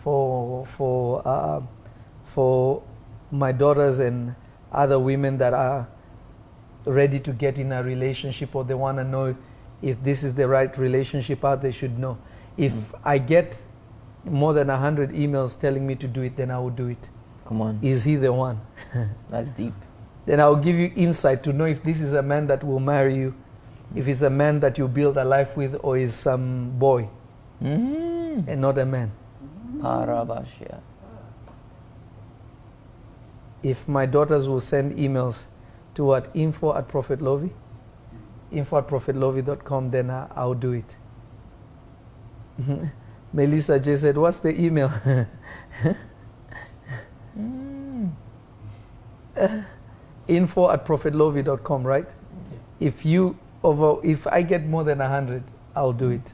for 0.04 0.66
for 0.66 1.22
uh, 1.28 1.62
for 2.26 2.82
my 3.32 3.52
daughters 3.52 4.00
and 4.00 4.36
other 4.72 5.00
women 5.00 5.38
that 5.38 5.54
are 5.54 5.88
ready 6.86 7.20
to 7.20 7.32
get 7.34 7.60
in 7.60 7.72
a 7.72 7.84
relationship 7.84 8.56
or 8.56 8.64
they 8.64 8.74
want 8.74 8.98
to 8.98 9.04
know 9.04 9.36
if 9.82 10.02
this 10.04 10.24
is 10.24 10.34
the 10.36 10.48
right 10.48 10.78
relationship 10.78 11.44
out 11.46 11.62
they 11.62 11.72
should 11.72 11.98
know 12.00 12.18
if 12.58 12.94
i 13.06 13.18
get 13.18 13.62
more 14.26 14.54
than 14.54 14.68
100 14.68 15.12
emails 15.12 15.58
telling 15.60 15.86
me 15.88 15.96
to 15.96 16.08
do 16.08 16.22
it 16.22 16.36
then 16.36 16.52
i 16.52 16.58
will 16.60 16.70
do 16.70 16.88
it 16.88 17.10
Come 17.46 17.62
on. 17.62 17.80
is 17.82 18.04
he 18.04 18.16
the 18.16 18.32
one 18.34 18.60
That's 19.30 19.52
deep. 19.52 19.74
then 20.26 20.40
i'll 20.40 20.56
give 20.56 20.76
you 20.78 20.92
insight 20.96 21.44
to 21.44 21.54
know 21.54 21.66
if 21.66 21.84
this 21.84 22.02
is 22.02 22.14
a 22.14 22.22
man 22.22 22.48
that 22.48 22.64
will 22.64 22.80
marry 22.80 23.16
you 23.16 23.34
if 23.96 24.08
it's 24.08 24.22
a 24.22 24.30
man 24.30 24.60
that 24.60 24.78
you 24.78 24.88
build 24.88 25.18
a 25.18 25.24
life 25.26 25.58
with 25.58 25.76
or 25.84 25.98
is 25.98 26.14
some 26.14 26.72
boy 26.78 27.08
Mm. 27.62 28.48
and 28.48 28.62
not 28.62 28.78
a 28.78 28.86
man 28.86 29.12
Parabashia. 29.80 30.80
if 33.62 33.86
my 33.88 34.06
daughters 34.06 34.48
will 34.48 34.60
send 34.62 34.94
emails 34.98 35.46
to 36.00 36.06
what 36.06 36.30
info 36.34 36.74
at 36.78 36.88
prophet 36.88 37.22
Lovy 37.22 37.52
info 38.52 38.78
at 38.78 38.88
prophetlovy.com 38.88 39.92
then 39.92 40.10
I, 40.10 40.28
i'll 40.34 40.54
do 40.54 40.72
it. 40.72 40.98
Melissa 43.34 43.78
j 43.82 43.98
said 43.98 44.18
what's 44.18 44.40
the 44.40 44.58
email? 44.60 44.90
Info 50.30 50.70
at 50.72 50.86
prophetlovy.com 50.86 51.84
right? 51.84 52.10
If 52.80 53.06
you 53.06 53.38
over 53.62 53.98
if 54.02 54.26
i 54.28 54.42
get 54.42 54.66
more 54.66 54.86
than 54.86 55.00
100 55.00 55.44
i'll 55.76 55.92
do 55.92 56.12
it 56.12 56.34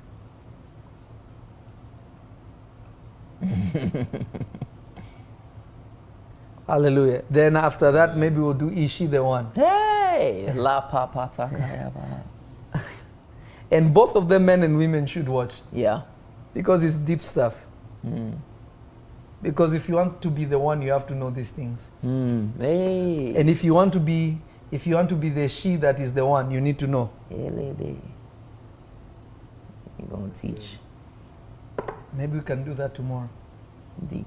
hallelujah 6.68 7.24
then 7.30 7.56
after 7.56 7.92
that 7.92 8.18
maybe 8.18 8.40
we'll 8.40 8.54
do 8.54 8.70
ishi 8.72 9.06
the 9.08 9.24
one 9.24 9.48
Hey, 9.56 10.52
la 10.56 10.82
papata 10.90 11.50
kayaba. 11.50 12.22
and 13.72 13.94
both 13.94 14.16
of 14.16 14.28
them 14.30 14.46
men 14.46 14.64
and 14.64 14.78
women 14.78 15.06
should 15.06 15.28
watch 15.30 15.62
Yeah. 15.74 16.02
because 16.54 16.84
it's 16.84 16.98
deep 16.98 17.22
stuff 17.22 17.66
Mm. 18.06 18.34
because 19.42 19.74
if 19.74 19.90
you 19.90 19.96
want 19.96 20.22
to 20.22 20.30
be 20.30 20.46
the 20.46 20.60
one 20.60 20.82
you 20.82 20.92
have 20.92 21.08
to 21.08 21.16
know 21.16 21.30
these 21.32 21.50
things 21.52 21.88
Mm. 22.04 22.52
Hey. 22.60 23.34
and 23.36 23.50
if 23.50 23.64
you 23.64 23.74
want 23.74 23.94
to 23.94 24.00
be 24.00 24.38
if 24.72 24.86
you 24.88 24.96
want 24.96 25.10
to 25.10 25.16
be 25.16 25.30
the 25.30 25.48
she 25.48 25.76
that 25.78 26.00
is 26.00 26.14
the 26.14 26.26
one 26.26 26.52
you 26.52 26.62
need 26.62 26.78
to 26.80 26.88
know 26.88 27.10
Hey, 27.30 27.50
lady. 27.50 28.00
You're 30.00 30.08
gonna 30.10 30.30
teach 30.34 30.78
maybe 32.14 32.38
we 32.38 32.44
can 32.44 32.64
do 32.64 32.74
that 32.76 32.94
tomorrow 32.94 33.30
deep. 34.08 34.26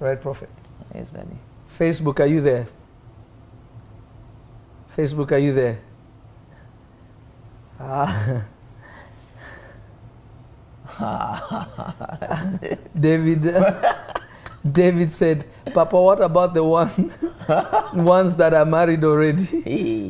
right 0.00 0.20
prophet 0.20 0.50
Yes, 0.94 1.12
daddy. 1.12 1.38
Facebook 1.78 2.20
are 2.20 2.26
you 2.26 2.40
there? 2.40 2.66
Facebook 4.96 5.32
are 5.32 5.38
you 5.38 5.52
there? 5.52 5.78
Ah. 7.80 8.44
david. 12.98 13.42
David 14.72 15.12
said 15.12 15.44
papa 15.74 16.00
what 16.00 16.22
about 16.22 16.54
the 16.54 16.64
one 16.64 16.88
ones 17.94 18.34
that 18.36 18.54
are 18.54 18.64
married 18.64 19.04
already? 19.04 19.44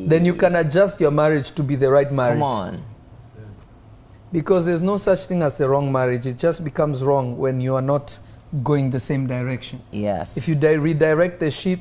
Then 0.07 0.25
you 0.25 0.35
can 0.35 0.55
adjust 0.55 1.01
your 1.01 1.11
marriage 1.11 1.51
to 1.57 1.65
be 1.65 1.75
the 1.75 1.91
right 1.91 2.13
marriage. 2.13 2.39
Come 2.39 2.43
on. 2.43 2.81
because 4.31 4.65
there's 4.65 4.83
no 4.83 4.97
such 4.97 5.27
thing 5.27 5.43
as 5.43 5.59
the 5.59 5.69
wrong 5.69 5.91
marriage. 5.91 6.27
It 6.27 6.39
just 6.39 6.63
becomes 6.63 7.03
wrong 7.03 7.37
when 7.37 7.61
you 7.61 7.75
are 7.75 7.83
not 7.83 8.17
going 8.63 8.91
the 8.91 9.01
same 9.01 9.27
direction. 9.27 9.83
Yes. 9.91 10.37
If 10.37 10.47
you 10.49 10.55
di- 10.55 10.77
redirect 10.77 11.41
the 11.41 11.51
ship, 11.51 11.81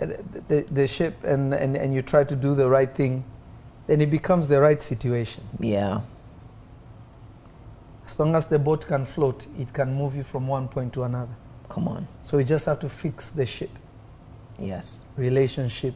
uh, 0.00 0.06
the, 0.06 0.24
the, 0.48 0.60
the 0.72 0.86
ship, 0.86 1.22
and, 1.24 1.54
and, 1.54 1.76
and 1.76 1.94
you 1.94 2.02
try 2.02 2.24
to 2.24 2.36
do 2.36 2.54
the 2.54 2.68
right 2.68 2.92
thing, 2.94 3.24
then 3.86 4.00
it 4.00 4.10
becomes 4.10 4.48
the 4.48 4.60
right 4.60 4.82
situation. 4.82 5.42
yeah. 5.60 6.00
As 8.06 8.18
long 8.20 8.34
as 8.36 8.46
the 8.46 8.58
boat 8.58 8.86
can 8.86 9.06
float, 9.06 9.46
it 9.58 9.72
can 9.72 9.94
move 9.94 10.14
you 10.14 10.22
from 10.24 10.46
one 10.46 10.68
point 10.68 10.92
to 10.92 11.04
another. 11.04 11.32
Come 11.70 11.88
on. 11.88 12.06
So 12.22 12.36
we 12.36 12.44
just 12.44 12.66
have 12.66 12.78
to 12.80 12.88
fix 12.90 13.30
the 13.30 13.46
ship, 13.46 13.70
Yes. 14.58 15.00
relationship. 15.16 15.94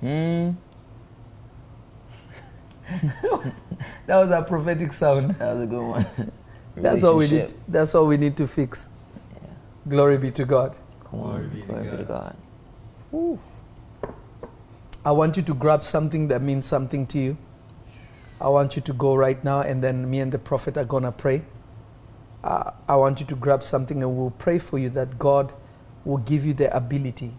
Hmm. 0.00 0.50
That 4.06 4.16
was 4.16 4.30
a 4.30 4.42
prophetic 4.42 4.92
sound. 4.92 5.32
That 5.32 5.54
was 5.54 5.64
a 5.64 5.66
good 5.66 5.82
one. 5.86 6.06
That's 6.76 7.02
all 7.04 7.16
we 7.16 7.28
need. 7.28 7.52
That's 7.66 7.94
all 7.94 8.06
we 8.06 8.16
need 8.16 8.36
to 8.38 8.46
fix. 8.46 8.86
Yeah. 9.88 9.96
Glory 9.96 10.18
be 10.18 10.30
to 10.32 10.44
God. 10.44 10.76
Come 11.04 11.20
on. 11.20 11.30
Glory 11.30 11.48
be 11.48 11.60
to 11.62 11.66
Glory 11.66 11.90
be 11.90 11.96
to 11.98 12.04
God. 12.04 12.36
God. 13.12 13.38
I 15.04 15.12
want 15.12 15.36
you 15.36 15.42
to 15.44 15.54
grab 15.54 15.84
something 15.84 16.28
that 16.28 16.42
means 16.42 16.66
something 16.66 17.06
to 17.08 17.18
you. 17.18 17.36
I 18.40 18.48
want 18.48 18.76
you 18.76 18.82
to 18.82 18.92
go 18.92 19.14
right 19.16 19.42
now, 19.44 19.60
and 19.62 19.82
then 19.82 20.10
me 20.10 20.20
and 20.20 20.32
the 20.32 20.38
prophet 20.38 20.76
are 20.78 20.84
gonna 20.84 21.12
pray. 21.12 21.42
Uh, 22.44 22.70
I 22.88 22.96
want 22.96 23.20
you 23.20 23.26
to 23.26 23.36
grab 23.36 23.62
something, 23.64 24.02
and 24.02 24.16
we'll 24.16 24.30
pray 24.30 24.58
for 24.58 24.78
you 24.78 24.90
that 24.90 25.18
God 25.18 25.52
will 26.04 26.18
give 26.18 26.44
you 26.46 26.54
the 26.54 26.74
ability, 26.76 27.32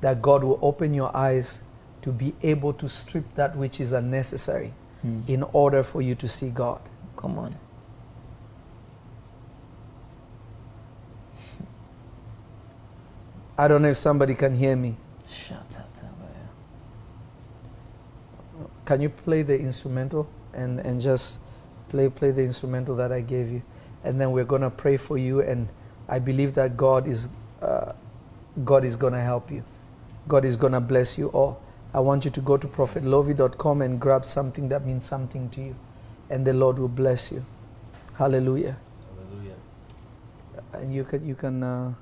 that 0.00 0.22
God 0.22 0.44
will 0.44 0.58
open 0.62 0.94
your 0.94 1.16
eyes 1.16 1.60
to 2.02 2.12
be 2.12 2.34
able 2.42 2.72
to 2.74 2.88
strip 2.88 3.34
that 3.36 3.56
which 3.56 3.80
is 3.80 3.92
unnecessary 3.92 4.72
Hmm. 5.02 5.20
in 5.28 5.42
order 5.52 5.82
for 5.82 6.02
you 6.02 6.14
to 6.16 6.28
see 6.28 6.50
God. 6.50 6.80
Come 7.16 7.38
on. 7.38 7.56
I 13.56 13.68
don't 13.68 13.82
know 13.82 13.90
if 13.90 13.96
somebody 13.96 14.34
can 14.34 14.54
hear 14.54 14.76
me. 14.76 14.96
Shut 15.28 15.76
up. 15.78 15.94
Can 18.84 19.00
you 19.00 19.08
play 19.08 19.42
the 19.42 19.58
instrumental 19.58 20.28
and, 20.52 20.80
and 20.80 21.00
just 21.00 21.38
play 21.88 22.08
play 22.08 22.30
the 22.30 22.42
instrumental 22.42 22.94
that 22.96 23.12
I 23.12 23.22
gave 23.22 23.50
you, 23.50 23.62
and 24.04 24.20
then 24.20 24.32
we're 24.32 24.44
gonna 24.44 24.70
pray 24.70 24.96
for 24.96 25.16
you, 25.16 25.40
and 25.40 25.68
I 26.08 26.18
believe 26.18 26.54
that 26.54 26.76
God 26.76 27.08
is 27.08 27.28
uh, 27.62 27.92
God 28.64 28.84
is 28.84 28.96
gonna 28.96 29.22
help 29.22 29.50
you. 29.50 29.64
God 30.28 30.44
is 30.44 30.56
gonna 30.56 30.80
bless 30.80 31.16
you 31.16 31.28
all. 31.28 31.60
I 31.94 32.00
want 32.00 32.24
you 32.24 32.30
to 32.32 32.40
go 32.40 32.56
to 32.56 32.66
prophetlovy.com 32.66 33.82
and 33.82 34.00
grab 34.00 34.26
something 34.26 34.68
that 34.68 34.84
means 34.84 35.04
something 35.04 35.48
to 35.50 35.62
you, 35.62 35.76
and 36.28 36.46
the 36.46 36.52
Lord 36.52 36.78
will 36.78 36.88
bless 36.88 37.32
you. 37.32 37.44
Hallelujah. 38.18 38.76
Hallelujah. 39.16 39.56
And 40.74 40.94
you 40.94 41.04
can 41.04 41.26
you 41.26 41.34
can. 41.34 41.62
Uh, 41.62 41.94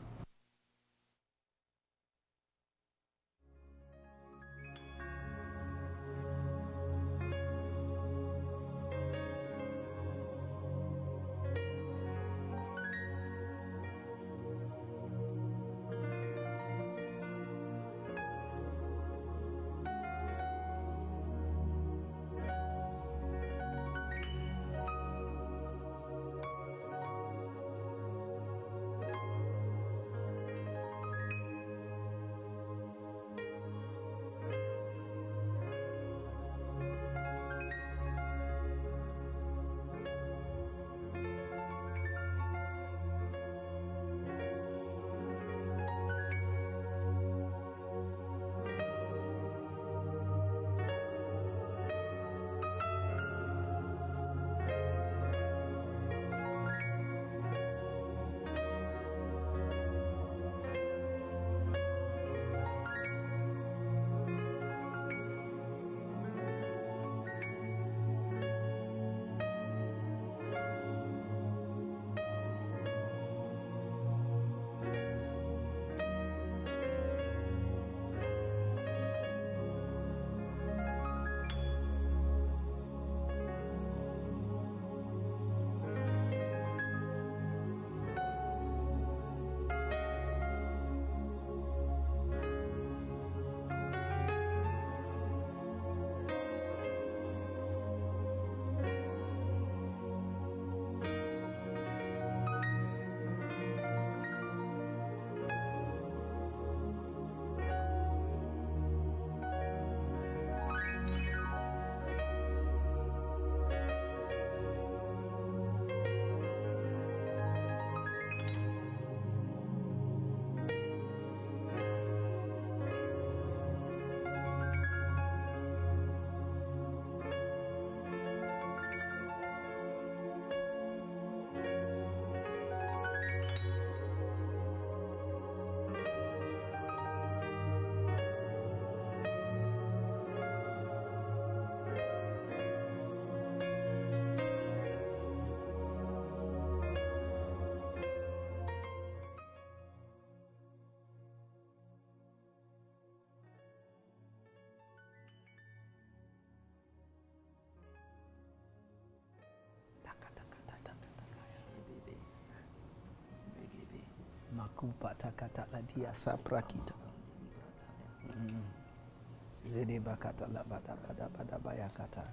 Bayakata. 171.58 172.24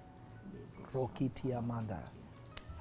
Rokiti 0.92 1.56
amanda. 1.56 2.02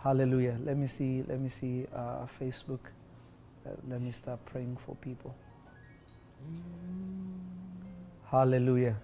Hallelujah. 0.03 0.57
Let 0.63 0.77
me 0.77 0.87
see. 0.87 1.23
Let 1.27 1.39
me 1.39 1.49
see 1.49 1.85
uh, 1.95 2.25
Facebook. 2.39 2.79
Uh, 3.65 3.71
let 3.87 4.01
me 4.01 4.11
start 4.11 4.43
praying 4.45 4.77
for 4.85 4.95
people. 4.95 5.35
Hallelujah. 8.31 8.95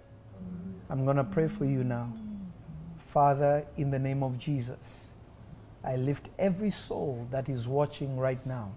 I'm 0.90 1.04
going 1.04 1.18
to 1.18 1.24
pray 1.24 1.48
for 1.48 1.66
you 1.66 1.84
now. 1.84 2.14
Father, 3.06 3.66
in 3.78 3.92
the 3.92 4.00
name 4.00 4.24
of 4.24 4.38
Jesus, 4.38 5.10
I 5.84 5.96
lift 5.96 6.30
every 6.38 6.70
soul 6.72 7.28
that 7.32 7.50
is 7.50 7.68
watching 7.68 8.18
right 8.18 8.46
now. 8.46 8.72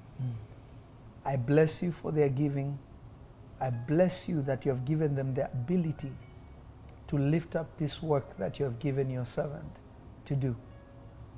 I 1.28 1.36
bless 1.36 1.82
you 1.82 1.92
for 1.92 2.10
their 2.10 2.30
giving. 2.30 2.78
I 3.60 3.68
bless 3.68 4.30
you 4.30 4.40
that 4.42 4.64
you 4.64 4.70
have 4.70 4.86
given 4.86 5.14
them 5.14 5.34
the 5.34 5.44
ability 5.44 6.10
to 7.08 7.18
lift 7.18 7.54
up 7.54 7.76
this 7.76 8.02
work 8.02 8.38
that 8.38 8.58
you 8.58 8.64
have 8.64 8.78
given 8.78 9.10
your 9.10 9.26
servant 9.26 9.70
to 10.24 10.34
do. 10.34 10.56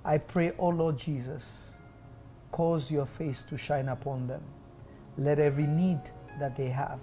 I 0.05 0.19
pray, 0.19 0.53
oh 0.61 0.69
Lord 0.69 0.97
Jesus, 0.97 1.71
cause 2.53 2.89
your 2.89 3.05
face 3.05 3.43
to 3.43 3.57
shine 3.57 3.89
upon 3.89 4.29
them. 4.29 4.43
Let 5.19 5.41
every 5.41 5.67
need 5.67 5.99
that 6.39 6.57
they 6.57 6.69
have, 6.69 7.01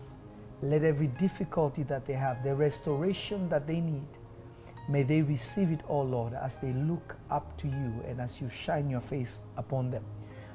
let 0.61 0.85
every 0.85 1.07
difficulty 1.07 1.83
that 1.83 2.05
they 2.05 2.13
have, 2.13 2.41
the 2.41 2.55
restoration 2.55 3.49
that 3.49 3.67
they 3.67 3.81
need, 3.81 4.07
may 4.87 5.03
they 5.03 5.21
receive 5.23 5.71
it 5.71 5.81
all, 5.89 6.05
Lord, 6.05 6.33
as 6.33 6.55
they 6.55 6.71
look 6.71 7.17
up 7.29 7.57
to 7.57 7.67
you 7.67 8.01
and 8.07 8.21
as 8.21 8.39
you 8.39 8.47
shine 8.47 8.89
your 8.89 9.01
face 9.01 9.39
upon 9.57 9.91
them. 9.91 10.05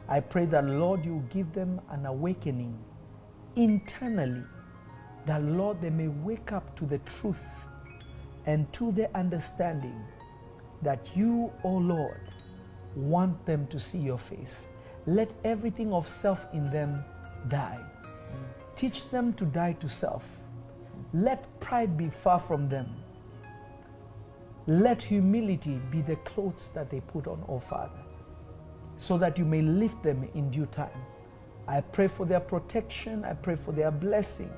I 0.09 0.20
pray 0.20 0.47
that, 0.47 0.65
Lord, 0.65 1.05
you 1.05 1.23
give 1.31 1.53
them 1.53 1.81
an 1.91 2.07
awakening 2.07 2.77
internally, 3.57 4.43
that, 5.27 5.43
Lord, 5.43 5.81
they 5.81 5.91
may 5.91 6.09
wake 6.09 6.53
up 6.53 6.77
to 6.77 6.87
the 6.87 6.99
truth 6.99 7.45
and 8.47 8.70
to 8.73 8.93
the 8.93 9.15
understanding 9.16 10.01
that 10.83 11.16
you, 11.16 11.53
O 11.65 11.69
oh 11.69 11.77
Lord, 11.77 12.20
want 12.97 13.45
them 13.47 13.66
to 13.69 13.79
see 13.79 13.99
your 13.99 14.19
face. 14.19 14.66
Let 15.07 15.31
everything 15.45 15.93
of 15.93 16.07
self 16.09 16.47
in 16.53 16.66
them 16.70 17.05
die. 17.49 17.79
Mm. 17.81 18.77
Teach 18.77 19.09
them 19.11 19.33
to 19.35 19.45
die 19.45 19.74
to 19.74 19.89
self. 19.89 20.27
Let 21.12 21.61
pride 21.61 21.97
be 21.97 22.09
far 22.09 22.39
from 22.39 22.69
them. 22.69 22.95
Let 24.66 25.03
humility 25.03 25.81
be 25.91 26.03
the 26.03 26.16
clothes 26.16 26.70
that 26.74 26.91
they 26.91 27.01
put 27.01 27.27
on, 27.27 27.43
O 27.49 27.55
oh 27.55 27.59
Father, 27.59 28.02
so 29.03 29.19
that 29.19 29.37
you 29.37 29.45
may 29.45 29.61
lift 29.62 30.01
them 30.05 30.29
in 30.35 30.49
due 30.51 30.66
time. 30.66 31.01
I 31.66 31.81
pray 31.81 32.07
for 32.07 32.24
their 32.24 32.39
protection. 32.39 33.24
I 33.24 33.33
pray 33.35 33.57
for 33.57 33.73
their 33.73 33.91
blessing, 33.91 34.51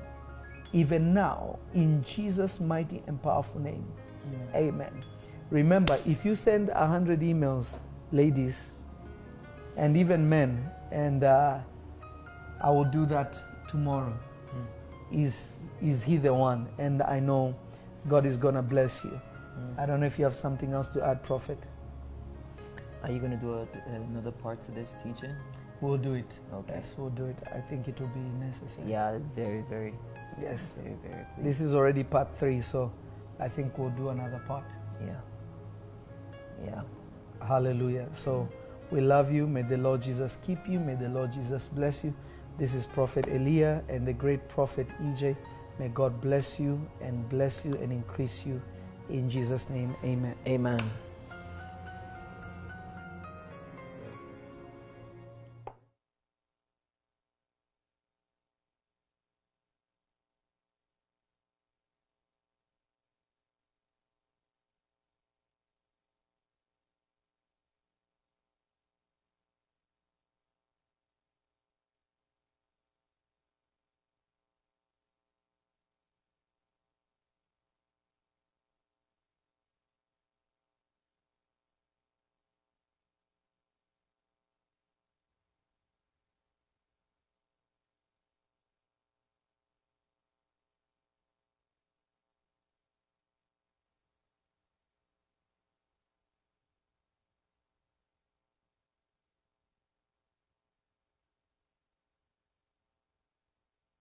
even 0.71 1.15
now, 1.15 1.57
in 1.73 2.03
Jesus' 2.03 2.59
mighty 2.59 3.01
and 3.07 3.19
powerful 3.21 3.59
name. 3.59 3.83
Amen. 4.53 4.67
Amen. 4.69 5.03
Remember, 5.49 5.97
if 6.05 6.23
you 6.23 6.35
send 6.35 6.67
100 6.67 7.21
emails, 7.21 7.79
ladies, 8.11 8.71
and 9.77 9.97
even 9.97 10.29
men, 10.29 10.69
and 10.91 11.23
uh, 11.23 11.57
I 12.63 12.69
will 12.69 12.85
do 12.85 13.07
that 13.07 13.35
tomorrow. 13.67 14.13
Mm. 15.11 15.25
Is 15.25 15.59
is 15.81 16.03
he 16.03 16.17
the 16.17 16.33
one? 16.33 16.67
And 16.77 17.01
I 17.01 17.19
know 17.19 17.55
God 18.07 18.25
is 18.25 18.37
gonna 18.37 18.61
bless 18.61 19.03
you. 19.03 19.11
Mm. 19.11 19.79
I 19.79 19.85
don't 19.87 19.99
know 19.99 20.05
if 20.05 20.19
you 20.19 20.25
have 20.25 20.35
something 20.35 20.71
else 20.73 20.89
to 20.89 21.03
add, 21.03 21.23
Prophet. 21.23 21.57
Are 23.05 23.11
you 23.11 23.19
gonna 23.19 23.37
do 23.37 23.53
a, 23.53 23.67
another 23.93 24.31
part 24.31 24.63
to 24.63 24.71
this 24.71 24.95
teaching? 25.03 25.35
We'll 25.79 25.97
do 25.97 26.13
it. 26.13 26.39
Okay. 26.51 26.73
Yes, 26.77 26.95
we'll 26.97 27.11
do 27.11 27.25
it. 27.25 27.37
I 27.53 27.59
think 27.59 27.87
it 27.87 27.99
will 27.99 28.07
be 28.07 28.19
necessary. 28.43 28.89
Yeah, 28.89 29.19
very, 29.35 29.61
very. 29.69 29.93
Yes. 30.41 30.73
Very, 30.81 30.95
very. 31.03 31.23
Pleased. 31.35 31.47
This 31.47 31.61
is 31.61 31.75
already 31.75 32.03
part 32.03 32.27
three, 32.39 32.61
so 32.61 32.91
I 33.39 33.47
think 33.47 33.77
we'll 33.77 33.91
do 33.91 34.09
another 34.09 34.41
part. 34.47 34.65
Yeah. 35.05 35.19
Yeah. 36.65 36.81
Hallelujah. 37.45 38.07
So 38.11 38.49
we 38.89 39.01
love 39.01 39.31
you. 39.31 39.45
May 39.45 39.61
the 39.61 39.77
Lord 39.77 40.01
Jesus 40.01 40.39
keep 40.43 40.67
you. 40.67 40.79
May 40.79 40.95
the 40.95 41.09
Lord 41.09 41.31
Jesus 41.31 41.67
bless 41.67 42.03
you. 42.03 42.13
This 42.57 42.73
is 42.73 42.87
Prophet 42.87 43.27
Elia 43.27 43.83
and 43.87 44.07
the 44.07 44.13
great 44.13 44.47
prophet 44.49 44.87
EJ. 45.03 45.35
May 45.77 45.89
God 45.89 46.21
bless 46.21 46.59
you 46.59 46.81
and 47.01 47.29
bless 47.29 47.65
you 47.65 47.75
and 47.75 47.91
increase 47.91 48.47
you. 48.47 48.59
In 49.09 49.29
Jesus' 49.29 49.69
name, 49.69 49.95
amen. 50.03 50.35
Amen. 50.47 51.04